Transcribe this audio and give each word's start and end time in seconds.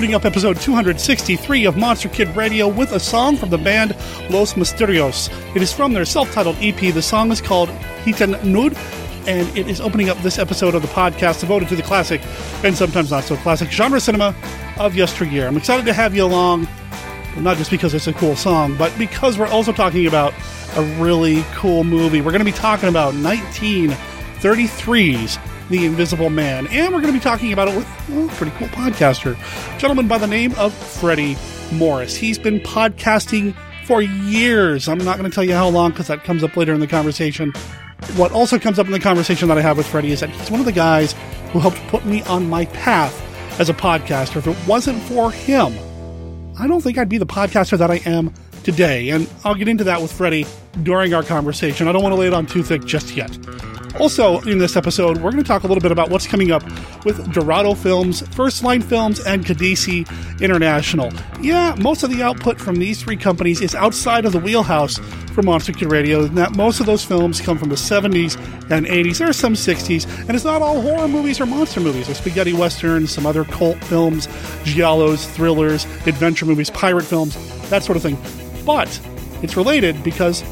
opening 0.00 0.14
up 0.14 0.24
episode 0.24 0.58
263 0.58 1.66
of 1.66 1.76
Monster 1.76 2.08
Kid 2.08 2.34
Radio 2.34 2.66
with 2.66 2.92
a 2.92 2.98
song 2.98 3.36
from 3.36 3.50
the 3.50 3.58
band 3.58 3.94
Los 4.30 4.54
Misterios. 4.54 5.28
It 5.54 5.60
is 5.60 5.74
from 5.74 5.92
their 5.92 6.06
self 6.06 6.32
titled 6.32 6.56
EP. 6.58 6.94
The 6.94 7.02
song 7.02 7.30
is 7.30 7.42
called 7.42 7.68
Hitan 8.02 8.36
Nud, 8.36 8.74
and 9.28 9.46
it 9.58 9.68
is 9.68 9.78
opening 9.78 10.08
up 10.08 10.16
this 10.22 10.38
episode 10.38 10.74
of 10.74 10.80
the 10.80 10.88
podcast 10.88 11.40
devoted 11.40 11.68
to 11.68 11.76
the 11.76 11.82
classic 11.82 12.22
and 12.64 12.74
sometimes 12.74 13.10
not 13.10 13.24
so 13.24 13.36
classic 13.36 13.70
genre 13.70 14.00
cinema 14.00 14.34
of 14.78 14.96
yesteryear. 14.96 15.46
I'm 15.46 15.58
excited 15.58 15.84
to 15.84 15.92
have 15.92 16.16
you 16.16 16.24
along, 16.24 16.66
not 17.36 17.58
just 17.58 17.70
because 17.70 17.92
it's 17.92 18.06
a 18.06 18.14
cool 18.14 18.36
song, 18.36 18.78
but 18.78 18.96
because 18.96 19.36
we're 19.36 19.48
also 19.48 19.70
talking 19.70 20.06
about 20.06 20.32
a 20.76 20.82
really 20.98 21.44
cool 21.52 21.84
movie. 21.84 22.22
We're 22.22 22.32
going 22.32 22.38
to 22.38 22.46
be 22.46 22.52
talking 22.52 22.88
about 22.88 23.12
1933's 23.12 25.36
The 25.70 25.86
Invisible 25.86 26.30
Man, 26.30 26.66
and 26.66 26.92
we're 26.92 27.00
going 27.00 27.12
to 27.12 27.18
be 27.18 27.22
talking 27.22 27.52
about 27.52 27.68
it 27.68 27.76
with 27.76 27.86
a 27.86 28.34
pretty 28.34 28.50
cool 28.56 28.66
podcaster, 28.68 29.38
gentleman 29.78 30.08
by 30.08 30.18
the 30.18 30.26
name 30.26 30.52
of 30.56 30.74
Freddie 30.74 31.36
Morris. 31.72 32.16
He's 32.16 32.38
been 32.38 32.58
podcasting 32.58 33.54
for 33.84 34.02
years. 34.02 34.88
I'm 34.88 34.98
not 34.98 35.16
going 35.16 35.30
to 35.30 35.34
tell 35.34 35.44
you 35.44 35.54
how 35.54 35.68
long 35.68 35.90
because 35.90 36.08
that 36.08 36.24
comes 36.24 36.42
up 36.42 36.56
later 36.56 36.74
in 36.74 36.80
the 36.80 36.88
conversation. 36.88 37.52
What 38.16 38.32
also 38.32 38.58
comes 38.58 38.80
up 38.80 38.86
in 38.86 38.92
the 38.92 38.98
conversation 38.98 39.46
that 39.48 39.58
I 39.58 39.62
have 39.62 39.76
with 39.76 39.86
Freddie 39.86 40.10
is 40.10 40.20
that 40.20 40.30
he's 40.30 40.50
one 40.50 40.58
of 40.58 40.66
the 40.66 40.72
guys 40.72 41.14
who 41.52 41.60
helped 41.60 41.78
put 41.86 42.04
me 42.04 42.22
on 42.22 42.48
my 42.48 42.64
path 42.66 43.60
as 43.60 43.68
a 43.68 43.74
podcaster. 43.74 44.36
If 44.36 44.48
it 44.48 44.56
wasn't 44.66 45.00
for 45.02 45.30
him, 45.30 45.72
I 46.58 46.66
don't 46.66 46.80
think 46.80 46.98
I'd 46.98 47.08
be 47.08 47.18
the 47.18 47.26
podcaster 47.26 47.78
that 47.78 47.92
I 47.92 48.00
am 48.06 48.34
today. 48.64 49.10
And 49.10 49.30
I'll 49.44 49.54
get 49.54 49.68
into 49.68 49.84
that 49.84 50.02
with 50.02 50.12
Freddie 50.12 50.46
during 50.82 51.14
our 51.14 51.22
conversation. 51.22 51.86
I 51.86 51.92
don't 51.92 52.02
want 52.02 52.12
to 52.12 52.20
lay 52.20 52.26
it 52.26 52.34
on 52.34 52.46
too 52.46 52.64
thick 52.64 52.84
just 52.84 53.14
yet. 53.14 53.30
Also, 53.98 54.40
in 54.42 54.58
this 54.58 54.76
episode, 54.76 55.18
we're 55.18 55.30
going 55.30 55.42
to 55.42 55.48
talk 55.48 55.64
a 55.64 55.66
little 55.66 55.82
bit 55.82 55.92
about 55.92 56.10
what's 56.10 56.26
coming 56.26 56.50
up 56.50 56.62
with 57.04 57.32
Dorado 57.32 57.74
Films, 57.74 58.26
First 58.34 58.62
Line 58.62 58.80
Films, 58.82 59.20
and 59.20 59.44
Kadisi 59.44 60.08
International. 60.40 61.12
Yeah, 61.40 61.74
most 61.78 62.02
of 62.02 62.10
the 62.10 62.22
output 62.22 62.60
from 62.60 62.76
these 62.76 63.02
three 63.02 63.16
companies 63.16 63.60
is 63.60 63.74
outside 63.74 64.24
of 64.24 64.32
the 64.32 64.38
wheelhouse 64.38 64.98
for 65.34 65.42
Monster 65.42 65.72
Kid 65.72 65.90
Radio. 65.90 66.24
That 66.26 66.56
most 66.56 66.80
of 66.80 66.86
those 66.86 67.04
films 67.04 67.40
come 67.40 67.58
from 67.58 67.68
the 67.68 67.74
70s 67.74 68.36
and 68.70 68.86
80s. 68.86 69.18
There 69.18 69.28
are 69.28 69.32
some 69.32 69.54
60s, 69.54 70.06
and 70.20 70.30
it's 70.30 70.44
not 70.44 70.62
all 70.62 70.80
horror 70.80 71.08
movies 71.08 71.40
or 71.40 71.46
monster 71.46 71.80
movies. 71.80 72.06
There's 72.06 72.18
spaghetti 72.18 72.52
westerns, 72.52 73.10
some 73.10 73.26
other 73.26 73.44
cult 73.44 73.82
films, 73.84 74.26
giallos, 74.64 75.26
thrillers, 75.26 75.84
adventure 76.06 76.46
movies, 76.46 76.70
pirate 76.70 77.04
films, 77.04 77.36
that 77.70 77.82
sort 77.82 77.96
of 77.96 78.02
thing. 78.02 78.18
But 78.64 79.00
it's 79.42 79.56
related 79.56 80.02
because 80.04 80.42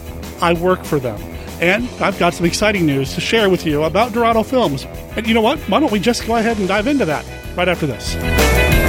I 0.43 0.55
work 0.55 0.85
for 0.85 0.99
them. 0.99 1.19
And 1.61 1.89
I've 2.01 2.19
got 2.19 2.35
some 2.35 2.47
exciting 2.47 2.87
news 2.87 3.15
to 3.15 3.21
share 3.21 3.51
with 3.51 3.67
you 3.67 3.85
about 3.85 4.13
Dorado 4.13 4.43
Films. 4.43 4.87
And 5.17 5.27
you 5.27 5.35
know 5.35 5.41
what? 5.41 5.59
Why 5.61 5.81
don't 5.81 5.93
we 5.93 6.01
just 6.01 6.27
go 6.27 6.37
ahead 6.37 6.59
and 6.59 6.69
dive 6.69 6.87
into 6.87 7.05
that 7.07 7.25
right 7.57 7.69
after 7.69 7.87
this? 7.87 8.88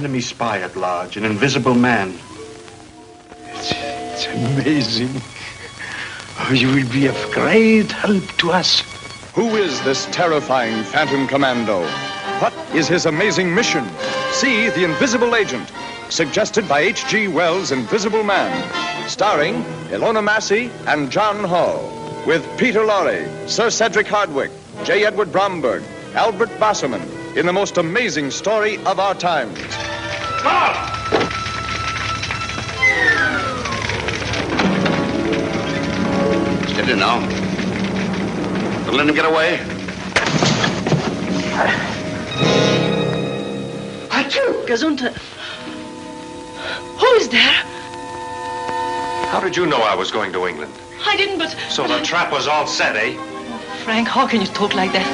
Enemy 0.00 0.22
spy 0.22 0.62
at 0.62 0.76
large, 0.76 1.18
an 1.18 1.26
invisible 1.26 1.74
man. 1.74 2.18
It's, 3.48 3.70
it's 3.74 4.26
amazing. 4.28 5.10
Oh, 6.38 6.54
you 6.54 6.68
will 6.68 6.88
be 6.90 7.06
of 7.06 7.30
great 7.32 7.92
help 7.92 8.24
to 8.38 8.50
us. 8.50 8.80
Who 9.34 9.56
is 9.56 9.78
this 9.82 10.06
terrifying 10.06 10.84
Phantom 10.84 11.28
Commando? 11.28 11.82
What 12.40 12.54
is 12.74 12.88
his 12.88 13.04
amazing 13.04 13.54
mission? 13.54 13.86
See 14.32 14.70
The 14.70 14.84
Invisible 14.84 15.36
Agent, 15.36 15.70
suggested 16.08 16.66
by 16.66 16.80
H.G. 16.80 17.28
Wells' 17.28 17.70
Invisible 17.70 18.24
Man, 18.24 19.06
starring 19.06 19.62
Ilona 19.90 20.24
Massey 20.24 20.70
and 20.86 21.10
Jon 21.10 21.44
Hall, 21.44 21.82
with 22.26 22.42
Peter 22.56 22.80
Lorre, 22.80 23.28
Sir 23.46 23.68
Cedric 23.68 24.06
Hardwicke, 24.06 24.50
J. 24.82 25.04
Edward 25.04 25.30
Bromberg, 25.30 25.82
Albert 26.14 26.48
Bassermann, 26.58 27.36
in 27.36 27.44
the 27.44 27.52
most 27.52 27.76
amazing 27.76 28.30
story 28.30 28.78
of 28.86 28.98
our 28.98 29.14
times. 29.14 29.58
Steady 36.68 36.94
now. 36.98 37.20
Don't 38.84 38.96
let 38.96 39.08
him 39.08 39.14
get 39.14 39.24
away. 39.24 39.80
Gesundheit. 44.70 45.16
Who 47.00 47.06
is 47.16 47.28
there? 47.28 47.40
How 49.32 49.40
did 49.40 49.56
you 49.56 49.66
know 49.66 49.82
I 49.82 49.96
was 49.96 50.12
going 50.12 50.32
to 50.32 50.46
England? 50.46 50.72
I 51.04 51.16
didn't, 51.16 51.38
but. 51.38 51.50
So 51.68 51.88
the 51.88 52.00
trap 52.04 52.30
was 52.30 52.46
all 52.46 52.68
set, 52.68 52.94
eh? 52.94 53.16
Frank, 53.82 54.06
how 54.06 54.28
can 54.28 54.40
you 54.40 54.46
talk 54.46 54.76
like 54.76 54.92
that? 54.92 55.06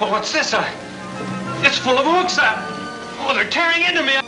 Well, 0.00 0.10
what's 0.10 0.32
this? 0.32 0.52
Uh, 0.52 0.68
it's 1.62 1.78
full 1.78 1.96
of 1.96 2.06
hooks. 2.06 2.38
Uh, 2.38 2.77
oh, 3.28 3.34
they're 3.34 3.48
tearing 3.48 3.82
into 3.82 4.02
me. 4.02 4.27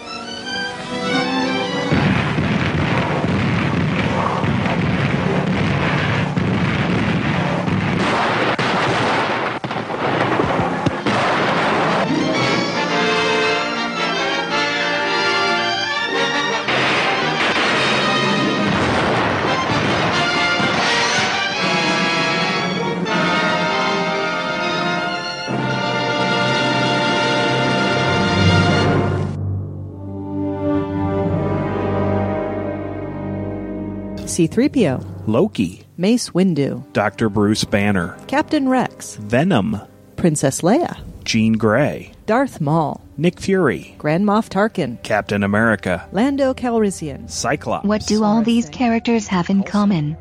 C3PO, 34.40 35.26
Loki, 35.26 35.82
Mace 35.98 36.30
Windu, 36.30 36.90
Dr. 36.94 37.28
Bruce 37.28 37.64
Banner, 37.64 38.16
Captain 38.26 38.70
Rex, 38.70 39.16
Venom, 39.16 39.78
Princess 40.16 40.62
Leia, 40.62 40.98
Jean 41.24 41.52
Grey, 41.52 42.12
Darth 42.24 42.58
Maul, 42.58 43.04
Nick 43.18 43.38
Fury, 43.38 43.94
Grand 43.98 44.24
Moff 44.24 44.48
Tarkin, 44.48 45.02
Captain 45.02 45.42
America, 45.42 46.08
Lando 46.12 46.54
Calrissian. 46.54 47.28
Cyclops. 47.28 47.86
What 47.86 48.06
do 48.06 48.24
all 48.24 48.40
these 48.40 48.70
characters 48.70 49.26
have 49.26 49.50
in 49.50 49.62
common? 49.62 50.16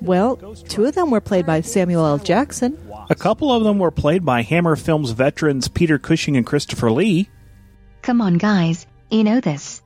Well, 0.00 0.36
two 0.68 0.84
of 0.84 0.94
them 0.94 1.10
were 1.10 1.20
played 1.20 1.44
by 1.44 1.62
Samuel 1.62 2.06
L. 2.06 2.18
Jackson. 2.18 2.78
A 3.10 3.16
couple 3.16 3.52
of 3.52 3.64
them 3.64 3.80
were 3.80 3.90
played 3.90 4.24
by 4.24 4.42
Hammer 4.42 4.76
Films 4.76 5.10
veterans 5.10 5.66
Peter 5.66 5.98
Cushing 5.98 6.36
and 6.36 6.46
Christopher 6.46 6.92
Lee. 6.92 7.28
Come 8.02 8.20
on, 8.20 8.38
guys. 8.38 8.86
You 9.10 9.24
know 9.24 9.40
this. 9.40 9.82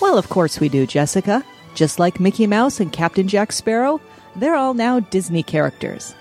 Well, 0.00 0.18
of 0.18 0.28
course 0.28 0.60
we 0.60 0.68
do, 0.68 0.86
Jessica. 0.86 1.44
Just 1.74 1.98
like 1.98 2.20
Mickey 2.20 2.46
Mouse 2.46 2.80
and 2.80 2.92
Captain 2.92 3.28
Jack 3.28 3.52
Sparrow, 3.52 4.00
they're 4.34 4.54
all 4.54 4.74
now 4.74 5.00
Disney 5.00 5.42
characters. 5.42 6.14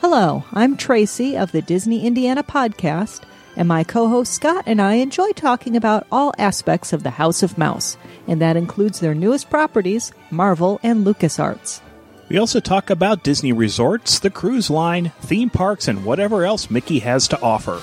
Hello, 0.00 0.44
I'm 0.52 0.76
Tracy 0.76 1.36
of 1.36 1.52
the 1.52 1.62
Disney 1.62 2.04
Indiana 2.04 2.42
podcast, 2.42 3.22
and 3.56 3.68
my 3.68 3.84
co 3.84 4.08
host 4.08 4.32
Scott 4.32 4.64
and 4.66 4.82
I 4.82 4.94
enjoy 4.94 5.30
talking 5.32 5.76
about 5.76 6.06
all 6.10 6.34
aspects 6.38 6.92
of 6.92 7.04
the 7.04 7.10
House 7.10 7.42
of 7.42 7.56
Mouse, 7.56 7.96
and 8.26 8.40
that 8.40 8.56
includes 8.56 8.98
their 8.98 9.14
newest 9.14 9.48
properties, 9.50 10.12
Marvel 10.30 10.80
and 10.82 11.06
LucasArts. 11.06 11.80
We 12.28 12.38
also 12.38 12.60
talk 12.60 12.90
about 12.90 13.22
Disney 13.22 13.52
resorts, 13.52 14.18
the 14.18 14.30
cruise 14.30 14.70
line, 14.70 15.12
theme 15.20 15.50
parks, 15.50 15.86
and 15.86 16.04
whatever 16.04 16.44
else 16.44 16.70
Mickey 16.70 16.98
has 17.00 17.28
to 17.28 17.40
offer. 17.40 17.80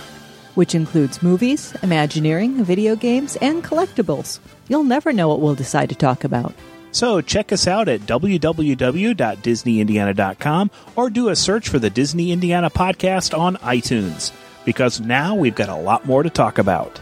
Which 0.59 0.75
includes 0.75 1.23
movies, 1.23 1.73
Imagineering, 1.83 2.65
video 2.65 2.97
games, 2.97 3.37
and 3.37 3.63
collectibles. 3.63 4.39
You'll 4.67 4.83
never 4.83 5.13
know 5.13 5.29
what 5.29 5.39
we'll 5.39 5.55
decide 5.55 5.87
to 5.87 5.95
talk 5.95 6.25
about. 6.25 6.53
So 6.91 7.21
check 7.21 7.53
us 7.53 7.65
out 7.65 7.87
at 7.87 8.01
www.disneyindiana.com 8.01 10.71
or 10.97 11.09
do 11.09 11.29
a 11.29 11.35
search 11.37 11.69
for 11.69 11.79
the 11.79 11.89
Disney 11.89 12.33
Indiana 12.33 12.69
podcast 12.69 13.37
on 13.37 13.55
iTunes 13.57 14.33
because 14.65 14.99
now 14.99 15.33
we've 15.33 15.55
got 15.55 15.69
a 15.69 15.77
lot 15.77 16.05
more 16.05 16.23
to 16.23 16.29
talk 16.29 16.57
about. 16.57 16.99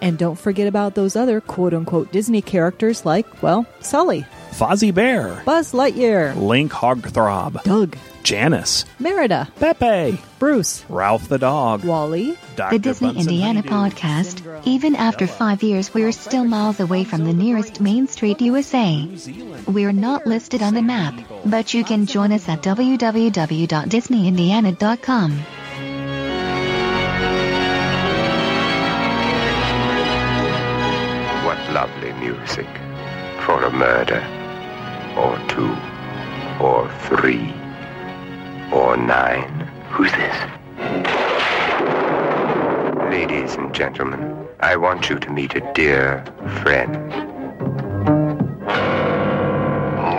And 0.00 0.16
don't 0.18 0.38
forget 0.38 0.66
about 0.68 0.94
those 0.94 1.16
other 1.16 1.40
quote 1.40 1.74
unquote 1.74 2.12
Disney 2.12 2.40
characters 2.42 3.04
like, 3.04 3.42
well, 3.42 3.66
Sully, 3.80 4.24
Fozzie 4.50 4.94
Bear, 4.94 5.42
Buzz 5.44 5.72
Lightyear, 5.72 6.36
Link 6.36 6.70
Hogthrob, 6.72 7.62
Doug, 7.64 7.96
Janice, 8.22 8.84
Merida, 8.98 9.48
Pepe, 9.56 10.18
Bruce, 10.38 10.84
Ralph 10.88 11.28
the 11.28 11.38
dog, 11.38 11.84
Wally, 11.84 12.36
Dr. 12.56 12.76
The 12.76 12.78
Disney 12.78 13.08
Bunsen 13.08 13.32
Indiana 13.32 13.62
Honeydew. 13.68 13.96
podcast. 13.96 14.62
Even 14.66 14.94
after 14.96 15.26
five 15.26 15.62
years, 15.62 15.92
we're 15.94 16.12
still 16.12 16.44
miles 16.44 16.80
away 16.80 17.04
from 17.04 17.24
the 17.24 17.32
nearest 17.32 17.80
Main 17.80 18.06
Street, 18.06 18.40
USA. 18.40 19.08
We're 19.66 19.92
not 19.92 20.26
listed 20.26 20.62
on 20.62 20.74
the 20.74 20.82
map, 20.82 21.14
but 21.44 21.74
you 21.74 21.84
can 21.84 22.06
join 22.06 22.32
us 22.32 22.48
at 22.48 22.62
www.disneyindiana.com. 22.62 25.38
murder, 33.78 34.20
or 35.16 35.38
two, 35.46 35.72
or 36.60 36.90
three, 37.06 37.54
or 38.72 38.96
nine. 38.96 39.48
Who's 39.90 40.10
this? 40.10 40.36
Ladies 43.08 43.54
and 43.54 43.72
gentlemen, 43.72 44.48
I 44.58 44.74
want 44.74 45.08
you 45.08 45.20
to 45.20 45.30
meet 45.30 45.54
a 45.54 45.60
dear 45.74 46.24
friend. 46.62 46.92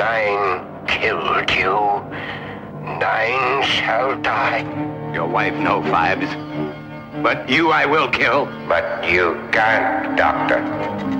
Nine 0.05 0.87
killed 0.87 1.51
you. 1.51 1.75
Nine 2.97 3.63
shall 3.63 4.19
die. 4.21 4.63
Your 5.13 5.27
wife, 5.27 5.55
no 5.55 5.83
fives. 5.83 6.31
But 7.21 7.49
you 7.49 7.71
I 7.71 7.85
will 7.85 8.09
kill. 8.09 8.45
But 8.69 9.09
you 9.11 9.37
can't, 9.51 10.17
Doctor. 10.17 11.18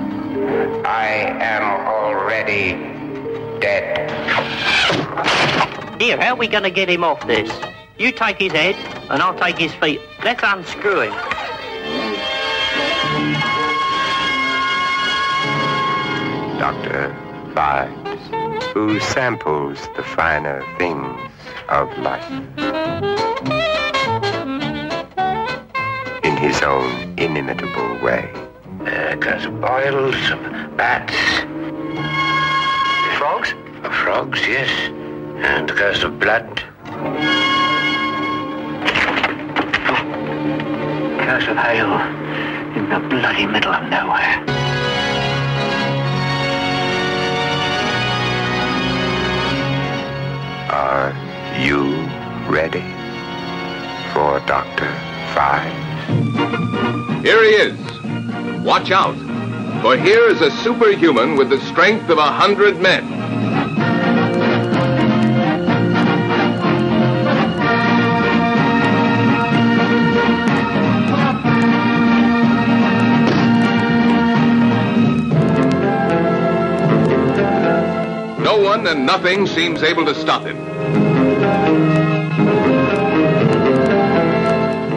I 0.84 1.08
am 1.40 1.62
already 1.86 2.72
dead. 3.60 4.10
Here, 6.00 6.16
how 6.18 6.34
are 6.34 6.36
we 6.36 6.48
going 6.48 6.62
to 6.62 6.70
get 6.70 6.88
him 6.88 7.04
off 7.04 7.26
this? 7.26 7.50
You 7.98 8.12
take 8.12 8.38
his 8.38 8.52
head, 8.52 8.74
and 9.10 9.20
I'll 9.22 9.38
take 9.38 9.58
his 9.58 9.74
feet. 9.74 10.00
Let's 10.24 10.42
unscrew 10.42 11.00
him. 11.00 11.12
Dr. 16.58 17.14
Phibes, 17.52 18.72
who 18.72 19.00
samples 19.00 19.78
the 19.96 20.02
finer 20.02 20.64
things 20.78 21.30
of 21.68 21.96
life. 21.98 22.30
In 26.24 26.36
his 26.36 26.62
own 26.62 27.14
inimitable 27.18 27.98
way. 28.02 28.49
Uh, 28.80 29.14
glass 29.16 29.44
of 29.44 29.60
boiled, 29.60 30.14
some 30.26 30.74
bats. 30.74 31.14
Frogs? 33.18 33.52
frogs, 34.02 34.40
yes. 34.46 34.70
And 35.44 35.70
a 35.70 35.74
glass 35.74 36.02
of 36.02 36.18
blood. 36.18 36.62
Glass 41.18 41.46
of 41.46 41.58
hail 41.58 41.92
in 42.74 42.88
the 42.88 43.00
bloody 43.10 43.44
middle 43.44 43.74
of 43.74 43.82
nowhere. 43.90 44.44
Are 50.72 51.12
you 51.60 51.92
ready 52.48 52.84
for 54.14 54.40
Dr. 54.46 54.90
Five? 55.34 55.70
Here 57.22 57.44
he 57.44 57.50
is. 57.50 57.99
Watch 58.64 58.90
out, 58.90 59.16
for 59.82 59.96
here 59.96 60.28
is 60.28 60.40
a 60.40 60.50
superhuman 60.50 61.36
with 61.36 61.50
the 61.50 61.60
strength 61.60 62.10
of 62.10 62.18
a 62.18 62.30
hundred 62.30 62.78
men. 62.80 63.08
No 78.42 78.58
one 78.58 78.86
and 78.86 79.06
nothing 79.06 79.46
seems 79.46 79.82
able 79.82 80.04
to 80.04 80.14
stop 80.14 80.44
him. 80.44 80.56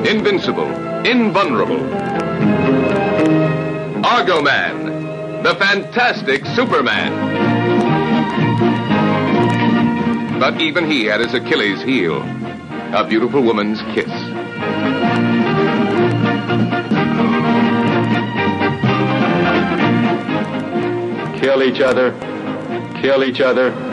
Invincible, 0.06 0.68
invulnerable. 1.06 1.82
Argoman, 4.14 5.42
the 5.42 5.56
fantastic 5.56 6.46
Superman. 6.46 7.12
But 10.40 10.62
even 10.62 10.86
he 10.86 11.06
had 11.06 11.20
his 11.20 11.34
Achilles 11.34 11.82
heel, 11.82 12.22
a 12.94 13.08
beautiful 13.10 13.42
woman's 13.42 13.82
kiss. 13.96 14.12
Kill 21.42 21.64
each 21.64 21.82
other. 21.82 22.12
Kill 23.02 23.24
each 23.24 23.42
other. 23.42 23.93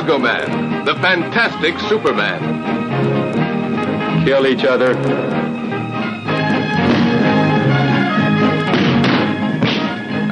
Argoman, 0.00 0.86
the 0.86 0.94
fantastic 0.94 1.78
Superman. 1.80 2.40
Kill 4.24 4.46
each 4.46 4.64
other. 4.64 4.92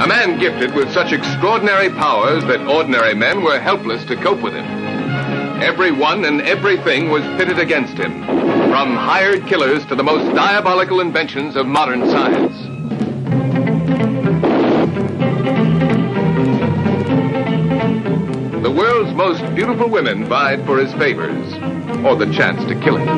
A 0.00 0.06
man 0.06 0.38
gifted 0.38 0.74
with 0.74 0.90
such 0.90 1.12
extraordinary 1.12 1.90
powers 1.90 2.42
that 2.44 2.66
ordinary 2.66 3.14
men 3.14 3.44
were 3.44 3.60
helpless 3.60 4.06
to 4.06 4.16
cope 4.16 4.40
with 4.40 4.54
him. 4.54 4.64
Everyone 5.62 6.24
and 6.24 6.40
everything 6.40 7.10
was 7.10 7.22
pitted 7.36 7.58
against 7.58 7.98
him, 7.98 8.24
from 8.24 8.96
hired 8.96 9.46
killers 9.46 9.84
to 9.86 9.94
the 9.94 10.02
most 10.02 10.34
diabolical 10.34 11.00
inventions 11.00 11.56
of 11.56 11.66
modern 11.66 12.08
science. 12.08 12.67
Most 19.18 19.42
beautiful 19.56 19.90
women 19.90 20.26
vied 20.26 20.64
for 20.64 20.78
his 20.78 20.92
favors, 20.92 21.52
or 22.04 22.14
the 22.14 22.32
chance 22.32 22.64
to 22.66 22.74
kill 22.78 22.96
him. 22.96 23.08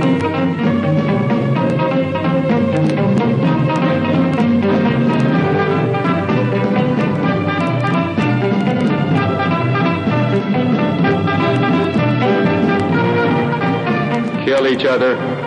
Kill 14.47 14.69
each 14.69 14.87
other. 14.87 15.40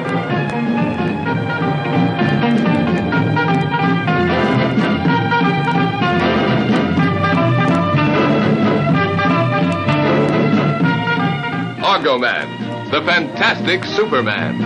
Man, 12.19 12.91
the 12.91 13.01
fantastic 13.01 13.83
Superman. 13.83 14.61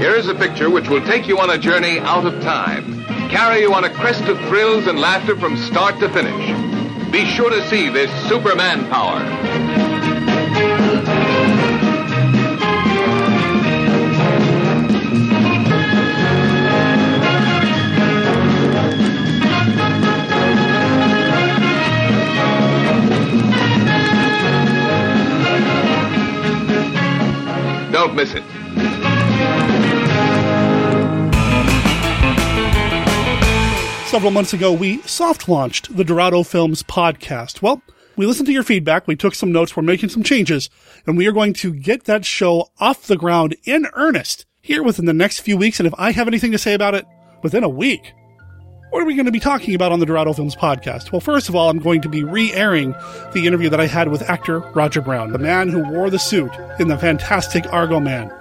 Here 0.00 0.16
is 0.16 0.28
a 0.28 0.34
picture 0.34 0.70
which 0.70 0.88
will 0.88 1.00
take 1.06 1.28
you 1.28 1.38
on 1.38 1.50
a 1.50 1.56
journey 1.56 2.00
out 2.00 2.26
of 2.26 2.42
time, 2.42 3.04
carry 3.30 3.60
you 3.60 3.72
on 3.72 3.84
a 3.84 3.90
crest 3.90 4.24
of 4.24 4.36
thrills 4.48 4.88
and 4.88 4.98
laughter 4.98 5.36
from 5.36 5.56
start 5.56 6.00
to 6.00 6.08
finish. 6.08 7.12
Be 7.12 7.24
sure 7.24 7.50
to 7.50 7.68
see 7.68 7.88
this 7.88 8.10
Superman 8.28 8.88
power. 8.90 9.69
Don't 28.10 28.16
miss 28.16 28.34
it. 28.34 28.42
Several 34.08 34.32
months 34.32 34.52
ago, 34.52 34.72
we 34.72 35.00
soft 35.02 35.48
launched 35.48 35.96
the 35.96 36.02
Dorado 36.02 36.42
Films 36.42 36.82
podcast. 36.82 37.62
Well, 37.62 37.82
We 38.16 38.26
listened 38.26 38.46
to 38.48 38.52
your 38.52 38.64
feedback, 38.64 39.06
we 39.06 39.14
took 39.14 39.36
some 39.36 39.52
notes, 39.52 39.76
we're 39.76 39.84
making 39.84 40.08
some 40.08 40.24
changes, 40.24 40.68
and 41.06 41.16
we 41.16 41.28
are 41.28 41.32
going 41.32 41.52
to 41.54 41.72
get 41.72 42.04
that 42.04 42.24
show 42.24 42.68
off 42.80 43.06
the 43.06 43.16
ground 43.16 43.56
in 43.64 43.86
earnest 43.94 44.44
here 44.60 44.82
within 44.82 45.04
the 45.04 45.12
next 45.12 45.38
few 45.38 45.56
weeks. 45.56 45.78
And 45.78 45.86
if 45.86 45.94
I 45.96 46.10
have 46.10 46.26
anything 46.26 46.50
to 46.50 46.58
say 46.58 46.74
about 46.74 46.96
it, 46.96 47.06
within 47.42 47.62
a 47.62 47.68
week. 47.68 48.12
What 48.90 49.00
are 49.04 49.06
we 49.06 49.14
going 49.14 49.26
to 49.26 49.32
be 49.32 49.38
talking 49.38 49.76
about 49.76 49.92
on 49.92 50.00
the 50.00 50.06
Dorado 50.06 50.32
Films 50.32 50.56
podcast? 50.56 51.12
Well, 51.12 51.20
first 51.20 51.48
of 51.48 51.54
all, 51.54 51.70
I'm 51.70 51.78
going 51.78 52.00
to 52.00 52.08
be 52.08 52.24
re 52.24 52.52
airing 52.52 52.96
the 53.32 53.46
interview 53.46 53.68
that 53.68 53.80
I 53.80 53.86
had 53.86 54.08
with 54.08 54.28
actor 54.28 54.58
Roger 54.58 55.00
Brown, 55.00 55.30
the 55.30 55.38
man 55.38 55.68
who 55.68 55.88
wore 55.88 56.10
the 56.10 56.18
suit 56.18 56.50
in 56.80 56.88
the 56.88 56.98
fantastic 56.98 57.62
Argoman. 57.66 58.36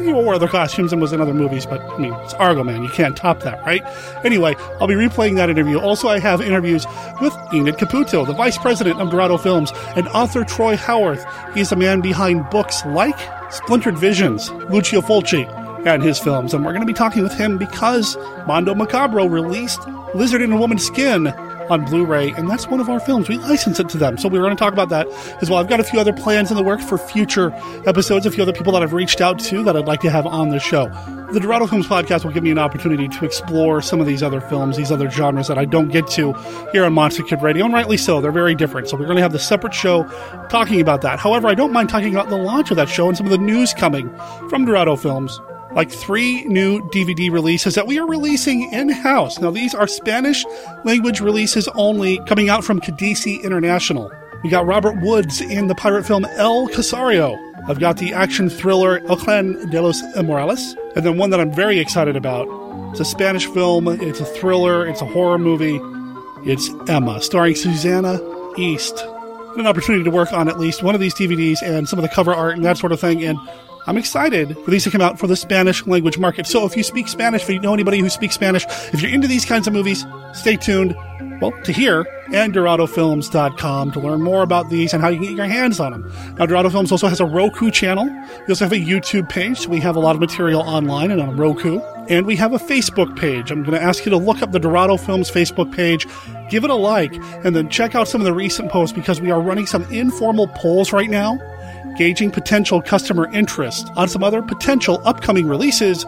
He 0.00 0.12
wore 0.12 0.34
other 0.34 0.48
costumes 0.48 0.92
and 0.92 1.00
was 1.00 1.12
in 1.12 1.20
other 1.20 1.32
movies, 1.32 1.66
but 1.66 1.80
I 1.82 1.98
mean, 1.98 2.14
it's 2.14 2.34
Argoman. 2.34 2.82
You 2.82 2.88
can't 2.88 3.16
top 3.16 3.42
that, 3.44 3.64
right? 3.64 3.82
Anyway, 4.24 4.56
I'll 4.80 4.88
be 4.88 4.94
replaying 4.94 5.36
that 5.36 5.50
interview. 5.50 5.78
Also, 5.78 6.08
I 6.08 6.18
have 6.18 6.40
interviews 6.40 6.84
with 7.20 7.36
Enid 7.54 7.76
Caputo, 7.76 8.26
the 8.26 8.32
vice 8.32 8.58
president 8.58 9.00
of 9.00 9.10
Dorado 9.10 9.36
Films, 9.36 9.70
and 9.94 10.08
author 10.08 10.42
Troy 10.42 10.76
Howarth. 10.76 11.24
He's 11.54 11.70
the 11.70 11.76
man 11.76 12.00
behind 12.00 12.50
books 12.50 12.84
like 12.86 13.18
Splintered 13.52 13.98
Visions, 13.98 14.50
Lucio 14.50 15.00
Fulci, 15.00 15.46
and 15.84 16.02
his 16.02 16.18
films. 16.18 16.54
And 16.54 16.64
we're 16.64 16.72
going 16.72 16.86
to 16.86 16.86
be 16.86 16.92
talking 16.92 17.22
with 17.22 17.34
him 17.34 17.58
because 17.58 18.16
Mondo 18.46 18.74
Macabro 18.74 19.30
released 19.30 19.80
Lizard 20.14 20.42
in 20.42 20.52
a 20.52 20.56
Woman's 20.56 20.84
Skin 20.84 21.28
on 21.70 21.84
Blu-ray, 21.84 22.32
and 22.32 22.50
that's 22.50 22.66
one 22.66 22.80
of 22.80 22.90
our 22.90 23.00
films. 23.00 23.28
We 23.28 23.38
license 23.38 23.80
it 23.80 23.88
to 23.90 23.98
them, 23.98 24.18
so 24.18 24.28
we're 24.28 24.42
going 24.42 24.54
to 24.54 24.58
talk 24.58 24.72
about 24.72 24.90
that 24.90 25.08
as 25.40 25.48
well. 25.48 25.58
I've 25.58 25.68
got 25.68 25.80
a 25.80 25.84
few 25.84 26.00
other 26.00 26.12
plans 26.12 26.50
in 26.50 26.56
the 26.56 26.62
works 26.62 26.84
for 26.84 26.98
future 26.98 27.52
episodes. 27.86 28.26
A 28.26 28.30
few 28.30 28.42
other 28.42 28.52
people 28.52 28.72
that 28.72 28.82
I've 28.82 28.92
reached 28.92 29.20
out 29.20 29.38
to 29.40 29.62
that 29.64 29.76
I'd 29.76 29.86
like 29.86 30.00
to 30.00 30.10
have 30.10 30.26
on 30.26 30.50
the 30.50 30.58
show. 30.58 30.88
The 31.32 31.40
Dorado 31.40 31.66
Films 31.66 31.86
podcast 31.86 32.24
will 32.24 32.32
give 32.32 32.42
me 32.42 32.50
an 32.50 32.58
opportunity 32.58 33.08
to 33.08 33.24
explore 33.24 33.80
some 33.80 34.00
of 34.00 34.06
these 34.06 34.22
other 34.22 34.40
films, 34.40 34.76
these 34.76 34.92
other 34.92 35.08
genres 35.08 35.48
that 35.48 35.56
I 35.56 35.64
don't 35.64 35.88
get 35.88 36.06
to 36.08 36.34
here 36.72 36.84
on 36.84 36.92
Monster 36.92 37.22
Kid 37.22 37.40
Radio, 37.40 37.64
and 37.64 37.72
rightly 37.72 37.96
so. 37.96 38.20
They're 38.20 38.32
very 38.32 38.54
different. 38.54 38.88
So 38.88 38.96
we're 38.96 39.06
going 39.06 39.16
to 39.16 39.22
have 39.22 39.32
the 39.32 39.38
separate 39.38 39.72
show 39.72 40.04
talking 40.50 40.80
about 40.80 41.00
that. 41.02 41.18
However, 41.18 41.48
I 41.48 41.54
don't 41.54 41.72
mind 41.72 41.88
talking 41.88 42.12
about 42.12 42.28
the 42.28 42.36
launch 42.36 42.70
of 42.70 42.76
that 42.76 42.88
show 42.88 43.08
and 43.08 43.16
some 43.16 43.26
of 43.26 43.32
the 43.32 43.38
news 43.38 43.72
coming 43.72 44.14
from 44.50 44.66
Dorado 44.66 44.96
Films 44.96 45.40
like 45.74 45.90
three 45.90 46.44
new 46.44 46.80
DVD 46.90 47.30
releases 47.30 47.74
that 47.74 47.86
we 47.86 47.98
are 47.98 48.06
releasing 48.06 48.70
in 48.72 48.88
house. 48.88 49.38
Now, 49.38 49.50
these 49.50 49.74
are 49.74 49.86
Spanish 49.86 50.44
language 50.84 51.20
releases 51.20 51.68
only 51.68 52.18
coming 52.26 52.48
out 52.48 52.64
from 52.64 52.80
Cadisi 52.80 53.42
International. 53.42 54.10
We 54.42 54.50
got 54.50 54.66
Robert 54.66 55.00
Woods 55.02 55.40
in 55.40 55.68
the 55.68 55.74
pirate 55.74 56.04
film 56.04 56.24
El 56.36 56.68
Corsario. 56.68 57.38
I've 57.68 57.78
got 57.78 57.98
the 57.98 58.12
action 58.12 58.50
thriller 58.50 58.98
El 59.08 59.16
Clan 59.16 59.70
de 59.70 59.80
los 59.80 60.02
Morales. 60.16 60.76
And 60.96 61.06
then 61.06 61.16
one 61.16 61.30
that 61.30 61.40
I'm 61.40 61.52
very 61.52 61.78
excited 61.78 62.16
about. 62.16 62.48
It's 62.90 63.00
a 63.00 63.04
Spanish 63.04 63.46
film, 63.46 63.88
it's 63.88 64.20
a 64.20 64.24
thriller, 64.24 64.86
it's 64.86 65.00
a 65.00 65.06
horror 65.06 65.38
movie. 65.38 65.80
It's 66.44 66.68
Emma, 66.88 67.22
starring 67.22 67.54
Susanna 67.54 68.20
East. 68.58 68.98
An 69.56 69.66
opportunity 69.66 70.02
to 70.04 70.10
work 70.10 70.32
on 70.32 70.48
at 70.48 70.58
least 70.58 70.82
one 70.82 70.94
of 70.94 71.00
these 71.00 71.14
DVDs 71.14 71.62
and 71.62 71.88
some 71.88 71.98
of 71.98 72.02
the 72.02 72.08
cover 72.08 72.34
art 72.34 72.56
and 72.56 72.64
that 72.64 72.78
sort 72.78 72.90
of 72.90 73.00
thing. 73.00 73.22
And 73.22 73.38
I'm 73.86 73.96
excited 73.96 74.56
for 74.64 74.70
these 74.70 74.84
to 74.84 74.90
come 74.90 75.00
out 75.00 75.18
for 75.18 75.26
the 75.26 75.36
Spanish 75.36 75.86
language 75.86 76.18
market. 76.18 76.46
So 76.46 76.64
if 76.64 76.76
you 76.76 76.82
speak 76.82 77.08
Spanish, 77.08 77.42
if 77.42 77.50
you 77.50 77.60
know 77.60 77.74
anybody 77.74 77.98
who 77.98 78.08
speaks 78.08 78.34
Spanish, 78.34 78.64
if 78.92 79.02
you're 79.02 79.12
into 79.12 79.26
these 79.26 79.44
kinds 79.44 79.66
of 79.66 79.72
movies, 79.72 80.06
stay 80.32 80.56
tuned. 80.56 80.94
Well, 81.40 81.52
to 81.64 81.72
hear 81.72 82.06
and 82.32 82.54
DoradoFilms.com 82.54 83.92
to 83.92 84.00
learn 84.00 84.22
more 84.22 84.42
about 84.42 84.70
these 84.70 84.92
and 84.92 85.02
how 85.02 85.08
you 85.08 85.18
can 85.18 85.26
get 85.26 85.36
your 85.36 85.46
hands 85.46 85.80
on 85.80 85.90
them. 85.90 86.12
Now, 86.38 86.46
Dorado 86.46 86.70
Films 86.70 86.92
also 86.92 87.08
has 87.08 87.18
a 87.18 87.26
Roku 87.26 87.70
channel. 87.70 88.04
We 88.04 88.46
also 88.48 88.64
have 88.64 88.72
a 88.72 88.76
YouTube 88.76 89.28
page. 89.28 89.58
So 89.58 89.68
we 89.68 89.80
have 89.80 89.96
a 89.96 90.00
lot 90.00 90.14
of 90.14 90.20
material 90.20 90.62
online 90.62 91.10
and 91.10 91.20
on 91.20 91.36
Roku. 91.36 91.80
And 92.08 92.26
we 92.26 92.36
have 92.36 92.52
a 92.52 92.58
Facebook 92.58 93.18
page. 93.18 93.50
I'm 93.50 93.64
going 93.64 93.74
to 93.74 93.82
ask 93.82 94.04
you 94.04 94.10
to 94.10 94.16
look 94.16 94.40
up 94.40 94.52
the 94.52 94.60
Dorado 94.60 94.96
Films 94.96 95.30
Facebook 95.30 95.74
page, 95.74 96.06
give 96.48 96.62
it 96.62 96.70
a 96.70 96.74
like, 96.74 97.14
and 97.44 97.56
then 97.56 97.68
check 97.68 97.96
out 97.96 98.06
some 98.06 98.20
of 98.20 98.24
the 98.24 98.32
recent 98.32 98.70
posts 98.70 98.94
because 98.94 99.20
we 99.20 99.30
are 99.32 99.40
running 99.40 99.66
some 99.66 99.82
informal 99.92 100.46
polls 100.48 100.92
right 100.92 101.10
now 101.10 101.38
gauging 101.96 102.30
potential 102.30 102.82
customer 102.82 103.30
interest 103.32 103.90
on 103.96 104.08
some 104.08 104.22
other 104.22 104.42
potential 104.42 105.00
upcoming 105.04 105.46
releases. 105.46 106.04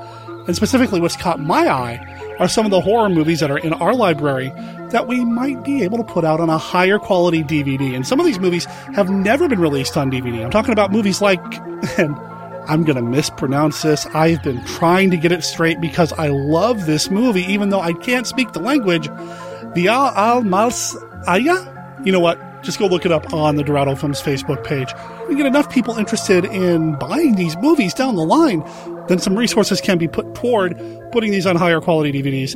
And 0.47 0.55
specifically, 0.55 1.01
what's 1.01 1.17
caught 1.17 1.41
my 1.41 1.69
eye 1.69 2.37
are 2.39 2.49
some 2.49 2.65
of 2.65 2.71
the 2.71 2.81
horror 2.81 3.09
movies 3.09 3.41
that 3.41 3.51
are 3.51 3.59
in 3.59 3.73
our 3.73 3.95
library 3.95 4.53
that 4.91 5.07
we 5.07 5.25
might 5.25 5.65
be 5.65 5.83
able 5.83 5.99
to 5.99 6.05
put 6.05 6.25
out 6.25 6.41
on 6.41 6.51
a 6.51 6.59
higher 6.59 6.99
quality 6.99 7.43
DVD. 7.43 7.95
And 7.95 8.07
some 8.07 8.21
of 8.21 8.27
these 8.27 8.39
movies 8.39 8.65
have 8.95 9.11
never 9.11 9.49
been 9.49 9.61
released 9.61 9.97
on 9.97 10.11
DVD. 10.11 10.45
I'm 10.45 10.51
talking 10.51 10.73
about 10.73 10.93
movies 10.93 11.21
like, 11.21 11.41
and 11.99 12.17
I'm 12.67 12.85
going 12.85 12.97
to 12.97 13.03
mispronounce 13.03 13.83
this. 13.83 14.07
I've 14.07 14.43
been 14.43 14.65
trying 14.65 15.11
to 15.11 15.17
get 15.17 15.33
it 15.33 15.45
straight 15.45 15.81
because 15.81 16.13
I 16.13 16.29
love 16.29 16.87
this 16.87 17.11
movie, 17.11 17.43
even 17.43 17.71
though 17.71 17.81
I 17.81 17.93
can't 17.93 18.27
speak 18.27 18.53
the 18.53 18.61
language. 18.61 19.09
Via 19.75 19.93
al 19.93 20.43
Mals 20.43 20.95
Aya? 21.27 22.01
You 22.05 22.13
know 22.13 22.21
what? 22.21 22.39
Just 22.65 22.79
go 22.79 22.87
look 22.87 23.05
it 23.05 23.13
up 23.13 23.33
on 23.33 23.57
the 23.57 23.63
Dorado 23.63 23.95
Films 23.95 24.21
Facebook 24.21 24.65
page. 24.65 24.89
We 25.29 25.37
get 25.37 25.47
enough 25.47 25.71
people 25.71 25.97
interested 25.99 26.45
in 26.47 26.99
buying 26.99 27.37
these 27.37 27.57
movies 27.59 27.95
down 27.95 28.17
the 28.17 28.25
line, 28.25 28.65
then 29.09 29.19
some 29.19 29.37
resources 29.37 29.81
can 29.81 29.99
be 29.99 30.09
put 30.09 30.35
toward 30.35 30.77
putting 31.13 31.31
these 31.31 31.47
on 31.47 31.57
higher 31.57 31.81
quality 31.81 32.23
DVDs 32.23 32.55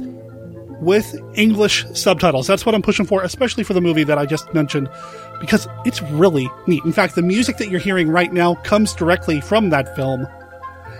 with 0.80 1.14
English 1.34 1.84
subtitles. 1.92 2.46
That's 2.46 2.64
what 2.64 2.74
I'm 2.74 2.82
pushing 2.82 3.04
for, 3.04 3.22
especially 3.22 3.64
for 3.64 3.74
the 3.74 3.80
movie 3.80 4.04
that 4.04 4.16
I 4.18 4.26
just 4.26 4.52
mentioned, 4.54 4.88
because 5.40 5.68
it's 5.84 6.00
really 6.02 6.48
neat. 6.66 6.84
In 6.84 6.92
fact, 6.92 7.14
the 7.14 7.22
music 7.22 7.58
that 7.58 7.68
you're 7.68 7.80
hearing 7.80 8.08
right 8.08 8.32
now 8.32 8.54
comes 8.56 8.94
directly 8.94 9.40
from 9.40 9.70
that 9.70 9.94
film. 9.96 10.26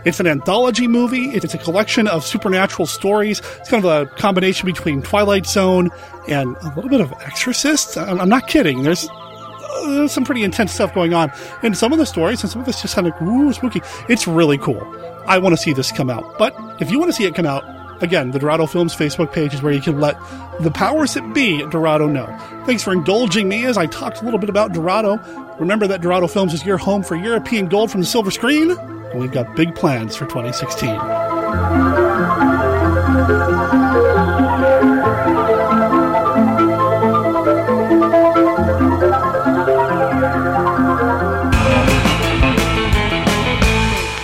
It's 0.05 0.21
an 0.21 0.27
anthology 0.27 0.87
movie. 0.87 1.31
It's 1.31 1.55
a 1.55 1.59
collection 1.59 2.07
of 2.09 2.25
supernatural 2.25 2.87
stories. 2.87 3.41
It's 3.59 3.69
kind 3.69 3.85
of 3.85 3.91
a 3.91 4.07
combination 4.15 4.67
between 4.67 5.03
Twilight 5.03 5.47
Zone 5.47 5.91
and 6.29 6.57
a 6.57 6.75
little 6.75 6.91
bit 6.91 7.01
of 7.01 7.13
Exorcist. 7.25 7.97
I'm 7.97 8.29
not 8.29 8.47
kidding. 8.49 8.83
There's 8.83 9.09
uh, 9.09 9.97
there's 9.97 10.13
some 10.13 10.25
pretty 10.25 10.45
intense 10.45 10.73
stuff 10.73 10.95
going 10.95 11.15
on 11.15 11.33
in 11.63 11.75
some 11.75 11.93
of 11.93 11.99
the 11.99 12.07
stories, 12.07 12.43
and 12.43 12.51
some 12.51 12.63
of 12.63 12.69
it's 12.69 12.81
just 12.81 12.95
kind 12.95 13.07
of 13.07 13.23
ooh, 13.23 13.53
spooky. 13.53 13.81
It's 14.09 14.27
really 14.27 14.59
cool. 14.59 14.83
I 15.27 15.39
want 15.39 15.55
to 15.55 15.61
see 15.61 15.73
this 15.73 15.93
come 15.93 16.11
out. 16.11 16.39
But 16.39 16.55
if 16.81 16.91
you 16.91 16.99
want 16.99 17.11
to 17.11 17.13
see 17.13 17.25
it 17.25 17.35
come 17.35 17.47
out, 17.47 17.65
again, 18.03 18.31
the 18.31 18.39
Dorado 18.39 18.67
Films 18.67 18.95
Facebook 18.95 19.33
page 19.33 19.53
is 19.55 19.63
where 19.63 19.73
you 19.73 19.81
can 19.81 20.01
let 20.01 20.17
the 20.61 20.71
powers 20.71 21.15
that 21.15 21.35
be 21.35 21.63
at 21.63 21.71
Dorado 21.71 22.07
know. 22.07 22.27
Thanks 22.65 22.83
for 22.83 22.93
indulging 22.93 23.49
me 23.49 23.65
as 23.65 23.77
I 23.77 23.87
talked 23.87 24.23
a 24.23 24.25
little 24.25 24.39
bit 24.39 24.49
about 24.49 24.73
Dorado. 24.73 25.19
Remember 25.59 25.87
that 25.87 26.01
Dorado 26.01 26.29
Films 26.29 26.55
is 26.55 26.65
your 26.65 26.79
home 26.79 27.03
for 27.03 27.17
European 27.17 27.67
gold 27.67 27.91
from 27.91 28.01
the 28.01 28.07
silver 28.07 28.31
screen, 28.31 28.71
and 29.11 29.21
we've 29.21 29.33
got 29.33 29.57
big 29.57 29.75
plans 29.75 30.17
for 30.17 30.27
2016. 30.27 30.89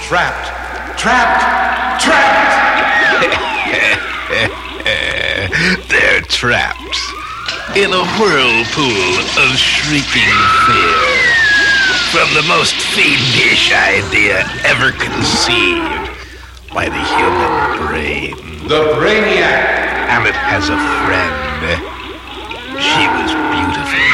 Trapped. 0.02 0.98
Trapped. 0.98 2.02
Trapped. 2.02 2.44
They're 5.88 6.20
trapped 6.22 6.98
in 7.76 7.92
a 7.92 8.04
whirlpool 8.18 9.18
of 9.42 9.56
shrieking 9.56 10.30
fear. 10.66 11.13
From 12.14 12.32
the 12.32 12.46
most 12.46 12.76
fiendish 12.76 13.72
idea 13.74 14.46
ever 14.62 14.92
conceived 14.92 16.06
by 16.72 16.86
the 16.86 17.02
human 17.18 17.88
brain. 17.88 18.36
The 18.68 18.94
Brainiac. 18.94 20.14
And 20.14 20.24
it 20.24 20.36
has 20.36 20.70
a 20.70 20.78
friend. 21.02 21.34
She 22.78 23.02
was 23.18 23.34
beautiful, 23.50 24.06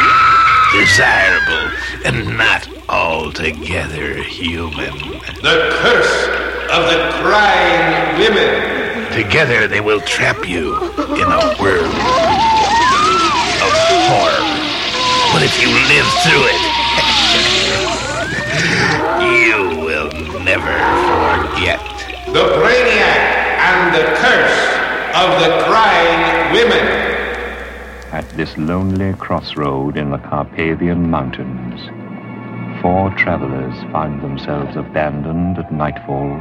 desirable, 0.73 1.76
and 2.07 2.38
not 2.38 2.66
altogether 2.88 4.14
human. 4.23 4.97
The 5.42 5.69
curse 5.85 6.25
of 6.73 6.88
the 6.88 7.04
crying 7.21 8.19
women. 8.19 9.12
Together 9.12 9.69
they 9.69 9.83
will 9.83 10.00
trap 10.00 10.49
you 10.49 10.75
in 11.21 11.28
a 11.28 11.54
world 11.61 11.95
of 13.61 13.73
horror. 14.09 14.40
But 15.35 15.42
if 15.45 15.61
you 15.61 15.69
live 15.69 16.09
through 16.25 16.49
it, 16.49 17.57
you 19.21 19.81
will 19.85 20.11
never 20.45 20.75
forget. 21.09 21.81
The 22.27 22.45
Brainiac 22.61 23.21
and 23.69 23.95
the 23.95 24.05
curse 24.17 24.61
of 25.15 25.41
the 25.41 25.65
crying 25.65 26.53
women. 26.53 26.87
At 28.12 28.29
this 28.37 28.57
lonely 28.57 29.12
crossroad 29.15 29.97
in 29.97 30.11
the 30.11 30.19
Carpathian 30.19 31.11
Mountains, 31.11 31.81
four 32.81 33.11
travelers 33.15 33.75
find 33.93 34.23
themselves 34.23 34.77
abandoned 34.77 35.59
at 35.59 35.73
nightfall 35.73 36.41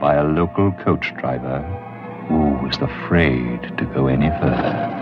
by 0.00 0.14
a 0.14 0.24
local 0.24 0.72
coach 0.72 1.14
driver 1.16 1.60
who 2.28 2.64
was 2.64 2.76
afraid 2.78 3.60
to 3.78 3.84
go 3.94 4.06
any 4.06 4.28
further. 4.40 5.00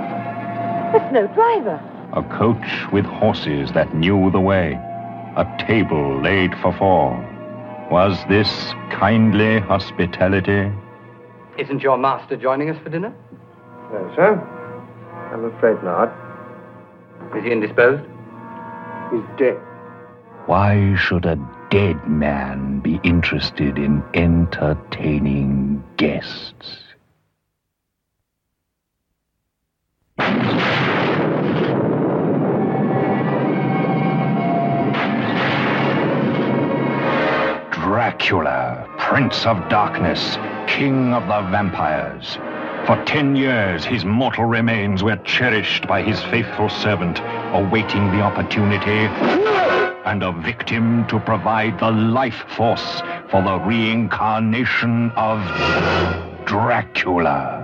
There's 0.93 1.13
no 1.13 1.27
driver. 1.35 1.81
A 2.13 2.23
coach 2.23 2.93
with 2.93 3.05
horses 3.05 3.73
that 3.73 3.95
knew 3.95 4.31
the 4.31 4.41
way, 4.41 4.79
a 5.37 5.47
table 5.67 6.21
laid 6.21 6.55
for 6.61 6.73
four. 6.73 7.17
Was 7.91 8.19
this 8.29 8.49
kindly 8.91 9.61
hospitality? 9.61 10.71
Isn't 11.59 11.83
your 11.83 11.99
master 11.99 12.37
joining 12.37 12.71
us 12.71 12.81
for 12.83 12.91
dinner? 12.91 13.15
No, 13.93 14.13
sir. 14.15 14.35
I'm 15.33 15.45
afraid 15.45 15.83
not. 15.83 16.13
Is 17.37 17.45
he 17.45 17.53
indisposed? 17.53 18.03
He's 19.13 19.39
dead. 19.39 19.59
Why 20.47 20.95
should 20.97 21.27
a 21.27 21.37
dead 21.71 22.09
man 22.09 22.81
be 22.81 22.99
interested 23.05 23.79
in 23.79 24.03
entertaining 24.15 25.85
guests? 25.97 26.79
Dracula, 38.11 38.89
Prince 38.99 39.47
of 39.47 39.57
Darkness, 39.69 40.37
King 40.67 41.15
of 41.15 41.29
the 41.29 41.49
Vampires. 41.49 42.39
For 42.85 43.01
ten 43.05 43.37
years, 43.37 43.85
his 43.85 44.05
mortal 44.05 44.47
remains 44.47 45.05
were 45.05 45.19
cherished 45.19 45.87
by 45.87 46.03
his 46.03 46.21
faithful 46.25 46.69
servant, 46.69 47.21
awaiting 47.55 48.11
the 48.11 48.21
opportunity 48.21 49.07
and 50.07 50.25
a 50.25 50.33
victim 50.33 51.07
to 51.07 51.21
provide 51.21 51.79
the 51.79 51.93
life 51.93 52.43
force 52.49 53.01
for 53.31 53.43
the 53.45 53.61
reincarnation 53.61 55.13
of 55.13 55.39
Dracula. 56.47 57.63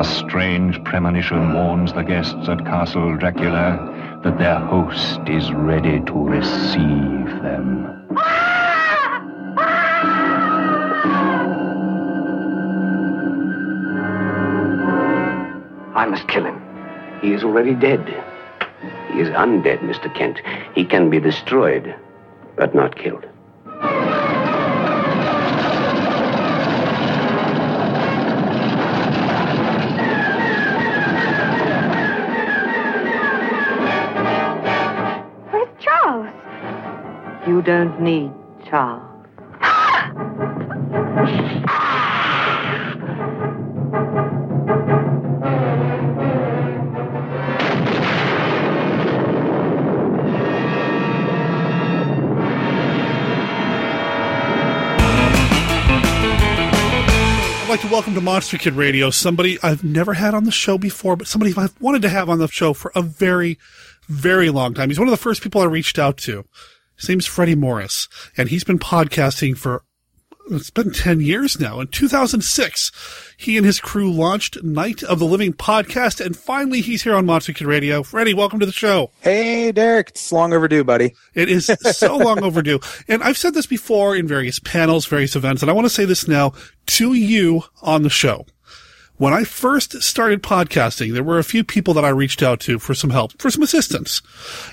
A 0.00 0.04
strange 0.04 0.82
premonition 0.82 1.52
warns 1.52 1.92
the 1.92 2.00
guests 2.00 2.48
at 2.48 2.64
Castle 2.64 3.18
Dracula 3.18 4.18
that 4.24 4.38
their 4.38 4.58
host 4.58 5.20
is 5.28 5.52
ready 5.52 6.00
to 6.00 6.12
receive 6.14 7.42
them. 7.42 7.86
I 15.94 16.06
must 16.08 16.26
kill 16.28 16.46
him. 16.46 16.62
He 17.20 17.34
is 17.34 17.44
already 17.44 17.74
dead. 17.74 18.00
He 19.12 19.20
is 19.20 19.28
undead, 19.28 19.80
Mr. 19.80 20.08
Kent. 20.14 20.40
He 20.74 20.86
can 20.86 21.10
be 21.10 21.20
destroyed, 21.20 21.94
but 22.56 22.74
not 22.74 22.96
killed. 22.96 23.26
You 37.60 37.66
don't 37.66 38.00
need 38.00 38.32
Charles. 38.70 39.02
I'd 57.58 57.68
like 57.68 57.82
to 57.82 57.88
welcome 57.88 58.14
to 58.14 58.22
Monster 58.22 58.56
Kid 58.56 58.72
Radio 58.72 59.10
somebody 59.10 59.58
I've 59.62 59.84
never 59.84 60.14
had 60.14 60.32
on 60.32 60.44
the 60.44 60.50
show 60.50 60.78
before, 60.78 61.14
but 61.14 61.26
somebody 61.26 61.52
I've 61.54 61.78
wanted 61.78 62.00
to 62.00 62.08
have 62.08 62.30
on 62.30 62.38
the 62.38 62.48
show 62.48 62.72
for 62.72 62.90
a 62.94 63.02
very, 63.02 63.58
very 64.08 64.48
long 64.48 64.72
time. 64.72 64.88
He's 64.88 64.98
one 64.98 65.08
of 65.08 65.12
the 65.12 65.18
first 65.18 65.42
people 65.42 65.60
I 65.60 65.66
reached 65.66 65.98
out 65.98 66.16
to. 66.20 66.46
His 67.00 67.08
name's 67.08 67.26
Freddie 67.26 67.54
Morris, 67.54 68.08
and 68.36 68.50
he's 68.50 68.62
been 68.62 68.78
podcasting 68.78 69.56
for 69.56 69.84
it's 70.50 70.68
been 70.68 70.90
10 70.90 71.20
years 71.20 71.58
now. 71.58 71.80
In 71.80 71.86
2006, 71.86 72.90
he 73.38 73.56
and 73.56 73.64
his 73.64 73.80
crew 73.80 74.12
launched 74.12 74.62
Night 74.62 75.02
of 75.02 75.18
the 75.18 75.24
Living 75.24 75.54
podcast, 75.54 76.24
and 76.24 76.36
finally 76.36 76.82
he's 76.82 77.04
here 77.04 77.14
on 77.14 77.24
Monster 77.24 77.54
Kid 77.54 77.66
Radio. 77.66 78.02
Freddie, 78.02 78.34
welcome 78.34 78.58
to 78.60 78.66
the 78.66 78.72
show. 78.72 79.12
Hey, 79.20 79.72
Derek. 79.72 80.10
It's 80.10 80.30
long 80.30 80.52
overdue, 80.52 80.84
buddy. 80.84 81.14
It 81.34 81.48
is 81.48 81.70
so 81.92 82.16
long 82.18 82.42
overdue. 82.42 82.80
And 83.08 83.22
I've 83.22 83.38
said 83.38 83.54
this 83.54 83.66
before 83.66 84.14
in 84.14 84.26
various 84.26 84.58
panels, 84.58 85.06
various 85.06 85.36
events, 85.36 85.62
and 85.62 85.70
I 85.70 85.74
want 85.74 85.86
to 85.86 85.90
say 85.90 86.04
this 86.04 86.28
now 86.28 86.52
to 86.86 87.14
you 87.14 87.62
on 87.80 88.02
the 88.02 88.10
show. 88.10 88.44
When 89.20 89.34
I 89.34 89.44
first 89.44 90.02
started 90.02 90.42
podcasting, 90.42 91.12
there 91.12 91.22
were 91.22 91.38
a 91.38 91.44
few 91.44 91.62
people 91.62 91.92
that 91.92 92.06
I 92.06 92.08
reached 92.08 92.42
out 92.42 92.58
to 92.60 92.78
for 92.78 92.94
some 92.94 93.10
help, 93.10 93.38
for 93.38 93.50
some 93.50 93.62
assistance. 93.62 94.22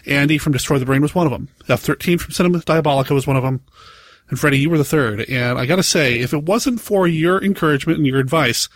Andy 0.05 0.38
from 0.38 0.53
Destroy 0.53 0.79
the 0.79 0.86
Brain 0.86 1.01
was 1.01 1.13
one 1.13 1.27
of 1.27 1.33
them. 1.33 1.49
F13 1.65 2.17
from 2.17 2.31
Cinema 2.31 2.60
Diabolica 2.60 3.13
was 3.13 3.27
one 3.27 3.36
of 3.36 3.43
them. 3.43 3.60
And 4.29 4.39
Freddie, 4.39 4.60
you 4.60 4.69
were 4.69 4.77
the 4.77 4.86
third. 4.86 5.19
And 5.29 5.60
I 5.60 5.65
gotta 5.65 5.83
say, 5.83 6.17
if 6.19 6.31
it 6.33 6.43
wasn't 6.43 6.79
for 6.79 7.10
your 7.10 7.43
encouragement 7.43 7.97
and 7.97 8.07
your 8.07 8.19
advice, 8.19 8.69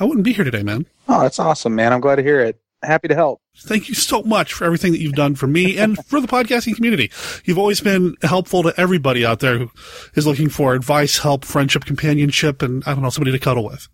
I 0.00 0.04
wouldn't 0.04 0.24
be 0.24 0.32
here 0.32 0.46
today, 0.46 0.62
man. 0.62 0.86
Oh, 1.08 1.20
that's 1.20 1.38
awesome, 1.38 1.74
man. 1.74 1.92
I'm 1.92 2.00
glad 2.00 2.16
to 2.16 2.22
hear 2.22 2.40
it. 2.40 2.58
Happy 2.82 3.08
to 3.08 3.14
help. 3.14 3.42
Thank 3.54 3.90
you 3.90 3.94
so 3.94 4.22
much 4.22 4.54
for 4.54 4.64
everything 4.64 4.92
that 4.92 5.00
you've 5.00 5.12
done 5.12 5.34
for 5.34 5.46
me 5.46 5.76
and 5.76 6.02
for 6.06 6.22
the 6.22 6.26
podcasting 6.26 6.74
community. 6.74 7.12
You've 7.44 7.58
always 7.58 7.82
been 7.82 8.16
helpful 8.22 8.62
to 8.62 8.72
everybody 8.80 9.26
out 9.26 9.40
there 9.40 9.58
who 9.58 9.70
is 10.14 10.26
looking 10.26 10.48
for 10.48 10.72
advice, 10.72 11.18
help, 11.18 11.44
friendship, 11.44 11.84
companionship, 11.84 12.62
and 12.62 12.82
I 12.86 12.94
don't 12.94 13.02
know, 13.02 13.10
somebody 13.10 13.32
to 13.32 13.38
cuddle 13.38 13.66
with. 13.66 13.88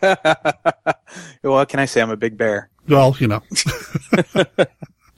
what 1.42 1.68
can 1.68 1.80
I 1.80 1.84
say? 1.84 2.00
I'm 2.00 2.10
a 2.10 2.16
big 2.16 2.36
bear. 2.36 2.70
Well, 2.88 3.16
you 3.18 3.28
know. 3.28 3.42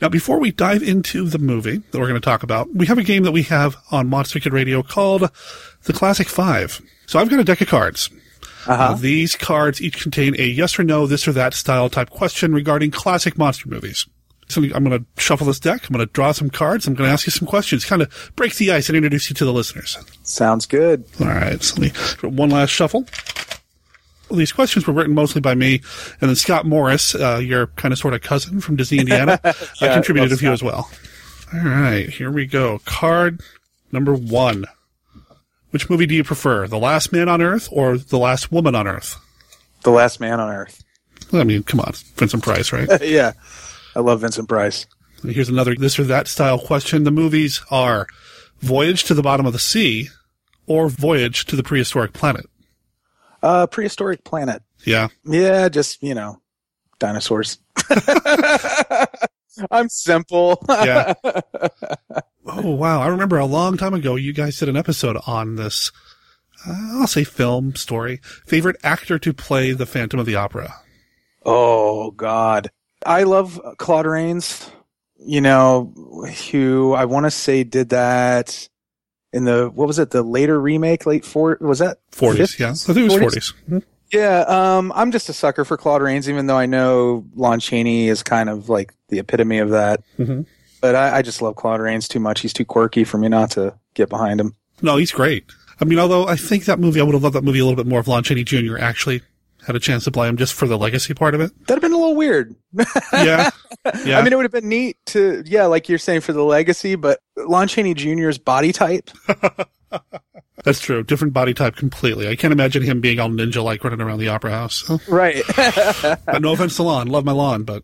now, 0.00 0.08
before 0.08 0.38
we 0.38 0.50
dive 0.50 0.82
into 0.82 1.28
the 1.28 1.38
movie 1.38 1.78
that 1.78 1.98
we're 1.98 2.08
going 2.08 2.20
to 2.20 2.24
talk 2.24 2.42
about, 2.42 2.74
we 2.74 2.86
have 2.86 2.98
a 2.98 3.02
game 3.02 3.22
that 3.24 3.32
we 3.32 3.42
have 3.44 3.76
on 3.90 4.08
Monster 4.08 4.40
Kid 4.40 4.52
Radio 4.52 4.82
called 4.82 5.30
the 5.84 5.92
Classic 5.92 6.28
Five. 6.28 6.80
So 7.06 7.18
I've 7.18 7.30
got 7.30 7.40
a 7.40 7.44
deck 7.44 7.60
of 7.60 7.68
cards. 7.68 8.10
Uh-huh. 8.66 8.82
Uh, 8.82 8.94
these 8.94 9.34
cards 9.34 9.82
each 9.82 10.00
contain 10.00 10.36
a 10.38 10.44
yes 10.44 10.78
or 10.78 10.84
no, 10.84 11.06
this 11.06 11.26
or 11.26 11.32
that 11.32 11.54
style 11.54 11.90
type 11.90 12.10
question 12.10 12.52
regarding 12.52 12.90
classic 12.90 13.36
monster 13.36 13.68
movies. 13.68 14.06
So 14.48 14.62
I'm 14.62 14.84
going 14.84 14.98
to 14.98 15.04
shuffle 15.20 15.46
this 15.46 15.58
deck. 15.58 15.88
I'm 15.88 15.94
going 15.94 16.06
to 16.06 16.12
draw 16.12 16.32
some 16.32 16.50
cards. 16.50 16.86
I'm 16.86 16.94
going 16.94 17.08
to 17.08 17.12
ask 17.12 17.26
you 17.26 17.30
some 17.30 17.48
questions, 17.48 17.84
kind 17.84 18.02
of 18.02 18.32
break 18.36 18.54
the 18.56 18.70
ice 18.70 18.88
and 18.88 18.96
introduce 18.96 19.30
you 19.30 19.34
to 19.36 19.44
the 19.44 19.52
listeners. 19.52 19.96
Sounds 20.24 20.66
good. 20.66 21.04
All 21.20 21.26
right. 21.26 21.62
So 21.62 21.80
let 21.80 22.22
me 22.22 22.28
one 22.28 22.50
last 22.50 22.70
shuffle. 22.70 23.06
These 24.36 24.52
questions 24.52 24.86
were 24.86 24.92
written 24.92 25.14
mostly 25.14 25.40
by 25.40 25.54
me, 25.54 25.82
and 26.20 26.28
then 26.28 26.36
Scott 26.36 26.66
Morris, 26.66 27.14
uh, 27.14 27.38
your 27.38 27.68
kind 27.68 27.92
of 27.92 27.98
sort 27.98 28.14
of 28.14 28.22
cousin 28.22 28.60
from 28.60 28.76
Disney, 28.76 28.98
Indiana, 28.98 29.40
Yeah, 29.44 29.52
I 29.82 29.94
contributed 29.94 30.32
a 30.32 30.36
few 30.36 30.46
Scott. 30.48 30.52
as 30.54 30.62
well. 30.62 30.90
All 31.54 31.60
right, 31.60 32.08
here 32.08 32.30
we 32.30 32.46
go. 32.46 32.80
Card 32.84 33.40
number 33.90 34.14
one. 34.14 34.64
Which 35.70 35.88
movie 35.88 36.06
do 36.06 36.14
you 36.14 36.24
prefer, 36.24 36.66
The 36.66 36.78
Last 36.78 37.12
Man 37.12 37.28
on 37.28 37.40
Earth 37.40 37.68
or 37.72 37.96
The 37.96 38.18
Last 38.18 38.52
Woman 38.52 38.74
on 38.74 38.86
Earth? 38.86 39.16
The 39.82 39.90
last 39.90 40.20
man 40.20 40.38
on 40.38 40.48
earth. 40.50 40.84
I 41.32 41.44
mean, 41.44 41.62
come 41.62 41.80
on, 41.80 41.92
Vincent 42.16 42.42
Price, 42.42 42.72
right? 42.72 42.88
yeah. 43.02 43.32
I 43.96 44.00
love 44.00 44.20
Vincent 44.20 44.48
Price. 44.48 44.86
Here's 45.24 45.48
another 45.48 45.74
this 45.74 45.98
or 45.98 46.04
that 46.04 46.28
style 46.28 46.58
question. 46.58 47.04
The 47.04 47.10
movies 47.10 47.62
are 47.70 48.06
Voyage 48.60 49.04
to 49.04 49.14
the 49.14 49.22
Bottom 49.22 49.46
of 49.46 49.52
the 49.52 49.58
Sea 49.58 50.08
or 50.66 50.88
Voyage 50.88 51.44
to 51.46 51.56
the 51.56 51.62
Prehistoric 51.62 52.12
Planet. 52.12 52.46
Uh, 53.42 53.66
prehistoric 53.66 54.24
planet. 54.24 54.62
Yeah. 54.84 55.08
Yeah, 55.24 55.68
just, 55.68 56.02
you 56.02 56.14
know, 56.14 56.40
dinosaurs. 56.98 57.58
I'm 59.70 59.88
simple. 59.88 60.64
Yeah. 60.68 61.14
Oh, 62.44 62.72
wow. 62.72 63.00
I 63.00 63.06
remember 63.06 63.38
a 63.38 63.46
long 63.46 63.76
time 63.76 63.94
ago, 63.94 64.16
you 64.16 64.32
guys 64.32 64.58
did 64.58 64.68
an 64.68 64.76
episode 64.76 65.16
on 65.28 65.54
this, 65.54 65.92
uh, 66.66 66.98
I'll 67.00 67.06
say 67.06 67.22
film 67.22 67.76
story. 67.76 68.18
Favorite 68.46 68.76
actor 68.82 69.16
to 69.20 69.32
play 69.32 69.70
the 69.70 69.86
Phantom 69.86 70.18
of 70.18 70.26
the 70.26 70.34
Opera. 70.34 70.74
Oh 71.44 72.10
God, 72.10 72.68
I 73.06 73.22
love 73.22 73.60
Claude 73.78 74.06
Rains. 74.06 74.68
You 75.24 75.40
know, 75.40 75.92
who 76.50 76.94
I 76.94 77.04
want 77.04 77.26
to 77.26 77.30
say 77.30 77.62
did 77.62 77.90
that 77.90 78.68
in 79.32 79.44
the 79.44 79.70
what 79.74 79.86
was 79.86 79.98
it? 79.98 80.10
The 80.10 80.22
later 80.22 80.60
remake, 80.60 81.06
late 81.06 81.24
four 81.24 81.56
was 81.60 81.78
that 81.80 81.98
40s, 82.12 82.58
yeah. 82.58 82.70
I 82.70 82.74
think 82.74 82.98
it 82.98 83.02
was 83.04 83.14
40s. 83.34 83.54
Mhm. 83.70 83.82
Yeah, 84.12 84.40
um, 84.40 84.92
I'm 84.94 85.10
just 85.10 85.28
a 85.30 85.32
sucker 85.32 85.64
for 85.64 85.76
Claude 85.78 86.02
Rains, 86.02 86.28
even 86.28 86.46
though 86.46 86.58
I 86.58 86.66
know 86.66 87.24
Lon 87.34 87.60
Chaney 87.60 88.08
is 88.08 88.22
kind 88.22 88.50
of 88.50 88.68
like 88.68 88.92
the 89.08 89.18
epitome 89.18 89.58
of 89.58 89.70
that. 89.70 90.02
Mhm. 90.18 90.44
But 90.82 90.94
I, 90.96 91.18
I 91.18 91.22
just 91.22 91.40
love 91.40 91.56
Claude 91.56 91.80
Rains 91.80 92.08
too 92.08 92.20
much. 92.20 92.40
He's 92.40 92.52
too 92.52 92.64
quirky 92.66 93.04
for 93.04 93.16
me 93.16 93.28
not 93.28 93.52
to 93.52 93.74
get 93.94 94.08
behind 94.10 94.40
him. 94.40 94.54
No, 94.82 94.96
he's 94.96 95.12
great. 95.12 95.44
I 95.80 95.84
mean, 95.84 95.98
although 95.98 96.26
I 96.26 96.36
think 96.36 96.66
that 96.66 96.78
movie, 96.78 97.00
I 97.00 97.04
would 97.04 97.14
have 97.14 97.22
loved 97.22 97.36
that 97.36 97.44
movie 97.44 97.60
a 97.60 97.64
little 97.64 97.76
bit 97.82 97.86
more 97.88 98.00
if 98.00 98.08
Lon 98.08 98.22
Chaney 98.22 98.44
Jr. 98.44 98.76
actually 98.78 99.22
had 99.66 99.76
a 99.76 99.80
chance 99.80 100.04
to 100.04 100.10
play 100.10 100.28
him 100.28 100.36
just 100.36 100.54
for 100.54 100.66
the 100.66 100.76
legacy 100.78 101.14
part 101.14 101.34
of 101.34 101.40
it. 101.40 101.52
That'd 101.66 101.82
have 101.82 101.90
been 101.90 101.92
a 101.92 101.96
little 102.00 102.16
weird. 102.16 102.54
Yeah. 103.12 103.50
Yeah. 104.04 104.20
I 104.20 104.22
mean, 104.22 104.32
it 104.32 104.36
would 104.36 104.44
have 104.44 104.52
been 104.52 104.68
neat 104.68 104.96
to, 105.06 105.42
yeah, 105.44 105.64
like 105.66 105.88
you're 105.88 105.98
saying 105.98 106.20
for 106.20 106.32
the 106.32 106.44
legacy, 106.44 106.94
but 106.94 107.18
Lon 107.36 107.66
Chaney 107.66 107.94
Jr.'s 107.94 108.38
body 108.38 108.70
type. 108.72 109.10
That's 110.64 110.78
true. 110.80 111.02
Different 111.02 111.32
body 111.32 111.52
type 111.52 111.74
completely. 111.74 112.28
I 112.28 112.36
can't 112.36 112.52
imagine 112.52 112.84
him 112.84 113.00
being 113.00 113.18
all 113.18 113.28
ninja 113.28 113.62
like 113.64 113.82
running 113.82 114.00
around 114.00 114.20
the 114.20 114.28
opera 114.28 114.52
house. 114.52 114.88
Right. 115.08 115.42
No 116.40 116.52
offense 116.52 116.76
to 116.76 116.84
Lon. 116.84 117.08
Love 117.08 117.24
my 117.24 117.32
Lon, 117.32 117.64
but 117.64 117.82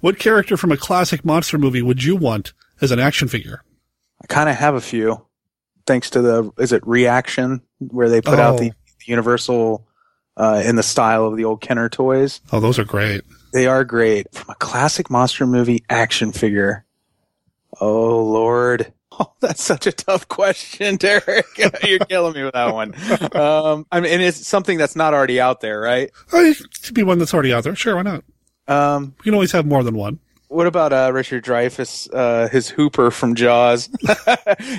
what 0.00 0.18
character 0.18 0.56
from 0.56 0.72
a 0.72 0.76
classic 0.76 1.24
monster 1.24 1.56
movie 1.58 1.82
would 1.82 2.02
you 2.02 2.16
want 2.16 2.52
as 2.80 2.90
an 2.90 2.98
action 2.98 3.28
figure? 3.28 3.62
I 4.22 4.26
kind 4.26 4.48
of 4.48 4.56
have 4.56 4.74
a 4.74 4.80
few, 4.80 5.24
thanks 5.86 6.10
to 6.10 6.20
the 6.22 6.50
is 6.58 6.72
it 6.72 6.84
reaction 6.86 7.62
where 7.78 8.08
they 8.08 8.20
put 8.20 8.40
out 8.40 8.54
Oh. 8.54 8.58
the 8.58 8.72
Universal 9.06 9.86
uh, 10.36 10.62
in 10.64 10.76
the 10.76 10.82
style 10.82 11.24
of 11.26 11.36
the 11.36 11.44
old 11.44 11.60
Kenner 11.60 11.88
toys. 11.88 12.40
Oh, 12.52 12.60
those 12.60 12.78
are 12.78 12.84
great. 12.84 13.22
They 13.52 13.66
are 13.66 13.84
great. 13.84 14.32
From 14.34 14.50
a 14.50 14.54
classic 14.56 15.10
monster 15.10 15.46
movie 15.46 15.84
action 15.88 16.32
figure. 16.32 16.84
Oh 17.80 18.22
Lord. 18.24 18.92
Oh, 19.18 19.32
that's 19.40 19.62
such 19.62 19.86
a 19.86 19.92
tough 19.92 20.28
question, 20.28 20.96
Derek. 20.98 21.46
You're 21.82 22.00
killing 22.00 22.34
me 22.34 22.44
with 22.44 22.52
that 22.52 22.74
one. 22.74 22.94
Um, 23.34 23.86
I 23.90 24.00
mean, 24.00 24.12
and 24.12 24.20
it's 24.20 24.46
something 24.46 24.76
that's 24.76 24.94
not 24.94 25.14
already 25.14 25.40
out 25.40 25.62
there, 25.62 25.80
right? 25.80 26.10
Oh, 26.34 26.44
it 26.44 26.58
could 26.84 26.94
be 26.94 27.02
one 27.02 27.18
that's 27.18 27.32
already 27.32 27.50
out 27.54 27.64
there. 27.64 27.74
Sure, 27.74 27.96
why 27.96 28.02
not? 28.02 28.24
Um, 28.68 29.14
you 29.20 29.22
can 29.22 29.32
always 29.32 29.52
have 29.52 29.64
more 29.64 29.82
than 29.82 29.94
one. 29.94 30.18
What 30.48 30.66
about 30.66 30.92
uh, 30.92 31.12
Richard 31.14 31.46
Dreyfuss, 31.46 32.10
uh, 32.12 32.50
his 32.50 32.68
Hooper 32.68 33.10
from 33.10 33.36
Jaws? 33.36 33.88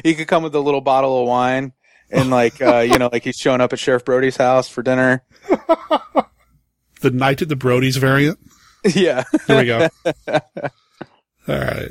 he 0.04 0.14
could 0.14 0.28
come 0.28 0.44
with 0.44 0.54
a 0.54 0.60
little 0.60 0.82
bottle 0.82 1.20
of 1.20 1.28
wine 1.28 1.74
and 2.12 2.30
like 2.30 2.62
uh, 2.62 2.80
you 2.80 2.98
know, 2.98 3.10
like 3.12 3.24
he's 3.24 3.38
showing 3.38 3.62
up 3.62 3.74
at 3.74 3.80
Sheriff 3.80 4.06
Brody's 4.06 4.38
house 4.38 4.70
for 4.70 4.82
dinner. 4.82 5.24
The 7.02 7.12
Night 7.12 7.44
at 7.44 7.50
the 7.50 7.56
Brody's 7.56 7.98
variant. 7.98 8.40
Yeah. 8.84 9.24
Here 9.46 9.58
we 9.60 9.66
go. 9.66 9.88
All 10.28 10.40
right. 11.48 11.90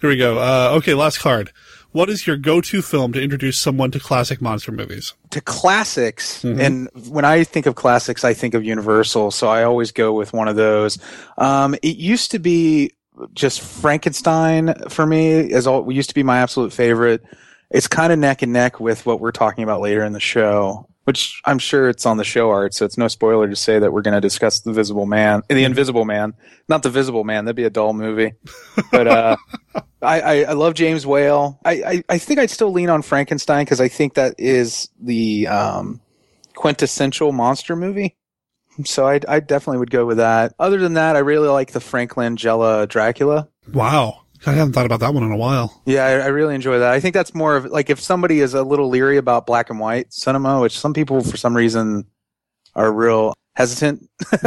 Here 0.00 0.10
we 0.10 0.16
go. 0.16 0.38
Uh, 0.38 0.74
okay, 0.76 0.92
last 0.94 1.18
card. 1.20 1.52
What 1.92 2.10
is 2.10 2.26
your 2.26 2.36
go-to 2.36 2.82
film 2.82 3.12
to 3.14 3.22
introduce 3.22 3.58
someone 3.58 3.90
to 3.92 3.98
classic 4.00 4.40
monster 4.42 4.72
movies? 4.72 5.14
to 5.30 5.40
classics, 5.40 6.42
Mhm. 6.42 6.60
and 6.60 6.88
when 7.10 7.24
I 7.24 7.44
think 7.44 7.64
of 7.66 7.74
classics, 7.74 8.24
I 8.24 8.34
think 8.34 8.52
of 8.54 8.62
Universal. 8.64 9.30
So 9.30 9.48
I 9.48 9.62
always 9.64 9.90
go 9.92 10.12
with 10.12 10.32
one 10.34 10.48
of 10.48 10.56
those. 10.56 10.98
Um, 11.38 11.74
it 11.82 11.96
used 11.96 12.30
to 12.32 12.38
be 12.38 12.92
just 13.34 13.60
Frankenstein 13.62 14.74
for 14.90 15.06
me. 15.06 15.52
As 15.52 15.66
all 15.66 15.90
used 15.90 16.10
to 16.10 16.14
be 16.14 16.22
my 16.22 16.38
absolute 16.38 16.72
favorite. 16.74 17.22
It's 17.70 17.88
kind 17.88 18.12
of 18.12 18.18
neck 18.18 18.42
and 18.42 18.52
neck 18.52 18.80
with 18.80 19.06
what 19.06 19.20
we're 19.20 19.32
talking 19.32 19.64
about 19.64 19.80
later 19.80 20.04
in 20.04 20.12
the 20.12 20.20
show, 20.20 20.86
which 21.04 21.40
I'm 21.44 21.58
sure 21.58 21.88
it's 21.88 22.06
on 22.06 22.16
the 22.16 22.24
show 22.24 22.50
art. 22.50 22.74
So 22.74 22.84
it's 22.84 22.96
no 22.96 23.08
spoiler 23.08 23.48
to 23.48 23.56
say 23.56 23.78
that 23.78 23.92
we're 23.92 24.02
going 24.02 24.14
to 24.14 24.20
discuss 24.20 24.60
the 24.60 24.72
Visible 24.72 25.06
Man, 25.06 25.42
the 25.48 25.64
Invisible 25.64 26.04
Man, 26.04 26.34
not 26.68 26.82
the 26.82 26.90
Visible 26.90 27.24
Man. 27.24 27.44
That'd 27.44 27.56
be 27.56 27.64
a 27.64 27.70
dull 27.70 27.92
movie. 27.92 28.34
But 28.90 29.06
uh, 29.08 29.36
I, 30.02 30.20
I, 30.20 30.42
I 30.44 30.52
love 30.52 30.74
James 30.74 31.06
Whale. 31.06 31.58
I, 31.64 31.72
I, 31.72 32.04
I 32.08 32.18
think 32.18 32.38
I'd 32.38 32.50
still 32.50 32.72
lean 32.72 32.90
on 32.90 33.02
Frankenstein 33.02 33.64
because 33.64 33.80
I 33.80 33.88
think 33.88 34.14
that 34.14 34.34
is 34.38 34.88
the 35.00 35.48
um, 35.48 36.00
quintessential 36.54 37.32
monster 37.32 37.76
movie. 37.76 38.16
So 38.84 39.06
I, 39.06 39.20
I 39.28 39.40
definitely 39.40 39.78
would 39.78 39.90
go 39.90 40.06
with 40.06 40.16
that. 40.16 40.54
Other 40.58 40.78
than 40.78 40.94
that, 40.94 41.16
I 41.16 41.20
really 41.20 41.48
like 41.48 41.72
the 41.72 41.80
Frank 41.80 42.12
Langella 42.12 42.88
Dracula. 42.88 43.48
Wow. 43.72 44.21
I 44.46 44.52
haven't 44.52 44.72
thought 44.72 44.86
about 44.86 45.00
that 45.00 45.14
one 45.14 45.22
in 45.22 45.30
a 45.30 45.36
while. 45.36 45.82
Yeah, 45.86 46.04
I, 46.04 46.10
I 46.12 46.26
really 46.26 46.54
enjoy 46.54 46.78
that. 46.78 46.92
I 46.92 47.00
think 47.00 47.14
that's 47.14 47.34
more 47.34 47.56
of 47.56 47.66
like 47.66 47.90
if 47.90 48.00
somebody 48.00 48.40
is 48.40 48.54
a 48.54 48.62
little 48.62 48.88
leery 48.88 49.16
about 49.16 49.46
black 49.46 49.70
and 49.70 49.78
white 49.78 50.12
cinema, 50.12 50.60
which 50.60 50.78
some 50.78 50.94
people 50.94 51.22
for 51.22 51.36
some 51.36 51.56
reason 51.56 52.06
are 52.74 52.92
real 52.92 53.34
hesitant 53.54 54.08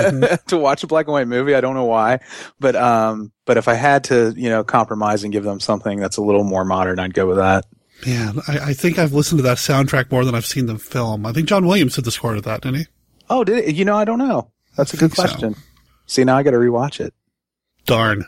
to 0.48 0.58
watch 0.58 0.84
a 0.84 0.88
black 0.88 1.06
and 1.06 1.14
white 1.14 1.28
movie. 1.28 1.56
I 1.56 1.62
don't 1.62 1.76
know 1.76 1.86
why, 1.86 2.20
but 2.60 2.76
um, 2.76 3.32
but 3.46 3.58
if 3.58 3.68
I 3.68 3.76
had 3.76 4.04
to, 4.06 4.34
you 4.36 4.50
know, 4.50 4.64
compromise 4.64 5.24
and 5.24 5.32
give 5.32 5.44
them 5.44 5.60
something 5.60 6.00
that's 6.00 6.18
a 6.18 6.22
little 6.22 6.44
more 6.44 6.66
modern, 6.66 7.00
I'd 7.00 7.14
go 7.14 7.28
with 7.28 7.38
that. 7.38 7.66
Man, 8.06 8.40
I, 8.48 8.60
I 8.60 8.74
think 8.74 9.00
I've 9.00 9.14
listened 9.14 9.40
to 9.40 9.44
that 9.44 9.58
soundtrack 9.58 10.12
more 10.12 10.26
than 10.26 10.36
I've 10.36 10.46
seen 10.46 10.66
the 10.66 10.78
film. 10.78 11.26
I 11.26 11.32
think 11.32 11.48
John 11.48 11.66
Williams 11.66 11.96
did 11.96 12.04
the 12.04 12.12
score 12.12 12.34
to 12.34 12.42
that, 12.42 12.62
didn't 12.62 12.80
he? 12.80 12.88
Oh, 13.30 13.44
did 13.44 13.66
it? 13.66 13.76
You 13.76 13.86
know, 13.86 13.96
I 13.96 14.04
don't 14.06 14.20
know. 14.20 14.52
That's 14.76 14.94
a 14.94 14.98
good 14.98 15.14
think 15.14 15.16
so. 15.16 15.24
question. 15.24 15.56
See, 16.06 16.24
now 16.24 16.38
I 16.38 16.44
got 16.44 16.52
to 16.52 16.58
rewatch 16.58 17.00
it. 17.00 17.14
Darn. 17.86 18.26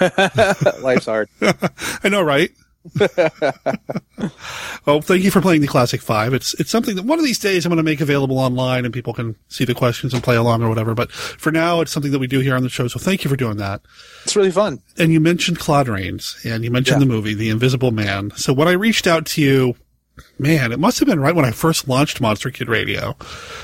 Life's 0.82 1.06
hard. 1.06 1.28
I 2.04 2.08
know, 2.08 2.22
right? 2.22 2.50
well, 4.86 5.00
thank 5.00 5.22
you 5.22 5.30
for 5.30 5.40
playing 5.40 5.60
the 5.60 5.68
Classic 5.68 6.00
Five. 6.00 6.34
It's 6.34 6.54
it's 6.54 6.70
something 6.70 6.96
that 6.96 7.04
one 7.04 7.18
of 7.18 7.24
these 7.24 7.38
days 7.38 7.64
I'm 7.64 7.70
going 7.70 7.76
to 7.76 7.82
make 7.82 8.00
available 8.00 8.38
online 8.38 8.84
and 8.84 8.92
people 8.92 9.14
can 9.14 9.36
see 9.48 9.64
the 9.64 9.74
questions 9.74 10.12
and 10.12 10.22
play 10.22 10.36
along 10.36 10.62
or 10.62 10.68
whatever. 10.68 10.94
But 10.94 11.12
for 11.12 11.52
now, 11.52 11.80
it's 11.80 11.92
something 11.92 12.10
that 12.12 12.18
we 12.18 12.26
do 12.26 12.40
here 12.40 12.56
on 12.56 12.62
the 12.62 12.68
show. 12.68 12.88
So 12.88 12.98
thank 12.98 13.22
you 13.24 13.30
for 13.30 13.36
doing 13.36 13.56
that. 13.58 13.82
It's 14.24 14.34
really 14.36 14.50
fun. 14.50 14.80
And 14.98 15.12
you 15.12 15.20
mentioned 15.20 15.58
Claude 15.60 15.88
Rains 15.88 16.36
and 16.44 16.64
you 16.64 16.70
mentioned 16.70 16.96
Yeah. 17.00 17.06
the 17.06 17.12
movie 17.12 17.34
The 17.34 17.50
Invisible 17.50 17.92
Man. 17.92 18.32
So 18.36 18.52
when 18.52 18.68
I 18.68 18.72
reached 18.72 19.06
out 19.06 19.26
to 19.26 19.40
you, 19.40 19.76
man, 20.38 20.72
it 20.72 20.78
must 20.80 20.98
have 20.98 21.06
been 21.08 21.20
right 21.20 21.34
when 21.34 21.44
I 21.44 21.52
first 21.52 21.86
launched 21.88 22.20
Monster 22.20 22.50
Kid 22.50 22.68
Radio. 22.68 23.16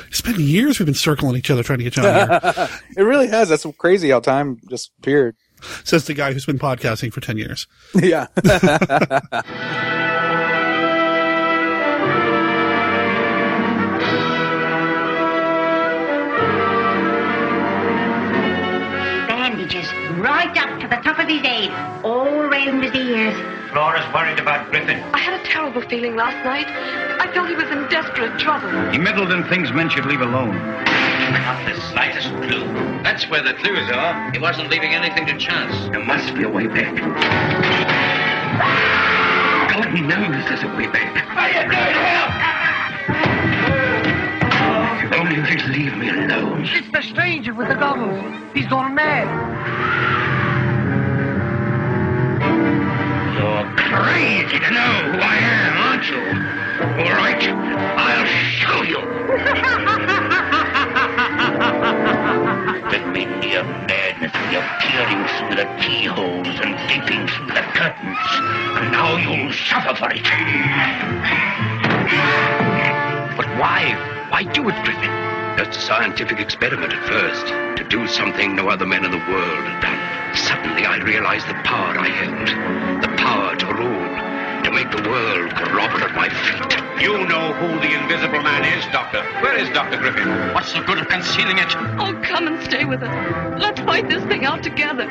It's 0.08 0.20
been 0.20 0.38
years 0.40 0.78
we've 0.78 0.86
been 0.86 0.94
circling 0.94 1.36
each 1.36 1.50
other 1.50 1.62
trying 1.64 1.78
to 1.78 1.84
get 1.84 1.96
you 1.96 2.04
on 2.04 2.28
here. 2.28 2.68
it 2.96 3.02
really 3.02 3.26
has. 3.28 3.48
That's 3.48 3.66
crazy 3.78 4.10
how 4.10 4.20
time 4.20 4.60
just 4.70 4.92
appeared. 5.00 5.34
Says 5.84 6.06
the 6.06 6.14
guy 6.14 6.32
who's 6.32 6.46
been 6.46 6.58
podcasting 6.58 7.12
for 7.12 7.20
10 7.20 7.38
years. 7.38 7.66
Yeah. 7.94 8.26
Bandages 19.28 19.92
right 20.18 20.56
up 20.56 20.80
to 20.80 20.88
the 20.88 20.96
top 20.96 21.18
of 21.18 21.28
his 21.28 21.40
head, 21.42 22.04
all 22.04 22.48
round 22.48 22.84
his 22.84 22.94
ears. 22.94 23.57
Flora's 23.70 24.04
worried 24.14 24.38
about 24.38 24.70
Griffin. 24.70 24.98
I 25.12 25.18
had 25.18 25.38
a 25.38 25.44
terrible 25.44 25.82
feeling 25.82 26.16
last 26.16 26.42
night. 26.44 26.66
I 27.20 27.30
felt 27.32 27.48
he 27.48 27.54
was 27.54 27.68
in 27.68 27.86
desperate 27.88 28.38
trouble. 28.38 28.68
He 28.90 28.98
meddled 28.98 29.30
in 29.30 29.44
things 29.48 29.72
men 29.72 29.90
should 29.90 30.06
leave 30.06 30.22
alone. 30.22 30.56
Not 30.56 31.64
the 31.66 31.78
slightest 31.92 32.28
clue. 32.42 32.64
That's 33.02 33.28
where 33.28 33.42
the 33.42 33.52
clues 33.54 33.90
are. 33.90 34.30
He 34.32 34.38
wasn't 34.38 34.70
leaving 34.70 34.94
anything 34.94 35.26
to 35.26 35.36
chance. 35.36 35.74
There 35.90 36.04
must 36.04 36.34
be 36.34 36.44
a 36.44 36.48
way 36.48 36.66
back. 36.66 36.94
God 39.70 39.92
knows 39.92 40.44
there's 40.48 40.62
a 40.62 40.76
way 40.76 40.86
back. 40.86 41.26
I 41.36 41.50
am 41.50 41.70
If 45.04 45.12
only 45.12 45.36
you'd 45.36 45.66
leave 45.68 45.96
me 45.96 46.08
alone. 46.08 46.64
It's 46.64 46.90
the 46.90 47.02
stranger 47.02 47.52
with 47.52 47.68
the 47.68 47.74
goggles. 47.74 48.24
He's 48.54 48.66
gone 48.66 48.94
mad. 48.94 50.27
You're 53.38 53.70
crazy 53.76 54.58
to 54.58 54.70
know 54.72 54.94
who 55.12 55.18
I 55.22 55.36
am, 55.38 55.76
aren't 55.86 56.10
you? 56.10 56.18
All 56.98 57.14
right, 57.14 57.40
I'll 57.96 58.26
show 58.58 58.82
you. 58.82 58.98
the 62.90 62.98
mania 63.12 63.60
of 63.60 63.66
madness, 63.86 64.32
you're 64.50 64.66
peering 64.80 65.22
through 65.38 65.54
the 65.54 65.66
keyholes 65.80 66.58
and 66.58 66.74
gaping 66.88 67.28
through 67.28 67.54
the 67.54 67.62
curtains. 67.78 68.18
And 68.74 68.90
now 68.90 69.16
you'll 69.16 69.52
suffer 69.52 69.94
for 69.94 70.10
it. 70.10 70.24
But 73.36 73.46
why? 73.56 73.94
Why 74.30 74.42
do 74.42 74.68
it, 74.68 74.74
Griffin? 74.84 75.37
Just 75.58 75.76
a 75.76 75.82
scientific 75.82 76.38
experiment 76.38 76.92
at 76.92 77.04
first. 77.08 77.48
To 77.78 77.88
do 77.88 78.06
something 78.06 78.54
no 78.54 78.68
other 78.68 78.86
men 78.86 79.04
in 79.04 79.10
the 79.10 79.18
world 79.18 79.64
had 79.66 79.82
done. 79.82 80.36
Suddenly 80.36 80.86
I 80.86 80.98
realized 80.98 81.48
the 81.48 81.54
power 81.66 81.98
I 81.98 82.06
held. 82.06 83.02
The 83.02 83.08
power 83.16 83.56
to 83.56 83.66
rule. 83.66 84.62
To 84.62 84.70
make 84.70 84.88
the 84.92 85.02
world 85.10 85.52
grovel 85.56 86.04
at 86.06 86.14
my 86.14 86.28
feet. 86.28 87.02
You 87.02 87.26
know 87.26 87.52
who 87.54 87.74
the 87.80 87.92
Invisible 87.92 88.40
Man 88.40 88.64
is, 88.78 88.84
Doctor. 88.92 89.24
Where 89.42 89.58
is 89.58 89.68
Dr. 89.70 89.98
Griffin? 89.98 90.28
What's 90.54 90.72
the 90.74 90.80
good 90.82 90.98
of 90.98 91.08
concealing 91.08 91.58
it? 91.58 91.74
Oh, 91.98 92.14
come 92.22 92.46
and 92.46 92.62
stay 92.62 92.84
with 92.84 93.02
us. 93.02 93.60
Let's 93.60 93.80
fight 93.80 94.08
this 94.08 94.22
thing 94.26 94.44
out 94.44 94.62
together. 94.62 95.08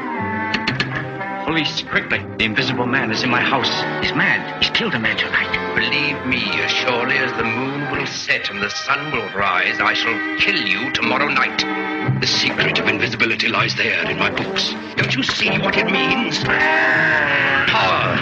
Police, 1.47 1.81
quickly. 1.83 2.19
The 2.37 2.43
Invisible 2.43 2.85
Man 2.85 3.09
is 3.09 3.23
in 3.23 3.29
my 3.29 3.39
house. 3.39 3.71
He's 4.03 4.13
mad. 4.13 4.61
He's 4.61 4.69
killed 4.71 4.93
a 4.95 4.99
man 4.99 5.15
tonight. 5.15 5.49
Believe 5.75 6.25
me, 6.25 6.43
as 6.59 6.69
surely 6.69 7.15
as 7.15 7.31
the 7.37 7.45
moon 7.45 7.89
will 7.89 8.05
set 8.05 8.49
and 8.49 8.61
the 8.61 8.69
sun 8.69 9.13
will 9.13 9.29
rise, 9.29 9.79
I 9.79 9.93
shall 9.93 10.37
kill 10.39 10.59
you 10.59 10.91
tomorrow 10.91 11.29
night. 11.29 12.19
The 12.19 12.27
secret 12.27 12.79
of 12.79 12.89
invisibility 12.89 13.47
lies 13.47 13.73
there 13.75 14.11
in 14.11 14.19
my 14.19 14.29
books. 14.29 14.73
Don't 14.97 15.15
you 15.15 15.23
see 15.23 15.57
what 15.59 15.77
it 15.77 15.85
means? 15.85 16.43
Power. 16.43 18.17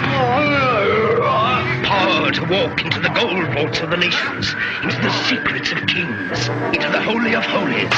Power 1.82 2.30
to 2.30 2.44
walk 2.44 2.80
into 2.80 3.00
the 3.00 3.08
gold 3.08 3.52
vaults 3.54 3.80
of 3.80 3.90
the 3.90 3.96
nations, 3.96 4.54
into 4.84 5.02
the 5.02 5.10
secrets 5.26 5.72
of 5.72 5.84
kings, 5.88 6.48
into 6.72 6.88
the 6.92 7.02
holy 7.02 7.34
of 7.34 7.44
holies. 7.44 7.90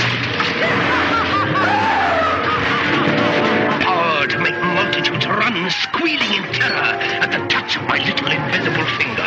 multitudes 5.59 5.77
squealing 5.77 6.35
in 6.35 6.43
terror 6.53 6.95
at 7.23 7.31
the 7.31 7.47
touch 7.49 7.77
of 7.77 7.83
my 7.83 7.99
little 7.99 8.31
invisible 8.31 8.87
finger. 8.97 9.27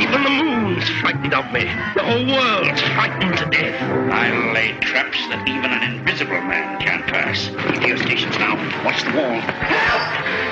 Even 0.00 0.22
the 0.22 0.30
moon's 0.30 0.88
frightened 1.00 1.34
of 1.34 1.52
me. 1.52 1.64
The 1.94 2.02
whole 2.02 2.26
world's 2.26 2.80
frightened 2.94 3.36
to 3.38 3.46
death. 3.46 3.80
I'll 4.12 4.52
lay 4.52 4.72
traps 4.80 5.18
that 5.28 5.48
even 5.48 5.70
an 5.72 5.94
invisible 5.94 6.40
man 6.42 6.80
can't 6.80 7.06
pass. 7.06 7.48
Radio 7.70 7.96
stations 7.96 8.38
now. 8.38 8.54
Watch 8.84 9.02
the 9.02 9.10
wall. 9.12 9.40
Help! 9.40 10.02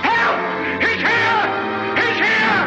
Help! 0.03 0.39
He's 0.83 1.03
here! 1.03 1.47
He's 1.97 2.19
here! 2.19 2.63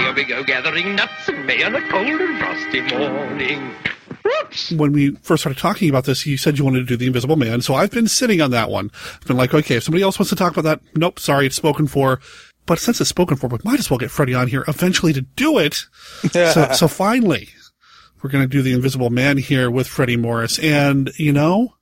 Here 0.00 0.14
we 0.14 0.24
go 0.24 0.42
gathering 0.42 0.96
nuts 0.96 1.28
and 1.28 1.46
may 1.46 1.62
on 1.62 1.74
a 1.74 1.88
cold 1.88 2.20
and 2.20 2.38
frosty 2.38 2.80
morning. 2.82 3.74
When 4.76 4.92
we 4.92 5.14
first 5.16 5.42
started 5.42 5.58
talking 5.60 5.88
about 5.88 6.04
this, 6.04 6.26
you 6.26 6.36
said 6.36 6.58
you 6.58 6.64
wanted 6.64 6.80
to 6.80 6.84
do 6.86 6.96
the 6.96 7.06
Invisible 7.06 7.36
Man, 7.36 7.60
so 7.62 7.74
I've 7.74 7.90
been 7.90 8.08
sitting 8.08 8.40
on 8.40 8.50
that 8.50 8.70
one. 8.70 8.90
I've 9.20 9.26
been 9.26 9.36
like, 9.36 9.54
okay, 9.54 9.76
if 9.76 9.84
somebody 9.84 10.02
else 10.02 10.18
wants 10.18 10.30
to 10.30 10.36
talk 10.36 10.52
about 10.52 10.64
that, 10.64 10.80
nope, 10.96 11.18
sorry, 11.18 11.46
it's 11.46 11.56
spoken 11.56 11.86
for. 11.86 12.20
but 12.66 12.78
since 12.78 13.00
it's 13.00 13.10
spoken 13.10 13.36
for, 13.36 13.48
we 13.48 13.58
might 13.64 13.78
as 13.78 13.90
well 13.90 13.98
get 13.98 14.10
Freddie 14.10 14.34
on 14.34 14.48
here 14.48 14.64
eventually 14.68 15.12
to 15.12 15.22
do 15.22 15.58
it. 15.58 15.74
so, 16.32 16.68
so 16.72 16.88
finally, 16.88 17.48
we're 18.22 18.30
going 18.30 18.44
to 18.44 18.48
do 18.48 18.62
the 18.62 18.72
Invisible 18.72 19.10
Man 19.10 19.38
here 19.38 19.70
with 19.70 19.86
Freddie 19.88 20.16
Morris. 20.16 20.58
And, 20.58 21.10
you 21.16 21.32
know, 21.32 21.74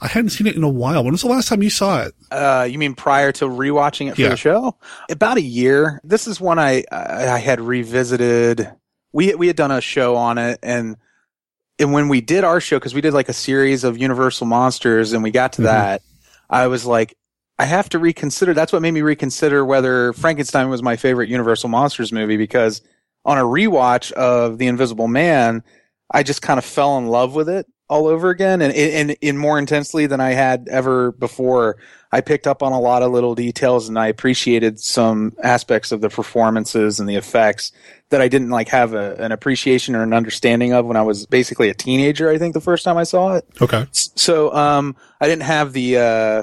I 0.00 0.08
hadn't 0.08 0.30
seen 0.30 0.46
it 0.46 0.56
in 0.56 0.64
a 0.64 0.68
while. 0.68 1.04
When 1.04 1.12
was 1.12 1.22
the 1.22 1.28
last 1.28 1.48
time 1.48 1.62
you 1.62 1.70
saw 1.70 2.02
it? 2.02 2.14
Uh, 2.30 2.66
you 2.68 2.78
mean 2.78 2.94
prior 2.94 3.30
to 3.32 3.44
rewatching 3.46 4.08
it 4.10 4.16
for 4.16 4.20
Yeah. 4.22 4.28
the 4.30 4.36
show? 4.36 4.76
About 5.08 5.36
a 5.38 5.42
year. 5.42 6.00
This 6.04 6.26
is 6.26 6.40
one 6.40 6.58
I 6.58 6.84
I 6.90 7.28
I 7.28 7.38
had 7.38 7.60
revisited. 7.60 8.70
We 9.12 9.34
we 9.36 9.46
had 9.46 9.56
done 9.56 9.70
a 9.70 9.80
show 9.80 10.16
on 10.16 10.36
it, 10.36 10.58
and 10.62 10.96
and 11.78 11.92
when 11.92 12.08
we 12.08 12.20
did 12.20 12.44
our 12.44 12.60
show, 12.60 12.76
because 12.78 12.94
we 12.94 13.00
did 13.00 13.14
like 13.14 13.28
a 13.28 13.32
series 13.34 13.84
of 13.84 13.98
Universal 13.98 14.46
monsters, 14.46 15.12
and 15.12 15.22
we 15.22 15.30
got 15.30 15.52
to 15.54 15.62
Mhm. 15.62 15.64
that, 15.64 16.02
I 16.50 16.66
was 16.66 16.84
like, 16.86 17.16
I 17.58 17.64
have 17.64 17.88
to 17.90 17.98
reconsider. 17.98 18.54
That's 18.54 18.72
what 18.72 18.82
made 18.82 18.92
me 18.92 19.02
reconsider 19.02 19.64
whether 19.64 20.12
Frankenstein 20.12 20.68
was 20.68 20.82
my 20.82 20.96
favorite 20.96 21.28
Universal 21.28 21.68
monsters 21.68 22.12
movie 22.12 22.36
because 22.36 22.80
on 23.24 23.38
a 23.38 23.42
rewatch 23.42 24.12
of 24.12 24.58
The 24.58 24.66
Invisible 24.66 25.08
Man, 25.08 25.62
I 26.10 26.22
just 26.22 26.42
kind 26.42 26.58
of 26.58 26.64
fell 26.64 26.98
in 26.98 27.06
love 27.06 27.34
with 27.34 27.48
it 27.48 27.66
all 27.88 28.06
over 28.06 28.30
again 28.30 28.62
and, 28.62 28.72
and, 28.72 29.10
in 29.20 29.36
more 29.36 29.58
intensely 29.58 30.06
than 30.06 30.20
I 30.20 30.30
had 30.30 30.68
ever 30.70 31.12
before. 31.12 31.76
I 32.10 32.20
picked 32.20 32.46
up 32.46 32.62
on 32.62 32.72
a 32.72 32.80
lot 32.80 33.02
of 33.02 33.12
little 33.12 33.34
details 33.34 33.88
and 33.88 33.98
I 33.98 34.06
appreciated 34.06 34.80
some 34.80 35.34
aspects 35.42 35.92
of 35.92 36.00
the 36.00 36.08
performances 36.08 36.98
and 36.98 37.08
the 37.08 37.16
effects 37.16 37.72
that 38.10 38.20
I 38.20 38.28
didn't 38.28 38.50
like 38.50 38.68
have 38.68 38.94
a, 38.94 39.16
an 39.16 39.32
appreciation 39.32 39.96
or 39.96 40.02
an 40.02 40.12
understanding 40.12 40.72
of 40.72 40.86
when 40.86 40.96
I 40.96 41.02
was 41.02 41.26
basically 41.26 41.68
a 41.68 41.74
teenager, 41.74 42.30
I 42.30 42.38
think 42.38 42.54
the 42.54 42.60
first 42.60 42.84
time 42.84 42.96
I 42.96 43.02
saw 43.02 43.34
it. 43.34 43.46
Okay. 43.60 43.86
So, 43.92 44.54
um, 44.54 44.96
I 45.20 45.26
didn't 45.26 45.42
have 45.42 45.72
the, 45.72 45.98
uh, 45.98 46.42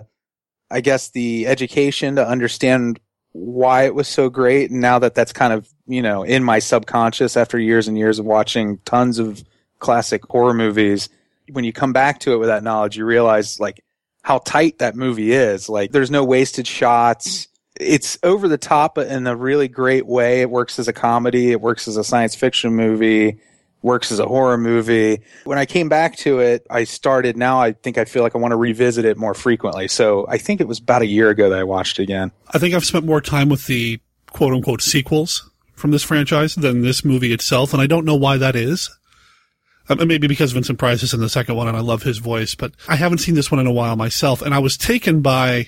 I 0.69 0.81
guess 0.81 1.09
the 1.09 1.47
education 1.47 2.15
to 2.17 2.27
understand 2.27 2.99
why 3.31 3.85
it 3.85 3.95
was 3.95 4.07
so 4.07 4.29
great. 4.29 4.71
And 4.71 4.81
now 4.81 4.99
that 4.99 5.15
that's 5.15 5.33
kind 5.33 5.53
of, 5.53 5.69
you 5.87 6.01
know, 6.01 6.23
in 6.23 6.43
my 6.43 6.59
subconscious 6.59 7.37
after 7.37 7.57
years 7.57 7.87
and 7.87 7.97
years 7.97 8.19
of 8.19 8.25
watching 8.25 8.77
tons 8.79 9.19
of 9.19 9.43
classic 9.79 10.23
horror 10.25 10.53
movies, 10.53 11.09
when 11.51 11.63
you 11.63 11.73
come 11.73 11.93
back 11.93 12.19
to 12.21 12.33
it 12.33 12.37
with 12.37 12.49
that 12.49 12.63
knowledge, 12.63 12.97
you 12.97 13.05
realize 13.05 13.59
like 13.59 13.83
how 14.23 14.39
tight 14.39 14.79
that 14.79 14.95
movie 14.95 15.31
is. 15.31 15.69
Like 15.69 15.91
there's 15.91 16.11
no 16.11 16.23
wasted 16.23 16.67
shots. 16.67 17.47
It's 17.79 18.17
over 18.23 18.47
the 18.47 18.57
top 18.57 18.97
in 18.97 19.25
a 19.27 19.35
really 19.35 19.67
great 19.67 20.05
way. 20.05 20.41
It 20.41 20.49
works 20.49 20.77
as 20.77 20.87
a 20.87 20.93
comedy. 20.93 21.51
It 21.51 21.61
works 21.61 21.87
as 21.87 21.97
a 21.97 22.03
science 22.03 22.35
fiction 22.35 22.75
movie. 22.75 23.39
Works 23.83 24.11
as 24.11 24.19
a 24.19 24.27
horror 24.27 24.59
movie. 24.59 25.21
When 25.43 25.57
I 25.57 25.65
came 25.65 25.89
back 25.89 26.15
to 26.17 26.39
it, 26.39 26.67
I 26.69 26.83
started 26.83 27.35
now 27.35 27.59
I 27.59 27.71
think 27.71 27.97
I 27.97 28.05
feel 28.05 28.21
like 28.21 28.35
I 28.35 28.37
want 28.37 28.51
to 28.51 28.57
revisit 28.57 29.05
it 29.05 29.17
more 29.17 29.33
frequently. 29.33 29.87
So 29.87 30.27
I 30.29 30.37
think 30.37 30.61
it 30.61 30.67
was 30.67 30.77
about 30.77 31.01
a 31.01 31.07
year 31.07 31.29
ago 31.29 31.49
that 31.49 31.57
I 31.57 31.63
watched 31.63 31.99
it 31.99 32.03
again. 32.03 32.31
I 32.51 32.59
think 32.59 32.75
I've 32.75 32.85
spent 32.85 33.05
more 33.05 33.21
time 33.21 33.49
with 33.49 33.65
the 33.65 33.99
quote 34.29 34.53
unquote 34.53 34.83
sequels 34.83 35.49
from 35.73 35.89
this 35.89 36.03
franchise 36.03 36.53
than 36.53 36.83
this 36.83 37.03
movie 37.03 37.33
itself, 37.33 37.73
and 37.73 37.81
I 37.81 37.87
don't 37.87 38.05
know 38.05 38.15
why 38.15 38.37
that 38.37 38.55
is. 38.55 38.89
Um, 39.99 40.07
maybe 40.07 40.27
because 40.27 40.51
Vincent 40.51 40.79
Price 40.79 41.03
is 41.03 41.13
in 41.13 41.19
the 41.19 41.29
second 41.29 41.55
one 41.55 41.67
and 41.67 41.75
I 41.77 41.81
love 41.81 42.03
his 42.03 42.17
voice, 42.19 42.55
but 42.55 42.73
I 42.87 42.95
haven't 42.95 43.17
seen 43.19 43.35
this 43.35 43.51
one 43.51 43.59
in 43.59 43.67
a 43.67 43.71
while 43.71 43.95
myself, 43.95 44.41
and 44.41 44.53
I 44.53 44.59
was 44.59 44.77
taken 44.77 45.21
by, 45.21 45.67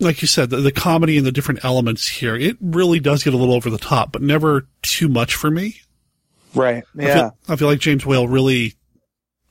like 0.00 0.22
you 0.22 0.28
said, 0.28 0.50
the, 0.50 0.56
the 0.58 0.72
comedy 0.72 1.16
and 1.16 1.26
the 1.26 1.32
different 1.32 1.64
elements 1.64 2.08
here. 2.08 2.36
It 2.36 2.56
really 2.60 3.00
does 3.00 3.22
get 3.24 3.34
a 3.34 3.36
little 3.36 3.54
over 3.54 3.70
the 3.70 3.78
top, 3.78 4.12
but 4.12 4.22
never 4.22 4.66
too 4.82 5.08
much 5.08 5.34
for 5.34 5.50
me. 5.50 5.76
Right. 6.54 6.84
I 6.98 7.02
Yeah. 7.02 7.14
feel, 7.14 7.36
I 7.48 7.56
feel 7.56 7.68
like 7.68 7.80
James 7.80 8.04
Whale 8.06 8.28
really 8.28 8.74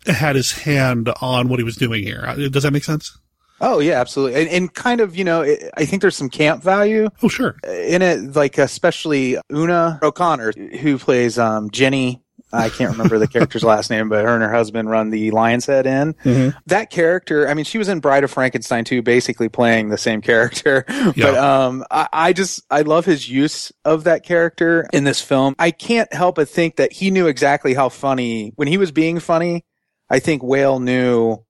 had 0.05 0.35
his 0.35 0.51
hand 0.51 1.09
on 1.21 1.47
what 1.47 1.59
he 1.59 1.63
was 1.63 1.75
doing 1.75 2.03
here. 2.03 2.23
Uh, 2.27 2.35
Does 2.49 2.63
that 2.63 2.73
make 2.73 2.83
sense? 2.83 3.17
Oh 3.61 3.79
yeah, 3.79 4.01
absolutely, 4.01 4.41
and, 4.41 4.49
and 4.49 4.73
kind 4.73 4.99
of 4.99 5.15
you 5.15 5.23
know, 5.23 5.41
it, 5.41 5.69
I 5.77 5.85
think 5.85 6.01
there's 6.01 6.17
some 6.17 6.29
camp 6.29 6.61
value. 6.63 7.07
Oh 7.21 7.29
sure, 7.29 7.55
in 7.65 8.01
it, 8.01 8.35
like 8.35 8.57
especially 8.57 9.37
Una 9.53 9.99
O'Connor, 10.01 10.51
who 10.81 10.97
plays 10.97 11.39
um, 11.39 11.69
Jenny. 11.71 12.21
I 12.53 12.69
can't 12.69 12.91
remember 12.91 13.17
the 13.17 13.27
character's 13.27 13.63
last 13.63 13.89
name, 13.89 14.09
but 14.09 14.23
her 14.23 14.33
and 14.33 14.43
her 14.43 14.51
husband 14.53 14.89
run 14.89 15.09
the 15.09 15.31
Lion's 15.31 15.65
Head 15.65 15.85
Inn. 15.87 16.13
Mhm. 16.23 16.55
That 16.67 16.89
character, 16.91 17.49
I 17.49 17.53
mean, 17.55 17.65
she 17.65 17.77
was 17.79 17.89
in 17.89 17.99
Bride 17.99 18.23
of 18.23 18.31
Frankenstein 18.31 18.83
too, 18.85 19.01
basically 19.01 19.49
playing 19.49 19.89
the 19.89 19.97
same 19.97 20.21
character. 20.21 20.85
But 21.17 21.35
um, 21.35 21.83
I, 21.91 22.07
I 22.13 22.33
just 22.33 22.61
I 22.69 22.81
love 22.81 23.05
his 23.05 23.27
use 23.29 23.71
of 23.83 24.03
that 24.05 24.23
character 24.23 24.87
in 24.93 25.03
this 25.03 25.21
film. 25.21 25.55
I 25.59 25.71
can't 25.71 26.11
help 26.13 26.35
but 26.35 26.47
think 26.49 26.75
that 26.77 26.91
he 26.93 27.11
knew 27.11 27.27
exactly 27.27 27.73
how 27.73 27.89
funny 27.89 28.53
when 28.55 28.67
he 28.67 28.77
was 28.77 28.91
being 28.91 29.19
funny. 29.19 29.65
I 30.09 30.19
think 30.19 30.43
Whale 30.43 30.79
knew 30.79 31.43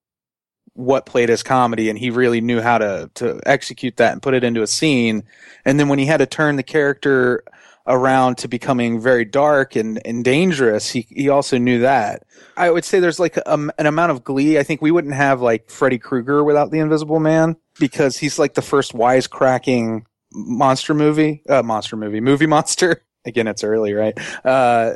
what 0.75 1.05
played 1.05 1.29
as 1.29 1.43
comedy 1.43 1.89
and 1.89 1.99
he 1.99 2.09
really 2.09 2.41
knew 2.41 2.59
how 2.61 2.77
to 2.79 3.09
to 3.13 3.39
execute 3.45 3.97
that 3.97 4.13
and 4.13 4.21
put 4.23 4.33
it 4.33 4.43
into 4.43 4.63
a 4.63 4.67
scene 4.67 5.23
and 5.65 5.79
then 5.79 5.87
when 5.87 5.99
he 5.99 6.05
had 6.07 6.17
to 6.17 6.25
turn 6.25 6.55
the 6.55 6.63
character 6.63 7.43
around 7.85 8.37
to 8.37 8.47
becoming 8.47 8.99
very 8.99 9.25
dark 9.25 9.75
and, 9.75 10.01
and 10.05 10.23
dangerous. 10.23 10.89
He 10.89 11.07
he 11.09 11.29
also 11.29 11.57
knew 11.57 11.79
that. 11.79 12.23
I 12.55 12.69
would 12.69 12.85
say 12.85 12.99
there's 12.99 13.19
like 13.19 13.37
a, 13.37 13.69
an 13.77 13.85
amount 13.85 14.11
of 14.11 14.23
glee. 14.23 14.57
I 14.57 14.63
think 14.63 14.81
we 14.81 14.91
wouldn't 14.91 15.13
have 15.13 15.41
like 15.41 15.69
freddy 15.69 15.97
krueger 15.97 16.43
without 16.43 16.71
the 16.71 16.79
invisible 16.79 17.19
man 17.19 17.57
because 17.79 18.17
he's 18.17 18.39
like 18.39 18.53
the 18.53 18.61
first 18.61 18.93
wisecracking 18.93 20.05
monster 20.35 20.95
movie 20.95 21.43
uh 21.47 21.61
monster 21.61 21.95
movie 21.95 22.21
movie 22.21 22.47
monster. 22.47 23.03
Again 23.25 23.47
it's 23.47 23.63
early 23.63 23.93
right? 23.93 24.17
Uh 24.45 24.91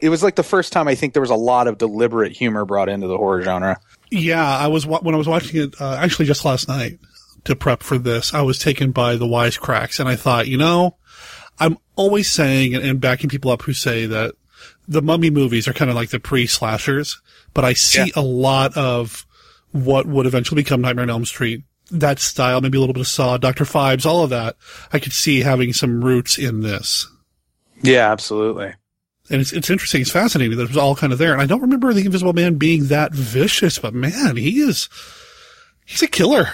it 0.00 0.10
was 0.10 0.22
like 0.22 0.36
the 0.36 0.44
first 0.44 0.72
time 0.72 0.86
i 0.86 0.94
think 0.94 1.12
there 1.12 1.20
was 1.22 1.30
a 1.30 1.34
lot 1.34 1.66
of 1.66 1.76
deliberate 1.76 2.30
humor 2.36 2.64
brought 2.64 2.88
into 2.88 3.08
the 3.08 3.16
horror 3.16 3.42
genre. 3.42 3.80
Yeah, 4.10 4.46
I 4.46 4.68
was 4.68 4.86
when 4.86 5.14
I 5.14 5.18
was 5.18 5.26
watching 5.26 5.60
it 5.60 5.80
uh, 5.80 5.96
actually 5.96 6.26
just 6.26 6.44
last 6.44 6.68
night 6.68 6.98
to 7.44 7.56
prep 7.56 7.82
for 7.82 7.98
this. 7.98 8.34
I 8.34 8.42
was 8.42 8.58
taken 8.58 8.92
by 8.92 9.16
the 9.16 9.26
wisecracks, 9.26 10.00
and 10.00 10.08
I 10.08 10.16
thought, 10.16 10.48
you 10.48 10.56
know, 10.56 10.96
I'm 11.60 11.78
always 11.96 12.30
saying 12.30 12.74
and, 12.74 13.00
backing 13.00 13.30
people 13.30 13.50
up 13.50 13.62
who 13.62 13.72
say 13.72 14.06
that 14.06 14.34
the 14.86 15.02
Mummy 15.02 15.30
movies 15.30 15.68
are 15.68 15.72
kind 15.72 15.90
of 15.90 15.96
like 15.96 16.10
the 16.10 16.20
pre-slashers, 16.20 17.20
but 17.54 17.64
I 17.64 17.72
see 17.74 18.12
a 18.16 18.22
lot 18.22 18.76
of 18.76 19.26
what 19.72 20.06
would 20.06 20.26
eventually 20.26 20.62
become 20.62 20.80
Nightmare 20.80 21.04
on 21.04 21.10
Elm 21.10 21.24
Street. 21.24 21.62
That 21.90 22.18
style, 22.18 22.60
maybe 22.60 22.76
a 22.76 22.80
little 22.80 22.94
bit 22.94 23.00
of 23.00 23.06
Saw, 23.06 23.36
Doctor 23.36 23.64
Phibes, 23.64 24.06
all 24.06 24.24
of 24.24 24.30
that. 24.30 24.56
I 24.92 24.98
could 24.98 25.12
see 25.12 25.40
having 25.40 25.72
some 25.72 26.04
roots 26.04 26.38
in 26.38 26.60
this. 26.60 27.06
Yeah, 27.82 28.10
absolutely. 28.10 28.74
And 29.30 29.40
it's, 29.40 29.52
it's 29.52 29.70
interesting. 29.70 30.00
It's 30.00 30.10
fascinating 30.10 30.56
that 30.56 30.64
it 30.64 30.68
was 30.68 30.76
all 30.76 30.96
kind 30.96 31.12
of 31.12 31.18
there. 31.18 31.32
And 31.32 31.42
I 31.42 31.46
don't 31.46 31.62
remember 31.62 31.92
the 31.92 32.04
Invisible 32.04 32.32
Man 32.32 32.54
being 32.56 32.86
that 32.88 33.12
vicious, 33.12 33.78
but 33.78 33.94
man, 33.94 34.36
he 34.36 34.60
is, 34.60 34.88
he's 35.84 36.02
a 36.02 36.08
killer. 36.08 36.48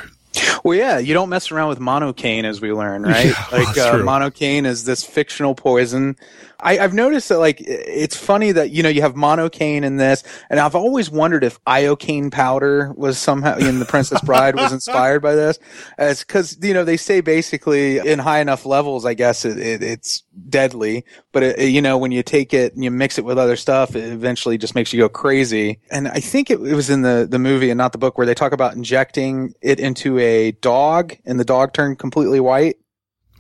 Well, 0.65 0.77
yeah, 0.77 0.99
you 0.99 1.15
don't 1.15 1.29
mess 1.29 1.51
around 1.51 1.69
with 1.69 1.79
monocaine, 1.79 2.45
as 2.45 2.61
we 2.61 2.73
learn, 2.73 3.03
right? 3.03 3.27
Yeah, 3.35 3.47
like 3.53 3.77
uh, 3.79 3.95
monocaine 3.99 4.67
is 4.67 4.85
this 4.85 5.05
fictional 5.05 5.55
poison. 5.55 6.17
I, 6.65 6.79
I've 6.79 6.95
noticed 6.95 7.29
that, 7.29 7.39
like, 7.39 7.61
it's 7.61 8.17
funny 8.17 8.51
that 8.53 8.71
you 8.71 8.83
know 8.83 8.89
you 8.89 9.03
have 9.03 9.15
monocaine 9.15 9.83
in 9.83 9.99
this, 9.99 10.25
and 10.49 10.59
I've 10.59 10.75
always 10.75 11.11
wondered 11.11 11.45
if 11.45 11.63
iocane 11.65 12.33
powder 12.33 12.93
was 12.97 13.19
somehow 13.19 13.59
in 13.59 13.81
the 13.81 13.85
Princess 13.85 14.21
Bride 14.23 14.57
was 14.57 14.73
inspired 14.73 15.21
by 15.21 15.35
this, 15.35 15.59
as 15.99 16.25
because 16.25 16.57
you 16.63 16.73
know 16.73 16.83
they 16.83 16.97
say 16.97 17.21
basically 17.21 17.99
in 17.99 18.19
high 18.19 18.41
enough 18.41 18.65
levels, 18.65 19.05
I 19.05 19.13
guess 19.13 19.45
it, 19.45 19.59
it, 19.59 19.83
it's 19.83 20.23
deadly, 20.49 21.05
but 21.33 21.43
it, 21.43 21.69
you 21.69 21.83
know 21.83 21.99
when 21.99 22.13
you 22.13 22.23
take 22.23 22.55
it 22.55 22.75
and 22.75 22.83
you 22.83 22.91
mix 22.91 23.19
it 23.19 23.27
with 23.27 23.39
other 23.39 23.57
stuff, 23.57 23.95
it 23.95 24.11
eventually 24.11 24.57
just 24.57 24.75
makes 24.75 24.93
you 24.93 25.01
go 25.01 25.09
crazy. 25.11 25.81
And 25.91 26.09
I 26.09 26.21
think 26.21 26.51
it, 26.51 26.61
it 26.61 26.75
was 26.75 26.89
in 26.89 27.03
the 27.03 27.27
the 27.31 27.39
movie 27.39 27.69
and 27.69 27.79
not 27.79 27.93
the 27.93 27.99
book 27.99 28.17
where 28.17 28.27
they 28.27 28.35
talk 28.35 28.53
about 28.53 28.75
injecting 28.75 29.53
it 29.61 29.79
into 29.79 30.19
a 30.19 30.53
dog, 30.53 31.15
and 31.27 31.39
the 31.39 31.45
dog 31.45 31.75
turned 31.75 31.99
completely 31.99 32.41
white. 32.41 32.77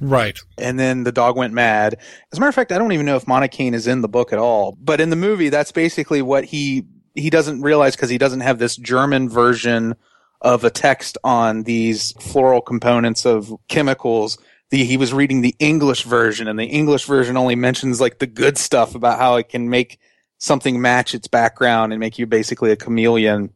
Right. 0.01 0.39
And 0.59 0.79
then 0.79 1.05
the 1.05 1.13
dog 1.13 1.37
went 1.37 1.55
mad. 1.55 1.97
As 2.33 2.39
a 2.39 2.41
matter 2.41 2.49
of 2.49 2.55
fact, 2.55 2.73
I 2.73 2.79
don't 2.79 2.93
even 2.93 3.07
know 3.07 3.17
if 3.17 3.27
monocaine 3.27 3.75
is 3.75 3.87
in 3.87 4.03
the 4.03 4.09
book 4.09 4.33
at 4.33 4.39
all. 4.39 4.77
But 4.81 5.01
in 5.01 5.11
the 5.11 5.17
movie, 5.17 5.49
that's 5.49 5.73
basically 5.73 6.23
what 6.23 6.45
he 6.45 6.85
he 7.15 7.31
doesn't 7.31 7.63
realize 7.63 7.95
because 7.95 8.11
he 8.11 8.19
doesn't 8.19 8.41
have 8.41 8.59
this 8.59 8.77
German 8.77 9.29
version 9.29 9.95
of 10.41 10.65
a 10.65 10.71
text 10.71 11.17
on 11.23 11.63
these 11.63 12.13
floral 12.21 12.61
components 12.61 13.25
of 13.25 13.55
chemicals. 13.69 14.37
The, 14.71 14.85
he 14.85 14.97
was 14.97 15.13
reading 15.13 15.41
the 15.41 15.55
English 15.59 16.03
version, 16.03 16.49
and 16.49 16.59
the 16.59 16.67
English 16.67 17.05
version 17.05 17.37
only 17.37 17.55
mentions 17.55 18.01
like 18.01 18.19
the 18.19 18.27
good 18.27 18.59
stuff 18.59 18.95
about 18.95 19.19
how 19.19 19.37
it 19.37 19.49
can 19.49 19.71
make 19.71 20.01
something 20.39 20.81
match 20.81 21.15
its 21.15 21.29
background 21.29 21.93
and 21.93 22.01
make 22.01 22.19
you 22.19 22.27
basically 22.27 22.73
a 22.73 22.77
chameleon 22.77 23.54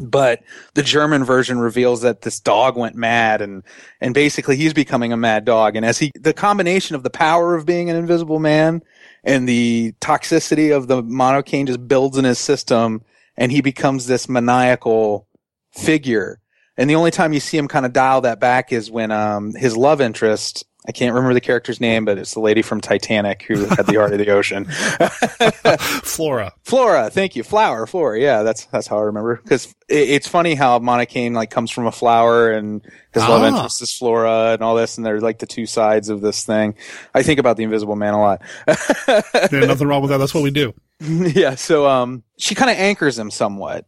but 0.00 0.42
the 0.74 0.82
German 0.82 1.24
version 1.24 1.58
reveals 1.58 2.02
that 2.02 2.22
this 2.22 2.40
dog 2.40 2.76
went 2.76 2.96
mad 2.96 3.42
and 3.42 3.62
and 4.00 4.14
basically 4.14 4.56
he's 4.56 4.72
becoming 4.72 5.12
a 5.12 5.16
mad 5.16 5.44
dog. 5.44 5.76
And 5.76 5.84
as 5.84 5.98
he 5.98 6.12
the 6.14 6.32
combination 6.32 6.96
of 6.96 7.02
the 7.02 7.10
power 7.10 7.54
of 7.54 7.66
being 7.66 7.90
an 7.90 7.96
invisible 7.96 8.38
man 8.38 8.82
and 9.22 9.48
the 9.48 9.92
toxicity 10.00 10.74
of 10.74 10.88
the 10.88 11.02
monocaine 11.02 11.66
just 11.66 11.86
builds 11.86 12.16
in 12.16 12.24
his 12.24 12.38
system 12.38 13.02
and 13.36 13.52
he 13.52 13.60
becomes 13.60 14.06
this 14.06 14.28
maniacal 14.28 15.26
figure. 15.72 16.40
And 16.76 16.88
the 16.88 16.94
only 16.94 17.10
time 17.10 17.34
you 17.34 17.40
see 17.40 17.58
him 17.58 17.68
kind 17.68 17.84
of 17.84 17.92
dial 17.92 18.22
that 18.22 18.40
back 18.40 18.72
is 18.72 18.90
when 18.90 19.10
um 19.10 19.54
his 19.54 19.76
love 19.76 20.00
interest 20.00 20.64
I 20.86 20.90
can't 20.92 21.14
remember 21.14 21.32
the 21.32 21.40
character's 21.40 21.80
name, 21.80 22.04
but 22.04 22.18
it's 22.18 22.34
the 22.34 22.40
lady 22.40 22.60
from 22.60 22.80
Titanic 22.80 23.42
who 23.44 23.64
had 23.66 23.86
the 23.86 23.94
heart 23.96 24.12
of 24.12 24.18
the 24.18 24.30
ocean. 24.30 24.64
Flora. 26.02 26.52
Flora, 26.64 27.08
thank 27.10 27.36
you. 27.36 27.42
Flower, 27.42 27.86
Flora. 27.86 28.18
Yeah, 28.20 28.42
that's 28.42 28.64
that's 28.66 28.86
how 28.86 28.98
I 28.98 29.02
remember. 29.02 29.36
Because 29.36 29.66
it, 29.88 30.10
it's 30.10 30.26
funny 30.28 30.54
how 30.54 30.78
Monocaine 30.80 31.34
like 31.34 31.50
comes 31.50 31.70
from 31.70 31.86
a 31.86 31.92
flower, 31.92 32.50
and 32.50 32.82
his 33.14 33.22
love 33.22 33.42
Ah. 33.42 33.46
interest 33.48 33.82
is 33.82 33.92
Flora, 33.92 34.52
and 34.54 34.62
all 34.62 34.74
this, 34.74 34.96
and 34.96 35.06
they're 35.06 35.20
like 35.20 35.38
the 35.38 35.46
two 35.46 35.66
sides 35.66 36.08
of 36.08 36.20
this 36.20 36.44
thing. 36.44 36.74
I 37.14 37.22
think 37.22 37.38
about 37.38 37.56
the 37.56 37.62
Invisible 37.62 37.96
Man 37.96 38.14
a 38.14 38.20
lot. 38.20 38.42
There's 38.66 39.66
nothing 39.68 39.86
wrong 39.86 40.02
with 40.02 40.10
that. 40.10 40.18
That's 40.18 40.34
what 40.34 40.42
we 40.42 40.50
do. 40.50 40.74
yeah, 41.00 41.54
so 41.54 41.86
um, 41.88 42.22
she 42.38 42.54
kind 42.54 42.70
of 42.70 42.76
anchors 42.76 43.18
him 43.18 43.30
somewhat, 43.30 43.86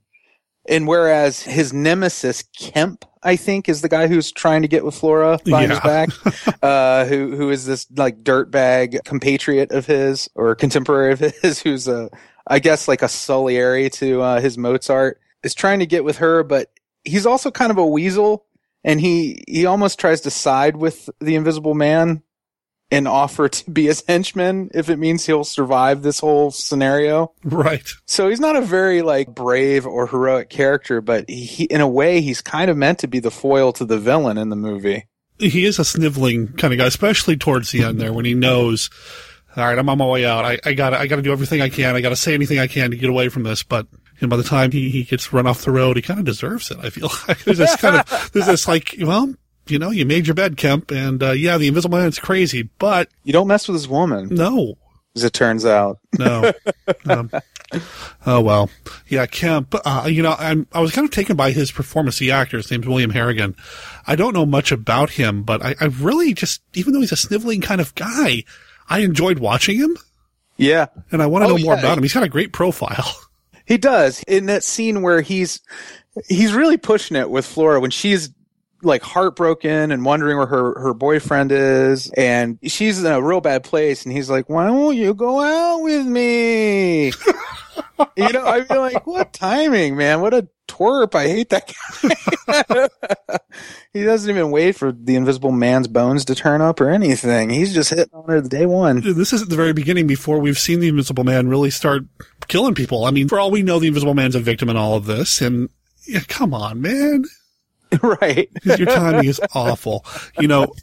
and 0.68 0.86
whereas 0.86 1.42
his 1.42 1.72
nemesis 1.72 2.44
Kemp, 2.56 3.04
I 3.22 3.36
think, 3.36 3.68
is 3.68 3.82
the 3.82 3.88
guy 3.88 4.06
who's 4.06 4.32
trying 4.32 4.62
to 4.62 4.68
get 4.68 4.84
with 4.84 4.94
Flora 4.94 5.38
behind 5.44 5.70
his 5.70 5.80
back, 5.80 6.08
uh, 6.62 7.04
who 7.06 7.36
who 7.36 7.50
is 7.50 7.66
this 7.66 7.86
like 7.96 8.22
dirtbag 8.22 9.04
compatriot 9.04 9.72
of 9.72 9.86
his 9.86 10.28
or 10.34 10.54
contemporary 10.54 11.12
of 11.12 11.20
his, 11.20 11.60
who's 11.62 11.88
a 11.88 12.10
I 12.46 12.58
guess 12.58 12.88
like 12.88 13.02
a 13.02 13.08
Salieri 13.08 13.90
to 13.90 14.20
uh, 14.20 14.40
his 14.40 14.58
Mozart, 14.58 15.20
is 15.42 15.54
trying 15.54 15.80
to 15.80 15.86
get 15.86 16.04
with 16.04 16.18
her, 16.18 16.42
but 16.42 16.70
he's 17.04 17.26
also 17.26 17.50
kind 17.50 17.70
of 17.70 17.78
a 17.78 17.86
weasel, 17.86 18.46
and 18.82 19.00
he 19.00 19.44
he 19.48 19.66
almost 19.66 19.98
tries 19.98 20.22
to 20.22 20.30
side 20.30 20.76
with 20.76 21.08
the 21.20 21.36
Invisible 21.36 21.74
Man 21.74 22.22
and 22.90 23.08
offer 23.08 23.48
to 23.48 23.70
be 23.70 23.86
his 23.86 24.04
henchman 24.06 24.70
if 24.74 24.88
it 24.88 24.98
means 24.98 25.26
he'll 25.26 25.44
survive 25.44 26.02
this 26.02 26.20
whole 26.20 26.50
scenario. 26.50 27.32
Right. 27.42 27.88
So 28.06 28.28
he's 28.28 28.40
not 28.40 28.56
a 28.56 28.60
very 28.60 29.02
like 29.02 29.34
brave 29.34 29.86
or 29.86 30.06
heroic 30.06 30.50
character, 30.50 31.00
but 31.00 31.28
he, 31.28 31.64
in 31.64 31.80
a 31.80 31.88
way, 31.88 32.20
he's 32.20 32.40
kind 32.40 32.70
of 32.70 32.76
meant 32.76 33.00
to 33.00 33.08
be 33.08 33.20
the 33.20 33.30
foil 33.30 33.72
to 33.74 33.84
the 33.84 33.98
villain 33.98 34.38
in 34.38 34.50
the 34.50 34.56
movie. 34.56 35.06
He 35.38 35.64
is 35.64 35.78
a 35.78 35.84
sniveling 35.84 36.52
kind 36.52 36.72
of 36.72 36.78
guy, 36.78 36.86
especially 36.86 37.36
towards 37.36 37.72
the 37.72 37.82
end 37.82 38.00
there 38.00 38.12
when 38.12 38.24
he 38.24 38.34
knows, 38.34 38.88
all 39.56 39.66
right, 39.66 39.78
I'm 39.78 39.88
on 39.88 39.98
my 39.98 40.06
way 40.06 40.24
out. 40.24 40.44
I, 40.44 40.58
I 40.64 40.74
gotta, 40.74 40.98
I 40.98 41.08
gotta 41.08 41.22
do 41.22 41.32
everything 41.32 41.60
I 41.60 41.70
can. 41.70 41.96
I 41.96 42.00
gotta 42.00 42.16
say 42.16 42.34
anything 42.34 42.60
I 42.60 42.68
can 42.68 42.92
to 42.92 42.96
get 42.96 43.10
away 43.10 43.28
from 43.28 43.42
this. 43.42 43.64
But 43.64 43.88
know, 44.24 44.28
by 44.28 44.36
the 44.36 44.42
time 44.42 44.72
he, 44.72 44.90
he 44.90 45.04
gets 45.04 45.32
run 45.32 45.46
off 45.46 45.64
the 45.64 45.70
road, 45.70 45.96
he 45.96 46.02
kind 46.02 46.18
of 46.18 46.26
deserves 46.26 46.70
it. 46.70 46.78
I 46.82 46.90
feel 46.90 47.10
like 47.28 47.44
there's 47.44 47.58
this 47.58 47.76
kind 47.76 47.96
of, 47.96 48.30
there's 48.32 48.46
this 48.46 48.66
like, 48.66 48.96
well, 49.00 49.34
you 49.66 49.78
know, 49.78 49.90
you 49.90 50.04
made 50.04 50.26
your 50.26 50.34
bed, 50.34 50.56
Kemp, 50.56 50.90
and 50.90 51.22
uh, 51.22 51.30
yeah, 51.32 51.58
the 51.58 51.68
Invisible 51.68 51.98
Man's 51.98 52.18
crazy, 52.18 52.68
but 52.78 53.08
You 53.24 53.32
don't 53.32 53.48
mess 53.48 53.66
with 53.68 53.74
his 53.76 53.88
woman, 53.88 54.28
no, 54.30 54.74
as 55.16 55.24
it 55.24 55.32
turns 55.32 55.64
out. 55.64 55.98
no. 56.18 56.52
um, 57.06 57.30
oh 58.26 58.40
well, 58.40 58.70
yeah, 59.08 59.26
Kemp. 59.26 59.74
Uh, 59.84 60.06
you 60.10 60.22
know, 60.22 60.34
I'm, 60.38 60.66
I 60.72 60.80
was 60.80 60.92
kind 60.92 61.04
of 61.04 61.10
taken 61.10 61.36
by 61.36 61.50
his 61.50 61.70
performance. 61.72 62.18
The 62.18 62.30
actor, 62.32 62.56
his 62.58 62.70
name's 62.70 62.86
William 62.86 63.10
Harrigan. 63.10 63.56
I 64.06 64.16
don't 64.16 64.34
know 64.34 64.46
much 64.46 64.70
about 64.72 65.10
him, 65.10 65.42
but 65.42 65.64
I, 65.64 65.74
I 65.80 65.86
really 65.86 66.34
just, 66.34 66.62
even 66.74 66.92
though 66.92 67.00
he's 67.00 67.12
a 67.12 67.16
sniveling 67.16 67.60
kind 67.60 67.80
of 67.80 67.94
guy, 67.94 68.44
I 68.88 69.00
enjoyed 69.00 69.38
watching 69.38 69.78
him, 69.78 69.96
Yeah, 70.56 70.86
and 71.10 71.22
I 71.22 71.26
want 71.26 71.44
to 71.44 71.46
Oh, 71.52 71.56
know 71.56 71.62
more 71.64 71.74
yeah. 71.74 71.80
about 71.80 71.96
him. 71.98 72.04
He's 72.04 72.12
got 72.14 72.22
a 72.22 72.28
great 72.28 72.52
profile. 72.52 73.12
he 73.66 73.78
does 73.78 74.22
in 74.28 74.46
that 74.46 74.62
scene 74.62 75.00
where 75.02 75.20
he's 75.22 75.60
he's 76.28 76.52
really 76.52 76.76
pushing 76.76 77.16
it 77.16 77.30
with 77.30 77.44
Flora 77.46 77.80
when 77.80 77.90
she's 77.90 78.28
like 78.84 79.02
heartbroken 79.02 79.92
and 79.92 80.04
wondering 80.04 80.36
where 80.36 80.46
her 80.46 80.78
her 80.80 80.94
boyfriend 80.94 81.52
is, 81.52 82.10
and 82.10 82.58
she's 82.64 83.02
in 83.02 83.10
a 83.10 83.22
real 83.22 83.40
bad 83.40 83.64
place, 83.64 84.04
and 84.04 84.12
he's 84.12 84.30
like, 84.30 84.48
"Why 84.48 84.70
won't 84.70 84.96
you 84.96 85.14
go 85.14 85.40
out 85.40 85.82
with 85.82 86.06
me?" 86.06 87.06
you 88.16 88.32
know, 88.32 88.46
I 88.46 88.64
feel 88.64 88.80
like 88.80 89.06
what 89.06 89.32
timing, 89.32 89.96
man! 89.96 90.20
What 90.20 90.34
a 90.34 90.48
twerp! 90.68 91.14
I 91.14 91.28
hate 91.28 91.50
that 91.50 91.72
guy. 91.72 93.38
he 93.92 94.04
doesn't 94.04 94.30
even 94.30 94.50
wait 94.50 94.76
for 94.76 94.92
the 94.92 95.16
Invisible 95.16 95.52
Man's 95.52 95.88
bones 95.88 96.24
to 96.26 96.34
turn 96.34 96.60
up 96.60 96.80
or 96.80 96.90
anything. 96.90 97.50
He's 97.50 97.74
just 97.74 97.90
hitting 97.90 98.12
on 98.12 98.28
her 98.28 98.40
the 98.40 98.48
day 98.48 98.66
one. 98.66 99.00
this 99.00 99.32
is 99.32 99.42
at 99.42 99.48
the 99.48 99.56
very 99.56 99.72
beginning 99.72 100.06
before 100.06 100.38
we've 100.38 100.58
seen 100.58 100.80
the 100.80 100.88
Invisible 100.88 101.24
Man 101.24 101.48
really 101.48 101.70
start 101.70 102.02
killing 102.48 102.74
people. 102.74 103.04
I 103.04 103.10
mean, 103.10 103.28
for 103.28 103.38
all 103.38 103.50
we 103.50 103.62
know, 103.62 103.78
the 103.78 103.88
Invisible 103.88 104.14
Man's 104.14 104.34
a 104.34 104.40
victim 104.40 104.68
in 104.68 104.76
all 104.76 104.94
of 104.94 105.06
this, 105.06 105.40
and 105.40 105.68
yeah, 106.06 106.20
come 106.28 106.52
on, 106.52 106.80
man. 106.80 107.24
right. 108.02 108.48
Your 108.64 108.86
timing 108.86 109.26
is 109.26 109.40
awful. 109.54 110.04
You 110.38 110.48
know, 110.48 110.74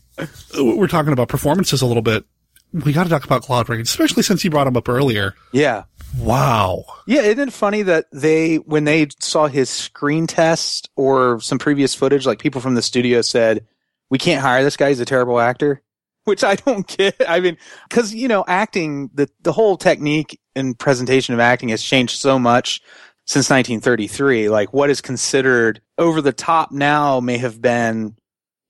we're 0.57 0.87
talking 0.87 1.13
about 1.13 1.29
performances 1.29 1.81
a 1.81 1.85
little 1.85 2.01
bit. 2.01 2.25
We 2.73 2.93
got 2.93 3.03
to 3.03 3.09
talk 3.09 3.25
about 3.25 3.41
Claude 3.41 3.67
Rains, 3.67 3.89
especially 3.89 4.23
since 4.23 4.43
you 4.43 4.49
brought 4.49 4.67
him 4.67 4.77
up 4.77 4.87
earlier. 4.87 5.35
Yeah. 5.51 5.83
Wow. 6.17 6.85
Yeah, 7.05 7.21
isn't 7.21 7.49
it 7.49 7.53
funny 7.53 7.81
that 7.83 8.05
they, 8.13 8.57
when 8.57 8.85
they 8.85 9.07
saw 9.19 9.47
his 9.47 9.69
screen 9.69 10.27
test 10.27 10.89
or 10.95 11.41
some 11.41 11.59
previous 11.59 11.95
footage, 11.95 12.25
like 12.25 12.39
people 12.39 12.61
from 12.61 12.75
the 12.75 12.81
studio 12.81 13.21
said, 13.21 13.65
we 14.09 14.17
can't 14.17 14.41
hire 14.41 14.63
this 14.63 14.77
guy, 14.77 14.89
he's 14.89 14.99
a 14.99 15.05
terrible 15.05 15.39
actor? 15.39 15.81
Which 16.23 16.43
I 16.43 16.55
don't 16.55 16.85
get. 16.85 17.15
I 17.27 17.39
mean, 17.39 17.57
cause, 17.89 18.13
you 18.13 18.27
know, 18.27 18.45
acting, 18.47 19.09
the, 19.13 19.27
the 19.41 19.51
whole 19.51 19.75
technique 19.75 20.39
and 20.55 20.77
presentation 20.77 21.33
of 21.33 21.39
acting 21.39 21.69
has 21.69 21.81
changed 21.81 22.19
so 22.19 22.37
much 22.37 22.81
since 23.25 23.49
1933. 23.49 24.49
Like 24.49 24.73
what 24.73 24.89
is 24.89 25.01
considered 25.01 25.81
over 25.97 26.21
the 26.21 26.33
top 26.33 26.71
now 26.71 27.19
may 27.19 27.37
have 27.37 27.61
been, 27.61 28.15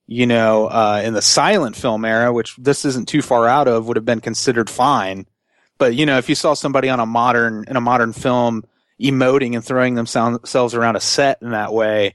you 0.06 0.26
know, 0.26 0.66
uh, 0.66 1.02
in 1.04 1.14
the 1.14 1.22
silent 1.22 1.76
film 1.76 2.04
era, 2.04 2.32
which 2.32 2.56
this 2.56 2.84
isn't 2.84 3.08
too 3.08 3.22
far 3.22 3.48
out 3.48 3.68
of, 3.68 3.86
would 3.86 3.96
have 3.96 4.04
been 4.04 4.20
considered 4.20 4.68
fine. 4.68 5.26
But 5.78 5.94
you 5.94 6.06
know, 6.06 6.18
if 6.18 6.28
you 6.28 6.34
saw 6.34 6.54
somebody 6.54 6.88
on 6.88 7.00
a 7.00 7.06
modern 7.06 7.64
in 7.66 7.76
a 7.76 7.80
modern 7.80 8.12
film 8.12 8.64
emoting 9.00 9.54
and 9.54 9.64
throwing 9.64 9.94
themselves 9.94 10.74
around 10.74 10.96
a 10.96 11.00
set 11.00 11.42
in 11.42 11.50
that 11.50 11.72
way, 11.72 12.14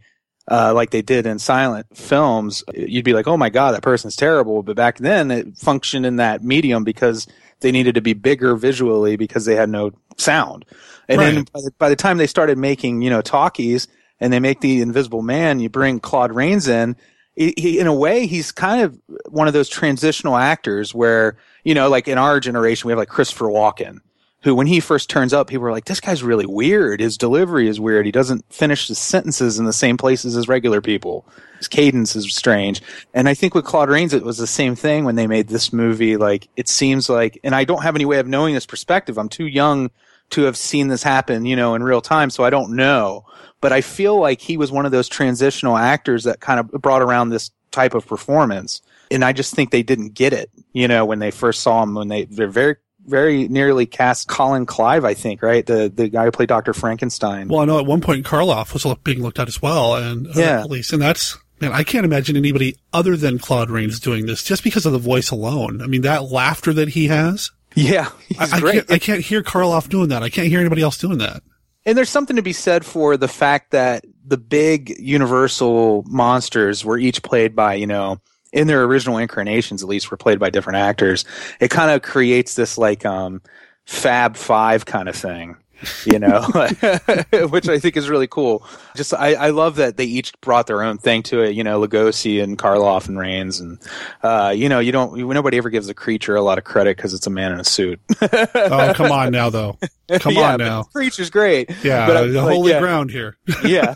uh, 0.49 0.73
like 0.73 0.91
they 0.91 1.01
did 1.01 1.25
in 1.25 1.39
silent 1.39 1.85
films, 1.93 2.63
you'd 2.73 3.03
be 3.03 3.13
like, 3.13 3.27
"Oh 3.27 3.35
my 3.35 3.49
god, 3.49 3.73
that 3.73 3.81
person's 3.81 4.15
terrible." 4.15 4.63
But 4.63 4.77
back 4.77 4.99
then, 4.99 5.31
it 5.31 5.57
functioned 5.57 6.05
in 6.05 6.15
that 6.15 6.43
medium 6.43 6.85
because 6.85 7.27
they 7.59 7.71
needed 7.71 7.95
to 7.95 8.01
be 8.01 8.13
bigger 8.13 8.55
visually 8.55 9.17
because 9.17 9.45
they 9.45 9.55
had 9.55 9.69
no 9.69 9.91
sound. 10.17 10.63
And 11.09 11.19
then 11.19 11.35
Right. 11.35 11.51
by 11.53 11.61
the, 11.61 11.71
by 11.77 11.89
the 11.89 11.95
time 11.95 12.17
they 12.17 12.27
started 12.27 12.57
making, 12.57 13.01
you 13.01 13.09
know, 13.09 13.21
talkies 13.21 13.87
and 14.19 14.31
they 14.33 14.39
make 14.39 14.61
the 14.61 14.81
Invisible 14.81 15.21
Man, 15.21 15.59
you 15.59 15.69
bring 15.69 15.99
Claude 15.99 16.31
Rains 16.33 16.67
in. 16.67 16.95
He, 17.35 17.53
he, 17.55 17.79
in 17.79 17.87
a 17.87 17.93
way, 17.93 18.25
he's 18.25 18.51
kind 18.51 18.81
of 18.81 18.99
one 19.29 19.47
of 19.47 19.53
those 19.53 19.69
transitional 19.69 20.35
actors 20.35 20.93
where, 20.93 21.37
you 21.63 21.75
know, 21.75 21.87
like 21.89 22.07
in 22.07 22.17
our 22.17 22.39
generation, 22.39 22.87
we 22.87 22.91
have 22.91 22.97
like 22.97 23.09
Christopher 23.09 23.45
Walken, 23.45 23.99
who 24.41 24.55
when 24.55 24.67
he 24.67 24.79
first 24.79 25.09
turns 25.09 25.33
up, 25.33 25.47
people 25.47 25.67
are 25.67 25.71
like, 25.71 25.85
this 25.85 25.99
guy's 25.99 26.23
really 26.23 26.47
weird. 26.47 26.99
His 26.99 27.15
delivery 27.17 27.67
is 27.67 27.79
weird. 27.79 28.05
He 28.07 28.11
doesn't 28.11 28.43
finish 28.51 28.87
his 28.87 28.97
sentences 28.97 29.59
in 29.59 29.65
the 29.65 29.73
same 29.73 29.97
places 29.97 30.35
as 30.35 30.47
regular 30.47 30.81
people. 30.81 31.25
His 31.59 31.67
cadence 31.67 32.15
is 32.15 32.33
strange. 32.35 32.81
And 33.13 33.29
I 33.29 33.33
think 33.35 33.53
with 33.53 33.65
Claude 33.65 33.89
Rains, 33.89 34.13
it 34.13 34.23
was 34.23 34.37
the 34.37 34.47
same 34.47 34.75
thing 34.75 35.05
when 35.05 35.15
they 35.15 35.27
made 35.27 35.47
this 35.47 35.71
movie. 35.71 36.17
Like, 36.17 36.47
it 36.55 36.67
seems 36.67 37.07
like, 37.07 37.39
and 37.43 37.53
I 37.55 37.63
don't 37.65 37.83
have 37.83 37.95
any 37.95 38.05
way 38.05 38.17
of 38.19 38.27
knowing 38.27 38.55
this 38.55 38.65
perspective. 38.65 39.17
I'm 39.19 39.29
too 39.29 39.47
young 39.47 39.91
to 40.31 40.43
have 40.43 40.57
seen 40.57 40.87
this 40.89 41.03
happen, 41.03 41.45
you 41.45 41.55
know, 41.55 41.75
in 41.75 41.83
real 41.83 42.01
time. 42.01 42.29
So 42.29 42.43
I 42.43 42.49
don't 42.49 42.75
know. 42.75 43.25
But 43.61 43.71
I 43.71 43.81
feel 43.81 44.19
like 44.19 44.39
he 44.41 44.55
was 44.57 44.71
one 44.71 44.85
of 44.85 44.91
those 44.91 45.07
transitional 45.09 45.77
actors 45.77 46.25
that 46.25 46.39
kind 46.41 46.59
of 46.59 46.69
brought 46.81 47.01
around 47.01 47.29
this 47.29 47.49
type 47.71 47.93
of 47.93 48.05
performance. 48.05 48.81
And 49.09 49.23
I 49.25 49.33
just 49.33 49.53
think 49.55 49.71
they 49.71 49.83
didn't 49.83 50.13
get 50.13 50.33
it, 50.33 50.49
you 50.73 50.87
know, 50.87 51.05
when 51.05 51.19
they 51.19 51.31
first 51.31 51.61
saw 51.61 51.81
him, 51.81 51.95
when 51.95 52.07
they, 52.09 52.25
they're 52.25 52.47
very, 52.49 52.75
very 53.05 53.47
nearly 53.47 53.85
cast 53.85 54.27
Colin 54.27 54.65
Clive, 54.65 55.05
I 55.05 55.13
think, 55.13 55.41
right? 55.41 55.65
The, 55.65 55.91
the 55.93 56.09
guy 56.09 56.25
who 56.25 56.31
played 56.31 56.49
Dr. 56.49 56.73
Frankenstein. 56.73 57.47
Well, 57.47 57.61
I 57.61 57.65
know 57.65 57.79
at 57.79 57.85
one 57.85 58.01
point 58.01 58.25
Karloff 58.25 58.73
was 58.73 58.85
being 59.03 59.23
looked 59.23 59.39
at 59.39 59.47
as 59.47 59.61
well, 59.61 59.95
and 59.95 60.27
uh, 60.27 60.31
Yeah. 60.35 60.61
police, 60.63 60.91
and 60.91 61.01
that's 61.01 61.37
man, 61.61 61.71
I 61.71 61.83
can't 61.83 62.05
imagine 62.05 62.35
anybody 62.35 62.75
other 62.93 63.15
than 63.15 63.39
Claude 63.39 63.69
Rains 63.69 63.99
doing 63.99 64.25
this 64.25 64.43
just 64.43 64.63
because 64.63 64.85
of 64.85 64.91
the 64.91 64.99
voice 64.99 65.31
alone. 65.31 65.81
I 65.81 65.87
mean, 65.87 66.01
that 66.01 66.25
laughter 66.25 66.73
that 66.73 66.89
he 66.89 67.07
has. 67.07 67.51
Yeah, 67.77 68.09
I, 68.39 68.49
I 68.53 68.59
great. 68.59 68.73
can't. 68.73 68.91
I 68.91 68.97
can't 68.97 69.21
hear 69.21 69.43
Karloff 69.43 69.87
doing 69.87 70.09
that. 70.09 70.23
I 70.23 70.29
can't 70.29 70.47
hear 70.47 70.59
anybody 70.59 70.81
else 70.81 70.97
doing 70.97 71.19
that. 71.19 71.43
And 71.85 71.95
there's 71.95 72.09
something 72.09 72.35
to 72.35 72.41
be 72.41 72.51
said 72.51 72.83
for 72.83 73.17
the 73.17 73.27
fact 73.27 73.69
that 73.69 74.03
the 74.25 74.37
big 74.37 74.97
universal 74.99 76.03
monsters 76.07 76.83
were 76.83 76.97
each 76.97 77.21
played 77.21 77.55
by, 77.55 77.75
you 77.75 77.85
know, 77.85 78.19
in 78.51 78.65
their 78.65 78.83
original 78.83 79.19
incarnations 79.19 79.83
at 79.83 79.89
least 79.89 80.09
were 80.09 80.17
played 80.17 80.39
by 80.39 80.49
different 80.49 80.77
actors. 80.77 81.23
It 81.59 81.69
kind 81.69 81.91
of 81.91 82.01
creates 82.01 82.55
this 82.55 82.79
like 82.79 83.05
um 83.05 83.43
Fab 83.85 84.35
Five 84.35 84.87
kind 84.87 85.07
of 85.07 85.15
thing. 85.15 85.55
You 86.05 86.19
know, 86.19 86.41
which 87.49 87.67
I 87.67 87.79
think 87.79 87.97
is 87.97 88.09
really 88.09 88.27
cool. 88.27 88.65
Just 88.95 89.13
I, 89.13 89.33
I 89.33 89.49
love 89.49 89.75
that 89.75 89.97
they 89.97 90.05
each 90.05 90.33
brought 90.41 90.67
their 90.67 90.81
own 90.81 90.97
thing 90.97 91.21
to 91.23 91.41
it. 91.41 91.55
You 91.55 91.63
know, 91.63 91.85
Lugosi 91.85 92.41
and 92.41 92.57
Karloff 92.57 93.07
and 93.09 93.17
Rains, 93.19 93.59
and 93.59 93.77
uh, 94.23 94.53
you 94.55 94.69
know, 94.69 94.79
you 94.79 94.91
don't 94.91 95.17
nobody 95.17 95.57
ever 95.57 95.69
gives 95.69 95.89
a 95.89 95.93
creature 95.93 96.35
a 96.35 96.41
lot 96.41 96.57
of 96.57 96.63
credit 96.63 96.95
because 96.97 97.13
it's 97.13 97.27
a 97.27 97.29
man 97.29 97.51
in 97.51 97.59
a 97.59 97.63
suit. 97.65 97.99
Oh, 98.69 98.93
come 98.95 99.11
on 99.11 99.31
now, 99.31 99.49
though. 99.49 99.77
Come 100.19 100.33
Yeah, 100.33 100.51
on 100.53 100.57
but 100.59 100.65
now. 100.65 100.83
Creature's 100.83 101.29
great. 101.29 101.69
Yeah, 101.83 102.05
But 102.07 102.17
I'm 102.17 102.33
the 102.33 102.41
like, 102.41 102.53
holy 102.55 102.71
yeah. 102.71 102.79
ground 102.79 103.11
here. 103.11 103.37
yeah. 103.63 103.93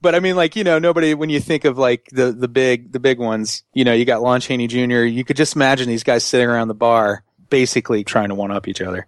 but 0.00 0.14
I 0.14 0.20
mean, 0.20 0.36
like, 0.36 0.56
you 0.56 0.64
know, 0.64 0.78
nobody, 0.78 1.14
when 1.14 1.30
you 1.30 1.40
think 1.40 1.64
of 1.64 1.78
like 1.78 2.08
the, 2.12 2.32
the 2.32 2.48
big, 2.48 2.92
the 2.92 3.00
big 3.00 3.18
ones, 3.18 3.62
you 3.74 3.84
know, 3.84 3.92
you 3.92 4.04
got 4.04 4.22
Lon 4.22 4.40
Chaney 4.40 4.66
Jr., 4.66 5.02
you 5.04 5.24
could 5.24 5.36
just 5.36 5.56
imagine 5.56 5.88
these 5.88 6.04
guys 6.04 6.24
sitting 6.24 6.48
around 6.48 6.68
the 6.68 6.74
bar, 6.74 7.22
basically 7.50 8.04
trying 8.04 8.28
to 8.30 8.34
one 8.34 8.50
up 8.50 8.68
each 8.68 8.80
other. 8.80 9.06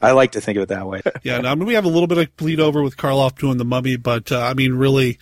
I 0.00 0.12
like 0.12 0.32
to 0.32 0.40
think 0.40 0.56
of 0.56 0.64
it 0.64 0.68
that 0.70 0.86
way. 0.86 1.00
Yeah, 1.22 1.38
no, 1.38 1.50
I 1.50 1.54
mean, 1.54 1.66
we 1.66 1.74
have 1.74 1.84
a 1.84 1.88
little 1.88 2.08
bit 2.08 2.18
of 2.18 2.36
bleed 2.36 2.58
over 2.58 2.82
with 2.82 2.96
Karloff 2.96 3.38
doing 3.38 3.58
the 3.58 3.64
mummy, 3.64 3.96
but 3.96 4.32
uh, 4.32 4.40
I 4.40 4.54
mean, 4.54 4.74
really, 4.74 5.18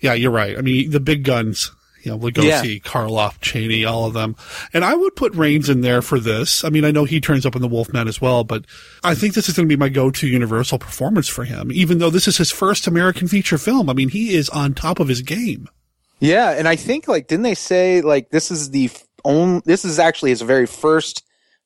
yeah, 0.00 0.14
you're 0.14 0.32
right. 0.32 0.58
I 0.58 0.60
mean, 0.60 0.90
the 0.90 0.98
big 1.00 1.22
guns, 1.22 1.70
You 2.02 2.10
know, 2.10 2.18
Lugosi, 2.18 2.82
Karloff, 2.82 3.40
Chaney, 3.40 3.84
all 3.84 4.04
of 4.06 4.12
them. 4.12 4.34
And 4.72 4.84
I 4.84 4.94
would 4.94 5.14
put 5.16 5.34
Rains 5.34 5.68
in 5.68 5.80
there 5.82 6.02
for 6.02 6.18
this. 6.18 6.64
I 6.64 6.68
mean, 6.70 6.84
I 6.84 6.90
know 6.90 7.04
he 7.04 7.20
turns 7.20 7.46
up 7.46 7.54
in 7.54 7.62
The 7.62 7.68
Wolfman 7.68 8.08
as 8.08 8.20
well, 8.20 8.42
but 8.44 8.64
I 9.04 9.14
think 9.14 9.34
this 9.34 9.48
is 9.48 9.54
going 9.56 9.68
to 9.68 9.72
be 9.72 9.78
my 9.78 9.88
go-to 9.88 10.26
Universal 10.26 10.80
performance 10.80 11.28
for 11.28 11.44
him, 11.44 11.70
even 11.72 11.98
though 11.98 12.10
this 12.10 12.26
is 12.28 12.36
his 12.36 12.50
first 12.50 12.86
American 12.86 13.28
feature 13.28 13.58
film. 13.58 13.88
I 13.88 13.92
mean, 13.92 14.08
he 14.08 14.34
is 14.34 14.48
on 14.50 14.74
top 14.74 14.98
of 14.98 15.08
his 15.08 15.22
game. 15.22 15.68
Yeah, 16.20 16.50
and 16.50 16.66
I 16.66 16.76
think 16.76 17.06
like 17.08 17.26
didn't 17.26 17.42
they 17.42 17.54
say 17.54 18.00
like 18.00 18.30
this 18.30 18.50
is 18.50 18.70
the 18.70 18.90
only 19.24 19.62
this 19.64 19.84
is 19.84 19.98
actually 19.98 20.30
his 20.30 20.42
very 20.42 20.66
first 20.66 21.22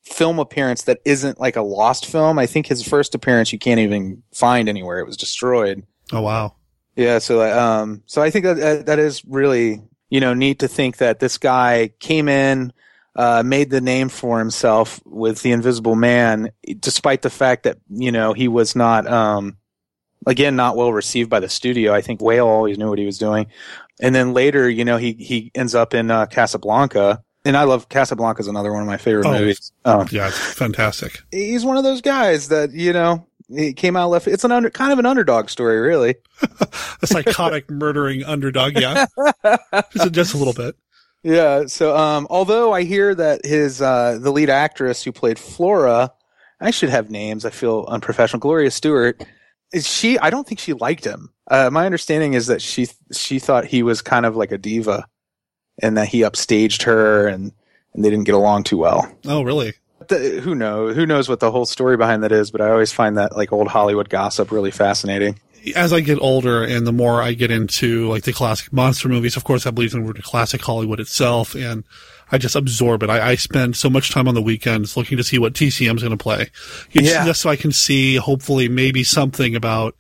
film 0.09 0.39
appearance 0.39 0.83
that 0.83 1.01
isn't 1.05 1.41
like 1.41 1.57
a 1.57 1.63
lost 1.63 2.07
film. 2.07 2.39
I 2.39 2.47
think 2.47 2.67
his 2.67 2.87
first 2.87 3.15
appearance 3.15 3.53
you 3.53 3.59
can't 3.59 3.81
even 3.81 4.23
find 4.33 4.69
anywhere. 4.69 4.99
It 4.99 5.07
was 5.07 5.17
destroyed. 5.17 5.85
Oh 6.13 6.23
wow. 6.23 6.55
Yeah, 6.97 7.19
so 7.19 7.43
um 7.57 8.03
so 8.07 8.23
I 8.23 8.31
think 8.31 8.45
that 8.45 8.87
that, 8.87 8.99
is 8.99 9.25
really, 9.25 9.83
you 10.11 10.21
know, 10.21 10.35
neat 10.35 10.59
to 10.61 10.69
think 10.69 10.97
that 10.97 11.21
this 11.21 11.39
guy 11.39 11.93
came 12.01 12.29
in 12.29 12.73
uh, 13.19 13.43
made 13.45 13.69
the 13.69 13.81
name 13.81 14.09
for 14.09 14.39
himself 14.39 15.01
with 15.05 15.43
the 15.43 15.51
Invisible 15.51 15.97
Man, 15.97 16.51
despite 16.79 17.23
the 17.23 17.31
fact 17.31 17.65
that 17.65 17.79
you 17.91 18.13
know 18.13 18.33
he 18.33 18.47
was 18.47 18.77
not, 18.77 19.09
um, 19.09 19.57
again, 20.25 20.55
not 20.55 20.77
well 20.77 20.93
received 20.93 21.29
by 21.29 21.41
the 21.41 21.49
studio. 21.49 21.93
I 21.93 22.01
think 22.01 22.23
Whale 22.23 22.47
always 22.47 22.79
knew 22.79 22.89
what 22.89 23.01
he 23.01 23.05
was 23.05 23.19
doing, 23.19 23.49
and 24.01 24.15
then 24.15 24.35
later, 24.35 24.71
you 24.71 24.85
know, 24.85 24.99
he 24.99 25.15
he 25.15 25.51
ends 25.57 25.75
up 25.75 25.95
in 25.95 26.13
uh, 26.13 26.27
Casablanca, 26.27 27.25
and 27.45 27.57
I 27.57 27.65
love 27.65 27.89
Casablanca 27.89 28.41
is 28.41 28.47
another 28.49 28.73
one 28.73 28.83
of 28.83 28.87
my 28.89 28.97
favorite 28.97 29.27
Oh, 29.27 29.33
movies. 29.39 29.73
Um, 29.85 30.07
yeah, 30.11 30.29
it's 30.29 30.55
fantastic. 30.55 31.21
he's 31.31 31.65
one 31.65 31.77
of 31.77 31.85
those 31.85 32.01
guys 32.01 32.49
that 32.49 32.73
you 32.73 32.93
know 32.93 33.27
he 33.49 33.73
came 33.73 33.97
out 33.97 34.11
left. 34.11 34.27
It's 34.27 34.45
an 34.45 34.53
under 34.53 34.71
kind 34.71 34.93
of 34.93 34.99
an 34.99 35.07
underdog 35.07 35.49
story, 35.49 35.79
really. 35.81 36.17
A 37.03 37.07
psychotic 37.07 37.71
murdering 37.71 38.25
underdog, 38.25 38.75
yeah. 38.79 39.07
just, 39.93 40.13
just 40.13 40.35
a 40.35 40.37
little 40.37 40.53
bit. 40.53 40.77
Yeah. 41.23 41.67
So, 41.67 41.97
um, 41.97 42.27
although 42.31 42.73
I 42.73 42.85
hear 42.85 43.15
that 43.15 43.45
his 43.45 43.81
uh, 43.83 44.19
the 44.21 44.31
lead 44.31 44.51
actress 44.51 45.03
who 45.03 45.13
played 45.13 45.39
Flora, 45.39 46.13
I 46.61 46.71
should 46.71 46.91
have 46.91 47.11
names. 47.11 47.45
I 47.45 47.51
feel 47.51 47.87
unprofessional. 47.89 48.41
Gloria 48.41 48.71
Stuart. 48.71 49.25
Is 49.73 49.87
she? 49.87 50.19
I 50.19 50.31
don't 50.31 50.47
think 50.47 50.61
she 50.61 50.73
liked 50.75 51.05
him. 51.05 51.31
Uh, 51.51 51.71
my 51.71 51.87
understanding 51.87 52.35
is 52.35 52.47
that 52.49 52.61
she 52.63 52.89
she 53.13 53.39
thought 53.39 53.65
he 53.65 53.83
was 53.83 54.01
kind 54.03 54.27
of 54.27 54.37
like 54.37 54.53
a 54.53 54.59
diva, 54.59 55.07
and 55.83 55.97
that 55.97 56.09
he 56.09 56.21
upstaged 56.21 56.83
her, 56.85 57.27
and 57.29 57.53
and 57.95 58.05
they 58.05 58.11
didn't 58.11 58.25
get 58.25 58.35
along 58.35 58.65
too 58.65 58.77
well. 58.77 59.11
Oh, 59.27 59.43
really? 59.43 59.75
The, 60.09 60.41
who 60.41 60.55
knows? 60.55 60.97
Who 60.97 61.07
knows 61.07 61.29
what 61.29 61.41
the 61.41 61.51
whole 61.51 61.67
story 61.67 61.97
behind 61.97 62.23
that 62.23 62.33
is? 62.33 62.51
But 62.51 62.61
I 62.61 62.71
always 62.71 62.93
find 62.93 63.17
that 63.19 63.37
like 63.37 63.53
old 63.53 63.69
Hollywood 63.69 64.09
gossip 64.09 64.51
really 64.51 64.71
fascinating. 64.71 65.41
As 65.75 65.93
I 65.93 66.01
get 66.01 66.21
older 66.21 66.63
and 66.63 66.87
the 66.87 66.93
more 66.93 67.21
I 67.21 67.33
get 67.33 67.51
into 67.51 68.09
like 68.09 68.23
the 68.23 68.33
classic 68.33 68.73
monster 68.73 69.09
movies, 69.09 69.37
of 69.37 69.45
course, 69.45 69.67
I 69.67 69.71
believe 69.71 69.93
in 69.93 70.07
the 70.07 70.23
classic 70.23 70.63
Hollywood 70.63 71.01
itself 71.01 71.55
and 71.55 71.83
I 72.31 72.39
just 72.39 72.55
absorb 72.55 73.03
it. 73.03 73.11
I, 73.11 73.31
I 73.31 73.35
spend 73.35 73.77
so 73.77 73.91
much 73.91 74.11
time 74.13 74.29
on 74.29 74.35
the 74.35 74.43
weekends 74.43 74.97
looking 74.97 75.17
to 75.19 75.25
see 75.25 75.39
what 75.39 75.55
TCM's 75.55 76.03
going 76.03 76.17
to 76.17 76.23
play. 76.23 76.51
It's 76.93 77.09
Yeah. 77.09 77.25
Just 77.25 77.41
so 77.41 77.51
I 77.51 77.57
can 77.57 77.73
see, 77.73 78.17
hopefully, 78.17 78.69
maybe 78.69 79.03
something 79.03 79.57
about, 79.57 79.97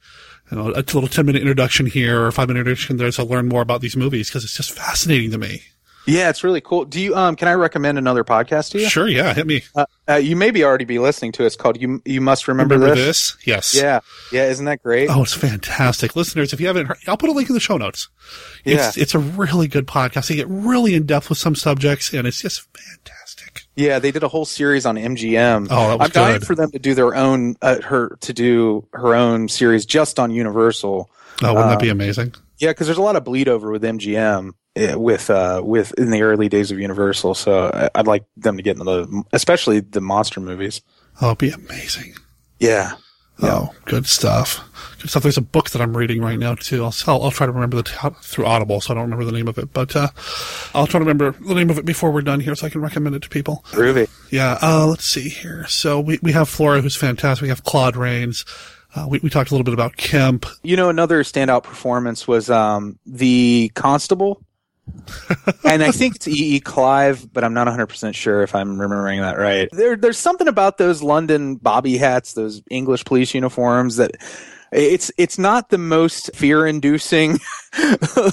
you 0.51 0.57
know, 0.57 0.68
a 0.70 0.80
little 0.80 1.09
10 1.09 1.26
minute 1.26 1.42
introduction 1.42 1.86
here 1.86 2.24
or 2.24 2.32
five 2.32 2.49
minute 2.49 2.61
introduction 2.61 2.96
there 2.96 3.11
to 3.11 3.24
learn 3.24 3.49
more 3.49 3.62
about 3.62 3.80
these 3.80 3.96
movies 3.96 4.28
because 4.28 4.44
it's 4.44 4.57
just 4.57 4.70
fascinating 4.72 5.30
to 5.32 5.38
me. 5.38 5.62
Yeah, 6.07 6.30
it's 6.30 6.42
really 6.42 6.62
cool. 6.62 6.86
Do 6.86 6.99
you 7.03 7.14
um? 7.14 7.36
Can 7.36 7.49
I 7.49 7.53
recommend 7.53 7.99
another 7.99 8.24
podcast 8.24 8.70
to 8.70 8.80
you? 8.80 8.88
Sure, 8.88 9.07
yeah, 9.07 9.34
hit 9.34 9.46
me. 9.46 9.62
Uh, 9.76 9.84
uh, 10.09 10.14
you 10.14 10.36
maybe 10.36 10.64
already 10.64 10.86
be 10.86 10.99
listening 10.99 11.32
to 11.32 11.42
it. 11.42 11.49
It's 11.49 11.57
called 11.57 11.78
"You 11.78 12.01
You 12.07 12.22
Must 12.22 12.49
Remember, 12.49 12.76
Remember 12.76 12.94
This." 12.94 13.32
this? 13.32 13.46
Yes. 13.46 13.74
Yeah, 13.74 14.01
yeah. 14.32 14.46
Isn't 14.49 14.64
that 14.64 14.82
great? 14.82 15.11
Oh, 15.11 15.22
it's 15.22 15.34
fantastic. 15.34 16.16
Listeners, 16.16 16.55
if 16.55 16.62
you 16.62 16.66
haven't 16.66 16.86
heard, 16.86 16.96
I'll 17.07 17.18
put 17.18 17.28
a 17.28 17.32
link 17.34 17.51
in 17.51 17.55
the 17.55 17.61
show 17.61 17.76
notes. 17.76 18.09
It's, 18.64 18.96
Yeah. 18.96 19.03
it's 19.03 19.14
a 19.14 19.18
really 19.18 19.68
good 19.68 19.86
podcast. 19.86 20.28
They 20.28 20.36
get 20.36 20.49
really 20.49 20.94
in 20.94 21.05
depth 21.05 21.28
with 21.28 21.36
some 21.36 21.55
subjects 21.55 22.14
and 22.14 22.26
it's 22.26 22.40
just 22.40 22.66
Yeah, 23.79 24.01
they 24.01 24.11
did 24.11 24.24
a 24.24 24.29
whole 24.29 24.45
series 24.45 24.85
on 24.87 24.97
MGM. 24.97 25.68
Oh, 25.70 25.89
that 25.89 25.99
was 26.01 26.07
I'm 26.07 26.11
dying 26.11 26.41
for 26.41 26.57
them 26.57 26.72
to 26.72 26.79
do 26.81 26.95
their 26.95 27.14
own 27.14 27.55
uh, 27.62 27.81
her 27.83 28.16
to 28.22 28.33
do 28.33 28.89
her 28.93 29.14
own 29.14 29.49
series 29.49 29.87
just 29.87 30.18
on 30.18 30.33
Universal. 30.33 31.09
Oh, 31.43 31.55
wouldn't 31.55 31.70
that 31.70 31.81
be 31.81 31.89
Uh, 31.89 31.93
amazing? 31.93 32.35
Yeah, 32.59 32.70
because 32.70 32.89
there's 32.89 32.99
a 32.99 33.03
lot 33.03 33.14
of 33.14 33.22
bleed 33.22 33.49
over 33.49 33.70
with 33.70 33.85
MGM 33.85 34.51
uh, 34.76 34.99
with 34.99 35.31
uh, 35.31 35.62
with 35.64 35.93
in 35.97 36.11
the 36.11 36.22
early 36.22 36.49
days 36.49 36.72
of 36.72 36.81
Universal. 36.81 37.35
So 37.37 37.91
I'd 37.95 38.09
like 38.09 38.24
them 38.37 38.57
to 38.57 38.62
get 38.64 38.72
into 38.79 38.85
the 38.85 39.22
especially 39.33 39.79
the 39.79 40.01
monster 40.01 40.41
movies. 40.41 40.83
Oh, 41.22 41.26
it'd 41.29 41.39
be 41.39 41.51
amazing. 41.51 42.14
Yeah. 42.59 42.95
Oh, 43.41 43.72
good 43.85 44.07
stuff. 44.09 44.61
Good 44.99 45.11
stuff. 45.11 45.22
There's 45.22 45.36
a 45.36 45.42
book 45.42 45.70
that 45.70 45.80
I'm 45.80 45.96
reading 45.96 46.20
right 46.20 46.38
now 46.38 46.55
too. 46.55 46.84
I'll, 46.84 46.94
I'll, 47.07 47.22
I'll 47.24 47.30
try 47.30 47.46
to 47.46 47.53
remember 47.53 47.76
the 47.76 47.84
t- 47.84 48.16
through 48.22 48.46
Audible, 48.46 48.80
so 48.80 48.92
I 48.92 48.94
don't 48.94 49.05
remember 49.05 49.24
the 49.24 49.32
name 49.32 49.46
of 49.46 49.59
it, 49.59 49.72
but 49.72 49.94
uh, 49.94 50.09
I'll 50.74 50.86
try 50.86 50.99
to 50.99 51.05
remember 51.05 51.30
the 51.30 51.55
name 51.55 51.70
of 51.70 51.78
it 51.78 51.84
before 51.84 52.11
we're 52.11 52.22
done 52.22 52.40
here, 52.40 52.55
so 52.55 52.66
I 52.66 52.70
can 52.70 52.80
recommend 52.80 53.14
it 53.14 53.22
to 53.22 53.28
people. 53.28 53.64
Groovy. 53.70 54.09
Yeah. 54.30 54.59
Uh, 54.61 54.86
let's 54.86 55.05
see 55.05 55.28
here. 55.28 55.66
So 55.68 56.01
we 56.01 56.18
we 56.22 56.32
have 56.32 56.49
Flora, 56.49 56.80
who's 56.80 56.96
fantastic. 56.96 57.42
We 57.42 57.49
have 57.49 57.64
Claude 57.64 57.96
Rains. 57.96 58.44
Uh, 58.94 59.07
we 59.09 59.20
we 59.22 59.30
talked 59.30 59.51
a 59.51 59.55
little 59.55 59.64
bit 59.64 59.74
about 59.74 59.96
Kemp. 59.96 60.46
You 60.62 60.76
know, 60.76 60.88
another 60.88 61.22
standout 61.22 61.62
performance 61.62 62.26
was 62.26 62.51
um, 62.51 62.99
the 63.07 63.70
constable. 63.74 64.42
and 65.64 65.82
I 65.82 65.90
think 65.90 66.16
it's 66.16 66.26
E. 66.26 66.57
E. 66.57 66.61
Clive, 66.61 67.30
but 67.32 67.44
I'm 67.44 67.53
not 67.53 67.66
100% 67.68 68.14
sure 68.14 68.42
if 68.42 68.55
I'm 68.55 68.80
remembering 68.80 69.20
that 69.20 69.38
right. 69.38 69.68
There, 69.70 69.96
there's 69.96 70.18
something 70.18 70.49
about 70.49 70.78
those 70.78 71.03
London 71.03 71.57
bobby 71.57 71.99
hats, 71.99 72.32
those 72.32 72.62
English 72.70 73.05
police 73.05 73.34
uniforms 73.34 73.96
that 73.96 74.12
it's 74.72 75.10
it's 75.16 75.38
not 75.38 75.70
the 75.70 75.78
most 75.78 76.34
fear-inducing, 76.34 77.38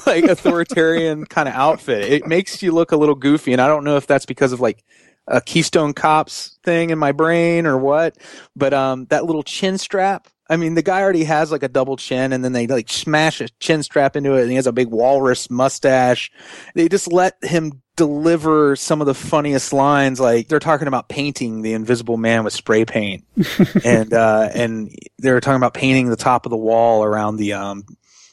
like 0.05 0.25
authoritarian 0.25 1.25
kind 1.29 1.47
of 1.47 1.55
outfit. 1.55 2.11
It 2.11 2.27
makes 2.27 2.61
you 2.61 2.71
look 2.71 2.91
a 2.91 2.97
little 2.97 3.15
goofy, 3.15 3.53
and 3.53 3.61
I 3.61 3.67
don't 3.67 3.83
know 3.83 3.97
if 3.97 4.07
that's 4.07 4.25
because 4.25 4.51
of 4.51 4.59
like 4.59 4.83
a 5.27 5.41
Keystone 5.41 5.93
Cops 5.93 6.57
thing 6.63 6.89
in 6.89 6.99
my 6.99 7.11
brain 7.11 7.65
or 7.65 7.77
what, 7.77 8.17
but 8.55 8.73
um, 8.73 9.05
that 9.05 9.25
little 9.25 9.43
chin 9.43 9.77
strap. 9.77 10.27
I 10.49 10.57
mean, 10.57 10.75
the 10.75 10.83
guy 10.83 11.01
already 11.01 11.23
has 11.23 11.51
like 11.51 11.63
a 11.63 11.67
double 11.67 11.97
chin, 11.97 12.31
and 12.31 12.43
then 12.43 12.53
they 12.53 12.67
like 12.67 12.89
smash 12.89 13.41
a 13.41 13.49
chin 13.59 13.81
strap 13.81 14.15
into 14.15 14.35
it, 14.35 14.41
and 14.41 14.49
he 14.49 14.55
has 14.55 14.67
a 14.67 14.71
big 14.71 14.89
walrus 14.89 15.49
mustache. 15.49 16.31
They 16.75 16.87
just 16.87 17.11
let 17.11 17.37
him 17.43 17.81
deliver 17.95 18.75
some 18.75 19.01
of 19.01 19.07
the 19.07 19.13
funniest 19.13 19.73
lines. 19.73 20.19
Like 20.19 20.47
they're 20.47 20.59
talking 20.59 20.87
about 20.87 21.09
painting 21.09 21.61
the 21.61 21.73
Invisible 21.73 22.17
Man 22.17 22.43
with 22.43 22.53
spray 22.53 22.85
paint, 22.85 23.25
and 23.83 24.13
uh, 24.13 24.49
and 24.53 24.91
they're 25.17 25.39
talking 25.39 25.57
about 25.57 25.73
painting 25.73 26.09
the 26.09 26.15
top 26.15 26.45
of 26.45 26.51
the 26.51 26.57
wall 26.57 27.03
around 27.03 27.37
the 27.37 27.53
um 27.53 27.83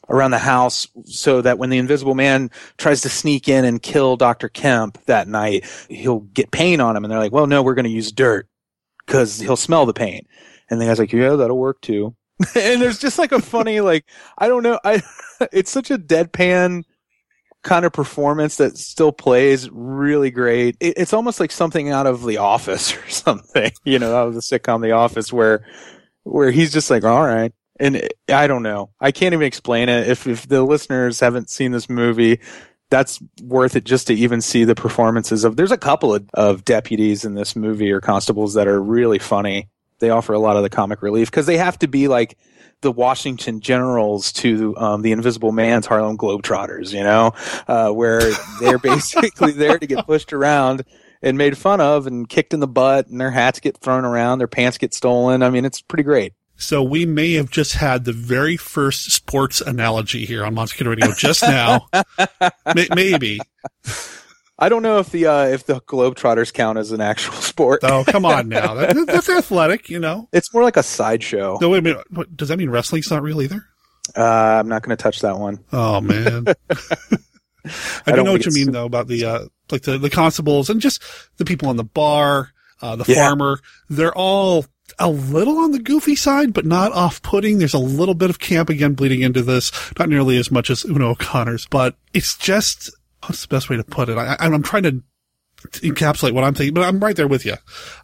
around 0.09 0.33
the 0.33 0.39
house 0.39 0.87
so 1.05 1.41
that 1.41 1.59
when 1.59 1.71
the 1.71 1.79
invisible 1.79 2.15
man 2.15 2.51
tries 2.77 3.01
to 3.03 3.09
sneak 3.09 3.49
in 3.49 3.65
and 3.65 3.83
kill 3.83 4.17
Dr. 4.17 4.49
Kemp 4.49 4.99
that 5.07 5.29
night, 5.29 5.65
he'll 5.89 6.21
get 6.21 6.51
paint 6.51 6.83
on 6.83 6.97
him. 6.97 7.05
And 7.05 7.11
they're 7.11 7.19
like, 7.19 7.33
well, 7.33 7.47
no, 7.47 7.63
we're 7.63 7.75
going 7.75 7.85
to 7.85 7.91
use 7.91 8.13
dirt 8.13 8.47
because 9.07 9.39
he'll 9.39 9.57
smell 9.57 9.87
the 9.87 9.95
paint. 9.95 10.27
And 10.73 10.81
the 10.81 10.87
guy's 10.87 10.99
like, 10.99 11.13
yeah, 11.13 11.37
that'll 11.37 11.59
work 11.59 11.83
too. 11.83 12.17
and 12.55 12.81
there's 12.81 12.99
just 12.99 13.19
like 13.19 13.31
a 13.31 13.43
funny, 13.43 13.83
like, 13.83 14.07
I 14.39 14.49
don't 14.49 14.63
know. 14.63 14.81
I, 14.83 15.03
it's 15.53 15.71
such 15.71 15.91
a 15.91 15.99
deadpan 15.99 16.85
kind 17.63 17.85
of 17.85 17.93
performance 17.93 18.57
that 18.57 18.79
still 18.79 19.13
plays 19.13 19.69
really 19.71 20.31
great. 20.31 20.79
It, 20.81 20.95
it's 20.97 21.13
almost 21.13 21.41
like 21.41 21.53
something 21.53 21.91
out 21.91 22.07
of 22.07 22.25
The 22.25 22.39
Office 22.39 22.97
or 22.97 23.07
something, 23.11 23.71
you 23.85 23.99
know, 23.99 24.17
out 24.17 24.29
of 24.29 24.35
the 24.35 24.41
sitcom 24.41 24.81
The 24.81 24.93
Office 24.93 25.31
where, 25.31 25.67
where 26.23 26.51
he's 26.51 26.73
just 26.73 26.89
like, 26.89 27.05
all 27.05 27.23
right. 27.23 27.53
And 27.79 28.09
I 28.31 28.47
don't 28.47 28.63
know. 28.63 28.93
I 28.99 29.13
can't 29.13 29.35
even 29.35 29.47
explain 29.47 29.91
it. 29.91 30.09
If, 30.09 30.27
if 30.27 30.49
the 30.49 30.63
listeners 30.63 31.21
haven't 31.21 31.51
seen 31.51 31.73
this 31.73 31.91
movie, 31.91 32.41
that's 32.89 33.21
worth 33.43 33.77
it 33.77 33.85
just 33.85 34.07
to 34.07 34.15
even 34.15 34.41
see 34.41 34.65
the 34.65 34.75
performances 34.75 35.45
of, 35.45 35.57
there's 35.57 35.71
a 35.71 35.77
couple 35.77 36.15
of, 36.15 36.31
of 36.33 36.65
deputies 36.65 37.27
in 37.27 37.35
this 37.35 37.55
movie 37.55 37.93
or 37.93 38.01
constables 38.01 38.55
that 38.55 38.67
are 38.67 38.81
really 38.81 39.19
funny. 39.19 39.69
They 40.03 40.11
offer 40.11 40.33
a 40.33 40.39
lot 40.39 40.57
of 40.57 40.65
the 40.65 40.69
comic 40.69 41.01
relief 41.01 41.31
because 41.31 41.47
they 41.47 41.57
have 41.57 41.79
to 41.79 41.89
be 41.89 42.09
like, 42.09 42.37
the 42.81 42.91
Washington 42.91 43.61
Generals 43.61 44.33
to 44.33 44.77
um, 44.77 45.03
the 45.03 45.13
Invisible 45.13 45.53
Man's 45.53 45.87
Harlem 45.87 46.19
Globetrotters, 46.19 46.93
you 46.93 47.05
know, 47.05 47.33
uh, 47.69 47.91
where 47.91 48.33
they're 48.61 48.79
basically 48.83 49.53
there 49.53 49.79
to 49.79 49.87
get 49.87 50.05
pushed 50.05 50.33
around 50.33 50.85
and 51.23 51.39
made 51.39 51.57
fun 51.57 51.81
of 51.81 52.09
and 52.09 52.29
kicked 52.29 52.53
in 52.53 52.59
the 52.59 52.67
butt, 52.67 53.07
and 53.07 53.21
their 53.21 53.31
hats 53.31 53.61
get 53.61 53.77
thrown 53.79 54.05
around, 54.05 54.39
their 54.39 54.49
pants 54.49 54.79
get 54.79 54.93
stolen. 54.93 55.45
I 55.45 55.51
mean, 55.51 55.65
it's 55.65 55.81
pretty 55.81 56.03
great. 56.03 56.35
So 56.57 56.83
we 56.83 57.07
may 57.07 57.35
have 57.35 57.51
just 57.51 57.75
had 57.75 58.05
the 58.05 58.13
very 58.13 58.57
first 58.57 59.11
sports 59.13 59.61
analogy 59.61 60.25
here 60.27 60.45
on 60.45 60.55
Monster 60.55 60.79
Kid 60.79 60.87
Radio 60.89 61.13
just 61.13 61.43
now. 61.43 61.89
May- 62.75 62.89
maybe. 62.95 63.41
I 64.59 64.69
don't 64.69 64.83
know 64.83 64.99
if 64.99 65.11
the 65.11 65.27
uh, 65.27 65.47
if 65.47 65.65
the 65.67 65.81
Globetrotters 65.81 66.53
count 66.53 66.79
as 66.79 66.93
an 66.93 67.01
actual 67.01 67.33
sport. 67.41 67.81
Oh, 67.83 68.05
come 68.07 68.25
on 68.25 68.49
now. 68.49 68.75
That, 68.83 69.07
that's 69.07 69.29
athletic, 69.29 69.89
you 69.89 69.99
know. 69.99 70.29
It's 70.33 70.53
more 70.55 70.63
like 70.63 70.77
a 70.77 70.83
sideshow. 70.83 71.59
No, 71.61 71.71
wait 71.71 71.79
a 71.79 71.83
minute. 71.83 72.05
What, 72.11 72.37
does 72.37 72.49
that 72.49 72.59
mean 72.59 72.71
wrestling's 72.71 73.11
not 73.11 73.23
real 73.23 73.43
either? 73.43 73.65
Uh, 74.17 74.23
I'm 74.61 74.69
not 74.69 74.83
going 74.83 74.97
to 74.97 75.03
touch 75.03 75.21
that 75.21 75.39
one. 75.39 75.65
Oh 75.73 76.01
man. 76.01 76.45
I, 76.77 77.71
I 78.07 78.11
do 78.11 78.17
don't 78.17 78.25
know 78.25 78.33
what 78.33 78.45
you 78.47 78.53
mean 78.53 78.73
though 78.73 78.87
about 78.87 79.07
the 79.07 79.25
uh 79.25 79.45
like 79.71 79.83
the, 79.83 79.97
the 79.97 80.11
constables 80.11 80.69
and 80.69 80.81
just 80.81 81.01
the 81.37 81.45
people 81.45 81.69
on 81.69 81.77
the 81.77 81.85
bar, 81.85 82.51
uh 82.83 82.97
the 82.97 83.05
Yeah. 83.07 83.27
farmer. 83.27 83.61
They're 83.89 84.15
all 84.17 84.67
a 84.99 85.09
little 85.09 85.59
on 85.59 85.71
the 85.71 85.79
goofy 85.79 86.17
side, 86.17 86.53
but 86.53 86.67
not 86.67 86.93
off 86.93 87.23
putting. 87.23 87.59
There's 87.59 87.73
a 87.75 87.79
little 87.79 88.15
bit 88.15 88.31
of 88.31 88.39
camp 88.41 88.69
again 88.69 88.95
bleeding 88.95 89.23
into 89.23 89.43
this. 89.43 89.71
Not 89.99 90.09
nearly 90.09 90.37
as 90.37 90.51
much 90.51 90.69
as 90.71 90.85
Una 90.85 91.09
O'Connor's, 91.11 91.67
but 91.71 91.97
it's 92.13 92.37
just 92.37 92.91
what's 93.27 93.43
the 93.43 93.49
best 93.49 93.71
way 93.71 93.77
to 93.77 93.85
put 93.85 94.09
it? 94.09 94.19
I, 94.19 94.37
I'm 94.41 94.63
trying 94.63 94.83
to 94.85 95.03
encapsulate 95.81 96.33
what 96.33 96.45
I'm 96.45 96.55
thinking, 96.55 96.75
but 96.75 96.85
I'm 96.85 97.01
right 97.01 97.17
there 97.17 97.29
with 97.29 97.45
you. 97.45 97.55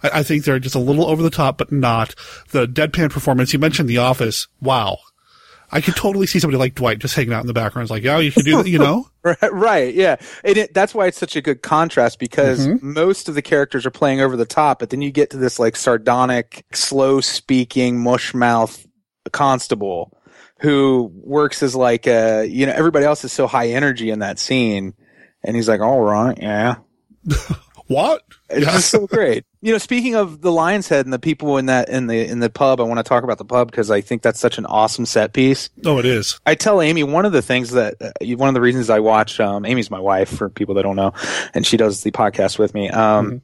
I, 0.03 0.21
I 0.21 0.23
think 0.23 0.45
they're 0.45 0.59
just 0.59 0.75
a 0.75 0.81
little 0.81 1.07
over 1.07 1.23
the 1.23 1.31
top, 1.31 1.59
but 1.59 1.73
not 1.73 2.15
the 2.51 2.67
deadpan 2.67 3.11
performance. 3.11 3.53
You 3.53 3.59
mentioned 3.59 3.89
The 3.89 3.99
Office. 3.99 4.47
Wow. 4.61 4.99
I 5.71 5.83
could 5.83 5.97
totally 5.97 6.27
see 6.27 6.39
somebody 6.39 6.57
like 6.57 6.77
Dwight 6.77 6.99
just 6.99 7.15
hanging 7.15 7.35
out 7.35 7.43
in 7.43 7.47
the 7.47 7.53
background. 7.53 7.85
It's 7.85 7.91
like, 7.91 8.07
oh, 8.07 8.21
you 8.21 8.31
should 8.31 8.47
do 8.47 8.57
that, 8.57 8.69
you 8.69 8.79
know? 8.79 9.07
right, 9.23 9.53
right, 9.53 9.95
yeah. 9.95 10.17
And 10.43 10.57
it, 10.57 10.73
that's 10.73 10.95
why 10.95 11.09
it's 11.09 11.19
such 11.19 11.37
a 11.37 11.43
good 11.43 11.61
contrast 11.63 12.19
because 12.19 12.67
Mm-hmm. 12.67 12.95
most 12.95 13.29
of 13.29 13.35
the 13.35 13.43
characters 13.43 13.85
are 13.85 13.91
playing 13.91 14.23
over 14.23 14.35
the 14.35 14.47
top, 14.47 14.79
but 14.79 14.89
then 14.89 15.03
you 15.03 15.11
get 15.11 15.29
to 15.31 15.37
this 15.37 15.59
like 15.59 15.77
sardonic, 15.77 16.65
slow 16.73 17.21
speaking, 17.21 18.03
mush 18.03 18.33
mouth 18.33 18.87
constable 19.33 20.17
who 20.61 21.13
works 21.15 21.63
as 21.63 21.77
like 21.77 22.07
a, 22.07 22.47
you 22.47 22.65
know, 22.65 22.73
everybody 22.73 23.05
else 23.05 23.23
is 23.23 23.33
so 23.33 23.47
high 23.47 23.69
energy 23.69 24.09
in 24.11 24.21
that 24.21 24.39
scene. 24.39 24.95
And 25.45 25.57
he's 25.57 25.69
like, 25.69 25.81
all 25.81 26.01
right, 26.01 26.37
yeah. 26.41 26.77
what? 27.87 28.23
It's 28.51 28.67
just 28.67 28.91
so 28.91 29.07
great. 29.09 29.45
You 29.61 29.73
know, 29.73 29.79
speaking 29.79 30.15
of 30.15 30.41
the 30.41 30.53
Lion's 30.53 30.89
Head 30.89 31.07
and 31.07 31.13
the 31.13 31.19
people 31.19 31.59
in 31.59 31.67
that 31.67 31.89
in 31.89 32.07
the 32.07 32.27
in 32.27 32.41
the 32.41 32.51
pub, 32.51 32.81
I 32.81 32.85
want 32.85 32.99
to 32.99 33.05
talk 33.05 33.25
about 33.25 33.39
the 33.39 33.45
pub 33.45 33.71
because 33.71 33.91
I 33.91 34.01
think 34.01 34.23
that's 34.23 34.41
such 34.41 34.59
an 34.59 34.67
awesome 34.67 35.07
set 35.07 35.33
piece. 35.33 35.69
Oh, 35.85 35.99
it 35.99 36.05
is. 36.07 36.39
I 36.47 36.55
tell 36.55 36.81
Amy 36.81 37.03
one 37.03 37.25
of 37.27 37.33
the 37.33 37.43
things 37.43 37.71
that 37.73 37.97
uh, 38.01 38.13
one 38.37 38.49
of 38.49 38.55
the 38.55 38.61
reasons 38.61 38.91
I 38.91 39.01
watch. 39.01 39.41
Um, 39.41 39.65
Amy's 39.65 39.91
my 39.91 40.01
wife 40.01 40.29
for 40.29 40.49
people 40.49 40.75
that 40.77 40.83
don't 40.83 40.97
know, 40.97 41.13
and 41.55 41.67
she 41.67 41.77
does 41.77 42.03
the 42.03 42.11
podcast 42.11 42.59
with 42.59 42.75
me. 42.75 42.89
Um, 42.91 43.43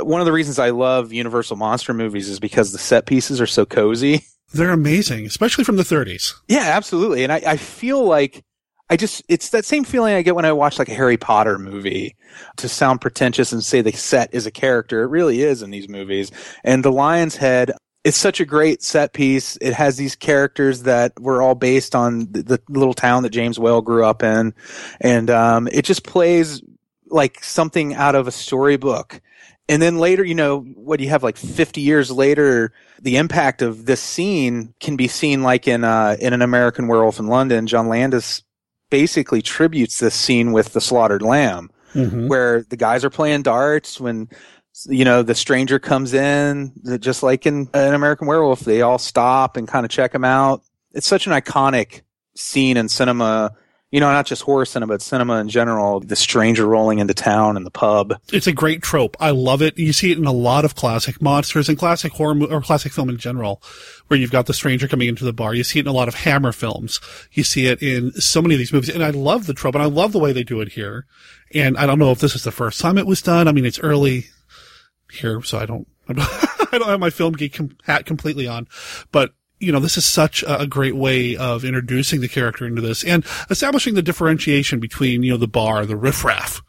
One 0.00 0.20
of 0.20 0.26
the 0.26 0.32
reasons 0.32 0.58
I 0.58 0.70
love 0.70 1.12
Universal 1.12 1.56
monster 1.56 1.94
movies 1.94 2.28
is 2.28 2.38
because 2.40 2.72
the 2.72 2.78
set 2.78 3.06
pieces 3.06 3.40
are 3.40 3.46
so 3.46 3.64
cozy. 3.64 4.24
They're 4.52 4.70
amazing, 4.70 5.26
especially 5.26 5.64
from 5.64 5.76
the 5.76 5.82
30s. 5.82 6.34
Yeah, 6.48 6.60
absolutely. 6.60 7.24
And 7.24 7.32
I, 7.32 7.42
I 7.46 7.56
feel 7.56 8.04
like 8.04 8.44
I 8.88 8.96
just, 8.96 9.22
it's 9.28 9.50
that 9.50 9.64
same 9.64 9.82
feeling 9.84 10.14
I 10.14 10.22
get 10.22 10.36
when 10.36 10.44
I 10.44 10.52
watch 10.52 10.78
like 10.78 10.88
a 10.88 10.94
Harry 10.94 11.16
Potter 11.16 11.58
movie 11.58 12.14
to 12.56 12.68
sound 12.68 13.00
pretentious 13.00 13.52
and 13.52 13.64
say 13.64 13.80
the 13.80 13.92
set 13.92 14.32
is 14.32 14.46
a 14.46 14.50
character. 14.50 15.02
It 15.02 15.08
really 15.08 15.42
is 15.42 15.62
in 15.62 15.70
these 15.70 15.88
movies. 15.88 16.30
And 16.62 16.84
The 16.84 16.92
Lion's 16.92 17.36
Head, 17.36 17.72
it's 18.04 18.16
such 18.16 18.38
a 18.38 18.44
great 18.44 18.84
set 18.84 19.12
piece. 19.12 19.58
It 19.60 19.74
has 19.74 19.96
these 19.96 20.14
characters 20.14 20.82
that 20.82 21.18
were 21.18 21.42
all 21.42 21.56
based 21.56 21.96
on 21.96 22.30
the, 22.30 22.42
the 22.44 22.62
little 22.68 22.94
town 22.94 23.24
that 23.24 23.30
James 23.30 23.58
Whale 23.58 23.82
grew 23.82 24.04
up 24.04 24.22
in. 24.22 24.54
And, 25.00 25.30
um, 25.30 25.68
it 25.72 25.84
just 25.84 26.04
plays 26.04 26.62
like 27.08 27.42
something 27.42 27.94
out 27.94 28.14
of 28.14 28.28
a 28.28 28.32
storybook. 28.32 29.20
And 29.68 29.82
then 29.82 29.98
later, 29.98 30.22
you 30.22 30.36
know, 30.36 30.60
what 30.60 31.00
you 31.00 31.08
have 31.08 31.24
like 31.24 31.36
50 31.36 31.80
years 31.80 32.12
later, 32.12 32.72
the 33.02 33.16
impact 33.16 33.62
of 33.62 33.86
this 33.86 34.00
scene 34.00 34.74
can 34.78 34.94
be 34.94 35.08
seen 35.08 35.42
like 35.42 35.66
in, 35.66 35.82
uh, 35.82 36.16
in 36.20 36.32
an 36.32 36.42
American 36.42 36.86
Werewolf 36.86 37.18
in 37.18 37.26
London. 37.26 37.66
John 37.66 37.88
Landis 37.88 38.44
basically 38.90 39.42
tributes 39.42 39.98
this 39.98 40.14
scene 40.14 40.52
with 40.52 40.72
the 40.72 40.80
slaughtered 40.80 41.22
lamb 41.22 41.70
Mhm. 41.94 42.28
where 42.28 42.62
the 42.68 42.76
guys 42.76 43.04
are 43.04 43.10
playing 43.10 43.42
darts 43.42 43.98
when, 44.00 44.28
you 44.86 45.04
know, 45.04 45.22
the 45.22 45.34
stranger 45.34 45.78
comes 45.78 46.12
in, 46.14 46.72
just 47.00 47.22
like 47.22 47.46
in 47.46 47.68
an 47.74 47.94
American 47.94 48.26
Werewolf, 48.26 48.60
they 48.60 48.82
all 48.82 48.98
stop 48.98 49.56
and 49.56 49.66
kind 49.66 49.84
of 49.86 49.90
check 49.90 50.14
him 50.14 50.24
out. 50.24 50.62
It's 50.92 51.06
such 51.06 51.26
an 51.26 51.32
iconic 51.32 52.02
scene 52.36 52.76
in 52.76 52.88
cinema, 52.88 53.52
you 53.90 54.00
know, 54.00 54.10
not 54.10 54.26
just 54.26 54.42
horror 54.42 54.64
cinema, 54.64 54.94
but 54.94 55.02
cinema 55.02 55.38
in 55.38 55.48
general. 55.48 56.00
The 56.00 56.16
stranger 56.16 56.66
rolling 56.66 56.98
into 56.98 57.14
town 57.14 57.56
in 57.56 57.62
the 57.62 57.70
pub. 57.70 58.14
It's 58.32 58.48
a 58.48 58.52
great 58.52 58.82
trope. 58.82 59.16
I 59.20 59.30
love 59.30 59.62
it. 59.62 59.78
You 59.78 59.92
see 59.92 60.10
it 60.10 60.18
in 60.18 60.26
a 60.26 60.32
lot 60.32 60.64
of 60.64 60.74
classic 60.74 61.22
monsters 61.22 61.68
and 61.68 61.78
classic 61.78 62.12
horror 62.12 62.36
or 62.50 62.60
classic 62.60 62.92
film 62.92 63.08
in 63.08 63.16
general, 63.16 63.62
where 64.08 64.18
you've 64.18 64.32
got 64.32 64.46
the 64.46 64.54
stranger 64.54 64.88
coming 64.88 65.08
into 65.08 65.24
the 65.24 65.32
bar. 65.32 65.54
You 65.54 65.62
see 65.62 65.78
it 65.78 65.86
in 65.86 65.90
a 65.90 65.92
lot 65.92 66.08
of 66.08 66.14
Hammer 66.14 66.52
films. 66.52 66.98
You 67.30 67.44
see 67.44 67.66
it 67.66 67.80
in 67.80 68.12
so 68.12 68.42
many 68.42 68.54
of 68.54 68.58
these 68.58 68.72
movies, 68.72 68.90
and 68.90 69.04
I 69.04 69.10
love 69.10 69.46
the 69.46 69.54
trope, 69.54 69.76
and 69.76 69.82
I 69.82 69.86
love 69.86 70.12
the 70.12 70.18
way 70.18 70.32
they 70.32 70.44
do 70.44 70.60
it 70.60 70.72
here. 70.72 71.06
And 71.54 71.78
I 71.78 71.86
don't 71.86 72.00
know 72.00 72.10
if 72.10 72.18
this 72.18 72.34
is 72.34 72.42
the 72.42 72.50
first 72.50 72.80
time 72.80 72.98
it 72.98 73.06
was 73.06 73.22
done. 73.22 73.46
I 73.46 73.52
mean, 73.52 73.64
it's 73.64 73.78
early 73.78 74.26
here, 75.12 75.42
so 75.42 75.58
I 75.58 75.66
don't, 75.66 75.86
I 76.08 76.78
don't 76.78 76.88
have 76.88 77.00
my 77.00 77.10
film 77.10 77.34
geek 77.34 77.58
hat 77.84 78.04
completely 78.04 78.48
on, 78.48 78.66
but 79.12 79.32
you 79.58 79.72
know, 79.72 79.80
this 79.80 79.96
is 79.96 80.04
such 80.04 80.44
a 80.46 80.66
great 80.66 80.94
way 80.96 81.36
of 81.36 81.64
introducing 81.64 82.20
the 82.20 82.28
character 82.28 82.66
into 82.66 82.82
this 82.82 83.02
and 83.04 83.24
establishing 83.50 83.94
the 83.94 84.02
differentiation 84.02 84.80
between, 84.80 85.22
you 85.22 85.32
know, 85.32 85.38
the 85.38 85.48
bar, 85.48 85.86
the 85.86 85.96
riffraff, 85.96 86.60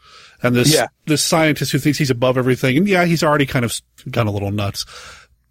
and 0.42 0.56
this, 0.56 0.74
Yeah. 0.74 0.88
this 1.06 1.24
scientist 1.24 1.72
who 1.72 1.80
thinks 1.80 1.98
he's 1.98 2.10
above 2.12 2.38
everything. 2.38 2.78
And 2.78 2.88
yeah, 2.88 3.06
he's 3.06 3.24
already 3.24 3.46
kind 3.46 3.66
of 3.66 3.80
gone 4.10 4.28
a 4.28 4.32
little 4.32 4.52
nuts. 4.52 4.86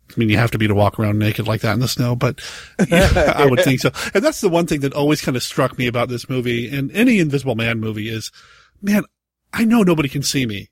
I 0.08 0.14
mean, 0.18 0.30
you 0.30 0.38
have 0.38 0.52
to 0.52 0.58
be 0.58 0.68
to 0.68 0.74
walk 0.74 0.98
around 0.98 1.18
naked 1.18 1.46
like 1.46 1.60
that 1.62 1.74
in 1.74 1.80
the 1.80 1.88
snow, 1.88 2.14
but 2.16 2.40
yeah, 2.88 3.34
I 3.36 3.44
would 3.46 3.60
think 3.60 3.80
so. 3.80 3.90
And 4.14 4.24
that's 4.24 4.40
the 4.40 4.48
one 4.48 4.66
thing 4.66 4.80
that 4.80 4.94
always 4.94 5.20
kind 5.20 5.36
of 5.36 5.42
struck 5.42 5.76
me 5.76 5.88
about 5.88 6.08
this 6.08 6.28
movie 6.30 6.68
and 6.68 6.90
any 6.92 7.18
Invisible 7.18 7.56
Man 7.56 7.80
movie 7.80 8.08
is, 8.08 8.30
man, 8.80 9.02
I 9.52 9.64
know 9.64 9.82
nobody 9.82 10.08
can 10.08 10.22
see 10.22 10.46
me, 10.46 10.70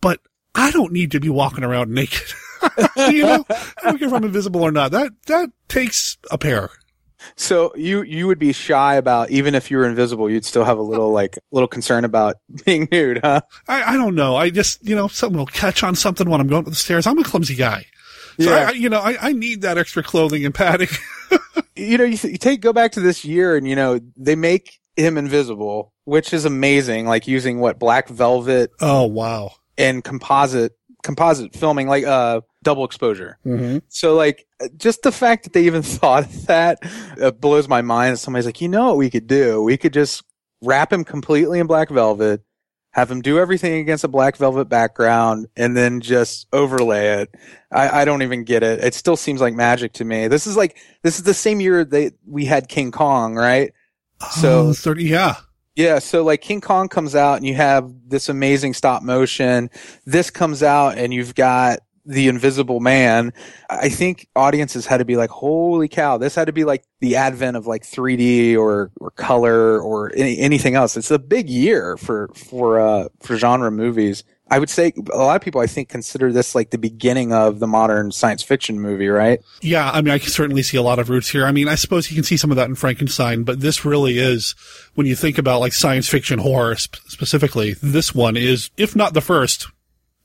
but 0.00 0.20
I 0.54 0.70
don't 0.70 0.92
need 0.92 1.12
to 1.12 1.20
be 1.20 1.28
walking 1.28 1.64
around 1.64 1.90
naked. 1.92 2.32
you 3.12 3.22
know, 3.22 3.44
I 3.50 3.82
don't 3.84 3.98
care 3.98 4.08
if 4.08 4.14
I'm 4.14 4.24
invisible 4.24 4.62
or 4.62 4.72
not. 4.72 4.92
That, 4.92 5.12
that 5.26 5.50
takes 5.68 6.18
a 6.30 6.38
pair. 6.38 6.70
So 7.36 7.72
you 7.76 8.02
you 8.02 8.26
would 8.26 8.40
be 8.40 8.52
shy 8.52 8.96
about 8.96 9.30
even 9.30 9.54
if 9.54 9.70
you 9.70 9.76
were 9.76 9.86
invisible, 9.86 10.28
you'd 10.28 10.44
still 10.44 10.64
have 10.64 10.78
a 10.78 10.82
little 10.82 11.12
like 11.12 11.38
little 11.52 11.68
concern 11.68 12.04
about 12.04 12.36
being 12.64 12.88
nude, 12.90 13.20
huh? 13.22 13.42
I, 13.68 13.94
I 13.94 13.96
don't 13.96 14.16
know. 14.16 14.34
I 14.36 14.50
just, 14.50 14.84
you 14.86 14.96
know, 14.96 15.06
someone 15.08 15.38
will 15.38 15.46
catch 15.46 15.82
on 15.82 15.94
something 15.94 16.28
when 16.28 16.40
I'm 16.40 16.48
going 16.48 16.64
up 16.64 16.68
the 16.68 16.74
stairs. 16.74 17.06
I'm 17.06 17.18
a 17.18 17.24
clumsy 17.24 17.54
guy. 17.54 17.86
So 18.40 18.50
Yeah. 18.50 18.56
I, 18.56 18.62
I, 18.62 18.70
you 18.72 18.88
know, 18.88 19.00
I, 19.00 19.28
I 19.28 19.32
need 19.32 19.62
that 19.62 19.78
extra 19.78 20.02
clothing 20.02 20.44
and 20.44 20.54
padding. 20.54 20.88
you 21.76 21.98
know, 21.98 22.04
you, 22.04 22.18
you 22.28 22.38
take 22.38 22.60
go 22.60 22.72
back 22.72 22.92
to 22.92 23.00
this 23.00 23.24
year, 23.24 23.56
and 23.56 23.68
you 23.68 23.76
know 23.76 24.00
they 24.16 24.36
make 24.36 24.80
him 24.96 25.16
invisible, 25.18 25.92
which 26.04 26.32
is 26.32 26.44
amazing. 26.44 27.06
Like 27.06 27.26
using 27.26 27.60
what 27.60 27.78
black 27.78 28.08
velvet 28.08 28.70
oh 28.80 29.04
wow, 29.06 29.52
and 29.78 30.02
composite 30.02 30.72
composite 31.02 31.54
filming, 31.54 31.88
like 31.88 32.04
uh 32.04 32.40
double 32.62 32.84
exposure. 32.84 33.38
Mm-hmm. 33.44 33.78
So 33.88 34.14
like 34.14 34.46
just 34.76 35.02
the 35.02 35.12
fact 35.12 35.44
that 35.44 35.52
they 35.52 35.64
even 35.64 35.82
thought 35.82 36.24
of 36.24 36.46
that 36.46 36.78
uh, 37.20 37.30
blows 37.32 37.68
my 37.68 37.82
mind. 37.82 38.18
Somebody's 38.18 38.46
like, 38.46 38.60
you 38.60 38.68
know 38.68 38.88
what 38.88 38.96
we 38.96 39.10
could 39.10 39.26
do? 39.26 39.62
We 39.62 39.76
could 39.76 39.92
just 39.92 40.22
wrap 40.62 40.92
him 40.92 41.04
completely 41.04 41.58
in 41.58 41.66
black 41.66 41.90
velvet, 41.90 42.42
have 42.92 43.10
him 43.10 43.20
do 43.22 43.38
everything 43.38 43.80
against 43.80 44.04
a 44.04 44.08
black 44.08 44.36
velvet 44.36 44.66
background, 44.66 45.46
and 45.56 45.76
then 45.76 46.00
just 46.00 46.46
overlay 46.52 47.22
it. 47.22 47.34
I, 47.72 48.02
I 48.02 48.04
don't 48.04 48.22
even 48.22 48.44
get 48.44 48.62
it. 48.62 48.84
It 48.84 48.94
still 48.94 49.16
seems 49.16 49.40
like 49.40 49.54
magic 49.54 49.94
to 49.94 50.04
me. 50.04 50.28
This 50.28 50.46
is 50.46 50.56
like 50.56 50.76
this 51.02 51.16
is 51.18 51.24
the 51.24 51.34
same 51.34 51.60
year 51.60 51.84
they 51.84 52.12
we 52.26 52.44
had 52.44 52.68
King 52.68 52.92
Kong, 52.92 53.34
right? 53.34 53.72
So 54.30 54.68
Oh, 54.68 54.72
30, 54.72 55.04
yeah. 55.04 55.34
yeah, 55.74 55.98
so 55.98 56.22
like 56.22 56.42
King 56.42 56.60
Kong 56.60 56.88
comes 56.88 57.16
out 57.16 57.38
and 57.38 57.46
you 57.46 57.54
have 57.54 57.90
this 58.06 58.28
amazing 58.28 58.74
stop 58.74 59.02
motion. 59.02 59.68
This 60.06 60.30
comes 60.30 60.62
out 60.62 60.96
and 60.96 61.12
you've 61.12 61.34
got 61.34 61.80
the 62.04 62.28
Invisible 62.28 62.80
Man. 62.80 63.32
I 63.70 63.88
think 63.88 64.28
audiences 64.34 64.86
had 64.86 64.98
to 64.98 65.04
be 65.04 65.16
like, 65.16 65.30
"Holy 65.30 65.88
cow!" 65.88 66.18
This 66.18 66.34
had 66.34 66.46
to 66.46 66.52
be 66.52 66.64
like 66.64 66.84
the 67.00 67.16
advent 67.16 67.56
of 67.56 67.66
like 67.66 67.82
3D 67.82 68.56
or 68.56 68.90
or 69.00 69.10
color 69.12 69.80
or 69.80 70.12
any, 70.16 70.38
anything 70.38 70.74
else. 70.74 70.96
It's 70.96 71.10
a 71.10 71.18
big 71.18 71.48
year 71.48 71.96
for 71.96 72.28
for 72.34 72.80
uh 72.80 73.08
for 73.20 73.36
genre 73.36 73.70
movies. 73.70 74.24
I 74.50 74.58
would 74.58 74.68
say 74.68 74.92
a 75.10 75.16
lot 75.16 75.36
of 75.36 75.40
people 75.40 75.62
I 75.62 75.66
think 75.66 75.88
consider 75.88 76.30
this 76.30 76.54
like 76.54 76.70
the 76.70 76.78
beginning 76.78 77.32
of 77.32 77.58
the 77.58 77.66
modern 77.66 78.12
science 78.12 78.42
fiction 78.42 78.78
movie, 78.80 79.08
right? 79.08 79.40
Yeah, 79.62 79.90
I 79.90 80.02
mean, 80.02 80.12
I 80.12 80.18
can 80.18 80.28
certainly 80.28 80.62
see 80.62 80.76
a 80.76 80.82
lot 80.82 80.98
of 80.98 81.08
roots 81.08 81.30
here. 81.30 81.46
I 81.46 81.52
mean, 81.52 81.68
I 81.68 81.74
suppose 81.74 82.10
you 82.10 82.14
can 82.14 82.24
see 82.24 82.36
some 82.36 82.50
of 82.50 82.58
that 82.58 82.68
in 82.68 82.74
Frankenstein, 82.74 83.44
but 83.44 83.60
this 83.60 83.86
really 83.86 84.18
is, 84.18 84.54
when 84.94 85.06
you 85.06 85.16
think 85.16 85.38
about 85.38 85.60
like 85.60 85.72
science 85.72 86.06
fiction 86.06 86.38
horror 86.38 86.76
sp- 86.76 87.00
specifically, 87.06 87.76
this 87.82 88.14
one 88.14 88.36
is, 88.36 88.68
if 88.76 88.94
not 88.94 89.14
the 89.14 89.22
first, 89.22 89.68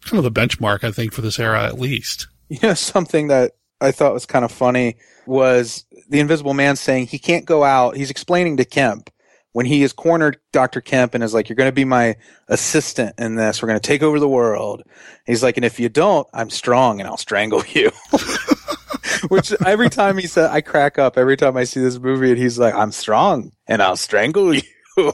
kind 0.08 0.24
of 0.24 0.34
the 0.34 0.39
benchmark, 0.39 0.84
I 0.84 0.91
think, 0.91 1.14
for 1.14 1.22
this 1.22 1.39
era 1.39 1.64
at 1.66 1.80
least. 1.80 2.28
You 2.49 2.60
know, 2.64 2.74
something 2.74 3.28
that 3.28 3.53
I 3.82 3.91
thought 3.91 4.14
was 4.14 4.26
kind 4.26 4.45
of 4.45 4.51
funny 4.51 4.95
was 5.26 5.86
the 6.10 6.20
Invisible 6.20 6.53
Man 6.53 6.76
saying 6.76 7.08
he 7.08 7.20
can't 7.20 7.45
go 7.45 7.64
out. 7.64 7.97
He's 7.97 8.10
explaining 8.10 8.58
to 8.58 8.66
Kemp 8.66 9.10
when 9.51 9.66
he 9.66 9.82
has 9.82 9.91
cornered 9.91 10.38
Dr. 10.51 10.82
Kemp 10.82 11.14
and 11.14 11.24
is 11.24 11.34
like, 11.34 11.49
You're 11.49 11.55
going 11.55 11.68
to 11.70 11.76
be 11.76 11.86
my 11.86 12.16
assistant 12.47 13.16
in 13.18 13.36
this. 13.36 13.62
We're 13.62 13.68
going 13.68 13.80
to 13.80 13.88
take 13.88 14.03
over 14.03 14.20
the 14.20 14.30
world. 14.30 14.84
He's 15.26 15.43
like, 15.43 15.58
And 15.58 15.66
if 15.66 15.80
you 15.80 15.89
don't, 15.89 16.28
I'm 16.34 16.49
strong 16.49 16.99
and 16.99 17.08
I'll 17.08 17.18
strangle 17.18 17.64
you. 17.66 17.91
Which 19.30 19.53
every 19.66 19.89
time 19.89 20.18
he 20.18 20.28
said, 20.28 20.51
I 20.51 20.62
crack 20.62 20.99
up 20.99 21.18
every 21.18 21.38
time 21.38 21.58
I 21.58 21.64
see 21.64 21.80
this 21.80 21.97
movie 21.99 22.30
and 22.30 22.38
he's 22.38 22.60
like, 22.60 22.76
I'm 22.76 22.91
strong 22.91 23.51
and 23.66 23.82
I'll 23.82 23.97
strangle 23.97 24.53
you. 24.53 24.62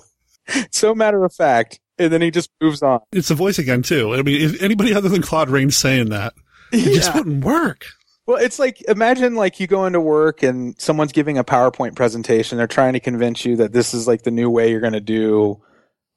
so 0.71 0.93
matter 0.93 1.23
of 1.23 1.33
fact. 1.33 1.79
And 1.99 2.11
then 2.11 2.21
he 2.21 2.31
just 2.31 2.49
moves 2.61 2.81
on. 2.81 3.01
It's 3.11 3.27
the 3.27 3.35
voice 3.35 3.59
again, 3.59 3.83
too. 3.83 4.13
I 4.15 4.21
mean, 4.23 4.55
anybody 4.59 4.93
other 4.93 5.09
than 5.09 5.21
Claude 5.21 5.49
Rains 5.49 5.77
saying 5.77 6.09
that, 6.09 6.33
it 6.71 6.95
just 6.95 7.13
wouldn't 7.13 7.45
work. 7.45 7.85
Well, 8.25 8.37
it's 8.37 8.57
like 8.57 8.81
imagine 8.87 9.35
like 9.35 9.59
you 9.59 9.67
go 9.67 9.85
into 9.85 9.99
work 9.99 10.43
and 10.43 10.79
someone's 10.79 11.11
giving 11.11 11.37
a 11.37 11.43
PowerPoint 11.43 11.95
presentation. 11.95 12.57
They're 12.57 12.67
trying 12.67 12.93
to 12.93 12.99
convince 12.99 13.43
you 13.43 13.57
that 13.57 13.73
this 13.73 13.93
is 13.93 14.07
like 14.07 14.23
the 14.23 14.31
new 14.31 14.49
way 14.49 14.71
you're 14.71 14.79
going 14.79 14.93
to 14.93 15.01
do 15.01 15.61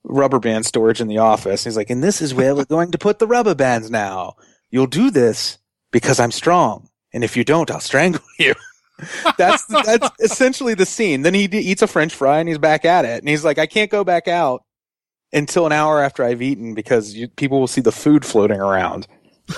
rubber 0.04 0.38
band 0.38 0.64
storage 0.66 1.00
in 1.00 1.08
the 1.08 1.18
office. 1.18 1.64
And 1.64 1.70
He's 1.72 1.76
like, 1.76 1.90
and 1.90 2.02
this 2.02 2.22
is 2.22 2.32
where 2.32 2.54
we're 2.54 2.64
going 2.64 2.92
to 2.92 2.98
put 2.98 3.18
the 3.18 3.26
rubber 3.26 3.56
bands 3.56 3.90
now. 3.90 4.36
You'll 4.70 4.86
do 4.86 5.10
this 5.10 5.58
because 5.90 6.20
I'm 6.20 6.30
strong, 6.30 6.88
and 7.12 7.24
if 7.24 7.36
you 7.36 7.44
don't, 7.44 7.70
I'll 7.70 7.80
strangle 7.80 8.22
you. 8.38 8.54
that's 9.36 9.64
that's 9.66 10.08
essentially 10.20 10.74
the 10.74 10.86
scene. 10.86 11.22
Then 11.22 11.34
he 11.34 11.48
d- 11.48 11.58
eats 11.58 11.82
a 11.82 11.86
French 11.86 12.14
fry 12.14 12.38
and 12.38 12.48
he's 12.48 12.58
back 12.58 12.84
at 12.84 13.04
it, 13.04 13.20
and 13.20 13.28
he's 13.28 13.44
like, 13.44 13.58
I 13.58 13.66
can't 13.66 13.90
go 13.90 14.04
back 14.04 14.28
out 14.28 14.62
until 15.32 15.66
an 15.66 15.72
hour 15.72 16.00
after 16.00 16.24
I've 16.24 16.42
eaten 16.42 16.74
because 16.74 17.14
you, 17.14 17.28
people 17.28 17.60
will 17.60 17.66
see 17.66 17.80
the 17.80 17.92
food 17.92 18.24
floating 18.24 18.60
around. 18.60 19.06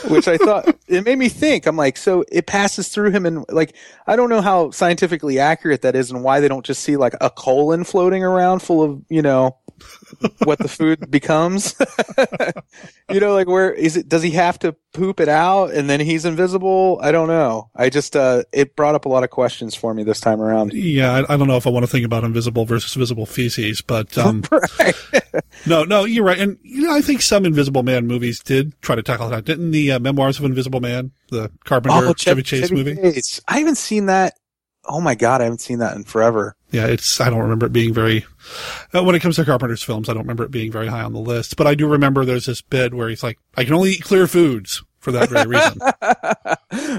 Which 0.08 0.28
I 0.28 0.36
thought 0.36 0.68
it 0.88 1.04
made 1.04 1.18
me 1.18 1.30
think. 1.30 1.66
I'm 1.66 1.76
like, 1.76 1.96
so 1.96 2.22
it 2.30 2.46
passes 2.46 2.88
through 2.88 3.10
him, 3.10 3.24
and 3.24 3.46
like, 3.48 3.74
I 4.06 4.16
don't 4.16 4.28
know 4.28 4.42
how 4.42 4.70
scientifically 4.70 5.38
accurate 5.38 5.80
that 5.80 5.96
is, 5.96 6.10
and 6.10 6.22
why 6.22 6.40
they 6.40 6.48
don't 6.48 6.66
just 6.66 6.82
see 6.82 6.98
like 6.98 7.14
a 7.22 7.30
colon 7.30 7.84
floating 7.84 8.22
around 8.22 8.60
full 8.60 8.82
of 8.82 9.02
you 9.08 9.22
know 9.22 9.56
what 10.44 10.58
the 10.58 10.68
food 10.68 11.10
becomes. 11.10 11.74
you 13.10 13.20
know, 13.20 13.34
like 13.34 13.46
where 13.46 13.72
is 13.72 13.96
it? 13.96 14.08
Does 14.08 14.22
he 14.22 14.30
have 14.32 14.58
to 14.60 14.74
poop 14.92 15.20
it 15.20 15.28
out 15.28 15.72
and 15.72 15.88
then 15.88 16.00
he's 16.00 16.24
invisible? 16.24 16.98
I 17.02 17.12
don't 17.12 17.28
know. 17.28 17.70
I 17.74 17.90
just 17.90 18.16
uh, 18.16 18.44
it 18.52 18.76
brought 18.76 18.94
up 18.94 19.04
a 19.04 19.08
lot 19.08 19.24
of 19.24 19.30
questions 19.30 19.74
for 19.74 19.94
me 19.94 20.02
this 20.02 20.20
time 20.20 20.40
around. 20.40 20.72
Yeah, 20.72 21.12
I, 21.12 21.34
I 21.34 21.36
don't 21.36 21.48
know 21.48 21.56
if 21.56 21.66
I 21.66 21.70
want 21.70 21.84
to 21.84 21.90
think 21.90 22.04
about 22.04 22.24
invisible 22.24 22.64
versus 22.64 22.94
visible 22.94 23.26
feces, 23.26 23.82
but 23.82 24.16
um, 24.18 24.42
no, 25.66 25.84
no, 25.84 26.04
you're 26.04 26.24
right. 26.24 26.38
And 26.38 26.58
you 26.62 26.82
know, 26.82 26.92
I 26.94 27.00
think 27.00 27.22
some 27.22 27.44
Invisible 27.44 27.82
Man 27.82 28.06
movies 28.06 28.40
did 28.40 28.80
try 28.82 28.94
to 28.96 29.02
tackle 29.02 29.28
that. 29.30 29.44
Didn't 29.44 29.70
the 29.70 29.92
uh, 29.92 29.98
Memoirs 29.98 30.38
of 30.38 30.44
Invisible 30.44 30.80
Man, 30.80 31.12
the 31.30 31.50
Carpenter 31.64 32.08
Oh, 32.08 32.14
Chevy 32.14 32.42
Chase 32.42 32.68
Chevy 32.68 32.74
movie? 32.74 32.96
Chase. 32.96 33.40
I 33.48 33.58
haven't 33.58 33.78
seen 33.78 34.06
that. 34.06 34.34
Oh 34.84 35.00
my 35.00 35.14
god, 35.14 35.40
I 35.40 35.44
haven't 35.44 35.60
seen 35.60 35.78
that 35.78 35.96
in 35.96 36.04
forever. 36.04 36.56
Yeah, 36.70 36.86
it's. 36.86 37.20
I 37.20 37.30
don't 37.30 37.40
remember 37.40 37.66
it 37.66 37.72
being 37.72 37.92
very. 37.92 38.24
Uh, 38.94 39.02
when 39.02 39.14
it 39.14 39.20
comes 39.20 39.36
to 39.36 39.44
Carpenter's 39.44 39.82
films, 39.82 40.08
I 40.08 40.12
don't 40.12 40.22
remember 40.22 40.44
it 40.44 40.50
being 40.50 40.72
very 40.72 40.86
high 40.86 41.02
on 41.02 41.12
the 41.12 41.18
list. 41.18 41.56
But 41.56 41.66
I 41.66 41.74
do 41.74 41.86
remember 41.86 42.24
there's 42.24 42.46
this 42.46 42.62
bit 42.62 42.94
where 42.94 43.08
he's 43.08 43.22
like, 43.22 43.38
"I 43.56 43.64
can 43.64 43.74
only 43.74 43.92
eat 43.92 44.04
clear 44.04 44.26
foods 44.26 44.82
for 45.00 45.12
that 45.12 45.28
very 45.28 45.46
reason." 45.46 45.78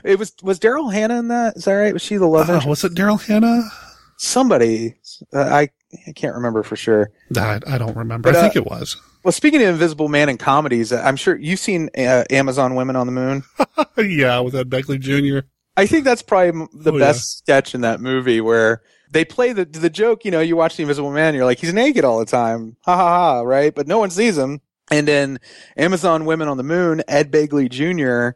it 0.03 0.19
was 0.19 0.33
was 0.43 0.59
Daryl 0.59 0.91
Hannah 0.93 1.19
in 1.19 1.27
that? 1.29 1.57
Is 1.57 1.65
that 1.65 1.73
right? 1.73 1.93
Was 1.93 2.01
she 2.01 2.17
the 2.17 2.27
love 2.27 2.49
Uh, 2.49 2.61
was 2.67 2.83
it 2.83 2.93
Daryl 2.93 3.21
Hannah? 3.21 3.69
Somebody. 4.17 4.95
Uh, 5.33 5.39
I 5.41 5.69
I 6.07 6.11
can't 6.11 6.35
remember 6.35 6.63
for 6.63 6.75
sure. 6.75 7.11
I, 7.35 7.59
I 7.65 7.77
don't 7.77 7.97
remember. 7.97 8.31
But, 8.31 8.37
I 8.37 8.41
think 8.41 8.55
uh, 8.55 8.61
it 8.61 8.65
was. 8.69 8.97
Well, 9.23 9.31
speaking 9.31 9.61
of 9.61 9.69
Invisible 9.69 10.07
Man 10.07 10.29
and 10.29 10.39
comedies, 10.39 10.93
I'm 10.93 11.15
sure 11.15 11.35
you've 11.35 11.59
seen 11.59 11.89
uh, 11.97 12.23
Amazon 12.29 12.75
Women 12.75 12.95
on 12.95 13.07
the 13.07 13.11
Moon. 13.11 13.43
yeah, 13.97 14.39
with 14.39 14.55
Ed 14.55 14.69
Begley 14.69 14.99
Jr. 14.99 15.47
I 15.79 15.85
think 15.85 16.03
that's 16.05 16.21
probably 16.21 16.67
the 16.73 16.91
Oh, 16.93 16.99
best 16.99 17.39
sketch 17.39 17.73
in 17.73 17.81
that 17.81 18.01
movie 18.01 18.41
where 18.41 18.81
they 19.11 19.25
play 19.25 19.53
the 19.53 19.65
the 19.65 19.89
joke. 19.89 20.25
You 20.25 20.31
know, 20.31 20.41
you 20.41 20.55
watch 20.55 20.75
the 20.75 20.83
Invisible 20.83 21.11
Man, 21.11 21.33
you're 21.35 21.45
like, 21.45 21.59
he's 21.59 21.73
naked 21.73 22.03
all 22.05 22.19
the 22.19 22.25
time, 22.25 22.75
ha 22.85 22.95
ha 22.95 23.09
ha, 23.09 23.41
right? 23.41 23.73
But 23.73 23.87
no 23.87 23.97
one 23.99 24.09
sees 24.09 24.37
him. 24.37 24.61
And 24.91 25.07
then 25.07 25.39
Amazon 25.77 26.25
Women 26.25 26.47
on 26.47 26.57
the 26.57 26.63
Moon, 26.63 27.03
Ed 27.07 27.31
Begley 27.31 27.69
Jr. 27.69 28.35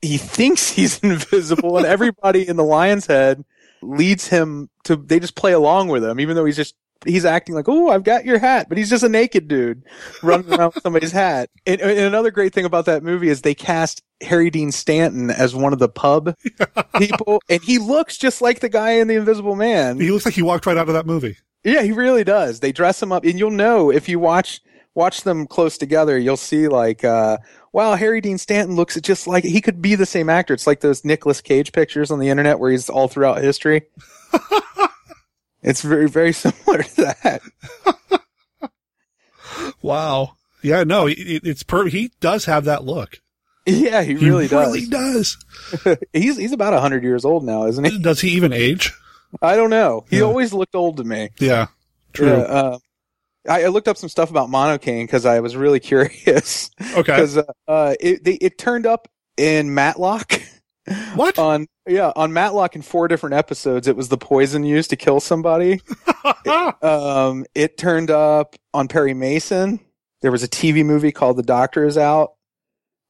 He 0.00 0.18
thinks 0.18 0.70
he's 0.76 0.98
invisible, 1.00 1.76
and 1.76 1.86
everybody 1.86 2.46
in 2.46 2.56
the 2.56 2.64
Lion's 2.64 3.06
Head 3.06 3.44
leads 3.82 4.28
him 4.28 4.68
to. 4.84 4.96
They 4.96 5.20
just 5.20 5.36
play 5.36 5.52
along 5.52 5.88
with 5.88 6.04
him, 6.04 6.20
even 6.20 6.36
though 6.36 6.44
he's 6.44 6.56
just 6.56 6.74
he's 7.06 7.24
acting 7.24 7.54
like, 7.54 7.68
"Oh, 7.68 7.88
I've 7.88 8.04
got 8.04 8.24
your 8.24 8.38
hat," 8.38 8.68
but 8.68 8.78
he's 8.78 8.90
just 8.90 9.04
a 9.04 9.08
naked 9.08 9.48
dude 9.48 9.82
running 10.22 10.52
around 10.52 10.74
with 10.74 10.82
somebody's 10.82 11.12
hat. 11.12 11.50
And, 11.66 11.80
and 11.80 11.98
another 11.98 12.30
great 12.30 12.52
thing 12.52 12.64
about 12.64 12.86
that 12.86 13.02
movie 13.02 13.28
is 13.28 13.42
they 13.42 13.54
cast 13.54 14.02
Harry 14.22 14.50
Dean 14.50 14.72
Stanton 14.72 15.30
as 15.30 15.54
one 15.54 15.72
of 15.72 15.78
the 15.78 15.88
pub 15.88 16.36
people, 16.98 17.42
and 17.48 17.62
he 17.62 17.78
looks 17.78 18.16
just 18.16 18.40
like 18.42 18.60
the 18.60 18.68
guy 18.68 18.92
in 18.92 19.08
The 19.08 19.16
Invisible 19.16 19.56
Man. 19.56 20.00
He 20.00 20.10
looks 20.10 20.24
like 20.24 20.34
he 20.34 20.42
walked 20.42 20.66
right 20.66 20.76
out 20.76 20.88
of 20.88 20.94
that 20.94 21.06
movie. 21.06 21.36
Yeah, 21.64 21.82
he 21.82 21.92
really 21.92 22.24
does. 22.24 22.60
They 22.60 22.72
dress 22.72 23.02
him 23.02 23.12
up, 23.12 23.24
and 23.24 23.38
you'll 23.38 23.50
know 23.50 23.90
if 23.90 24.08
you 24.08 24.18
watch 24.18 24.60
watch 24.94 25.22
them 25.22 25.46
close 25.46 25.78
together. 25.78 26.18
You'll 26.18 26.36
see 26.36 26.68
like, 26.68 27.04
uh, 27.04 27.38
wow, 27.72 27.94
Harry 27.94 28.20
Dean 28.20 28.38
Stanton 28.38 28.76
looks 28.76 29.00
just 29.00 29.26
like 29.26 29.44
he 29.44 29.60
could 29.60 29.80
be 29.80 29.94
the 29.94 30.06
same 30.06 30.28
actor. 30.28 30.54
It's 30.54 30.66
like 30.66 30.80
those 30.80 31.04
Nicolas 31.04 31.40
Cage 31.40 31.72
pictures 31.72 32.10
on 32.10 32.18
the 32.18 32.28
internet 32.28 32.58
where 32.58 32.70
he's 32.70 32.88
all 32.88 33.08
throughout 33.08 33.42
history. 33.42 33.82
it's 35.62 35.82
very 35.82 36.08
very 36.08 36.32
similar 36.32 36.82
to 36.82 36.96
that. 36.96 37.42
Wow. 39.80 40.36
Yeah, 40.62 40.84
no, 40.84 41.06
it, 41.06 41.16
it's 41.18 41.62
per. 41.62 41.86
He 41.86 42.12
does 42.20 42.44
have 42.44 42.64
that 42.66 42.84
look. 42.84 43.20
Yeah, 43.66 44.02
he 44.02 44.14
really 44.14 44.48
does. 44.48 44.74
Really 44.74 44.86
does. 44.86 45.36
he's 46.12 46.36
he's 46.36 46.52
about 46.52 46.78
hundred 46.80 47.02
years 47.02 47.24
old 47.24 47.44
now, 47.44 47.66
isn't 47.66 47.84
he? 47.84 47.98
Does 47.98 48.20
he 48.20 48.30
even 48.30 48.52
age? 48.52 48.92
I 49.40 49.56
don't 49.56 49.70
know. 49.70 50.04
He 50.10 50.20
always 50.20 50.52
looked 50.52 50.74
old 50.74 50.98
to 50.98 51.04
me. 51.04 51.30
Yeah, 51.38 51.68
true. 52.12 52.28
Yeah, 52.28 52.42
uh, 52.42 52.78
I, 53.48 53.64
I 53.64 53.66
looked 53.68 53.88
up 53.88 53.96
some 53.96 54.08
stuff 54.08 54.30
about 54.30 54.50
monocaine 54.50 55.04
because 55.04 55.26
I 55.26 55.40
was 55.40 55.56
really 55.56 55.80
curious. 55.80 56.70
Okay. 56.80 57.00
Because 57.02 57.38
uh, 57.38 57.44
uh, 57.68 57.94
it 58.00 58.24
they, 58.24 58.34
it 58.34 58.58
turned 58.58 58.86
up 58.86 59.08
in 59.36 59.74
Matlock. 59.74 60.40
What? 61.14 61.38
on 61.38 61.68
yeah 61.86 62.12
on 62.16 62.32
Matlock 62.32 62.74
in 62.74 62.82
four 62.82 63.06
different 63.06 63.34
episodes. 63.34 63.86
It 63.86 63.96
was 63.96 64.08
the 64.08 64.18
poison 64.18 64.64
used 64.64 64.90
to 64.90 64.96
kill 64.96 65.20
somebody. 65.20 65.80
it, 66.44 66.84
um, 66.84 67.44
it 67.54 67.78
turned 67.78 68.10
up 68.10 68.56
on 68.74 68.88
Perry 68.88 69.14
Mason. 69.14 69.80
There 70.22 70.32
was 70.32 70.42
a 70.42 70.48
TV 70.48 70.84
movie 70.84 71.12
called 71.12 71.36
The 71.36 71.42
Doctor 71.42 71.84
Is 71.84 71.96
Out 71.96 72.32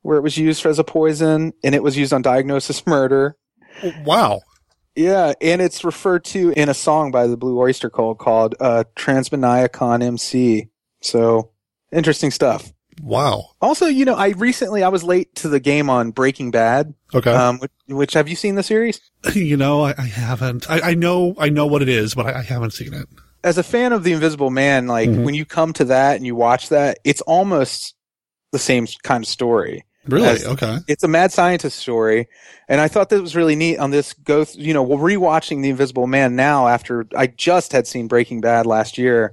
where 0.03 0.19
it 0.19 0.23
was 0.23 0.37
used 0.37 0.67
as 0.67 0.79
a 0.79 0.85
poison, 0.85 1.53
and 1.65 1.75
it 1.75 1.83
was 1.83 1.97
used 1.97 2.13
on 2.13 2.23
Diagnosis 2.23 2.87
Murder. 2.87 3.37
Wow. 4.05 4.41
Yeah, 4.95 5.33
and 5.41 5.63
it's 5.63 5.85
referred 5.85 6.25
to 6.27 6.51
in 6.51 6.69
a 6.69 6.75
song 6.75 7.11
by 7.11 7.27
the 7.27 7.37
Blue 7.37 7.59
Oyster 7.59 7.89
Cult 7.89 8.19
called 8.19 8.55
uh, 8.61 8.85
Transmaniacon 8.95 10.03
MC. 10.03 10.69
So 11.01 11.53
interesting 11.91 12.31
stuff. 12.31 12.73
Wow. 13.03 13.51
Also, 13.61 13.87
you 13.87 14.05
know, 14.05 14.15
I 14.15 14.29
recently 14.29 14.83
I 14.85 14.89
was 14.89 15.03
late 15.03 15.35
to 15.37 15.49
the 15.49 15.59
game 15.61 15.91
on 15.91 16.13
Breaking 16.13 16.53
Bad. 16.53 16.95
Okay. 17.13 17.33
Um, 17.33 17.59
which, 17.59 17.71
which 17.89 18.13
have 18.15 18.29
you 18.29 18.37
seen 18.37 18.55
the 18.55 18.63
series? 18.63 19.01
You 19.35 19.57
know, 19.57 19.83
I, 19.83 19.95
I 19.99 20.07
haven't. 20.07 20.71
I, 20.71 20.91
I 20.91 20.95
know, 20.95 21.35
I 21.39 21.49
know 21.49 21.67
what 21.67 21.83
it 21.83 21.89
is, 21.89 22.15
but 22.15 22.27
I, 22.27 22.39
I 22.39 22.43
haven't 22.43 22.73
seen 22.73 22.95
it. 22.95 23.07
As 23.45 23.59
a 23.59 23.63
fan 23.65 23.93
of 23.93 24.05
The 24.05 24.13
Invisible 24.13 24.51
Man, 24.51 24.87
like 24.87 25.11
Mhm. 25.11 25.25
when 25.25 25.35
you 25.35 25.45
come 25.45 25.73
to 25.75 25.85
that 25.87 26.17
and 26.17 26.25
you 26.25 26.35
watch 26.37 26.69
that, 26.71 26.99
it's 27.05 27.21
almost 27.23 27.95
the 28.53 28.59
same 28.59 28.87
kind 29.03 29.25
of 29.25 29.29
story. 29.29 29.85
Really? 30.07 30.29
As- 30.29 30.45
okay. 30.47 30.79
It's 30.89 31.03
a 31.05 31.09
mad 31.09 31.33
scientist 31.33 31.79
story, 31.79 32.29
and 32.69 32.81
I 32.81 32.89
thought 32.89 33.09
that 33.11 33.21
was 33.21 33.35
really 33.37 33.55
neat. 33.57 33.79
On 33.79 33.91
this 33.91 34.13
go, 34.13 34.45
th- 34.45 34.57
you 34.65 34.75
know, 34.75 34.83
we're 34.83 34.97
rewatching 35.17 35.63
The 35.63 35.71
Invisible 35.71 36.07
Man 36.09 36.35
now 36.37 36.67
after 36.69 37.07
I 37.17 37.27
just 37.29 37.73
had 37.73 37.87
seen 37.87 38.09
Breaking 38.09 38.41
Bad 38.41 38.67
last 38.67 38.97
year. 38.99 39.33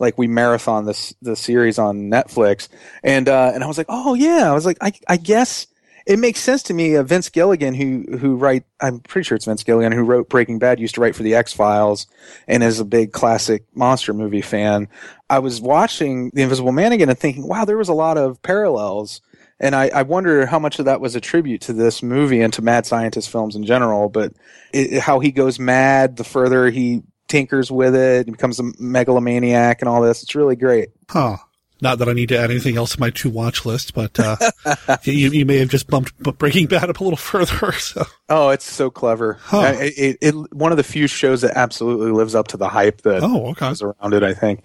Like 0.00 0.18
we 0.18 0.26
marathon 0.26 0.86
this 0.86 1.14
the 1.22 1.36
series 1.36 1.78
on 1.78 2.10
Netflix, 2.10 2.68
and 3.04 3.28
uh, 3.28 3.52
and 3.54 3.62
I 3.62 3.66
was 3.66 3.78
like, 3.78 3.86
oh 3.88 4.14
yeah, 4.14 4.50
I 4.50 4.54
was 4.54 4.66
like, 4.66 4.78
I 4.80 4.92
I 5.08 5.16
guess 5.16 5.68
it 6.06 6.18
makes 6.18 6.40
sense 6.40 6.62
to 6.64 6.74
me. 6.74 6.96
Uh, 6.96 7.02
Vince 7.02 7.28
Gilligan, 7.28 7.74
who 7.74 8.16
who 8.16 8.36
write, 8.36 8.64
I'm 8.80 9.00
pretty 9.00 9.26
sure 9.26 9.36
it's 9.36 9.44
Vince 9.44 9.62
Gilligan 9.62 9.92
who 9.92 10.02
wrote 10.02 10.28
Breaking 10.28 10.58
Bad, 10.58 10.80
used 10.80 10.94
to 10.96 11.00
write 11.00 11.14
for 11.14 11.22
the 11.22 11.34
X 11.34 11.52
Files, 11.52 12.06
and 12.48 12.62
is 12.62 12.80
a 12.80 12.84
big 12.84 13.12
classic 13.12 13.64
monster 13.74 14.12
movie 14.12 14.40
fan. 14.40 14.88
I 15.28 15.38
was 15.38 15.60
watching 15.60 16.30
The 16.34 16.42
Invisible 16.42 16.72
Man 16.72 16.92
again 16.92 17.08
and 17.08 17.18
thinking, 17.18 17.46
wow, 17.46 17.64
there 17.64 17.76
was 17.76 17.88
a 17.88 17.94
lot 17.94 18.18
of 18.18 18.42
parallels. 18.42 19.20
And 19.62 19.74
I, 19.74 19.88
I 19.88 20.02
wonder 20.02 20.46
how 20.46 20.58
much 20.58 20.78
of 20.78 20.86
that 20.86 21.02
was 21.02 21.14
a 21.14 21.20
tribute 21.20 21.60
to 21.62 21.74
this 21.74 22.02
movie 22.02 22.40
and 22.40 22.52
to 22.54 22.62
mad 22.62 22.86
scientist 22.86 23.28
films 23.28 23.54
in 23.54 23.64
general. 23.64 24.08
But 24.08 24.32
it, 24.72 25.00
how 25.00 25.20
he 25.20 25.30
goes 25.30 25.58
mad 25.58 26.16
the 26.16 26.24
further 26.24 26.70
he 26.70 27.02
tinkers 27.30 27.70
with 27.70 27.94
it, 27.94 28.26
he 28.26 28.32
becomes 28.32 28.60
a 28.60 28.64
megalomaniac 28.78 29.80
and 29.80 29.88
all 29.88 30.02
this. 30.02 30.22
It's 30.22 30.34
really 30.34 30.56
great. 30.56 30.90
Huh. 31.08 31.38
Not 31.82 31.98
that 32.00 32.10
I 32.10 32.12
need 32.12 32.28
to 32.28 32.38
add 32.38 32.50
anything 32.50 32.76
else 32.76 32.92
to 32.92 33.00
my 33.00 33.08
to 33.08 33.30
watch 33.30 33.64
list, 33.64 33.94
but 33.94 34.20
uh, 34.20 34.36
you, 35.04 35.30
you 35.30 35.46
may 35.46 35.56
have 35.56 35.70
just 35.70 35.86
bumped 35.86 36.14
Breaking 36.38 36.66
Bad 36.66 36.90
up 36.90 37.00
a 37.00 37.04
little 37.04 37.16
further. 37.32 37.72
So. 37.72 38.04
Oh, 38.28 38.50
it's 38.50 38.66
so 38.70 38.90
clever. 38.90 39.38
Huh. 39.40 39.72
It, 39.76 39.94
it, 39.96 40.18
it- 40.20 40.52
one 40.54 40.72
of 40.72 40.76
the 40.76 40.84
few 40.84 41.06
shows 41.06 41.40
that 41.40 41.56
absolutely 41.56 42.10
lives 42.10 42.34
up 42.34 42.48
to 42.48 42.58
the 42.58 42.68
hype 42.68 43.00
that 43.02 43.22
Oh, 43.22 43.46
okay. 43.52 43.70
is 43.70 43.80
around 43.80 44.12
it. 44.12 44.22
I 44.22 44.34
think. 44.34 44.62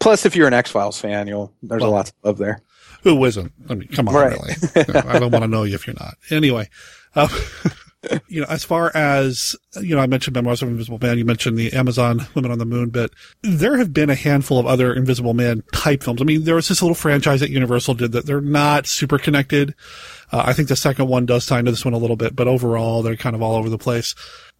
Plus, 0.00 0.26
if 0.26 0.34
you're 0.34 0.48
an 0.48 0.54
X 0.54 0.72
Files 0.72 1.00
fan, 1.00 1.28
you'll 1.28 1.52
there's 1.62 1.82
Well, 1.82 1.90
a 1.90 1.94
lot 1.94 2.08
of 2.08 2.14
love 2.24 2.38
there. 2.38 2.60
Who 3.04 3.24
isn't? 3.24 3.52
I 3.70 3.74
mean, 3.76 3.86
come 3.86 4.08
on, 4.08 4.14
Right. 4.16 4.32
really. 4.32 4.84
No, 4.92 5.02
I 5.08 5.20
don't 5.20 5.30
want 5.30 5.44
to 5.44 5.48
know 5.48 5.62
you 5.62 5.76
if 5.76 5.86
you're 5.86 5.94
not. 6.00 6.14
Anyway, 6.30 6.68
uh, 7.14 7.28
you 8.28 8.40
know, 8.40 8.46
as 8.48 8.64
far 8.64 8.90
as, 8.94 9.56
you 9.80 9.94
know, 9.94 10.00
I 10.00 10.06
mentioned 10.06 10.34
Memoirs 10.34 10.62
of 10.62 10.68
Invisible 10.68 10.98
Man, 11.00 11.18
you 11.18 11.24
mentioned 11.24 11.56
the 11.56 11.72
Amazon 11.72 12.26
Women 12.34 12.50
on 12.50 12.58
the 12.58 12.64
Moon 12.66 12.90
bit. 12.90 13.12
There 13.42 13.76
have 13.78 13.92
been 13.92 14.10
a 14.10 14.14
handful 14.14 14.58
of 14.58 14.66
other 14.66 14.92
Invisible 14.94 15.34
Man 15.34 15.62
type 15.72 16.02
films. 16.02 16.20
I 16.20 16.24
mean, 16.24 16.44
there 16.44 16.54
was 16.54 16.68
this 16.68 16.82
little 16.82 16.94
franchise 16.94 17.40
that 17.40 17.50
Universal 17.50 17.94
did 17.94 18.12
that 18.12 18.26
they're 18.26 18.40
not 18.40 18.86
super 18.86 19.18
connected. 19.18 19.74
Uh, 20.32 20.42
I 20.46 20.52
think 20.52 20.68
the 20.68 20.76
second 20.76 21.08
one 21.08 21.26
does 21.26 21.46
tie 21.46 21.58
into 21.58 21.70
this 21.70 21.84
one 21.84 21.94
a 21.94 21.98
little 21.98 22.16
bit, 22.16 22.34
but 22.34 22.48
overall, 22.48 23.02
they're 23.02 23.16
kind 23.16 23.36
of 23.36 23.42
all 23.42 23.56
over 23.56 23.70
the 23.70 23.78
place. 23.78 24.14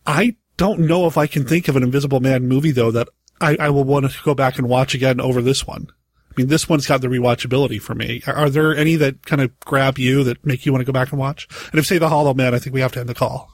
I 0.06 0.36
don't 0.56 0.80
know 0.80 1.06
if 1.06 1.18
I 1.18 1.26
can 1.26 1.44
think 1.44 1.68
of 1.68 1.76
an 1.76 1.82
Invisible 1.82 2.20
Man 2.20 2.46
movie, 2.46 2.70
though, 2.72 2.90
that 2.90 3.08
I, 3.40 3.56
I 3.60 3.70
will 3.70 3.84
want 3.84 4.10
to 4.10 4.22
go 4.24 4.34
back 4.34 4.58
and 4.58 4.68
watch 4.68 4.94
again 4.94 5.20
over 5.20 5.42
this 5.42 5.66
one. 5.66 5.88
I 6.36 6.42
mean, 6.42 6.48
this 6.48 6.68
one's 6.68 6.86
got 6.86 7.00
the 7.00 7.08
rewatchability 7.08 7.80
for 7.80 7.94
me. 7.94 8.22
Are, 8.26 8.34
are 8.34 8.50
there 8.50 8.76
any 8.76 8.96
that 8.96 9.24
kind 9.24 9.40
of 9.40 9.58
grab 9.60 9.98
you 9.98 10.22
that 10.24 10.44
make 10.44 10.66
you 10.66 10.72
want 10.72 10.80
to 10.82 10.84
go 10.84 10.92
back 10.92 11.10
and 11.10 11.18
watch? 11.18 11.48
And 11.70 11.78
if 11.78 11.86
say 11.86 11.98
the 11.98 12.10
Hollow 12.10 12.34
Man, 12.34 12.54
I 12.54 12.58
think 12.58 12.74
we 12.74 12.80
have 12.80 12.92
to 12.92 13.00
end 13.00 13.08
the 13.08 13.14
call. 13.14 13.50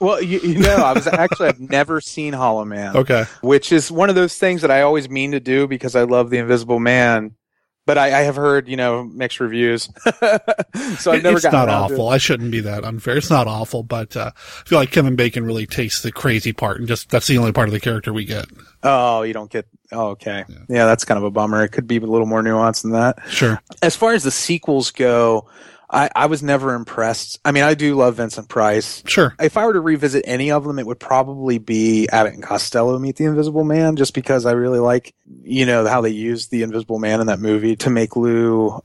Well, 0.00 0.22
you, 0.22 0.38
you 0.40 0.58
know, 0.60 0.76
I 0.76 0.92
was 0.92 1.06
actually 1.06 1.48
I've 1.48 1.60
never 1.60 2.00
seen 2.00 2.32
Hollow 2.32 2.64
Man. 2.64 2.96
Okay. 2.96 3.24
which 3.42 3.72
is 3.72 3.90
one 3.90 4.08
of 4.08 4.14
those 4.14 4.36
things 4.36 4.62
that 4.62 4.70
I 4.70 4.82
always 4.82 5.10
mean 5.10 5.32
to 5.32 5.40
do 5.40 5.66
because 5.66 5.94
I 5.94 6.04
love 6.04 6.30
the 6.30 6.38
Invisible 6.38 6.78
Man. 6.78 7.34
But 7.90 7.98
I, 7.98 8.20
I 8.20 8.22
have 8.22 8.36
heard 8.36 8.68
you 8.68 8.76
know 8.76 9.02
mixed 9.02 9.40
reviews, 9.40 9.88
so 11.00 11.10
I've 11.10 11.24
never 11.24 11.38
it's 11.38 11.42
gotten 11.42 11.58
not 11.58 11.68
awful. 11.68 12.08
I 12.08 12.18
shouldn't 12.18 12.52
be 12.52 12.60
that 12.60 12.84
unfair. 12.84 13.16
It's 13.16 13.30
not 13.30 13.48
awful, 13.48 13.82
but 13.82 14.16
uh, 14.16 14.30
I 14.36 14.68
feel 14.68 14.78
like 14.78 14.92
Kevin 14.92 15.16
Bacon 15.16 15.44
really 15.44 15.66
takes 15.66 16.00
the 16.00 16.12
crazy 16.12 16.52
part, 16.52 16.78
and 16.78 16.86
just 16.86 17.10
that's 17.10 17.26
the 17.26 17.36
only 17.36 17.50
part 17.50 17.66
of 17.66 17.72
the 17.72 17.80
character 17.80 18.12
we 18.12 18.24
get. 18.24 18.46
Oh, 18.84 19.22
you 19.22 19.32
don't 19.32 19.50
get. 19.50 19.66
Oh, 19.90 20.10
okay. 20.10 20.44
Yeah. 20.68 20.84
that's 20.84 21.04
kind 21.04 21.18
of 21.18 21.24
a 21.24 21.32
bummer. 21.32 21.64
It 21.64 21.70
could 21.70 21.88
be 21.88 21.96
a 21.96 22.00
little 22.00 22.28
more 22.28 22.44
nuanced 22.44 22.82
than 22.82 22.92
that. 22.92 23.18
Sure. 23.28 23.60
As 23.82 23.96
far 23.96 24.12
as 24.12 24.22
the 24.22 24.30
sequels 24.30 24.92
go, 24.92 25.48
I, 25.92 26.08
I 26.14 26.26
was 26.26 26.40
never 26.42 26.74
impressed. 26.74 27.40
I 27.44 27.50
mean, 27.50 27.64
I 27.64 27.74
do 27.74 27.96
love 27.96 28.14
Vincent 28.16 28.48
Price. 28.48 29.02
Sure. 29.06 29.34
If 29.40 29.56
I 29.56 29.66
were 29.66 29.72
to 29.72 29.80
revisit 29.80 30.22
any 30.26 30.52
of 30.52 30.62
them, 30.64 30.78
it 30.78 30.86
would 30.86 31.00
probably 31.00 31.58
be 31.58 32.08
Abbott 32.12 32.34
and 32.34 32.42
Costello 32.44 32.96
Meet 32.98 33.16
the 33.16 33.24
Invisible 33.24 33.64
Man, 33.64 33.96
just 33.96 34.14
because 34.14 34.46
I 34.46 34.52
really 34.52 34.78
like, 34.78 35.12
you 35.42 35.66
know, 35.66 35.84
how 35.88 36.00
they 36.00 36.10
used 36.10 36.52
the 36.52 36.62
Invisible 36.62 37.00
Man 37.00 37.20
in 37.20 37.26
that 37.26 37.40
movie 37.40 37.74
to 37.76 37.90
make 37.90 38.14
Lou 38.14 38.78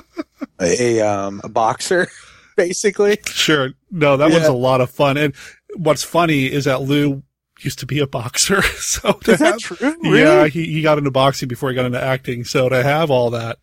a 0.60 1.00
um 1.00 1.40
a 1.44 1.48
boxer, 1.48 2.08
basically. 2.56 3.18
Sure. 3.26 3.70
No, 3.90 4.16
that 4.16 4.30
one's 4.30 4.46
a 4.46 4.52
lot 4.52 4.80
of 4.80 4.90
fun. 4.90 5.16
And 5.16 5.34
what's 5.76 6.02
funny 6.02 6.46
is 6.46 6.64
that 6.64 6.82
Lou 6.82 7.22
used 7.60 7.78
to 7.80 7.86
be 7.86 8.00
a 8.00 8.06
boxer. 8.06 8.62
So 8.78 9.12
to 9.12 9.32
Is 9.32 9.38
that 9.40 9.46
have- 9.52 9.58
true? 9.60 9.96
Yeah, 10.02 10.46
he, 10.48 10.64
he 10.66 10.82
got 10.82 10.98
into 10.98 11.10
boxing 11.10 11.46
before 11.48 11.68
he 11.68 11.74
got 11.76 11.84
into 11.86 12.02
acting. 12.02 12.42
So 12.44 12.68
to 12.68 12.82
have 12.82 13.10
all 13.10 13.30
that, 13.30 13.58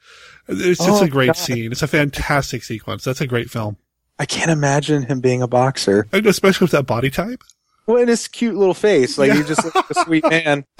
it's 0.48 0.84
just 0.84 1.02
Oh, 1.02 1.06
a 1.06 1.10
great 1.10 1.28
God. 1.28 1.38
scene. 1.38 1.72
It's 1.72 1.82
a 1.82 1.88
fantastic 1.88 2.64
sequence. 2.64 3.04
That's 3.04 3.22
a 3.22 3.28
great 3.28 3.50
film. 3.50 3.78
I 4.20 4.26
can't 4.26 4.52
imagine 4.52 5.04
him 5.04 5.20
being 5.20 5.42
a 5.42 5.48
boxer. 5.48 6.08
And 6.14 6.26
especially 6.26 6.66
with 6.66 6.72
that 6.72 6.86
body 6.86 7.10
type. 7.10 7.44
Well, 7.88 7.98
in 7.98 8.08
his 8.08 8.28
cute 8.28 8.56
little 8.56 8.74
face, 8.74 9.18
like 9.18 9.32
he 9.32 9.44
just 9.44 9.64
looks 9.64 9.76
like 9.76 9.90
a 9.92 10.04
sweet 10.06 10.24
man. 10.28 10.66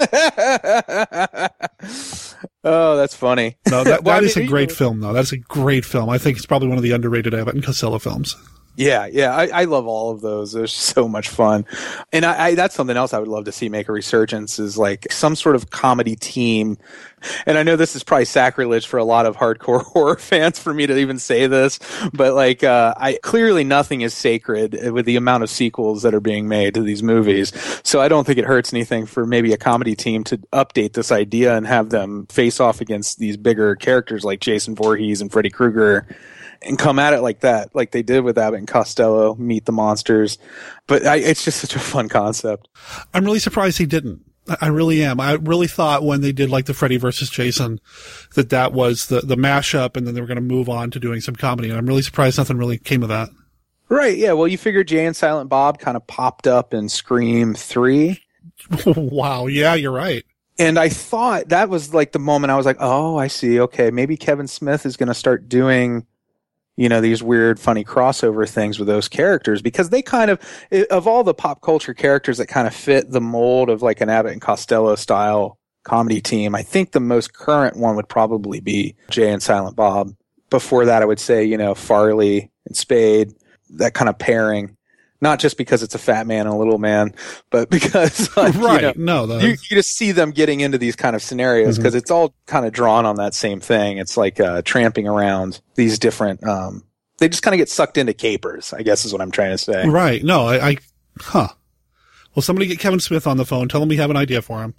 oh, 2.64 2.96
that's 2.96 3.14
funny. 3.14 3.56
No, 3.70 3.84
that, 3.84 4.02
Well, 4.02 4.16
that 4.16 4.24
I 4.24 4.26
is 4.26 4.36
mean, 4.36 4.46
a 4.46 4.48
great 4.48 4.72
film, 4.72 5.00
though. 5.00 5.12
That's 5.12 5.32
a 5.32 5.36
great 5.38 5.84
film. 5.84 6.08
I 6.10 6.18
think 6.18 6.36
it's 6.36 6.46
probably 6.46 6.68
one 6.68 6.78
of 6.78 6.82
the 6.82 6.90
underrated 6.92 7.34
Abbott 7.34 7.54
and 7.54 7.62
Costello 7.64 7.98
films. 7.98 8.34
Yeah, 8.76 9.06
yeah, 9.06 9.34
I, 9.34 9.46
I 9.46 9.64
love 9.64 9.86
all 9.86 10.10
of 10.10 10.20
those. 10.20 10.52
They're 10.52 10.66
so 10.66 11.08
much 11.08 11.30
fun, 11.30 11.64
and 12.12 12.26
I, 12.26 12.48
I 12.48 12.54
that's 12.54 12.74
something 12.74 12.96
else 12.96 13.14
I 13.14 13.18
would 13.18 13.28
love 13.28 13.46
to 13.46 13.52
see 13.52 13.70
make 13.70 13.88
a 13.88 13.92
resurgence 13.92 14.58
is 14.58 14.76
like 14.76 15.10
some 15.10 15.34
sort 15.34 15.56
of 15.56 15.70
comedy 15.70 16.14
team. 16.14 16.76
And 17.46 17.56
I 17.56 17.62
know 17.62 17.76
this 17.76 17.96
is 17.96 18.04
probably 18.04 18.26
sacrilege 18.26 18.86
for 18.86 18.98
a 18.98 19.04
lot 19.04 19.24
of 19.24 19.36
hardcore 19.36 19.82
horror 19.92 20.16
fans 20.16 20.58
for 20.58 20.74
me 20.74 20.86
to 20.86 20.96
even 20.96 21.18
say 21.18 21.46
this, 21.46 21.80
but 22.12 22.34
like, 22.34 22.62
uh, 22.62 22.94
I 22.98 23.18
clearly 23.22 23.64
nothing 23.64 24.02
is 24.02 24.12
sacred 24.12 24.92
with 24.92 25.06
the 25.06 25.16
amount 25.16 25.42
of 25.42 25.48
sequels 25.50 26.02
that 26.02 26.14
are 26.14 26.20
being 26.20 26.46
made 26.46 26.74
to 26.74 26.82
these 26.82 27.02
movies. 27.02 27.52
So 27.82 28.00
I 28.02 28.08
don't 28.08 28.26
think 28.26 28.38
it 28.38 28.44
hurts 28.44 28.74
anything 28.74 29.06
for 29.06 29.24
maybe 29.26 29.54
a 29.54 29.58
comedy 29.58 29.96
team 29.96 30.22
to 30.24 30.36
update 30.52 30.92
this 30.92 31.10
idea 31.10 31.56
and 31.56 31.66
have 31.66 31.88
them 31.88 32.26
face 32.26 32.60
off 32.60 32.82
against 32.82 33.18
these 33.18 33.38
bigger 33.38 33.74
characters 33.74 34.22
like 34.22 34.40
Jason 34.40 34.74
Voorhees 34.74 35.22
and 35.22 35.32
Freddy 35.32 35.50
Krueger 35.50 36.06
and 36.62 36.78
come 36.78 36.98
at 36.98 37.14
it 37.14 37.20
like 37.20 37.40
that, 37.40 37.74
like 37.74 37.90
they 37.90 38.02
did 38.02 38.24
with 38.24 38.38
Abbott 38.38 38.58
and 38.58 38.68
Costello, 38.68 39.34
meet 39.36 39.64
the 39.64 39.72
monsters. 39.72 40.38
But 40.86 41.06
I, 41.06 41.16
it's 41.16 41.44
just 41.44 41.60
such 41.60 41.76
a 41.76 41.80
fun 41.80 42.08
concept. 42.08 42.68
I'm 43.14 43.24
really 43.24 43.38
surprised 43.38 43.78
he 43.78 43.86
didn't. 43.86 44.24
I 44.60 44.68
really 44.68 45.02
am. 45.02 45.18
I 45.18 45.32
really 45.32 45.66
thought 45.66 46.04
when 46.04 46.20
they 46.20 46.32
did 46.32 46.50
like 46.50 46.66
the 46.66 46.74
Freddy 46.74 46.98
versus 46.98 47.28
Jason 47.28 47.80
that 48.34 48.50
that 48.50 48.72
was 48.72 49.06
the, 49.06 49.20
the 49.20 49.36
mashup 49.36 49.96
and 49.96 50.06
then 50.06 50.14
they 50.14 50.20
were 50.20 50.26
going 50.26 50.36
to 50.36 50.40
move 50.40 50.68
on 50.68 50.90
to 50.92 51.00
doing 51.00 51.20
some 51.20 51.34
comedy. 51.34 51.68
And 51.68 51.76
I'm 51.76 51.86
really 51.86 52.02
surprised 52.02 52.38
nothing 52.38 52.56
really 52.56 52.78
came 52.78 53.02
of 53.02 53.08
that. 53.08 53.28
Right. 53.88 54.16
Yeah. 54.16 54.32
Well, 54.32 54.48
you 54.48 54.58
figure 54.58 54.84
Jay 54.84 55.06
and 55.06 55.16
Silent 55.16 55.48
Bob 55.48 55.78
kind 55.78 55.96
of 55.96 56.06
popped 56.06 56.46
up 56.46 56.74
in 56.74 56.88
Scream 56.88 57.54
3. 57.54 58.20
wow. 58.86 59.46
Yeah, 59.46 59.74
you're 59.74 59.92
right. 59.92 60.24
And 60.58 60.78
I 60.78 60.88
thought 60.88 61.50
that 61.50 61.68
was 61.68 61.92
like 61.92 62.12
the 62.12 62.18
moment 62.18 62.50
I 62.50 62.56
was 62.56 62.66
like, 62.66 62.78
oh, 62.80 63.16
I 63.16 63.26
see. 63.26 63.60
Okay. 63.60 63.90
Maybe 63.90 64.16
Kevin 64.16 64.48
Smith 64.48 64.86
is 64.86 64.96
going 64.96 65.08
to 65.08 65.14
start 65.14 65.48
doing, 65.48 66.06
you 66.76 66.88
know, 66.88 67.00
these 67.00 67.22
weird, 67.22 67.58
funny 67.58 67.84
crossover 67.84 68.48
things 68.48 68.78
with 68.78 68.88
those 68.88 69.08
characters 69.08 69.62
because 69.62 69.90
they 69.90 70.02
kind 70.02 70.30
of, 70.30 70.40
of 70.90 71.06
all 71.06 71.24
the 71.24 71.34
pop 71.34 71.62
culture 71.62 71.94
characters 71.94 72.38
that 72.38 72.46
kind 72.46 72.66
of 72.66 72.74
fit 72.74 73.10
the 73.10 73.20
mold 73.20 73.70
of 73.70 73.82
like 73.82 74.00
an 74.00 74.10
Abbott 74.10 74.32
and 74.32 74.42
Costello 74.42 74.94
style 74.94 75.58
comedy 75.84 76.20
team, 76.20 76.54
I 76.54 76.62
think 76.62 76.92
the 76.92 77.00
most 77.00 77.32
current 77.32 77.76
one 77.76 77.96
would 77.96 78.08
probably 78.08 78.60
be 78.60 78.94
Jay 79.08 79.30
and 79.32 79.42
Silent 79.42 79.76
Bob. 79.76 80.12
Before 80.50 80.84
that, 80.84 81.02
I 81.02 81.06
would 81.06 81.20
say, 81.20 81.44
you 81.44 81.56
know, 81.56 81.74
Farley 81.74 82.50
and 82.66 82.76
Spade, 82.76 83.32
that 83.70 83.94
kind 83.94 84.08
of 84.08 84.18
pairing. 84.18 84.76
Not 85.20 85.38
just 85.40 85.56
because 85.56 85.82
it's 85.82 85.94
a 85.94 85.98
fat 85.98 86.26
man 86.26 86.46
and 86.46 86.54
a 86.54 86.58
little 86.58 86.78
man, 86.78 87.14
but 87.50 87.70
because 87.70 88.34
like, 88.36 88.54
you 88.54 88.64
Right. 88.66 88.96
know, 88.98 89.24
No, 89.26 89.38
you, 89.38 89.48
you 89.50 89.56
just 89.76 89.96
see 89.96 90.12
them 90.12 90.30
getting 90.30 90.60
into 90.60 90.78
these 90.78 90.96
kind 90.96 91.16
of 91.16 91.22
scenarios 91.22 91.78
because 91.78 91.94
it's 91.94 92.10
all 92.10 92.34
kind 92.46 92.66
of 92.66 92.72
drawn 92.72 93.06
on 93.06 93.16
that 93.16 93.34
same 93.34 93.60
thing. 93.60 93.98
It's 93.98 94.16
like 94.16 94.40
uh, 94.40 94.62
tramping 94.62 95.08
around 95.08 95.60
these 95.74 95.98
different. 95.98 96.44
Um, 96.46 96.84
they 97.18 97.28
just 97.28 97.42
kind 97.42 97.54
of 97.54 97.58
get 97.58 97.68
sucked 97.70 97.96
into 97.96 98.12
capers. 98.12 98.72
I 98.74 98.82
guess 98.82 99.04
is 99.04 99.12
what 99.12 99.22
I'm 99.22 99.30
trying 99.30 99.52
to 99.52 99.58
say. 99.58 99.88
Right. 99.88 100.22
No, 100.22 100.46
I, 100.48 100.68
I, 100.70 100.76
huh. 101.18 101.48
Well, 102.34 102.42
somebody 102.42 102.66
get 102.66 102.78
Kevin 102.78 103.00
Smith 103.00 103.26
on 103.26 103.38
the 103.38 103.46
phone. 103.46 103.68
Tell 103.68 103.82
him 103.82 103.88
we 103.88 103.96
have 103.96 104.10
an 104.10 104.16
idea 104.18 104.42
for 104.42 104.62
him. 104.62 104.74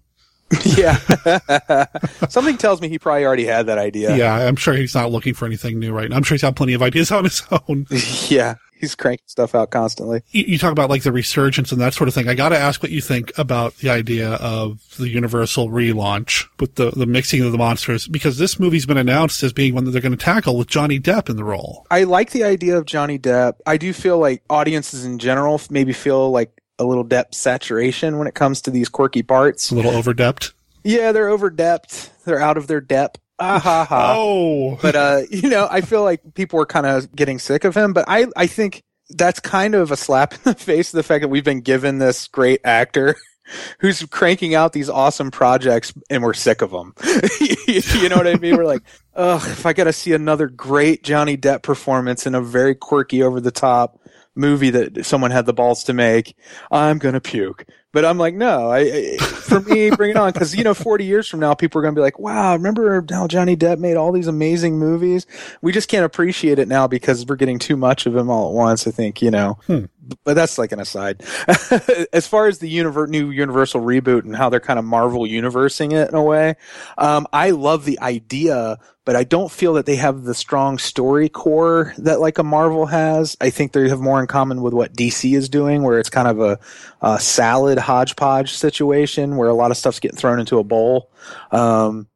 yeah. 0.63 0.97
Something 2.29 2.57
tells 2.57 2.81
me 2.81 2.87
he 2.89 2.99
probably 2.99 3.25
already 3.25 3.45
had 3.45 3.65
that 3.65 3.77
idea. 3.77 4.15
Yeah. 4.15 4.35
I'm 4.35 4.55
sure 4.55 4.73
he's 4.73 4.95
not 4.95 5.11
looking 5.11 5.33
for 5.33 5.45
anything 5.45 5.79
new 5.79 5.93
right 5.93 6.09
now. 6.09 6.15
I'm 6.15 6.23
sure 6.23 6.35
he's 6.35 6.41
got 6.41 6.55
plenty 6.55 6.73
of 6.73 6.81
ideas 6.81 7.11
on 7.11 7.25
his 7.25 7.43
own. 7.51 7.85
yeah. 8.27 8.55
He's 8.79 8.93
cranking 8.93 9.25
stuff 9.25 9.55
out 9.55 9.71
constantly. 9.71 10.21
you, 10.29 10.43
you 10.49 10.57
talk 10.59 10.71
about 10.71 10.89
like 10.89 11.01
the 11.01 11.11
resurgence 11.11 11.71
and 11.71 11.81
that 11.81 11.95
sort 11.95 12.07
of 12.07 12.13
thing. 12.13 12.29
I 12.29 12.35
got 12.35 12.49
to 12.49 12.57
ask 12.57 12.83
what 12.83 12.91
you 12.91 13.01
think 13.01 13.35
about 13.35 13.75
the 13.77 13.89
idea 13.89 14.33
of 14.33 14.79
the 14.97 15.09
Universal 15.09 15.69
relaunch 15.69 16.45
with 16.59 16.75
the, 16.75 16.91
the 16.91 17.07
mixing 17.07 17.41
of 17.41 17.51
the 17.51 17.57
monsters 17.57 18.07
because 18.07 18.37
this 18.37 18.59
movie's 18.59 18.85
been 18.85 18.97
announced 18.97 19.41
as 19.41 19.51
being 19.51 19.73
one 19.73 19.85
that 19.85 19.91
they're 19.91 20.01
going 20.01 20.15
to 20.15 20.23
tackle 20.23 20.57
with 20.57 20.67
Johnny 20.67 20.99
Depp 20.99 21.27
in 21.27 21.37
the 21.37 21.43
role. 21.43 21.87
I 21.89 22.03
like 22.03 22.31
the 22.31 22.43
idea 22.43 22.77
of 22.77 22.85
Johnny 22.85 23.17
Depp. 23.17 23.55
I 23.65 23.77
do 23.77 23.91
feel 23.93 24.19
like 24.19 24.43
audiences 24.47 25.05
in 25.05 25.17
general 25.17 25.59
maybe 25.71 25.91
feel 25.91 26.29
like 26.29 26.51
a 26.79 26.85
little 26.85 27.03
depth 27.03 27.35
saturation 27.35 28.17
when 28.17 28.27
it 28.27 28.35
comes 28.35 28.61
to 28.63 28.71
these 28.71 28.89
quirky 28.89 29.23
parts. 29.23 29.71
A 29.71 29.75
little 29.75 29.95
over 29.95 30.13
depth. 30.13 30.53
Yeah, 30.83 31.11
they're 31.11 31.29
over 31.29 31.49
depth. 31.49 32.23
They're 32.25 32.41
out 32.41 32.57
of 32.57 32.67
their 32.67 32.81
depth. 32.81 33.19
Ah 33.39 33.59
ha 33.59 33.85
ha. 33.85 34.15
Oh. 34.17 34.79
But 34.81 34.95
uh, 34.95 35.21
you 35.29 35.49
know, 35.49 35.67
I 35.69 35.81
feel 35.81 36.03
like 36.03 36.21
people 36.33 36.59
are 36.59 36.65
kind 36.65 36.85
of 36.85 37.13
getting 37.15 37.39
sick 37.39 37.63
of 37.63 37.75
him. 37.75 37.93
But 37.93 38.05
I, 38.07 38.27
I 38.35 38.47
think 38.47 38.83
that's 39.09 39.39
kind 39.39 39.75
of 39.75 39.91
a 39.91 39.97
slap 39.97 40.33
in 40.33 40.39
the 40.43 40.55
face 40.55 40.93
of 40.93 40.97
the 40.97 41.03
fact 41.03 41.21
that 41.21 41.29
we've 41.29 41.43
been 41.43 41.61
given 41.61 41.99
this 41.99 42.27
great 42.27 42.61
actor 42.63 43.15
who's 43.79 44.03
cranking 44.05 44.55
out 44.55 44.73
these 44.73 44.89
awesome 44.89 45.31
projects 45.31 45.93
and 46.09 46.23
we're 46.23 46.33
sick 46.33 46.61
of 46.61 46.71
them. 46.71 46.93
you 47.39 48.09
know 48.09 48.17
what 48.17 48.27
I 48.27 48.35
mean? 48.35 48.57
We're 48.57 48.65
like, 48.65 48.83
ugh, 49.15 49.41
if 49.45 49.65
I 49.65 49.73
got 49.73 49.85
to 49.85 49.93
see 49.93 50.13
another 50.13 50.47
great 50.47 51.03
Johnny 51.03 51.37
Depp 51.37 51.63
performance 51.63 52.25
in 52.27 52.35
a 52.35 52.41
very 52.41 52.75
quirky, 52.75 53.23
over 53.23 53.39
the 53.39 53.51
top 53.51 53.99
movie 54.37 54.69
that 54.69 55.05
someone 55.05 55.31
had 55.31 55.45
the 55.45 55.53
balls 55.53 55.83
to 55.85 55.93
make, 55.93 56.35
I'm 56.71 56.97
gonna 56.97 57.21
puke. 57.21 57.65
But 57.93 58.05
I'm 58.05 58.17
like, 58.17 58.35
no, 58.35 58.69
I, 58.69 58.79
I 58.79 59.17
for 59.17 59.59
me, 59.61 59.89
bring 59.97 60.11
it 60.11 60.17
on. 60.17 60.31
Cause 60.33 60.53
you 60.53 60.63
know, 60.63 60.75
40 60.75 61.05
years 61.05 61.27
from 61.27 61.39
now, 61.39 61.55
people 61.55 61.79
are 61.79 61.81
going 61.81 61.95
to 61.95 61.97
be 61.97 62.03
like, 62.03 62.19
wow, 62.19 62.53
remember 62.53 63.03
how 63.09 63.27
Johnny 63.27 63.55
Depp 63.55 63.79
made 63.79 63.95
all 63.97 64.11
these 64.11 64.27
amazing 64.27 64.77
movies? 64.77 65.25
We 65.61 65.71
just 65.71 65.89
can't 65.89 66.05
appreciate 66.05 66.59
it 66.59 66.67
now 66.67 66.85
because 66.87 67.25
we're 67.25 67.37
getting 67.37 67.57
too 67.57 67.75
much 67.75 68.05
of 68.05 68.15
him 68.15 68.29
all 68.29 68.49
at 68.49 68.53
once. 68.53 68.87
I 68.87 68.91
think, 68.91 69.21
you 69.21 69.31
know, 69.31 69.57
hmm. 69.65 69.85
But 70.23 70.33
that's 70.33 70.57
like 70.57 70.71
an 70.71 70.79
aside. 70.79 71.23
as 72.13 72.27
far 72.27 72.47
as 72.47 72.59
the 72.59 72.75
univer- 72.75 73.07
new 73.07 73.29
Universal 73.29 73.81
reboot 73.81 74.23
and 74.23 74.35
how 74.35 74.49
they're 74.49 74.59
kind 74.59 74.79
of 74.79 74.85
Marvel 74.85 75.25
universing 75.25 75.91
it 75.91 76.09
in 76.09 76.15
a 76.15 76.23
way, 76.23 76.55
um, 76.97 77.27
I 77.33 77.51
love 77.51 77.85
the 77.85 77.99
idea, 77.99 78.77
but 79.05 79.15
I 79.15 79.23
don't 79.23 79.51
feel 79.51 79.73
that 79.73 79.85
they 79.85 79.95
have 79.95 80.23
the 80.23 80.33
strong 80.33 80.77
story 80.77 81.29
core 81.29 81.93
that 81.97 82.19
like 82.19 82.37
a 82.37 82.43
Marvel 82.43 82.85
has. 82.85 83.37
I 83.41 83.49
think 83.49 83.71
they 83.71 83.89
have 83.89 83.99
more 83.99 84.19
in 84.19 84.27
common 84.27 84.61
with 84.61 84.73
what 84.73 84.93
DC 84.93 85.35
is 85.35 85.49
doing, 85.49 85.83
where 85.83 85.99
it's 85.99 86.09
kind 86.09 86.27
of 86.27 86.39
a, 86.39 86.59
a 87.01 87.19
salad 87.19 87.77
hodgepodge 87.77 88.53
situation 88.53 89.37
where 89.37 89.49
a 89.49 89.53
lot 89.53 89.71
of 89.71 89.77
stuff's 89.77 89.99
getting 89.99 90.17
thrown 90.17 90.39
into 90.39 90.59
a 90.59 90.63
bowl. 90.63 91.11
Um, 91.51 92.07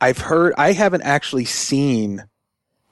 I've 0.00 0.18
heard, 0.18 0.54
I 0.58 0.72
haven't 0.72 1.02
actually 1.02 1.46
seen 1.46 2.24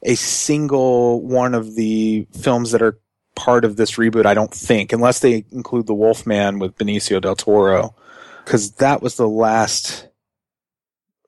a 0.05 0.15
single 0.15 1.23
one 1.23 1.55
of 1.55 1.75
the 1.75 2.27
films 2.39 2.73
that 2.73 2.83
are 2.83 2.99
part 3.35 3.65
of 3.65 3.77
this 3.77 3.93
reboot, 3.93 4.27
I 4.27 4.35
don't 4.35 4.53
think, 4.53 4.93
unless 4.93 5.21
they 5.21 5.45
include 5.51 5.87
The 5.87 5.95
Wolfman 5.95 6.59
with 6.59 6.77
Benicio 6.77 7.21
del 7.21 7.37
Toro, 7.37 7.95
because 8.45 8.73
that 8.73 9.03
was 9.03 9.17
the 9.17 9.29
last 9.29 10.09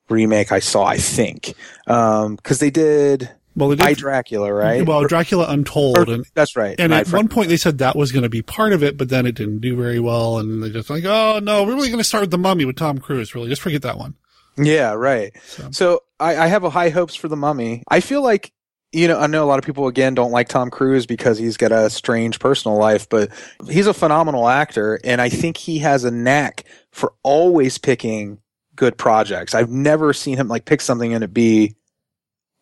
remake 0.09 0.52
I 0.52 0.61
saw, 0.61 0.84
I 0.84 0.98
think. 0.98 1.54
Um, 1.86 2.36
because 2.36 2.59
they 2.61 2.70
did. 2.70 3.30
Well, 3.57 3.70
they 3.70 3.76
did 3.76 3.86
I 3.86 3.94
Dracula, 3.94 4.52
right? 4.52 4.86
Well, 4.86 5.04
Dracula 5.04 5.46
Untold, 5.48 6.11
Or- 6.11 6.12
and 6.14 6.24
that's 6.34 6.57
right. 6.57 6.76
And 6.78 6.94
I 6.94 7.00
at 7.00 7.09
one 7.12 7.28
point, 7.28 7.48
they 7.48 7.57
said 7.57 7.78
that 7.78 7.96
was 7.96 8.12
going 8.12 8.22
to 8.22 8.28
be 8.28 8.42
part 8.42 8.72
of 8.74 8.82
it, 8.82 8.98
but 8.98 9.09
then 9.09 9.24
it 9.24 9.34
didn't 9.34 9.61
do 9.61 9.74
very 9.76 9.98
well, 9.98 10.38
and 10.38 10.62
they 10.62 10.68
just 10.70 10.90
like, 10.90 11.04
oh 11.07 11.40
no, 11.42 11.64
we're 11.64 11.74
really 11.74 11.88
going 11.88 11.98
to 11.98 12.04
start 12.04 12.20
with 12.20 12.30
the 12.30 12.38
Mummy 12.38 12.66
with 12.66 12.76
Tom 12.76 12.98
Cruise. 12.98 13.34
Really, 13.34 13.48
just 13.48 13.62
forget 13.62 13.82
that 13.82 13.96
one. 13.96 14.14
Yeah, 14.59 14.92
right. 14.92 15.34
So, 15.70 16.00
I, 16.18 16.36
I 16.36 16.46
have 16.46 16.64
a 16.64 16.70
high 16.70 16.88
hopes 16.88 17.14
for 17.14 17.28
the 17.28 17.36
Mummy. 17.36 17.82
I 17.88 18.00
feel 18.00 18.22
like 18.22 18.52
you 18.93 19.09
know 19.09 19.18
I 19.18 19.26
know 19.26 19.45
a 19.45 19.47
lot 19.47 19.59
of 19.59 19.64
people 19.64 19.89
again 19.89 20.14
don't 20.14 20.30
like 20.30 20.49
Tom 20.49 20.70
Cruise 20.70 21.07
because 21.07 21.39
he's 21.39 21.57
got 21.57 21.72
a 21.72 21.91
strange 21.91 22.39
personal 22.39 22.78
life, 22.78 23.09
but 23.09 23.30
he's 23.68 23.87
a 23.87 23.95
phenomenal 23.95 24.49
actor, 24.49 25.01
and 25.05 25.20
I 25.20 25.28
think 25.28 25.57
he 25.57 25.78
has 25.78 26.05
a 26.05 26.11
knack 26.11 26.64
for 26.93 27.12
always 27.22 27.78
picking 27.78 28.39
good 28.74 28.97
projects. 28.97 29.55
I've 29.55 29.70
never 29.70 30.12
seen 30.12 30.37
him 30.37 30.49
like 30.49 30.66
pick 30.66 30.80
something 30.80 31.14
and 31.14 31.24
it 31.24 31.32
be 31.32 31.76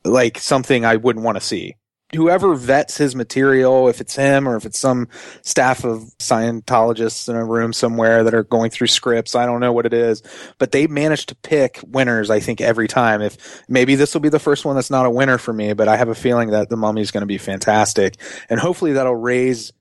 like 0.05 0.39
something 0.39 0.85
I 0.85 0.97
wouldn't 0.97 1.25
want 1.25 1.37
to 1.37 1.41
see. 1.41 1.77
Whoever 2.15 2.55
vets 2.55 2.97
his 2.97 3.15
material, 3.15 3.89
if 3.89 4.01
it's 4.01 4.17
him 4.17 4.49
or 4.49 4.57
if 4.57 4.65
it's 4.65 4.79
some 4.79 5.09
staff 5.43 5.85
of 5.85 6.03
Scientologists 6.19 7.29
in 7.29 7.37
a 7.37 7.45
room 7.45 7.73
somewhere 7.73 8.25
that 8.25 8.35
are 8.35 8.45
going 8.45 8.71
through 8.71 8.87
scripts, 8.87 9.35
I 9.35 9.47
don't 9.47 9.61
know 9.61 9.73
what 9.73 9.87
it 9.87 9.93
is, 9.93 10.23
but 10.59 10.73
they 10.73 10.87
manage 10.87 11.27
to 11.27 11.35
pick 11.35 11.81
winners. 11.87 12.31
I 12.31 12.41
think 12.41 12.61
every 12.61 12.89
time. 12.89 13.21
If 13.23 13.65
maybe 13.69 13.95
this 13.95 14.15
will 14.15 14.21
be 14.21 14.29
the 14.29 14.39
first 14.39 14.65
one 14.65 14.75
that's 14.75 14.91
not 14.91 15.07
a 15.07 15.11
winner 15.11 15.39
for 15.39 15.53
me, 15.53 15.73
but 15.73 15.89
I 15.89 15.97
have 15.97 16.09
a 16.09 16.15
feeling 16.15 16.51
that 16.51 16.69
the 16.69 16.77
Mummy 16.77 17.01
is 17.01 17.11
going 17.11 17.23
to 17.23 17.27
be 17.27 17.39
fantastic, 17.39 18.17
and 18.49 18.61
hopefully 18.61 18.93
that'll 18.93 19.15
raise 19.15 19.73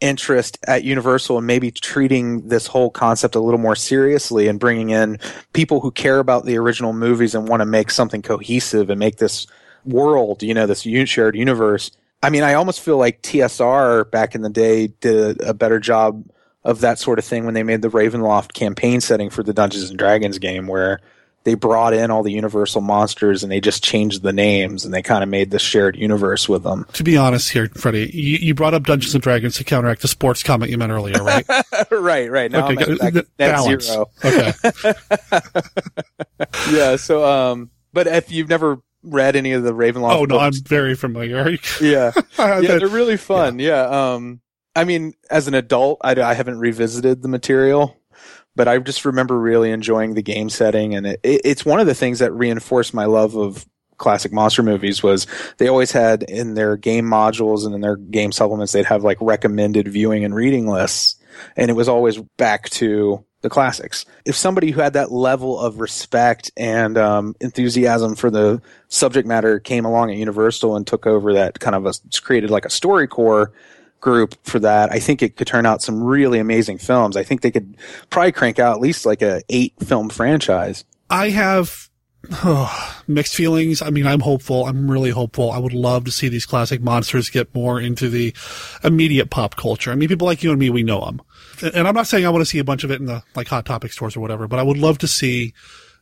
interest 0.00 0.58
at 0.66 0.84
Universal 0.84 1.38
and 1.38 1.46
maybe 1.46 1.70
treating 1.70 2.48
this 2.48 2.66
whole 2.66 2.90
concept 2.90 3.34
a 3.34 3.40
little 3.40 3.60
more 3.60 3.76
seriously 3.76 4.48
and 4.48 4.60
bringing 4.60 4.90
in 4.90 5.18
people 5.52 5.80
who 5.80 5.90
care 5.90 6.18
about 6.18 6.44
the 6.44 6.58
original 6.58 6.92
movies 6.92 7.34
and 7.34 7.48
want 7.48 7.60
to 7.60 7.66
make 7.66 7.90
something 7.90 8.20
cohesive 8.20 8.90
and 8.90 8.98
make 8.98 9.16
this 9.16 9.46
world, 9.84 10.42
you 10.42 10.54
know, 10.54 10.66
this 10.66 10.82
shared 11.08 11.36
universe. 11.36 11.90
I 12.22 12.30
mean, 12.30 12.42
I 12.42 12.54
almost 12.54 12.80
feel 12.80 12.96
like 12.96 13.22
TSR 13.22 14.10
back 14.10 14.34
in 14.34 14.42
the 14.42 14.50
day 14.50 14.88
did 14.88 15.40
a, 15.42 15.50
a 15.50 15.54
better 15.54 15.78
job 15.78 16.24
of 16.64 16.80
that 16.80 16.98
sort 16.98 17.18
of 17.18 17.24
thing 17.24 17.44
when 17.44 17.52
they 17.54 17.62
made 17.62 17.82
the 17.82 17.90
Ravenloft 17.90 18.54
campaign 18.54 19.00
setting 19.02 19.28
for 19.28 19.42
the 19.42 19.52
Dungeons 19.52 19.90
and 19.90 19.98
Dragons 19.98 20.38
game 20.38 20.66
where 20.66 21.00
they 21.42 21.52
brought 21.52 21.92
in 21.92 22.10
all 22.10 22.22
the 22.22 22.32
universal 22.32 22.80
monsters 22.80 23.42
and 23.42 23.52
they 23.52 23.60
just 23.60 23.84
changed 23.84 24.22
the 24.22 24.32
names 24.32 24.86
and 24.86 24.94
they 24.94 25.02
kind 25.02 25.22
of 25.22 25.28
made 25.28 25.50
this 25.50 25.60
shared 25.60 25.94
universe 25.94 26.48
with 26.48 26.62
them. 26.62 26.86
To 26.94 27.04
be 27.04 27.18
honest 27.18 27.50
here, 27.50 27.68
Freddie, 27.76 28.10
you, 28.14 28.38
you 28.38 28.54
brought 28.54 28.72
up 28.72 28.84
Dungeons 28.84 29.14
and 29.14 29.22
Dragons 29.22 29.56
to 29.56 29.64
counteract 29.64 30.00
the 30.00 30.08
sports 30.08 30.42
comment 30.42 30.70
you 30.70 30.78
meant 30.78 30.92
earlier, 30.92 31.22
right? 31.22 31.44
right, 31.90 32.30
right. 32.30 32.50
Now 32.50 32.70
Okay, 32.70 32.84
I'm 32.84 32.88
at, 32.88 32.88
got- 32.88 32.98
back- 32.98 33.14
net 33.14 33.26
balance. 33.38 33.84
zero. 33.84 34.06
Okay. 34.24 34.52
yeah. 36.70 36.96
So, 36.96 37.24
um, 37.24 37.70
but 37.92 38.06
if 38.06 38.30
you've 38.32 38.48
never 38.48 38.80
read 39.04 39.36
any 39.36 39.52
of 39.52 39.62
the 39.62 39.72
Ravenloft, 39.72 40.14
oh 40.14 40.24
no, 40.24 40.38
I'm 40.38 40.52
very 40.52 40.94
familiar. 40.94 41.50
yeah, 41.80 42.12
yeah, 42.38 42.60
they're 42.60 42.88
really 42.88 43.16
fun. 43.16 43.58
Yeah. 43.58 43.82
Um, 43.82 44.40
I 44.76 44.84
mean, 44.84 45.14
as 45.30 45.46
an 45.46 45.54
adult, 45.54 46.00
I, 46.02 46.20
I 46.20 46.34
haven't 46.34 46.58
revisited 46.58 47.22
the 47.22 47.28
material, 47.28 47.96
but 48.56 48.66
I 48.66 48.78
just 48.78 49.04
remember 49.04 49.38
really 49.38 49.70
enjoying 49.70 50.14
the 50.14 50.22
game 50.22 50.50
setting, 50.50 50.94
and 50.94 51.06
it, 51.06 51.20
it, 51.22 51.42
it's 51.44 51.64
one 51.64 51.80
of 51.80 51.86
the 51.86 51.94
things 51.94 52.18
that 52.18 52.32
reinforced 52.32 52.94
my 52.94 53.04
love 53.04 53.36
of 53.36 53.66
classic 53.96 54.32
monster 54.32 54.62
movies 54.62 55.02
was 55.02 55.26
they 55.58 55.68
always 55.68 55.92
had 55.92 56.24
in 56.24 56.54
their 56.54 56.76
game 56.76 57.04
modules 57.04 57.64
and 57.64 57.74
in 57.74 57.80
their 57.80 57.96
game 57.96 58.32
supplements 58.32 58.72
they'd 58.72 58.84
have 58.84 59.04
like 59.04 59.16
recommended 59.20 59.86
viewing 59.86 60.24
and 60.24 60.34
reading 60.34 60.66
lists 60.66 61.14
and 61.56 61.70
it 61.70 61.74
was 61.74 61.88
always 61.88 62.18
back 62.36 62.68
to 62.70 63.24
the 63.44 63.50
classics. 63.50 64.06
If 64.24 64.34
somebody 64.34 64.70
who 64.70 64.80
had 64.80 64.94
that 64.94 65.12
level 65.12 65.60
of 65.60 65.78
respect 65.78 66.50
and 66.56 66.96
um, 66.96 67.36
enthusiasm 67.42 68.14
for 68.14 68.30
the 68.30 68.60
subject 68.88 69.28
matter 69.28 69.60
came 69.60 69.84
along 69.84 70.10
at 70.10 70.16
universal 70.16 70.76
and 70.76 70.86
took 70.86 71.06
over 71.06 71.34
that 71.34 71.60
kind 71.60 71.76
of 71.76 71.84
a 71.84 71.92
created 72.22 72.50
like 72.50 72.64
a 72.64 72.70
story 72.70 73.06
core 73.06 73.52
group 74.00 74.34
for 74.44 74.58
that 74.58 74.90
i 74.92 74.98
think 74.98 75.22
it 75.22 75.36
could 75.36 75.46
turn 75.46 75.64
out 75.64 75.82
some 75.82 76.02
really 76.02 76.38
amazing 76.38 76.78
films. 76.78 77.16
I 77.16 77.22
think 77.22 77.42
they 77.42 77.50
could 77.50 77.76
probably 78.10 78.32
crank 78.32 78.58
out 78.58 78.76
at 78.76 78.80
least 78.80 79.04
like 79.04 79.20
a 79.20 79.42
eight 79.50 79.74
film 79.80 80.08
franchise. 80.08 80.84
I 81.10 81.28
have 81.28 81.90
mixed 83.08 83.34
feelings. 83.34 83.82
I 83.82 83.90
mean, 83.90 84.06
I'm 84.06 84.20
hopeful. 84.20 84.66
I'm 84.66 84.90
really 84.90 85.10
hopeful. 85.10 85.50
I 85.50 85.58
would 85.58 85.72
love 85.72 86.04
to 86.04 86.10
see 86.10 86.28
these 86.28 86.46
classic 86.46 86.80
monsters 86.80 87.30
get 87.30 87.54
more 87.54 87.80
into 87.80 88.08
the 88.08 88.34
immediate 88.82 89.30
pop 89.30 89.56
culture. 89.56 89.90
I 89.90 89.94
mean, 89.94 90.08
people 90.08 90.26
like 90.26 90.42
you 90.42 90.50
and 90.50 90.58
me, 90.58 90.70
we 90.70 90.82
know 90.82 91.04
them. 91.04 91.22
And 91.74 91.86
I'm 91.86 91.94
not 91.94 92.06
saying 92.06 92.26
I 92.26 92.30
want 92.30 92.42
to 92.42 92.46
see 92.46 92.58
a 92.58 92.64
bunch 92.64 92.84
of 92.84 92.90
it 92.90 93.00
in 93.00 93.06
the 93.06 93.22
like 93.34 93.48
hot 93.48 93.66
topic 93.66 93.92
stores 93.92 94.16
or 94.16 94.20
whatever, 94.20 94.48
but 94.48 94.58
I 94.58 94.62
would 94.62 94.78
love 94.78 94.98
to 94.98 95.08
see, 95.08 95.54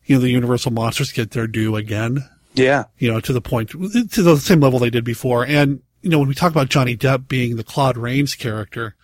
you 0.05 0.17
know, 0.17 0.21
the 0.21 0.31
Universal 0.31 0.73
monsters 0.73 1.13
get 1.13 1.33
their 1.33 1.47
due 1.47 1.77
again. 1.77 2.29
Yeah. 2.55 2.85
You 2.99 3.13
know, 3.13 3.21
to 3.21 3.33
the 3.33 3.41
point, 3.41 3.71
to 3.71 4.23
the 4.23 4.37
same 4.37 4.61
level 4.61 4.79
they 4.79 4.91
did 4.91 5.05
before. 5.05 5.47
And, 5.47 5.81
you 6.03 6.11
know, 6.11 6.19
when 6.19 6.29
we 6.29 6.35
talk 6.35 6.51
about 6.51 6.69
Johnny 6.69 6.97
Depp 6.97 7.29
being 7.29 7.57
the 7.57 7.65
Claude 7.65 7.97
Rains 7.97 8.35
character, 8.35 8.95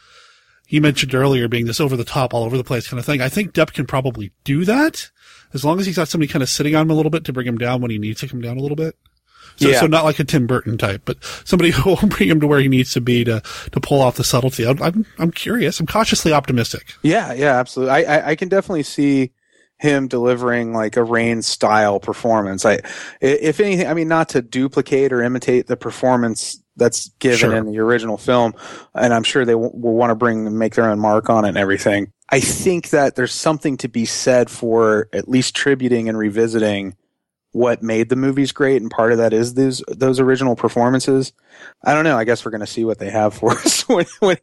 he 0.66 0.80
mentioned 0.80 1.14
earlier 1.14 1.48
being 1.48 1.66
this 1.66 1.80
over 1.80 1.96
the 1.96 2.04
top, 2.04 2.34
all 2.34 2.44
over 2.44 2.58
the 2.58 2.64
place 2.64 2.88
kind 2.88 2.98
of 3.00 3.06
thing. 3.06 3.22
I 3.22 3.30
think 3.30 3.52
Depp 3.52 3.72
can 3.72 3.86
probably 3.86 4.32
do 4.44 4.66
that 4.66 5.10
as 5.54 5.64
long 5.64 5.78
as 5.80 5.86
he's 5.86 5.96
got 5.96 6.08
somebody 6.08 6.30
kind 6.32 6.42
of 6.42 6.48
sitting 6.48 6.74
on 6.74 6.82
him 6.82 6.90
a 6.90 6.94
little 6.94 7.10
bit 7.10 7.24
to 7.24 7.32
bring 7.32 7.46
him 7.46 7.58
down 7.58 7.80
when 7.80 7.90
he 7.90 7.98
needs 7.98 8.20
to 8.20 8.28
come 8.28 8.40
down 8.40 8.56
a 8.58 8.60
little 8.60 8.76
bit. 8.76 8.96
So, 9.56 9.68
Yeah. 9.68 9.80
so 9.80 9.86
not 9.86 10.04
like 10.04 10.18
a 10.20 10.24
Tim 10.24 10.46
Burton 10.46 10.78
type, 10.78 11.02
but 11.04 11.16
somebody 11.44 11.70
who 11.72 11.90
will 11.90 12.08
bring 12.08 12.28
him 12.28 12.40
to 12.40 12.46
where 12.46 12.60
he 12.60 12.68
needs 12.68 12.92
to 12.92 13.00
be 13.00 13.24
to, 13.24 13.42
to 13.72 13.80
pull 13.80 14.00
off 14.00 14.16
the 14.16 14.24
subtlety. 14.24 14.66
I'm, 14.66 14.80
I'm, 14.82 15.06
I'm 15.18 15.30
curious. 15.32 15.80
I'm 15.80 15.86
cautiously 15.86 16.32
optimistic. 16.32 16.94
Yeah, 17.02 17.32
yeah, 17.32 17.56
absolutely. 17.58 18.04
I, 18.06 18.18
I, 18.18 18.28
I 18.30 18.36
can 18.36 18.48
definitely 18.48 18.84
see 18.84 19.32
him 19.78 20.08
delivering 20.08 20.72
like 20.72 20.96
a 20.96 21.02
Rain 21.04 21.40
style 21.42 22.00
performance. 22.00 22.64
I, 22.64 22.80
if 23.20 23.60
anything, 23.60 23.86
I 23.86 23.94
mean, 23.94 24.08
not 24.08 24.28
to 24.30 24.42
duplicate 24.42 25.12
or 25.12 25.22
imitate 25.22 25.66
the 25.68 25.76
performance 25.76 26.60
that's 26.76 27.08
given 27.18 27.38
Sure. 27.38 27.56
in 27.56 27.66
the 27.66 27.78
original 27.80 28.16
film, 28.18 28.54
and 28.94 29.12
I'm 29.12 29.24
sure 29.24 29.44
they 29.44 29.52
w- 29.52 29.70
will 29.74 29.94
want 29.94 30.10
to 30.10 30.14
bring 30.14 30.56
make 30.58 30.74
their 30.74 30.88
own 30.90 30.98
mark 31.00 31.28
on 31.30 31.44
it 31.44 31.48
and 31.50 31.58
everything. 31.58 32.12
I 32.30 32.40
think 32.40 32.90
that 32.90 33.16
there's 33.16 33.32
something 33.32 33.76
to 33.78 33.88
be 33.88 34.04
said 34.04 34.50
for 34.50 35.08
at 35.12 35.28
least 35.28 35.56
tributing 35.56 36.08
and 36.08 36.18
revisiting 36.18 36.96
what 37.52 37.82
made 37.82 38.10
the 38.10 38.16
movies 38.16 38.52
great, 38.52 38.82
and 38.82 38.90
part 38.90 39.12
of 39.12 39.18
that 39.18 39.32
is 39.32 39.54
those 39.54 39.82
those 39.88 40.20
original 40.20 40.54
performances. 40.54 41.32
I 41.82 41.94
don't 41.94 42.04
know. 42.04 42.18
I 42.18 42.24
guess 42.24 42.44
we're 42.44 42.50
to 42.60 42.66
see 42.66 42.84
what 42.84 42.98
they 42.98 43.10
have 43.10 43.34
for 43.34 43.52
us 43.58 43.88
when, 43.88 44.06
when 44.20 44.36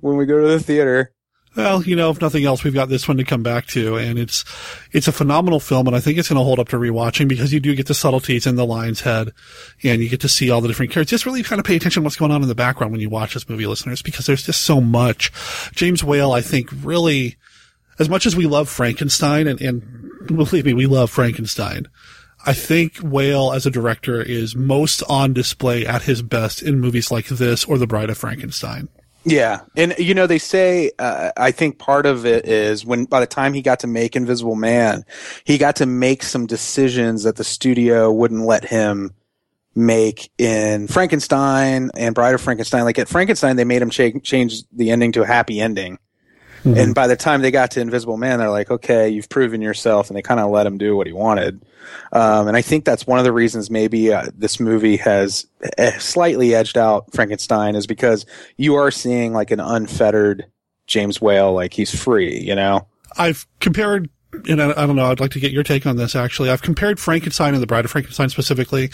when 0.00 0.16
we 0.16 0.26
go 0.26 0.40
to 0.40 0.48
the 0.48 0.60
theater. 0.60 1.12
Well, 1.56 1.82
you 1.82 1.96
know, 1.96 2.10
if 2.10 2.20
nothing 2.20 2.44
else, 2.44 2.62
we've 2.62 2.74
got 2.74 2.88
this 2.88 3.08
one 3.08 3.16
to 3.16 3.24
come 3.24 3.42
back 3.42 3.66
to, 3.68 3.96
and 3.96 4.20
it's 4.20 4.44
it's 4.92 5.08
a 5.08 5.12
phenomenal 5.12 5.58
film, 5.58 5.88
and 5.88 5.96
I 5.96 6.00
think 6.00 6.16
it's 6.16 6.28
going 6.28 6.38
to 6.38 6.44
hold 6.44 6.60
up 6.60 6.68
to 6.68 6.76
rewatching 6.76 7.26
because 7.26 7.52
you 7.52 7.58
do 7.58 7.74
get 7.74 7.86
the 7.86 7.94
subtleties 7.94 8.46
in 8.46 8.54
the 8.54 8.64
lion's 8.64 9.00
head, 9.00 9.32
and 9.82 10.00
you 10.00 10.08
get 10.08 10.20
to 10.20 10.28
see 10.28 10.48
all 10.48 10.60
the 10.60 10.68
different 10.68 10.92
characters. 10.92 11.10
Just 11.10 11.26
really 11.26 11.42
kind 11.42 11.58
of 11.58 11.66
pay 11.66 11.74
attention 11.74 12.02
to 12.02 12.04
what's 12.04 12.16
going 12.16 12.30
on 12.30 12.42
in 12.42 12.48
the 12.48 12.54
background 12.54 12.92
when 12.92 13.00
you 13.00 13.10
watch 13.10 13.34
this 13.34 13.48
movie, 13.48 13.66
listeners, 13.66 14.00
because 14.00 14.26
there's 14.26 14.44
just 14.44 14.62
so 14.62 14.80
much. 14.80 15.32
James 15.74 16.04
Whale, 16.04 16.30
I 16.30 16.40
think, 16.40 16.68
really, 16.84 17.36
as 17.98 18.08
much 18.08 18.26
as 18.26 18.36
we 18.36 18.46
love 18.46 18.68
Frankenstein, 18.68 19.48
and, 19.48 19.60
and 19.60 19.82
believe 20.28 20.64
me, 20.64 20.72
we 20.72 20.86
love 20.86 21.10
Frankenstein. 21.10 21.88
I 22.46 22.52
think 22.52 22.98
Whale 22.98 23.52
as 23.52 23.66
a 23.66 23.70
director 23.70 24.22
is 24.22 24.54
most 24.54 25.02
on 25.08 25.32
display 25.32 25.84
at 25.84 26.02
his 26.02 26.22
best 26.22 26.62
in 26.62 26.80
movies 26.80 27.10
like 27.10 27.26
this 27.26 27.64
or 27.64 27.76
The 27.76 27.88
Bride 27.88 28.08
of 28.08 28.16
Frankenstein. 28.18 28.88
Yeah, 29.24 29.60
and 29.76 29.94
you 29.98 30.14
know 30.14 30.26
they 30.26 30.38
say 30.38 30.92
uh, 30.98 31.32
I 31.36 31.50
think 31.50 31.78
part 31.78 32.06
of 32.06 32.24
it 32.24 32.46
is 32.46 32.86
when 32.86 33.04
by 33.04 33.20
the 33.20 33.26
time 33.26 33.52
he 33.52 33.60
got 33.60 33.80
to 33.80 33.86
make 33.86 34.16
Invisible 34.16 34.54
Man, 34.54 35.04
he 35.44 35.58
got 35.58 35.76
to 35.76 35.86
make 35.86 36.22
some 36.22 36.46
decisions 36.46 37.24
that 37.24 37.36
the 37.36 37.44
studio 37.44 38.10
wouldn't 38.10 38.46
let 38.46 38.64
him 38.64 39.14
make 39.74 40.30
in 40.38 40.86
Frankenstein 40.88 41.90
and 41.94 42.14
Bride 42.14 42.34
of 42.34 42.40
Frankenstein. 42.40 42.84
Like 42.84 42.98
at 42.98 43.08
Frankenstein, 43.08 43.56
they 43.56 43.64
made 43.64 43.82
him 43.82 43.90
cha- 43.90 44.18
change 44.22 44.62
the 44.72 44.90
ending 44.90 45.12
to 45.12 45.22
a 45.22 45.26
happy 45.26 45.60
ending. 45.60 45.98
And 46.64 46.94
by 46.94 47.06
the 47.06 47.16
time 47.16 47.42
they 47.42 47.50
got 47.50 47.72
to 47.72 47.80
Invisible 47.80 48.16
Man, 48.16 48.38
they're 48.38 48.50
like, 48.50 48.70
okay, 48.70 49.08
you've 49.08 49.28
proven 49.28 49.60
yourself. 49.62 50.08
And 50.08 50.16
they 50.16 50.22
kind 50.22 50.40
of 50.40 50.50
let 50.50 50.66
him 50.66 50.78
do 50.78 50.96
what 50.96 51.06
he 51.06 51.12
wanted. 51.12 51.64
Um, 52.12 52.48
and 52.48 52.56
I 52.56 52.62
think 52.62 52.84
that's 52.84 53.06
one 53.06 53.18
of 53.18 53.24
the 53.24 53.32
reasons 53.32 53.70
maybe 53.70 54.12
uh, 54.12 54.26
this 54.36 54.60
movie 54.60 54.96
has 54.98 55.46
uh, 55.78 55.92
slightly 55.98 56.54
edged 56.54 56.76
out 56.76 57.12
Frankenstein 57.12 57.74
is 57.74 57.86
because 57.86 58.26
you 58.56 58.74
are 58.74 58.90
seeing 58.90 59.32
like 59.32 59.50
an 59.50 59.60
unfettered 59.60 60.46
James 60.86 61.20
Whale, 61.20 61.52
like 61.52 61.72
he's 61.72 61.94
free, 61.94 62.38
you 62.40 62.54
know? 62.54 62.86
I've 63.16 63.46
compared, 63.60 64.10
and 64.48 64.62
I, 64.62 64.70
I 64.70 64.86
don't 64.86 64.96
know, 64.96 65.06
I'd 65.06 65.20
like 65.20 65.32
to 65.32 65.40
get 65.40 65.52
your 65.52 65.62
take 65.62 65.86
on 65.86 65.96
this 65.96 66.14
actually. 66.14 66.50
I've 66.50 66.62
compared 66.62 67.00
Frankenstein 67.00 67.54
and 67.54 67.62
the 67.62 67.66
Bride 67.66 67.84
of 67.84 67.90
Frankenstein 67.90 68.28
specifically 68.28 68.90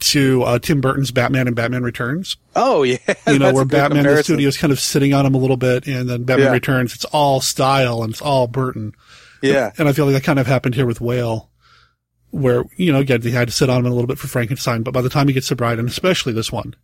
to 0.00 0.42
uh, 0.44 0.58
Tim 0.58 0.80
Burton's 0.80 1.10
Batman 1.10 1.46
and 1.46 1.56
Batman 1.56 1.82
Returns. 1.82 2.36
Oh, 2.54 2.82
yeah. 2.82 2.98
You 3.26 3.38
know, 3.38 3.52
where 3.52 3.64
Batman, 3.64 3.90
the 3.90 4.08
comparison. 4.08 4.24
studio's 4.24 4.56
kind 4.58 4.72
of 4.72 4.78
sitting 4.80 5.12
on 5.14 5.26
him 5.26 5.34
a 5.34 5.38
little 5.38 5.56
bit, 5.56 5.86
and 5.86 6.08
then 6.08 6.24
Batman 6.24 6.46
Yeah. 6.48 6.52
Returns, 6.52 6.94
it's 6.94 7.04
all 7.06 7.40
style 7.40 8.02
and 8.02 8.12
it's 8.12 8.22
all 8.22 8.46
Burton. 8.46 8.92
Yeah. 9.42 9.72
And 9.78 9.88
I 9.88 9.92
feel 9.92 10.04
like 10.06 10.14
that 10.14 10.24
kind 10.24 10.38
of 10.38 10.46
happened 10.46 10.74
here 10.74 10.86
with 10.86 11.00
Whale, 11.00 11.50
where, 12.30 12.64
you 12.76 12.92
know, 12.92 13.00
again, 13.00 13.20
they 13.22 13.30
had 13.30 13.48
to 13.48 13.54
sit 13.54 13.68
on 13.70 13.80
him 13.84 13.92
a 13.92 13.94
little 13.94 14.06
bit 14.08 14.18
for 14.18 14.28
Frankenstein, 14.28 14.82
but 14.82 14.92
by 14.94 15.00
the 15.02 15.08
time 15.10 15.28
he 15.28 15.34
gets 15.34 15.48
to 15.48 15.56
Bride, 15.56 15.78
and 15.78 15.88
especially 15.88 16.32
this 16.32 16.52
one, 16.52 16.74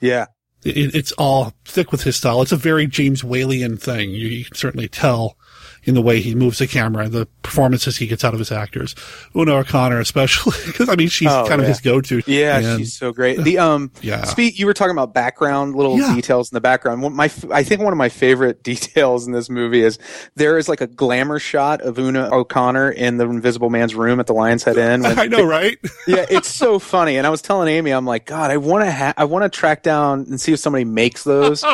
Yeah. 0.00 0.26
it, 0.64 0.94
it's 0.94 1.12
all 1.12 1.54
thick 1.64 1.92
with 1.92 2.02
his 2.02 2.16
style. 2.16 2.42
It's 2.42 2.52
a 2.52 2.56
very 2.56 2.86
James 2.86 3.22
Whalian 3.22 3.80
thing. 3.80 4.10
You, 4.10 4.26
you 4.28 4.44
can 4.44 4.54
certainly 4.54 4.88
tell 4.88 5.36
in 5.84 5.94
the 5.94 6.02
way 6.02 6.20
he 6.20 6.34
moves 6.34 6.58
the 6.58 6.66
camera, 6.66 7.04
and 7.04 7.12
the 7.12 7.26
performances 7.42 7.96
he 7.96 8.06
gets 8.06 8.24
out 8.24 8.32
of 8.34 8.38
his 8.38 8.52
actors. 8.52 8.94
Una 9.34 9.54
O'Connor, 9.56 10.00
especially, 10.00 10.56
because 10.66 10.88
I 10.88 10.96
mean, 10.96 11.08
she's 11.08 11.28
Oh, 11.28 11.46
kind 11.48 11.60
of 11.60 11.66
his 11.66 11.80
go-to. 11.80 12.22
Yeah, 12.26 12.58
And- 12.58 12.78
she's 12.80 12.94
so 12.94 13.12
great. 13.12 13.38
The 13.42 13.58
um, 13.58 13.90
Yeah. 14.02 14.24
Speak. 14.24 14.58
You 14.58 14.66
were 14.66 14.74
talking 14.74 14.92
about 14.92 15.14
background, 15.14 15.74
little 15.74 15.98
Yeah. 15.98 16.14
details 16.14 16.50
in 16.50 16.56
the 16.56 16.60
background. 16.60 17.02
One- 17.02 17.14
My, 17.14 17.30
I 17.50 17.62
think 17.62 17.80
one 17.80 17.92
of 17.92 17.96
my 17.96 18.08
favorite 18.08 18.62
details 18.62 19.26
in 19.26 19.32
this 19.32 19.48
movie 19.48 19.82
is 19.82 19.98
there 20.36 20.58
is 20.58 20.68
like 20.68 20.80
a 20.80 20.86
glamour 20.86 21.38
shot 21.38 21.80
of 21.80 21.98
Una 21.98 22.28
O'Connor 22.32 22.90
in 22.92 23.16
the 23.16 23.24
Invisible 23.28 23.70
Man's 23.70 23.94
room 23.94 24.20
at 24.20 24.26
the 24.26 24.34
Lion's 24.34 24.64
Head 24.64 24.76
Inn. 24.76 25.02
when- 25.02 25.18
I 25.18 25.26
know, 25.26 25.44
right? 25.44 25.78
yeah, 26.06 26.26
it's 26.28 26.48
so 26.54 26.78
funny. 26.78 27.16
And 27.16 27.26
I 27.26 27.30
was 27.30 27.40
telling 27.42 27.68
Amy, 27.68 27.90
I'm 27.92 28.04
like, 28.04 28.26
God, 28.26 28.50
I 28.50 28.56
want 28.58 28.84
to 28.84 28.90
ha- 28.92 29.14
I 29.16 29.24
want 29.24 29.44
to 29.44 29.48
track 29.48 29.82
down 29.82 30.26
and 30.28 30.40
see 30.40 30.52
if 30.52 30.58
somebody 30.60 30.84
makes 30.84 31.24
those 31.24 31.64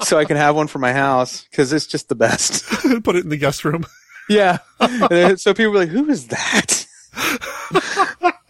so 0.00 0.18
I 0.18 0.24
can 0.24 0.36
have 0.36 0.56
one 0.56 0.66
for 0.66 0.78
my 0.78 0.92
house 0.92 1.44
because 1.50 1.72
it's 1.72 1.86
just 1.86 2.08
the 2.08 2.14
best. 2.14 2.64
Put 3.04 3.16
it 3.16 3.24
in 3.24 3.28
the 3.30 3.36
guest 3.36 3.59
room. 3.64 3.84
Yeah. 4.28 4.58
So 5.38 5.54
people 5.54 5.72
were 5.72 5.78
like, 5.78 5.88
who 5.88 6.08
is 6.08 6.28
that? 6.28 6.86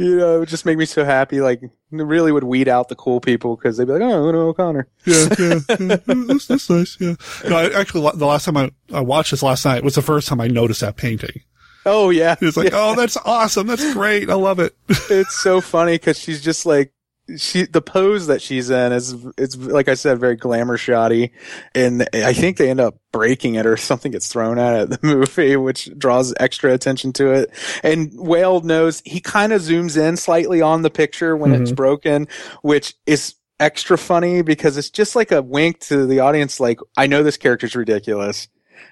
You 0.00 0.16
know, 0.16 0.36
it 0.36 0.38
would 0.38 0.48
just 0.48 0.64
make 0.64 0.78
me 0.78 0.86
so 0.86 1.04
happy. 1.04 1.42
Like, 1.42 1.62
it 1.62 1.70
really 1.90 2.32
would 2.32 2.44
weed 2.44 2.68
out 2.68 2.88
the 2.88 2.94
cool 2.94 3.20
people 3.20 3.54
because 3.54 3.76
they'd 3.76 3.84
be 3.84 3.92
like, 3.92 4.00
"Oh, 4.00 4.32
no, 4.32 4.48
O'Connor." 4.48 4.88
Yeah, 5.04 5.26
yeah, 5.38 5.58
yeah. 5.68 5.96
That's, 6.06 6.46
that's 6.46 6.70
nice. 6.70 6.96
Yeah. 6.98 7.16
No, 7.46 7.56
I, 7.58 7.78
actually, 7.78 8.10
the 8.16 8.24
last 8.24 8.46
time 8.46 8.56
I, 8.56 8.70
I 8.94 9.00
watched 9.00 9.32
this 9.32 9.42
last 9.42 9.66
night 9.66 9.84
was 9.84 9.96
the 9.96 10.00
first 10.00 10.26
time 10.26 10.40
I 10.40 10.46
noticed 10.48 10.80
that 10.80 10.96
painting. 10.96 11.42
Oh 11.84 12.08
yeah, 12.08 12.34
It's 12.40 12.56
like, 12.56 12.70
oh, 12.72 12.94
that's 12.94 13.18
awesome. 13.18 13.66
That's 13.66 13.92
great. 13.92 14.30
I 14.30 14.34
love 14.34 14.58
it. 14.58 14.74
it's 14.88 15.38
so 15.42 15.60
funny 15.60 15.96
because 15.96 16.18
she's 16.18 16.40
just 16.40 16.64
like 16.64 16.94
she 17.36 17.64
the 17.66 17.82
pose 17.82 18.26
that 18.28 18.42
she's 18.42 18.70
in 18.70 18.92
is 18.92 19.14
it's 19.38 19.56
like 19.56 19.88
I 19.88 19.94
said 19.94 20.18
very 20.18 20.36
glamour 20.36 20.76
shoddy, 20.76 21.32
and 21.74 22.08
I 22.12 22.32
think 22.32 22.56
they 22.56 22.70
end 22.70 22.80
up 22.80 22.98
breaking 23.12 23.56
it 23.56 23.66
or 23.66 23.76
something 23.76 24.12
gets 24.12 24.28
thrown 24.28 24.58
at 24.58 24.80
it 24.82 24.90
the 24.90 24.98
movie, 25.06 25.56
which 25.56 25.90
draws 25.98 26.34
extra 26.38 26.72
attention 26.72 27.12
to 27.14 27.30
it. 27.32 27.50
And 27.82 28.12
Whale 28.14 28.60
knows 28.60 29.02
he 29.04 29.20
kind 29.20 29.52
of 29.52 29.62
zooms 29.62 29.96
in 30.00 30.16
slightly 30.16 30.60
on 30.62 30.82
the 30.82 30.90
picture 30.90 31.36
when 31.36 31.52
it's 31.52 31.72
Mhm. 31.72 31.76
broken, 31.76 32.28
which 32.62 32.94
is 33.06 33.34
extra 33.58 33.98
funny 33.98 34.42
because 34.42 34.76
it's 34.76 34.90
just 34.90 35.14
like 35.14 35.30
a 35.30 35.42
wink 35.42 35.80
to 35.80 36.06
the 36.06 36.20
audience 36.20 36.60
like 36.60 36.78
I 36.96 37.06
know 37.06 37.22
this 37.22 37.36
character's 37.36 37.76
ridiculous. 37.76 38.48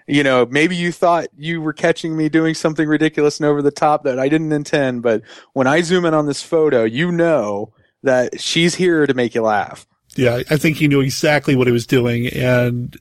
You 0.06 0.22
know, 0.22 0.46
maybe 0.50 0.76
you 0.76 0.92
thought 0.92 1.28
you 1.36 1.60
were 1.62 1.72
catching 1.72 2.16
me 2.16 2.28
doing 2.28 2.54
something 2.54 2.86
ridiculous 2.88 3.40
and 3.40 3.46
over 3.46 3.62
the 3.62 3.70
top 3.70 4.04
that 4.04 4.18
I 4.18 4.28
didn't 4.28 4.52
intend, 4.52 5.02
but 5.02 5.22
when 5.54 5.66
I 5.66 5.80
zoom 5.82 6.04
in 6.04 6.12
on 6.14 6.26
this 6.26 6.42
photo, 6.42 6.84
you 6.84 7.10
know 7.12 7.72
that 8.08 8.40
she's 8.40 8.74
here 8.74 9.06
to 9.06 9.14
make 9.14 9.34
you 9.34 9.42
laugh. 9.42 9.86
Yeah, 10.16 10.42
I 10.50 10.56
think 10.56 10.78
he 10.78 10.88
knew 10.88 11.00
exactly 11.00 11.54
what 11.54 11.66
he 11.66 11.72
was 11.72 11.86
doing. 11.86 12.26
And 12.28 12.96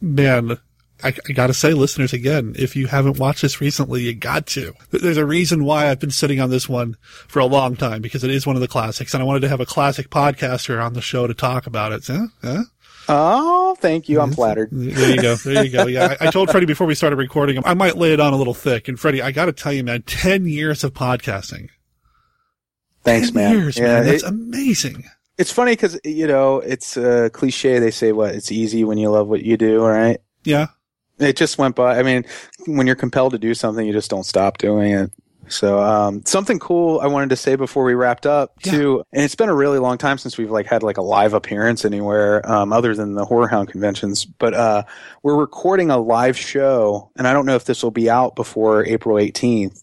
man, 0.00 0.58
I, 1.02 1.08
I 1.28 1.32
got 1.32 1.48
to 1.48 1.54
say, 1.54 1.74
listeners, 1.74 2.12
again, 2.12 2.54
if 2.58 2.76
you 2.76 2.86
haven't 2.86 3.18
watched 3.18 3.42
this 3.42 3.60
recently, 3.60 4.02
you 4.02 4.14
got 4.14 4.46
to. 4.48 4.72
There's 4.90 5.16
a 5.16 5.26
reason 5.26 5.64
why 5.64 5.90
I've 5.90 6.00
been 6.00 6.10
sitting 6.10 6.40
on 6.40 6.50
this 6.50 6.68
one 6.68 6.96
for 7.28 7.40
a 7.40 7.46
long 7.46 7.76
time 7.76 8.00
because 8.00 8.24
it 8.24 8.30
is 8.30 8.46
one 8.46 8.56
of 8.56 8.62
the 8.62 8.68
classics, 8.68 9.12
and 9.12 9.22
I 9.22 9.26
wanted 9.26 9.40
to 9.40 9.48
have 9.48 9.60
a 9.60 9.66
classic 9.66 10.08
podcaster 10.08 10.82
on 10.82 10.94
the 10.94 11.02
show 11.02 11.26
to 11.26 11.34
talk 11.34 11.66
about 11.66 11.92
it. 11.92 12.06
Huh? 12.06 12.28
Huh? 12.42 12.62
Oh, 13.08 13.76
thank 13.80 14.08
you. 14.08 14.20
I'm 14.20 14.32
flattered. 14.32 14.70
There 14.72 15.10
you 15.10 15.20
go. 15.20 15.34
There 15.34 15.62
you 15.62 15.70
go. 15.70 15.86
Yeah, 15.86 16.16
I, 16.18 16.28
I 16.28 16.30
told 16.30 16.50
Freddie 16.50 16.64
before 16.64 16.86
we 16.86 16.94
started 16.94 17.16
recording, 17.16 17.60
I 17.66 17.74
might 17.74 17.98
lay 17.98 18.14
it 18.14 18.20
on 18.20 18.32
a 18.32 18.36
little 18.36 18.54
thick. 18.54 18.88
And 18.88 18.98
Freddie, 18.98 19.20
I 19.20 19.32
got 19.32 19.46
to 19.46 19.52
tell 19.52 19.72
you, 19.72 19.84
man, 19.84 20.02
ten 20.02 20.46
years 20.46 20.84
of 20.84 20.94
podcasting. 20.94 21.68
Thanks, 23.04 23.32
man. 23.32 23.52
Years, 23.58 23.76
Yeah, 23.78 23.84
man. 24.00 24.06
That's 24.06 24.22
it- 24.22 24.28
amazing. 24.28 25.04
It's 25.36 25.50
funny 25.50 25.72
because 25.72 25.98
you 26.04 26.26
know 26.28 26.60
it's 26.60 26.96
a 26.96 27.28
cliche. 27.30 27.78
They 27.80 27.90
say 27.90 28.12
what 28.12 28.34
it's 28.34 28.52
easy 28.52 28.84
when 28.84 28.98
you 28.98 29.10
love 29.10 29.26
what 29.26 29.42
you 29.42 29.56
do, 29.56 29.84
right? 29.84 30.18
Yeah. 30.44 30.68
It 31.18 31.36
just 31.36 31.58
went 31.58 31.74
by. 31.76 31.98
I 31.98 32.02
mean, 32.04 32.24
when 32.66 32.86
you're 32.86 32.94
compelled 32.96 33.32
to 33.32 33.38
do 33.38 33.52
something, 33.54 33.84
you 33.86 33.92
just 33.92 34.10
don't 34.10 34.24
stop 34.24 34.58
doing 34.58 34.92
it. 34.92 35.10
So, 35.48 35.80
um, 35.80 36.22
something 36.24 36.58
cool 36.58 37.00
I 37.00 37.06
wanted 37.06 37.30
to 37.30 37.36
say 37.36 37.54
before 37.56 37.84
we 37.84 37.94
wrapped 37.94 38.26
up 38.26 38.58
too, 38.62 39.02
and 39.12 39.22
it's 39.24 39.34
been 39.34 39.48
a 39.50 39.54
really 39.54 39.78
long 39.78 39.98
time 39.98 40.16
since 40.18 40.38
we've 40.38 40.50
like 40.50 40.66
had 40.66 40.82
like 40.82 40.96
a 40.96 41.02
live 41.02 41.34
appearance 41.34 41.84
anywhere, 41.84 42.48
um, 42.50 42.72
other 42.72 42.94
than 42.94 43.14
the 43.14 43.24
Horror 43.26 43.48
Hound 43.48 43.68
conventions. 43.68 44.24
But, 44.24 44.54
uh, 44.54 44.84
we're 45.22 45.36
recording 45.36 45.90
a 45.90 45.98
live 45.98 46.38
show, 46.38 47.10
and 47.16 47.28
I 47.28 47.32
don't 47.34 47.44
know 47.44 47.56
if 47.56 47.64
this 47.66 47.82
will 47.82 47.90
be 47.90 48.08
out 48.08 48.36
before 48.36 48.86
April 48.86 49.18
18th. 49.18 49.82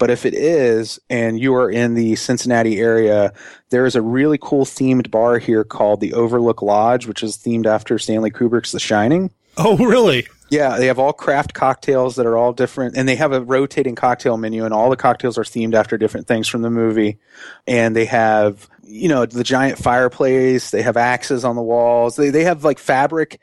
But 0.00 0.10
if 0.10 0.24
it 0.24 0.32
is, 0.32 0.98
and 1.10 1.38
you 1.38 1.54
are 1.54 1.70
in 1.70 1.92
the 1.92 2.16
Cincinnati 2.16 2.80
area, 2.80 3.34
there 3.68 3.84
is 3.84 3.94
a 3.94 4.00
really 4.00 4.38
cool 4.40 4.64
themed 4.64 5.10
bar 5.10 5.38
here 5.38 5.62
called 5.62 6.00
the 6.00 6.14
Overlook 6.14 6.62
Lodge, 6.62 7.06
which 7.06 7.22
is 7.22 7.36
themed 7.36 7.66
after 7.66 7.98
Stanley 7.98 8.30
Kubrick's 8.30 8.72
The 8.72 8.80
Shining. 8.80 9.30
Oh, 9.58 9.76
really? 9.76 10.26
Yeah, 10.48 10.78
they 10.78 10.86
have 10.86 10.98
all 10.98 11.12
craft 11.12 11.52
cocktails 11.52 12.16
that 12.16 12.24
are 12.24 12.38
all 12.38 12.54
different, 12.54 12.96
and 12.96 13.06
they 13.06 13.14
have 13.16 13.32
a 13.32 13.42
rotating 13.42 13.94
cocktail 13.94 14.38
menu, 14.38 14.64
and 14.64 14.72
all 14.72 14.88
the 14.88 14.96
cocktails 14.96 15.36
are 15.36 15.44
themed 15.44 15.74
after 15.74 15.98
different 15.98 16.26
things 16.26 16.48
from 16.48 16.62
the 16.62 16.70
movie. 16.70 17.18
And 17.66 17.94
they 17.94 18.06
have, 18.06 18.70
you 18.82 19.08
know, 19.10 19.26
the 19.26 19.44
giant 19.44 19.78
fireplace. 19.78 20.70
They 20.70 20.80
have 20.80 20.96
axes 20.96 21.44
on 21.44 21.56
the 21.56 21.62
walls. 21.62 22.16
They 22.16 22.30
they 22.30 22.44
have 22.44 22.64
like 22.64 22.78
fabric. 22.78 23.38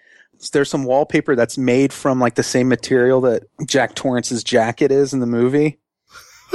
There's 0.51 0.71
some 0.71 0.85
wallpaper 0.85 1.35
that's 1.35 1.57
made 1.57 1.93
from 1.93 2.19
like 2.19 2.33
the 2.33 2.41
same 2.41 2.67
material 2.67 3.21
that 3.21 3.43
Jack 3.63 3.93
Torrance's 3.93 4.43
jacket 4.43 4.91
is 4.91 5.13
in 5.13 5.19
the 5.19 5.27
movie. 5.27 5.77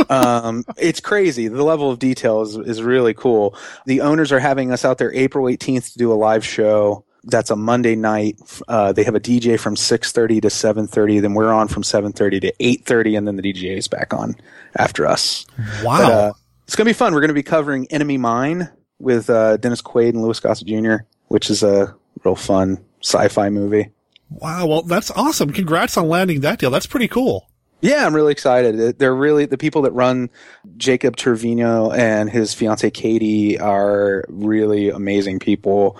Um, 0.08 0.64
it's 0.76 1.00
crazy. 1.00 1.48
The 1.48 1.62
level 1.62 1.90
of 1.90 1.98
detail 1.98 2.42
is, 2.42 2.56
is 2.56 2.82
really 2.82 3.14
cool. 3.14 3.56
The 3.86 4.00
owners 4.00 4.32
are 4.32 4.40
having 4.40 4.72
us 4.72 4.84
out 4.84 4.98
there 4.98 5.12
April 5.14 5.46
18th 5.46 5.92
to 5.92 5.98
do 5.98 6.12
a 6.12 6.14
live 6.14 6.44
show. 6.44 7.04
That's 7.24 7.50
a 7.50 7.56
Monday 7.56 7.94
night. 7.94 8.38
Uh, 8.66 8.92
they 8.92 9.04
have 9.04 9.14
a 9.14 9.20
DJ 9.20 9.58
from 9.58 9.76
6:30 9.76 10.42
to 10.42 10.48
7:30. 10.48 11.20
Then 11.20 11.34
we're 11.34 11.52
on 11.52 11.68
from 11.68 11.84
7:30 11.84 12.40
to 12.40 12.52
8:30, 12.58 13.16
and 13.16 13.28
then 13.28 13.36
the 13.36 13.42
DJ 13.42 13.76
is 13.76 13.86
back 13.86 14.12
on 14.12 14.34
after 14.76 15.06
us. 15.06 15.46
Wow. 15.84 15.98
But, 15.98 16.12
uh, 16.12 16.32
it's 16.66 16.74
gonna 16.74 16.90
be 16.90 16.94
fun. 16.94 17.14
We're 17.14 17.20
gonna 17.20 17.32
be 17.32 17.44
covering 17.44 17.86
Enemy 17.90 18.18
Mine 18.18 18.70
with 18.98 19.30
uh, 19.30 19.56
Dennis 19.58 19.82
Quaid 19.82 20.10
and 20.10 20.22
Louis 20.22 20.40
Gossett 20.40 20.66
Jr., 20.66 21.04
which 21.28 21.48
is 21.48 21.62
a 21.62 21.94
real 22.24 22.34
fun 22.34 22.78
sci-fi 23.02 23.50
movie. 23.50 23.90
Wow. 24.30 24.66
Well, 24.66 24.82
that's 24.82 25.10
awesome. 25.12 25.52
Congrats 25.52 25.96
on 25.96 26.08
landing 26.08 26.40
that 26.40 26.58
deal. 26.58 26.70
That's 26.70 26.86
pretty 26.86 27.08
cool. 27.08 27.48
Yeah, 27.82 28.06
I'm 28.06 28.14
really 28.14 28.30
excited. 28.30 28.98
They're 28.98 29.14
really 29.14 29.44
the 29.44 29.58
people 29.58 29.82
that 29.82 29.90
run 29.90 30.30
Jacob 30.76 31.16
Trevino 31.16 31.90
and 31.90 32.30
his 32.30 32.54
fiance 32.54 32.88
Katie 32.92 33.58
are 33.58 34.24
really 34.28 34.88
amazing 34.88 35.40
people 35.40 35.98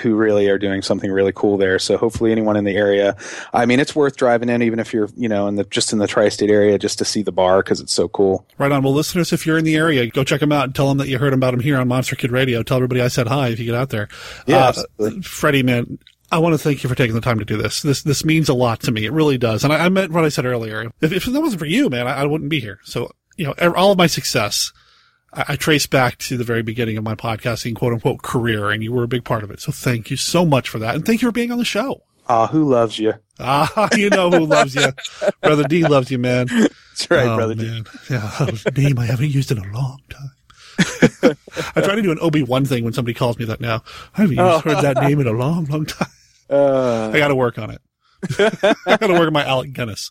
who 0.00 0.14
really 0.14 0.48
are 0.48 0.58
doing 0.58 0.80
something 0.80 1.10
really 1.10 1.32
cool 1.32 1.56
there. 1.56 1.80
So 1.80 1.96
hopefully 1.96 2.30
anyone 2.30 2.56
in 2.56 2.62
the 2.62 2.76
area, 2.76 3.16
I 3.52 3.66
mean, 3.66 3.80
it's 3.80 3.96
worth 3.96 4.16
driving 4.16 4.48
in 4.48 4.62
even 4.62 4.78
if 4.78 4.92
you're, 4.92 5.08
you 5.16 5.28
know, 5.28 5.48
in 5.48 5.56
the 5.56 5.64
just 5.64 5.92
in 5.92 5.98
the 5.98 6.06
tri-state 6.06 6.50
area 6.50 6.78
just 6.78 6.98
to 6.98 7.04
see 7.04 7.22
the 7.22 7.32
bar 7.32 7.64
because 7.64 7.80
it's 7.80 7.92
so 7.92 8.08
cool. 8.08 8.46
Right 8.56 8.70
on. 8.70 8.84
Well, 8.84 8.94
listeners, 8.94 9.32
if 9.32 9.44
you're 9.44 9.58
in 9.58 9.64
the 9.64 9.74
area, 9.74 10.06
go 10.06 10.22
check 10.22 10.38
them 10.38 10.52
out 10.52 10.64
and 10.64 10.74
tell 10.74 10.88
them 10.88 10.98
that 10.98 11.08
you 11.08 11.18
heard 11.18 11.32
about 11.32 11.50
them 11.50 11.60
here 11.60 11.76
on 11.78 11.88
Monster 11.88 12.14
Kid 12.14 12.30
Radio. 12.30 12.62
Tell 12.62 12.76
everybody 12.76 13.00
I 13.00 13.08
said 13.08 13.26
hi 13.26 13.48
if 13.48 13.58
you 13.58 13.64
get 13.64 13.74
out 13.74 13.90
there. 13.90 14.06
Yeah, 14.46 14.72
uh, 15.00 15.10
Freddie, 15.22 15.64
man, 15.64 15.98
I 16.32 16.38
want 16.38 16.54
to 16.54 16.58
thank 16.58 16.82
you 16.82 16.88
for 16.88 16.94
taking 16.94 17.14
the 17.14 17.20
time 17.20 17.38
to 17.38 17.44
do 17.44 17.56
this. 17.56 17.82
This 17.82 18.02
this 18.02 18.24
means 18.24 18.48
a 18.48 18.54
lot 18.54 18.80
to 18.80 18.92
me. 18.92 19.04
It 19.04 19.12
really 19.12 19.38
does. 19.38 19.62
And 19.64 19.72
I, 19.72 19.84
I 19.84 19.88
meant 19.88 20.12
what 20.12 20.24
I 20.24 20.28
said 20.28 20.44
earlier. 20.46 20.90
If, 21.00 21.12
if 21.12 21.24
that 21.26 21.40
wasn't 21.40 21.60
for 21.60 21.66
you, 21.66 21.88
man, 21.88 22.06
I, 22.08 22.22
I 22.22 22.24
wouldn't 22.24 22.50
be 22.50 22.60
here. 22.60 22.80
So 22.84 23.10
you 23.36 23.46
know, 23.46 23.54
all 23.74 23.92
of 23.92 23.98
my 23.98 24.06
success. 24.06 24.72
I, 25.32 25.44
I 25.48 25.56
trace 25.56 25.86
back 25.86 26.18
to 26.18 26.36
the 26.36 26.44
very 26.44 26.62
beginning 26.62 26.96
of 26.96 27.04
my 27.04 27.14
podcasting 27.14 27.74
quote 27.76 27.92
unquote 27.92 28.22
career, 28.22 28.70
and 28.70 28.82
you 28.82 28.92
were 28.92 29.02
a 29.04 29.08
big 29.08 29.24
part 29.24 29.44
of 29.44 29.50
it. 29.50 29.60
So 29.60 29.70
thank 29.72 30.10
you 30.10 30.16
so 30.16 30.44
much 30.46 30.68
for 30.68 30.78
that. 30.78 30.94
And 30.94 31.04
thank 31.04 31.22
you 31.22 31.28
for 31.28 31.32
being 31.32 31.52
on 31.52 31.58
the 31.58 31.64
show. 31.64 32.02
Ah, 32.28 32.46
who 32.46 32.64
loves 32.64 32.98
you? 32.98 33.12
Ah, 33.38 33.88
you 33.96 34.08
know 34.10 34.30
who 34.30 34.46
loves 34.46 34.74
you. 34.74 34.86
Brother 35.42 35.64
D 35.64 35.86
loves 35.86 36.10
you, 36.10 36.18
man. 36.18 36.46
That's 36.46 37.10
right, 37.10 37.26
Oh, 37.26 37.36
brother. 37.36 37.54
D. 37.54 37.64
man. 37.66 37.84
Yeah, 38.08 38.30
that 38.64 38.72
name 38.76 38.98
I 38.98 39.06
haven't 39.06 39.30
used 39.30 39.50
in 39.50 39.58
a 39.58 39.72
long 39.72 39.98
time. 40.08 40.30
I 41.76 41.80
try 41.80 41.94
to 41.94 42.02
do 42.02 42.10
an 42.12 42.18
Obi 42.20 42.42
Wan 42.42 42.64
thing 42.64 42.84
when 42.84 42.92
somebody 42.92 43.14
calls 43.14 43.38
me 43.38 43.44
that 43.46 43.60
now. 43.60 43.82
I 44.16 44.22
haven't 44.22 44.38
Oh. 44.38 44.58
heard 44.60 44.82
that 44.82 44.96
name 45.02 45.20
in 45.20 45.26
a 45.26 45.32
long, 45.32 45.64
long 45.66 45.86
time. 45.86 46.08
Uh, 46.50 47.10
I 47.12 47.18
got 47.18 47.28
to 47.28 47.34
work 47.34 47.58
on 47.58 47.70
it. 47.70 47.80
I 48.38 48.96
got 48.96 49.06
to 49.08 49.12
work 49.12 49.26
on 49.26 49.32
my 49.34 49.44
Alec 49.44 49.72
Guinness. 49.72 50.10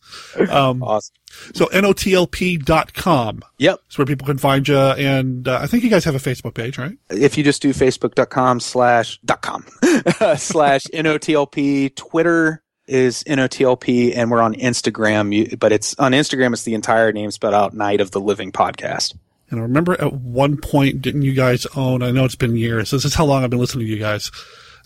Um, 0.50 0.84
awesome. 0.84 1.16
So 1.56 1.66
notlp.com. 1.68 3.42
Yep. 3.58 3.80
It's 3.88 3.98
where 3.98 4.06
people 4.06 4.28
can 4.28 4.38
find 4.38 4.68
you. 4.68 4.78
And 4.78 5.48
uh, 5.48 5.60
I 5.62 5.68
think 5.68 5.84
you 5.84 5.90
guys 5.90 6.04
have 6.06 6.16
a 6.16 6.20
Facebook 6.20 6.54
page, 6.54 6.78
right? 6.78 6.98
if 7.10 7.38
you 7.38 7.44
just 7.44 7.62
do 7.62 7.70
facebook.com 7.74 8.60
slash 8.60 9.20
dot 9.26 9.42
com 9.42 9.64
slash 10.38 10.84
notlp 10.94 11.96
twitter 11.96 12.62
is 12.88 13.24
notlp 13.24 14.14
and 14.16 14.30
we're 14.30 14.42
on 14.42 14.54
instagram 14.56 15.58
but 15.60 15.72
it's 15.72 15.96
on 16.00 16.12
instagram 16.12 16.52
it's 16.54 16.64
the 16.64 16.74
entire 16.74 17.12
name 17.14 17.32
spelled 17.32 17.54
out 17.54 17.74
night 17.74 18.02
of 18.02 18.12
the 18.12 18.20
living 18.20 18.52
podcast 18.52 19.16
And 19.54 19.60
I 19.62 19.64
remember 19.64 19.94
at 20.02 20.12
one 20.14 20.58
point, 20.58 21.02
didn't 21.04 21.22
you 21.22 21.34
guys 21.34 21.68
own, 21.76 22.02
I 22.02 22.10
know 22.10 22.26
it's 22.26 22.34
been 22.36 22.58
years. 22.58 22.90
This 22.90 23.06
is 23.06 23.14
how 23.14 23.24
long 23.26 23.44
I've 23.44 23.52
been 23.52 23.60
listening 23.60 23.86
to 23.86 23.92
you 23.94 24.00
guys. 24.00 24.32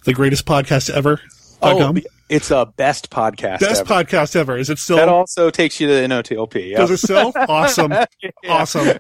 The 0.04 0.14
greatest 0.14 0.46
podcast 0.46 0.90
ever. 0.90 1.22
oh 1.62 1.96
it's 2.30 2.52
a 2.52 2.66
best 2.76 3.10
podcast 3.10 3.62
Best 3.62 3.82
ever. 3.90 3.94
podcast 4.04 4.36
ever. 4.36 4.58
Is 4.58 4.70
it 4.70 4.78
still? 4.80 4.98
that 4.98 5.08
also 5.08 5.50
takes 5.50 5.80
you 5.80 5.88
to 5.88 5.94
notlp 5.94 6.54
yep. 6.70 6.78
Does 6.80 6.92
it 6.92 6.98
still? 6.98 7.32
Awesome. 7.36 7.94
Awesome. 8.48 8.98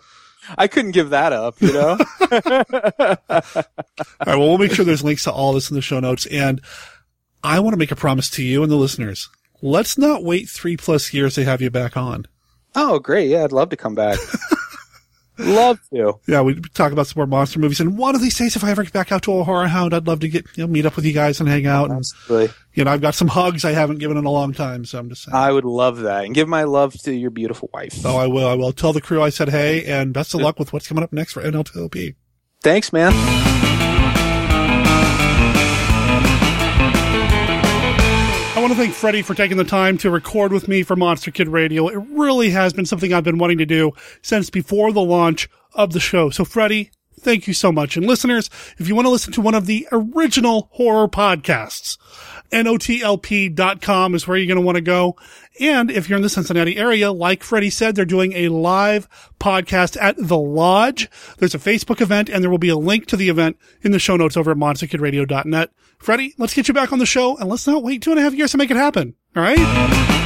i 0.57 0.67
couldn't 0.67 0.91
give 0.91 1.09
that 1.09 1.33
up 1.33 1.61
you 1.61 1.73
know 1.73 1.97
All 3.29 3.41
right. 3.59 3.65
Well, 4.25 4.39
we'll 4.39 4.57
make 4.57 4.71
sure 4.71 4.85
there's 4.85 5.03
links 5.03 5.25
to 5.25 5.31
all 5.33 5.51
this 5.51 5.69
in 5.69 5.75
the 5.75 5.81
show 5.81 5.99
notes. 5.99 6.25
And 6.27 6.61
I 7.43 7.59
want 7.59 7.73
to 7.73 7.77
make 7.77 7.91
a 7.91 7.95
promise 7.97 8.29
to 8.31 8.43
you 8.43 8.63
and 8.63 8.71
the 8.71 8.77
listeners. 8.77 9.29
Let's 9.61 9.97
not 9.97 10.23
wait 10.23 10.47
three 10.47 10.77
plus 10.77 11.13
years 11.13 11.35
to 11.35 11.43
have 11.43 11.61
you 11.61 11.69
back 11.69 11.97
on. 11.97 12.25
oh 12.75 12.99
great 12.99 13.29
yeah 13.29 13.43
i'd 13.43 13.51
love 13.51 13.69
to 13.69 13.75
come 13.77 13.95
back 13.95 14.17
love 15.39 15.79
to 15.93 16.19
Yeah, 16.27 16.41
we 16.41 16.55
talk 16.73 16.91
about 16.91 17.07
some 17.07 17.19
more 17.19 17.27
monster 17.27 17.59
movies. 17.59 17.79
And 17.79 17.97
one 17.97 18.15
of 18.15 18.21
these 18.21 18.37
days, 18.37 18.55
if 18.55 18.63
I 18.63 18.71
ever 18.71 18.83
get 18.83 18.93
back 18.93 19.11
out 19.11 19.23
to 19.23 19.33
a 19.37 19.43
horror 19.43 19.67
hound, 19.67 19.93
I'd 19.93 20.07
love 20.07 20.19
to 20.21 20.27
get, 20.29 20.45
you 20.55 20.63
know, 20.63 20.71
meet 20.71 20.85
up 20.85 20.95
with 20.95 21.05
you 21.05 21.13
guys 21.13 21.39
and 21.39 21.47
hang 21.49 21.65
out. 21.65 21.89
And, 21.89 22.03
you 22.73 22.83
know, 22.83 22.91
I've 22.91 23.01
got 23.01 23.15
some 23.15 23.27
hugs 23.27 23.65
I 23.65 23.71
haven't 23.71 23.99
given 23.99 24.17
in 24.17 24.25
a 24.25 24.31
long 24.31 24.53
time. 24.53 24.85
So 24.85 24.99
I'm 24.99 25.09
just 25.09 25.23
saying. 25.23 25.35
i 25.35 25.51
would 25.51 25.65
love 25.65 25.99
that 25.99 26.25
and 26.25 26.33
give 26.33 26.47
my 26.47 26.63
love 26.63 26.93
to 27.03 27.13
your 27.13 27.31
beautiful 27.31 27.69
wife 27.73 28.05
Oh, 28.05 28.17
I 28.17 28.27
will. 28.27 28.47
I 28.47 28.55
will 28.55 28.71
tell 28.71 28.93
the 28.93 29.01
crew 29.01 29.21
I 29.21 29.29
said 29.29 29.49
hey, 29.49 29.85
and 29.85 30.13
best 30.13 30.33
of 30.33 30.41
luck 30.41 30.59
with 30.59 30.73
what's 30.73 30.87
coming 30.87 31.03
up 31.03 31.13
next 31.13 31.33
for 31.33 31.41
NLTLP. 31.41 32.15
thanks 32.61 32.91
man 32.91 33.76
want 38.67 38.77
to 38.77 38.83
thank 38.83 38.95
Freddie 38.95 39.21
for 39.21 39.33
taking 39.33 39.55
the 39.55 39.63
time 39.63 39.97
to 39.97 40.11
record 40.11 40.51
with 40.51 40.67
me 40.67 40.83
for 40.83 40.97
Monster 40.97 41.31
Kid 41.31 41.47
Radio. 41.47 41.87
It 41.87 42.03
really 42.09 42.49
has 42.49 42.73
been 42.73 42.85
something 42.85 43.13
I've 43.13 43.23
been 43.23 43.37
wanting 43.37 43.59
to 43.59 43.65
do 43.65 43.93
since 44.21 44.49
before 44.49 44.91
the 44.91 44.99
launch 44.99 45.47
of 45.71 45.93
the 45.93 46.01
show. 46.01 46.31
So, 46.31 46.43
Freddie, 46.43 46.91
thank 47.17 47.47
you 47.47 47.53
so 47.53 47.71
much. 47.71 47.95
And 47.95 48.05
listeners, 48.05 48.49
if 48.77 48.89
you 48.89 48.93
want 48.93 49.05
to 49.05 49.09
listen 49.09 49.31
to 49.31 49.41
one 49.41 49.55
of 49.55 49.67
the 49.67 49.87
original 49.93 50.67
horror 50.73 51.07
podcasts, 51.07 51.97
notlp.com 52.51 54.15
is 54.15 54.27
where 54.27 54.37
you're 54.37 54.47
going 54.47 54.55
to 54.55 54.65
want 54.65 54.75
to 54.75 54.81
go. 54.81 55.15
And 55.59 55.89
if 55.89 56.07
you're 56.07 56.17
in 56.17 56.23
the 56.23 56.29
Cincinnati 56.29 56.77
area, 56.77 57.11
like 57.11 57.43
Freddie 57.43 57.69
said, 57.69 57.95
they're 57.95 58.05
doing 58.05 58.33
a 58.33 58.49
live 58.49 59.07
podcast 59.39 59.97
at 60.01 60.15
The 60.17 60.37
Lodge. 60.37 61.09
There's 61.37 61.55
a 61.55 61.59
Facebook 61.59 62.01
event 62.01 62.29
and 62.29 62.43
there 62.43 62.49
will 62.51 62.57
be 62.57 62.69
a 62.69 62.77
link 62.77 63.07
to 63.07 63.17
the 63.17 63.29
event 63.29 63.57
in 63.81 63.91
the 63.91 63.99
show 63.99 64.17
notes 64.17 64.37
over 64.37 64.51
at 64.51 64.57
monsterkidradio.net. 64.57 65.71
Freddie, 65.97 66.35
let's 66.37 66.53
get 66.53 66.67
you 66.67 66.73
back 66.73 66.93
on 66.93 66.99
the 66.99 67.05
show 67.05 67.37
and 67.37 67.49
let's 67.49 67.67
not 67.67 67.83
wait 67.83 68.01
two 68.01 68.11
and 68.11 68.19
a 68.19 68.23
half 68.23 68.33
years 68.33 68.51
to 68.51 68.57
make 68.57 68.71
it 68.71 68.77
happen. 68.77 69.15
All 69.35 69.43
right? 69.43 70.16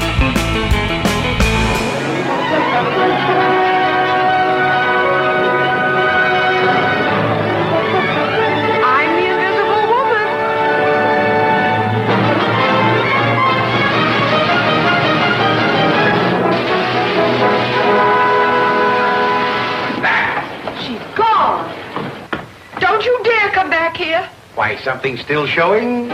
Back 23.92 23.98
here. 23.98 24.30
Why, 24.56 24.78
something's 24.78 25.22
still 25.22 25.46
showing? 25.46 26.12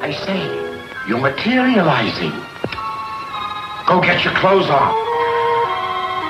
I 0.00 0.12
say, 0.12 1.08
you're 1.08 1.20
materializing. 1.20 2.32
Go 3.86 4.00
get 4.00 4.24
your 4.24 4.34
clothes 4.34 4.70
on. 4.70 5.11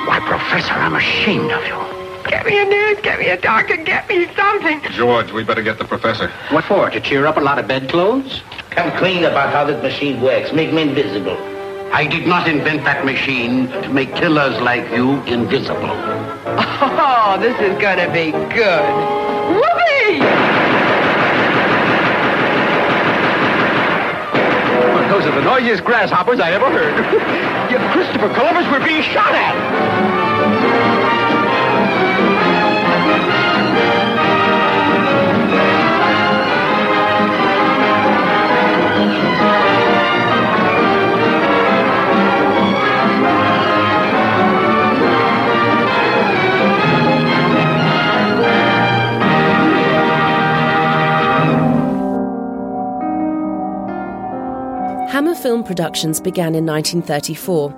Why, 0.07 0.20
Professor, 0.20 0.72
I'm 0.72 0.94
ashamed 0.94 1.50
of 1.50 1.64
you. 1.66 1.78
Get 2.28 2.46
me 2.46 2.59
a 2.61 2.64
nurse, 2.64 3.00
get 3.03 3.18
me 3.18 3.28
a 3.28 3.36
doctor, 3.40 3.76
get 3.76 4.09
me 4.09 4.26
something. 4.34 4.80
George, 4.92 5.32
we 5.32 5.44
better 5.44 5.62
get 5.62 5.78
the 5.78 5.84
professor. 5.84 6.28
What 6.50 6.64
for? 6.64 6.88
To 6.90 7.00
cheer 7.00 7.26
up 7.26 7.36
a 7.36 7.40
lot 7.40 7.59
of 7.59 7.66
bedclothes? 7.68 8.42
Come 8.70 8.90
clean 8.98 9.24
about 9.24 9.53
how 9.53 9.64
this 9.64 9.82
machine 9.82 10.20
works. 10.20 10.53
Make 10.53 10.72
me 10.72 10.82
invisible. 10.82 11.36
I 11.92 12.07
did 12.07 12.26
not 12.26 12.48
invent 12.48 12.84
that 12.84 13.05
machine 13.05 13.68
to 13.68 13.88
make 13.90 14.14
killers 14.16 14.59
like 14.61 14.90
you 14.92 15.22
invisible. 15.24 15.96
Oh, 16.84 17.38
this 17.40 17.59
is 17.61 17.80
gonna 17.80 18.12
be 18.12 18.32
good. 18.32 19.51
Those 25.23 25.35
are 25.35 25.35
the 25.37 25.45
noisiest 25.45 25.85
grasshoppers 25.85 26.41
I 26.41 26.51
ever 26.51 26.68
heard. 26.68 26.99
Christopher 27.93 28.35
Columbus, 28.35 28.66
we're 28.73 28.85
being 28.85 29.03
shot 29.03 29.33
at. 29.33 30.12
Hammer 55.23 55.37
Film 55.37 55.62
Productions 55.62 56.20
began 56.20 56.57
in 56.57 56.66
1934, 56.66 57.73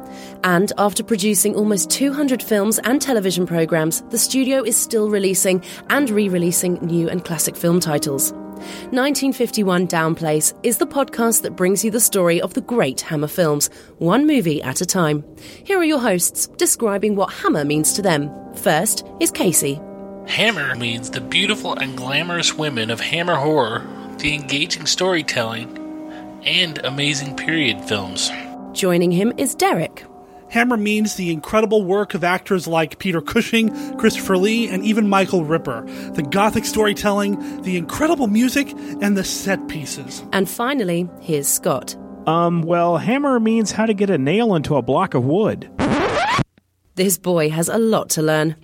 and 0.44 0.72
after 0.78 1.04
producing 1.04 1.54
almost 1.54 1.90
200 1.90 2.42
films 2.42 2.78
and 2.78 3.02
television 3.02 3.46
programs, 3.46 4.00
the 4.08 4.16
studio 4.16 4.62
is 4.62 4.78
still 4.78 5.10
releasing 5.10 5.62
and 5.90 6.08
re 6.08 6.30
releasing 6.30 6.76
new 6.76 7.06
and 7.06 7.22
classic 7.22 7.54
film 7.54 7.80
titles. 7.80 8.32
1951 8.32 9.86
Downplace 9.88 10.58
is 10.62 10.78
the 10.78 10.86
podcast 10.86 11.42
that 11.42 11.54
brings 11.54 11.84
you 11.84 11.90
the 11.90 12.00
story 12.00 12.40
of 12.40 12.54
the 12.54 12.62
great 12.62 13.02
Hammer 13.02 13.28
films, 13.28 13.68
one 13.98 14.26
movie 14.26 14.62
at 14.62 14.80
a 14.80 14.86
time. 14.86 15.22
Here 15.64 15.78
are 15.78 15.84
your 15.84 16.00
hosts 16.00 16.46
describing 16.56 17.14
what 17.14 17.30
Hammer 17.30 17.66
means 17.66 17.92
to 17.92 18.00
them. 18.00 18.30
First 18.54 19.06
is 19.20 19.30
Casey. 19.30 19.78
Hammer 20.28 20.76
means 20.76 21.10
the 21.10 21.20
beautiful 21.20 21.74
and 21.74 21.94
glamorous 21.94 22.54
women 22.54 22.90
of 22.90 23.00
Hammer 23.00 23.36
horror, 23.36 23.86
the 24.16 24.32
engaging 24.32 24.86
storytelling, 24.86 25.83
and 26.44 26.78
amazing 26.84 27.36
period 27.36 27.80
films. 27.84 28.30
Joining 28.72 29.10
him 29.10 29.32
is 29.36 29.54
Derek. 29.54 30.04
Hammer 30.50 30.76
means 30.76 31.16
the 31.16 31.32
incredible 31.32 31.82
work 31.82 32.14
of 32.14 32.22
actors 32.22 32.66
like 32.66 32.98
Peter 32.98 33.20
Cushing, 33.20 33.96
Christopher 33.96 34.36
Lee, 34.36 34.68
and 34.68 34.84
even 34.84 35.08
Michael 35.08 35.44
Ripper. 35.44 35.84
The 36.12 36.22
gothic 36.22 36.64
storytelling, 36.64 37.62
the 37.62 37.76
incredible 37.76 38.28
music, 38.28 38.70
and 39.00 39.16
the 39.16 39.24
set 39.24 39.66
pieces. 39.68 40.22
And 40.32 40.48
finally, 40.48 41.08
here's 41.20 41.48
Scott. 41.48 41.96
Um, 42.26 42.62
well, 42.62 42.98
hammer 42.98 43.40
means 43.40 43.72
how 43.72 43.86
to 43.86 43.94
get 43.94 44.10
a 44.10 44.18
nail 44.18 44.54
into 44.54 44.76
a 44.76 44.82
block 44.82 45.14
of 45.14 45.24
wood. 45.24 45.68
This 46.94 47.18
boy 47.18 47.50
has 47.50 47.68
a 47.68 47.78
lot 47.78 48.10
to 48.10 48.22
learn. 48.22 48.54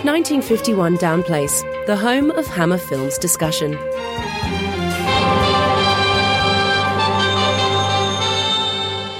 1951 0.03 0.97
Downplace, 0.97 1.85
the 1.85 1.95
home 1.95 2.31
of 2.31 2.45
Hammer 2.47 2.77
Films 2.77 3.17
discussion. 3.17 3.77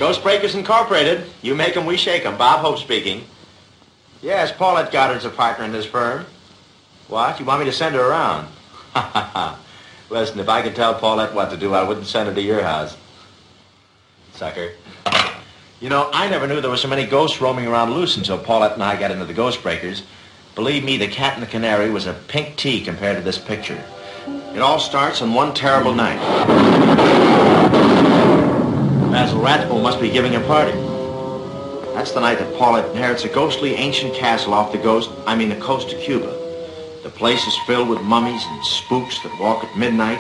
Ghostbreakers 0.04 0.54
Incorporated. 0.54 1.24
You 1.42 1.56
make 1.56 1.78
'em, 1.78 1.86
we 1.86 1.96
shake 1.96 2.26
'em. 2.26 2.36
Bob 2.36 2.60
Hope 2.60 2.78
speaking. 2.78 3.24
Yes, 4.22 4.52
Paulette 4.52 4.92
Goddard's 4.92 5.24
a 5.24 5.30
partner 5.30 5.64
in 5.64 5.72
this 5.72 5.86
firm. 5.86 6.26
What? 7.08 7.40
You 7.40 7.46
want 7.46 7.62
me 7.62 7.66
to 7.68 7.72
send 7.72 7.96
her 7.96 8.10
around? 8.10 8.48
Ha 8.96 9.10
ha 9.14 9.30
ha. 9.34 9.56
Listen, 10.10 10.42
if 10.42 10.50
I 10.50 10.62
could 10.62 10.76
tell 10.76 10.94
Paulette 10.94 11.34
what 11.34 11.52
to 11.52 11.58
do, 11.58 11.74
I 11.74 11.84
wouldn't 11.84 12.08
send 12.08 12.28
her 12.28 12.36
to 12.36 12.42
your 12.42 12.64
house. 12.64 12.98
Sucker. 14.36 14.74
You 15.80 15.88
know, 15.88 16.10
I 16.12 16.28
never 16.28 16.48
knew 16.48 16.60
there 16.60 16.70
were 16.70 16.76
so 16.76 16.90
many 16.90 17.06
ghosts 17.06 17.40
roaming 17.40 17.66
around 17.66 17.94
loose 17.94 18.18
until 18.18 18.38
Paulette 18.38 18.74
and 18.74 18.84
I 18.84 18.98
got 18.98 19.10
into 19.10 19.24
the 19.24 19.34
Ghostbreakers. 19.34 20.02
Believe 20.54 20.84
me, 20.84 20.98
the 20.98 21.08
cat 21.08 21.36
and 21.36 21.42
the 21.42 21.48
canary 21.48 21.90
was 21.90 22.08
a 22.08 22.14
pink 22.28 22.58
tea 22.58 22.84
compared 22.84 23.16
to 23.16 23.24
this 23.24 23.38
picture. 23.38 23.82
It 24.54 24.60
all 24.60 24.80
starts 24.80 25.22
on 25.22 25.34
one 25.34 25.54
terrible 25.54 25.96
night. 25.96 26.20
Basil 29.14 29.40
Rathbone 29.40 29.84
must 29.84 30.02
be 30.02 30.10
giving 30.10 30.36
a 30.36 30.40
party. 30.40 30.72
That's 31.94 32.14
the 32.14 32.20
night 32.20 32.40
that 32.40 32.52
Paulette 32.56 32.90
inherits 32.90 33.24
a 33.24 33.30
ghostly 33.30 33.76
ancient 33.76 34.16
castle 34.16 34.56
off 34.56 34.72
the 34.72 34.80
ghost, 34.80 35.12
I 35.28 35.36
mean 35.36 35.50
the 35.50 35.56
coast 35.58 35.94
of 35.94 36.00
Cuba. 36.00 36.36
The 37.04 37.12
place 37.12 37.46
is 37.46 37.56
filled 37.68 37.90
with 37.90 38.02
mummies 38.02 38.44
and 38.44 38.66
spooks 38.66 39.22
that 39.22 39.40
walk 39.40 39.64
at 39.64 39.78
midnight. 39.78 40.18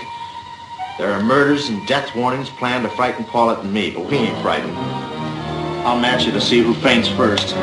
There 0.99 1.11
are 1.11 1.24
murders 1.24 1.70
and 1.70 1.88
death 1.88 2.15
warnings 2.15 2.52
planned 2.52 2.84
to 2.84 2.95
frighten 2.95 3.26
Paulette 3.26 3.64
and 3.64 3.74
me, 3.74 3.90
but 3.90 4.06
we 4.06 4.18
ain't 4.18 4.40
frightened. 4.44 4.78
I'll 4.78 5.99
match 5.99 6.28
you 6.28 6.32
to 6.32 6.40
see 6.40 6.61
who 6.61 6.76
faints 6.76 7.07
first. 7.07 7.56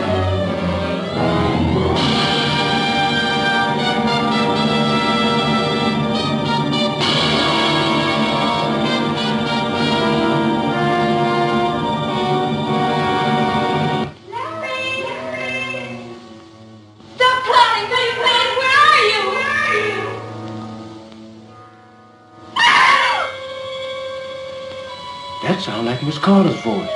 It 26.00 26.06
was 26.06 26.18
Carter's 26.18 26.54
voice. 26.62 26.88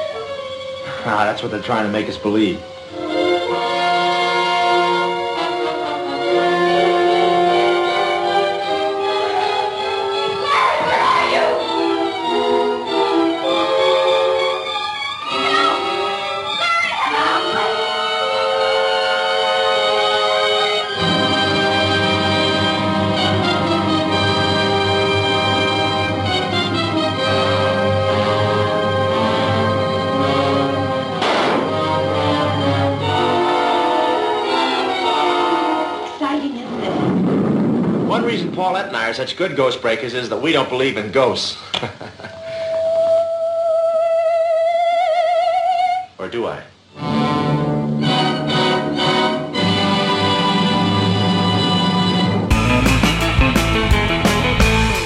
Ah, 1.07 1.25
that's 1.25 1.43
what 1.43 1.51
they're 1.51 1.61
trying 1.61 1.85
to 1.85 1.93
make 1.93 2.09
us 2.09 2.17
believe. 2.17 2.63
Are 39.15 39.27
such 39.27 39.37
good 39.37 39.55
ghost 39.55 39.81
breakers 39.81 40.13
is 40.13 40.29
that 40.29 40.39
we 40.43 40.51
don't 40.51 40.69
believe 40.69 40.97
in 40.97 41.13
ghosts. 41.13 41.57
or 46.19 46.29
do 46.29 46.47
I? 46.47 46.65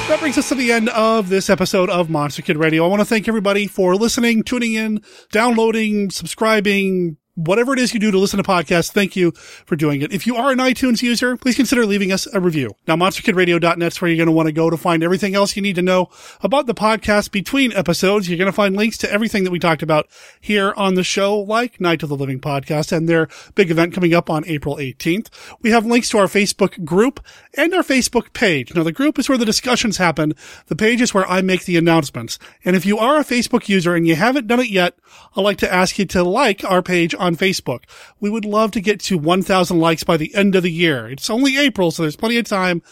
That 0.09 0.21
brings 0.21 0.39
us 0.39 0.49
to 0.49 0.55
the 0.55 0.73
end 0.73 0.89
of 0.89 1.29
this 1.29 1.51
episode 1.51 1.91
of 1.91 2.09
Monster 2.09 2.41
Kid 2.41 2.57
Radio. 2.57 2.87
I 2.87 2.89
want 2.89 3.01
to 3.01 3.07
thank 3.07 3.29
everybody 3.29 3.67
for 3.67 3.95
listening, 3.95 4.43
tuning 4.43 4.73
in, 4.73 5.03
downloading, 5.33 6.09
subscribing, 6.09 7.18
whatever 7.39 7.73
it 7.73 7.79
is 7.79 7.95
you 7.95 8.01
do 8.01 8.11
to 8.11 8.19
listen 8.19 8.43
to 8.43 8.43
podcasts, 8.43 8.91
thank 8.91 9.15
you 9.15 9.31
for 9.31 9.77
doing 9.77 10.03
it. 10.03 10.13
If 10.13 10.27
you 10.27 10.35
are 10.37 10.51
an 10.51 10.59
iTunes 10.59 11.03
user, 11.03 11.37
please 11.37 11.55
consider 11.55 11.87
leaving 11.87 12.11
us 12.11 12.27
a 12.33 12.41
review. 12.41 12.75
Now, 12.89 12.97
monsterkidradio.net 12.97 13.93
is 13.93 14.01
where 14.01 14.11
you're 14.11 14.17
going 14.17 14.27
to 14.27 14.33
want 14.33 14.49
to 14.49 14.53
go 14.53 14.71
to 14.71 14.77
find 14.77 15.05
everything 15.05 15.35
else 15.37 15.55
you 15.55 15.63
need 15.63 15.77
to 15.77 15.83
know 15.83 16.11
about 16.43 16.67
the 16.67 16.75
podcast 16.75 17.31
between 17.31 17.73
episodes. 17.73 18.29
You're 18.29 18.39
going 18.39 18.47
to 18.47 18.53
find 18.53 18.77
links 18.77 18.99
to 18.99 19.13
everything 19.13 19.45
that 19.45 19.53
we 19.53 19.61
talked 19.61 19.83
about 19.83 20.09
here 20.41 20.75
on 20.77 20.95
the 20.95 21.05
show, 21.05 21.39
like 21.39 21.81
Night 21.81 22.03
of 22.03 22.09
the 22.09 22.17
Living 22.17 22.41
podcast 22.41 22.91
and 22.91 23.09
their 23.09 23.29
big 23.55 23.71
event 23.71 23.95
coming 23.95 24.15
up 24.15 24.29
on 24.29 24.45
April 24.47 24.77
18th. 24.77 25.29
We 25.63 25.71
have 25.71 25.87
links 25.87 26.09
to 26.11 26.19
our 26.19 26.27
Facebook 26.27 26.85
group 26.85 27.25
and 27.55 27.73
our 27.73 27.83
Facebook 27.83 28.33
page. 28.33 28.75
Now, 28.75 28.83
the 28.83 28.93
group 28.93 29.19
is 29.19 29.29
where 29.29 29.39
the 29.39 29.45
discussions 29.45 29.99
happen. 29.99 30.35
The 30.67 30.77
page 30.77 31.01
is 31.01 31.15
where 31.15 31.29
I 31.29 31.41
make 31.43 31.67
the 31.67 31.77
announcements. 31.77 32.39
And 32.65 32.75
if 32.75 32.85
you 32.85 32.99
are 32.99 33.19
a 33.19 33.25
Facebook 33.25 33.69
user 33.69 33.95
and 33.95 34.07
you 34.07 34.17
haven't 34.17 34.49
done 34.49 34.61
it 34.61 34.71
yet, 34.71 34.95
I'd 35.37 35.43
like 35.43 35.59
to 35.59 35.73
ask 35.73 35.99
you 35.99 36.05
to 36.07 36.23
like 36.23 36.65
our 36.65 36.83
page 36.83 37.15
on 37.15 37.28
Facebook. 37.37 37.85
We 38.21 38.31
would 38.31 38.45
love 38.45 38.71
to 38.73 38.81
get 38.81 39.01
to 39.01 39.19
1,000 39.19 39.79
likes 39.79 40.05
by 40.05 40.17
the 40.17 40.35
end 40.35 40.55
of 40.55 40.63
the 40.63 40.73
year. 40.73 41.09
It's 41.09 41.31
only 41.31 41.59
April, 41.59 41.91
so 41.91 42.03
there's 42.03 42.17
plenty 42.17 42.39
of 42.39 42.47
time. 42.47 42.83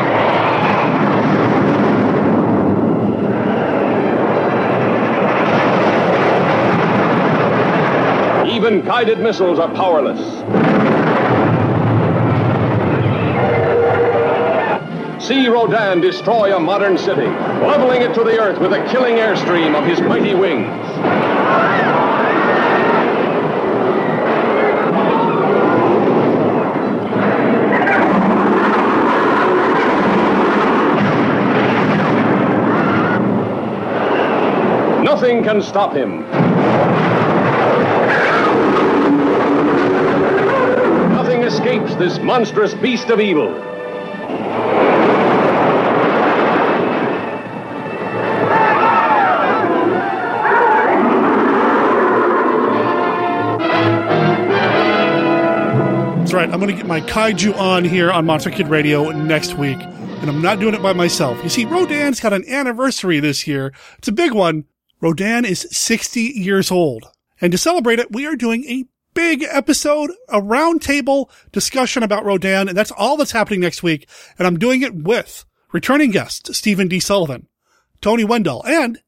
Even 8.49 8.83
guided 8.83 9.19
missiles 9.19 9.59
are 9.59 9.71
powerless. 9.75 10.98
See 15.19 15.49
Rodan 15.49 15.99
destroy 15.99 16.55
a 16.55 16.59
modern 16.59 16.97
city, 16.97 17.27
leveling 17.27 18.01
it 18.01 18.13
to 18.13 18.23
the 18.23 18.39
earth 18.39 18.57
with 18.59 18.71
a 18.71 18.83
killing 18.89 19.15
airstream 19.15 19.77
of 19.77 19.85
his 19.85 19.99
mighty 19.99 20.33
wings. 20.33 20.65
Nothing 35.03 35.43
can 35.43 35.61
stop 35.61 35.93
him. 35.93 36.21
Nothing 41.11 41.43
escapes 41.43 41.93
this 41.95 42.19
monstrous 42.19 42.73
beast 42.73 43.09
of 43.09 43.19
evil. 43.19 43.78
That's 56.29 56.35
right. 56.35 56.53
I'm 56.53 56.59
going 56.59 56.69
to 56.69 56.77
get 56.77 56.85
my 56.85 57.01
kaiju 57.01 57.57
on 57.57 57.83
here 57.83 58.11
on 58.11 58.23
Monster 58.23 58.51
Kid 58.51 58.67
Radio 58.67 59.09
next 59.09 59.55
week, 59.55 59.79
and 59.79 60.29
I'm 60.29 60.43
not 60.43 60.59
doing 60.59 60.75
it 60.75 60.81
by 60.83 60.93
myself. 60.93 61.41
You 61.41 61.49
see, 61.49 61.65
Rodan's 61.65 62.19
got 62.19 62.33
an 62.33 62.47
anniversary 62.47 63.19
this 63.19 63.47
year. 63.47 63.73
It's 63.97 64.09
a 64.09 64.11
big 64.11 64.33
one. 64.33 64.65
Rodan 65.01 65.43
is 65.43 65.67
60 65.71 66.21
years 66.21 66.69
old. 66.69 67.07
And 67.41 67.51
to 67.51 67.57
celebrate 67.57 67.97
it, 67.97 68.11
we 68.11 68.27
are 68.27 68.35
doing 68.35 68.63
a 68.65 68.85
big 69.15 69.41
episode, 69.41 70.11
a 70.27 70.39
roundtable 70.39 71.31
discussion 71.51 72.03
about 72.03 72.25
Rodan, 72.25 72.69
and 72.69 72.77
that's 72.77 72.91
all 72.91 73.17
that's 73.17 73.31
happening 73.31 73.61
next 73.61 73.81
week. 73.81 74.07
And 74.37 74.45
I'm 74.45 74.59
doing 74.59 74.83
it 74.83 74.93
with 74.93 75.45
returning 75.73 76.11
guest 76.11 76.53
Stephen 76.53 76.87
D. 76.87 76.99
Sullivan, 76.99 77.47
Tony 78.01 78.23
Wendell, 78.23 78.61
and 78.67 79.01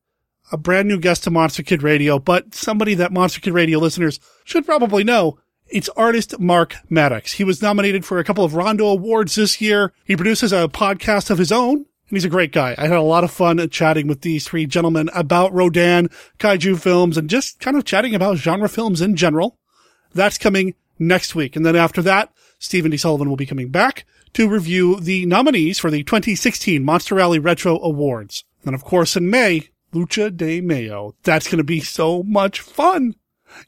a 0.52 0.58
brand 0.58 0.88
new 0.88 1.00
guest 1.00 1.26
to 1.26 1.30
Monster 1.30 1.62
Kid 1.62 1.84
Radio, 1.84 2.18
but 2.18 2.56
somebody 2.56 2.96
that 2.96 3.14
Monster 3.14 3.42
Kid 3.42 3.54
Radio 3.54 3.78
listeners 3.78 4.20
should 4.44 4.66
probably 4.66 5.04
know. 5.04 5.38
It's 5.72 5.88
artist 5.96 6.38
Mark 6.38 6.76
Maddox. 6.90 7.34
He 7.34 7.46
was 7.46 7.62
nominated 7.62 8.04
for 8.04 8.20
a 8.20 8.26
couple 8.26 8.44
of 8.44 8.56
Rondo 8.56 8.88
Awards 8.88 9.36
this 9.36 9.62
year. 9.62 9.94
He 10.04 10.18
produces 10.18 10.52
a 10.52 10.68
podcast 10.68 11.30
of 11.30 11.38
his 11.38 11.50
own, 11.50 11.78
and 11.78 11.86
he's 12.10 12.26
a 12.26 12.30
great 12.30 12.52
guy. 12.52 12.76
I 12.78 12.88
had 12.88 12.98
a 12.98 13.02
lot 13.02 13.24
of 13.24 13.32
fun 13.32 13.70
chatting 13.70 14.08
with 14.08 14.20
these 14.20 14.46
three 14.46 14.66
gentlemen 14.66 15.10
about 15.16 15.54
Rodan, 15.54 16.10
kaiju 16.40 16.78
films, 16.78 17.16
and 17.16 17.30
just 17.30 17.62
kind 17.62 17.78
of 17.78 17.86
chatting 17.86 18.14
about 18.14 18.36
genre 18.36 18.68
films 18.68 19.00
in 19.00 19.16
general. 19.16 19.58
That's 20.14 20.38
coming 20.38 20.76
next 21.00 21.36
week. 21.36 21.56
And 21.56 21.66
then 21.66 21.78
after 21.78 22.02
that, 22.02 22.34
Stephen 22.60 22.92
D. 22.92 22.98
Sullivan 22.98 23.30
will 23.30 23.38
be 23.38 23.46
coming 23.46 23.70
back 23.70 24.06
to 24.34 24.50
review 24.50 25.00
the 25.00 25.26
nominees 25.26 25.80
for 25.80 25.90
the 25.90 26.04
2016 26.04 26.84
Monster 26.84 27.16
Rally 27.16 27.40
Retro 27.40 27.80
Awards. 27.80 28.44
And 28.66 28.76
of 28.76 28.84
course, 28.84 29.16
in 29.16 29.30
May, 29.30 29.70
Lucha 29.94 30.36
de 30.36 30.60
Mayo. 30.60 31.16
That's 31.24 31.48
going 31.48 31.60
to 31.60 31.64
be 31.64 31.80
so 31.80 32.24
much 32.24 32.60
fun. 32.60 33.16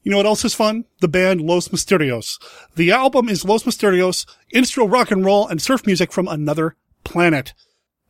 You 0.04 0.12
know 0.12 0.18
what 0.18 0.26
else 0.26 0.46
is 0.46 0.54
fun? 0.54 0.86
The 1.02 1.08
band 1.08 1.42
Los 1.42 1.70
Mysterios. 1.70 2.40
The 2.76 2.92
album 2.92 3.30
is 3.30 3.46
Los 3.46 3.64
Mysterios, 3.64 4.26
instrumental 4.52 4.90
rock 4.90 5.12
and 5.12 5.26
roll 5.26 5.48
and 5.48 5.62
surf 5.62 5.86
music 5.86 6.12
from 6.12 6.28
another 6.28 6.76
planet. 7.04 7.54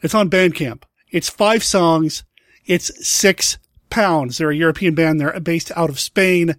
It's 0.02 0.16
on 0.16 0.30
Bandcamp. 0.30 0.84
It's 1.12 1.30
five 1.30 1.64
songs. 1.64 2.24
It's 2.66 3.08
six 3.08 3.58
pounds. 3.90 4.38
They're 4.38 4.52
a 4.52 4.56
European 4.56 4.95
band. 4.95 5.20
They're 5.20 5.40
based 5.40 5.72
out 5.76 5.90
of 5.90 6.00
Spain. 6.00 6.56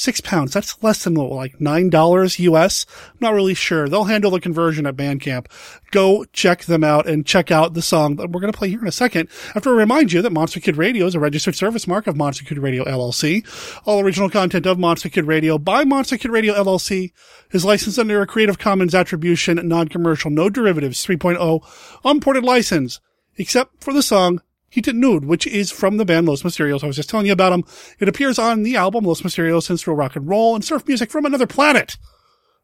Six 0.00 0.20
pounds. 0.22 0.54
That's 0.54 0.82
less 0.82 1.04
than 1.04 1.14
what, 1.14 1.30
like 1.30 1.60
nine 1.60 1.90
dollars 1.90 2.38
US. 2.38 2.86
I'm 3.06 3.18
not 3.20 3.34
really 3.34 3.52
sure. 3.52 3.86
They'll 3.86 4.04
handle 4.04 4.30
the 4.30 4.40
conversion 4.40 4.86
at 4.86 4.96
Bandcamp. 4.96 5.46
Go 5.90 6.24
check 6.32 6.64
them 6.64 6.82
out 6.82 7.06
and 7.06 7.26
check 7.26 7.50
out 7.50 7.74
the 7.74 7.82
song 7.82 8.16
that 8.16 8.30
we're 8.30 8.40
going 8.40 8.52
to 8.52 8.58
play 8.58 8.70
here 8.70 8.80
in 8.80 8.88
a 8.88 8.92
second. 8.92 9.28
After 9.54 9.70
I 9.70 9.78
remind 9.78 10.12
you 10.12 10.22
that 10.22 10.32
Monster 10.32 10.58
Kid 10.58 10.78
Radio 10.78 11.04
is 11.04 11.14
a 11.14 11.20
registered 11.20 11.54
service 11.54 11.86
mark 11.86 12.06
of 12.06 12.16
Monster 12.16 12.44
Kid 12.44 12.58
Radio 12.58 12.84
LLC. 12.84 13.44
All 13.84 14.00
original 14.00 14.30
content 14.30 14.64
of 14.64 14.78
Monster 14.78 15.10
Kid 15.10 15.26
Radio 15.26 15.58
by 15.58 15.84
Monster 15.84 16.16
Kid 16.16 16.30
Radio 16.30 16.54
LLC 16.54 17.12
is 17.50 17.64
licensed 17.64 17.98
under 17.98 18.22
a 18.22 18.26
Creative 18.26 18.58
Commons 18.58 18.94
Attribution, 18.94 19.60
non-commercial, 19.68 20.30
no 20.30 20.48
derivatives 20.48 21.04
3.0 21.04 21.60
unported 22.04 22.42
license, 22.42 23.00
except 23.36 23.84
for 23.84 23.92
the 23.92 24.02
song 24.02 24.40
Heat 24.70 24.88
It 24.88 24.94
Nude, 24.94 25.24
which 25.24 25.46
is 25.46 25.70
from 25.70 25.96
the 25.96 26.04
band 26.04 26.28
Los 26.28 26.42
Mysterios. 26.42 26.82
I 26.82 26.86
was 26.86 26.96
just 26.96 27.10
telling 27.10 27.26
you 27.26 27.32
about 27.32 27.50
them. 27.50 27.64
It 27.98 28.08
appears 28.08 28.38
on 28.38 28.62
the 28.62 28.76
album 28.76 29.04
Los 29.04 29.22
Mysterios 29.22 29.64
Sensual 29.64 29.96
Rock 29.96 30.16
and 30.16 30.28
Roll 30.28 30.54
and 30.54 30.64
Surf 30.64 30.86
Music 30.86 31.10
from 31.10 31.26
Another 31.26 31.46
Planet. 31.46 31.96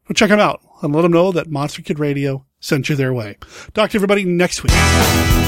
So 0.07 0.13
check 0.13 0.29
them 0.29 0.39
out 0.39 0.61
and 0.81 0.95
let 0.95 1.01
them 1.01 1.11
know 1.11 1.31
that 1.33 1.49
Monster 1.49 1.81
Kid 1.81 1.99
Radio 1.99 2.45
sent 2.59 2.87
you 2.87 2.95
their 2.95 3.13
way. 3.13 3.37
Talk 3.73 3.91
to 3.91 3.97
everybody 3.97 4.23
next 4.23 4.63
week. 4.63 5.46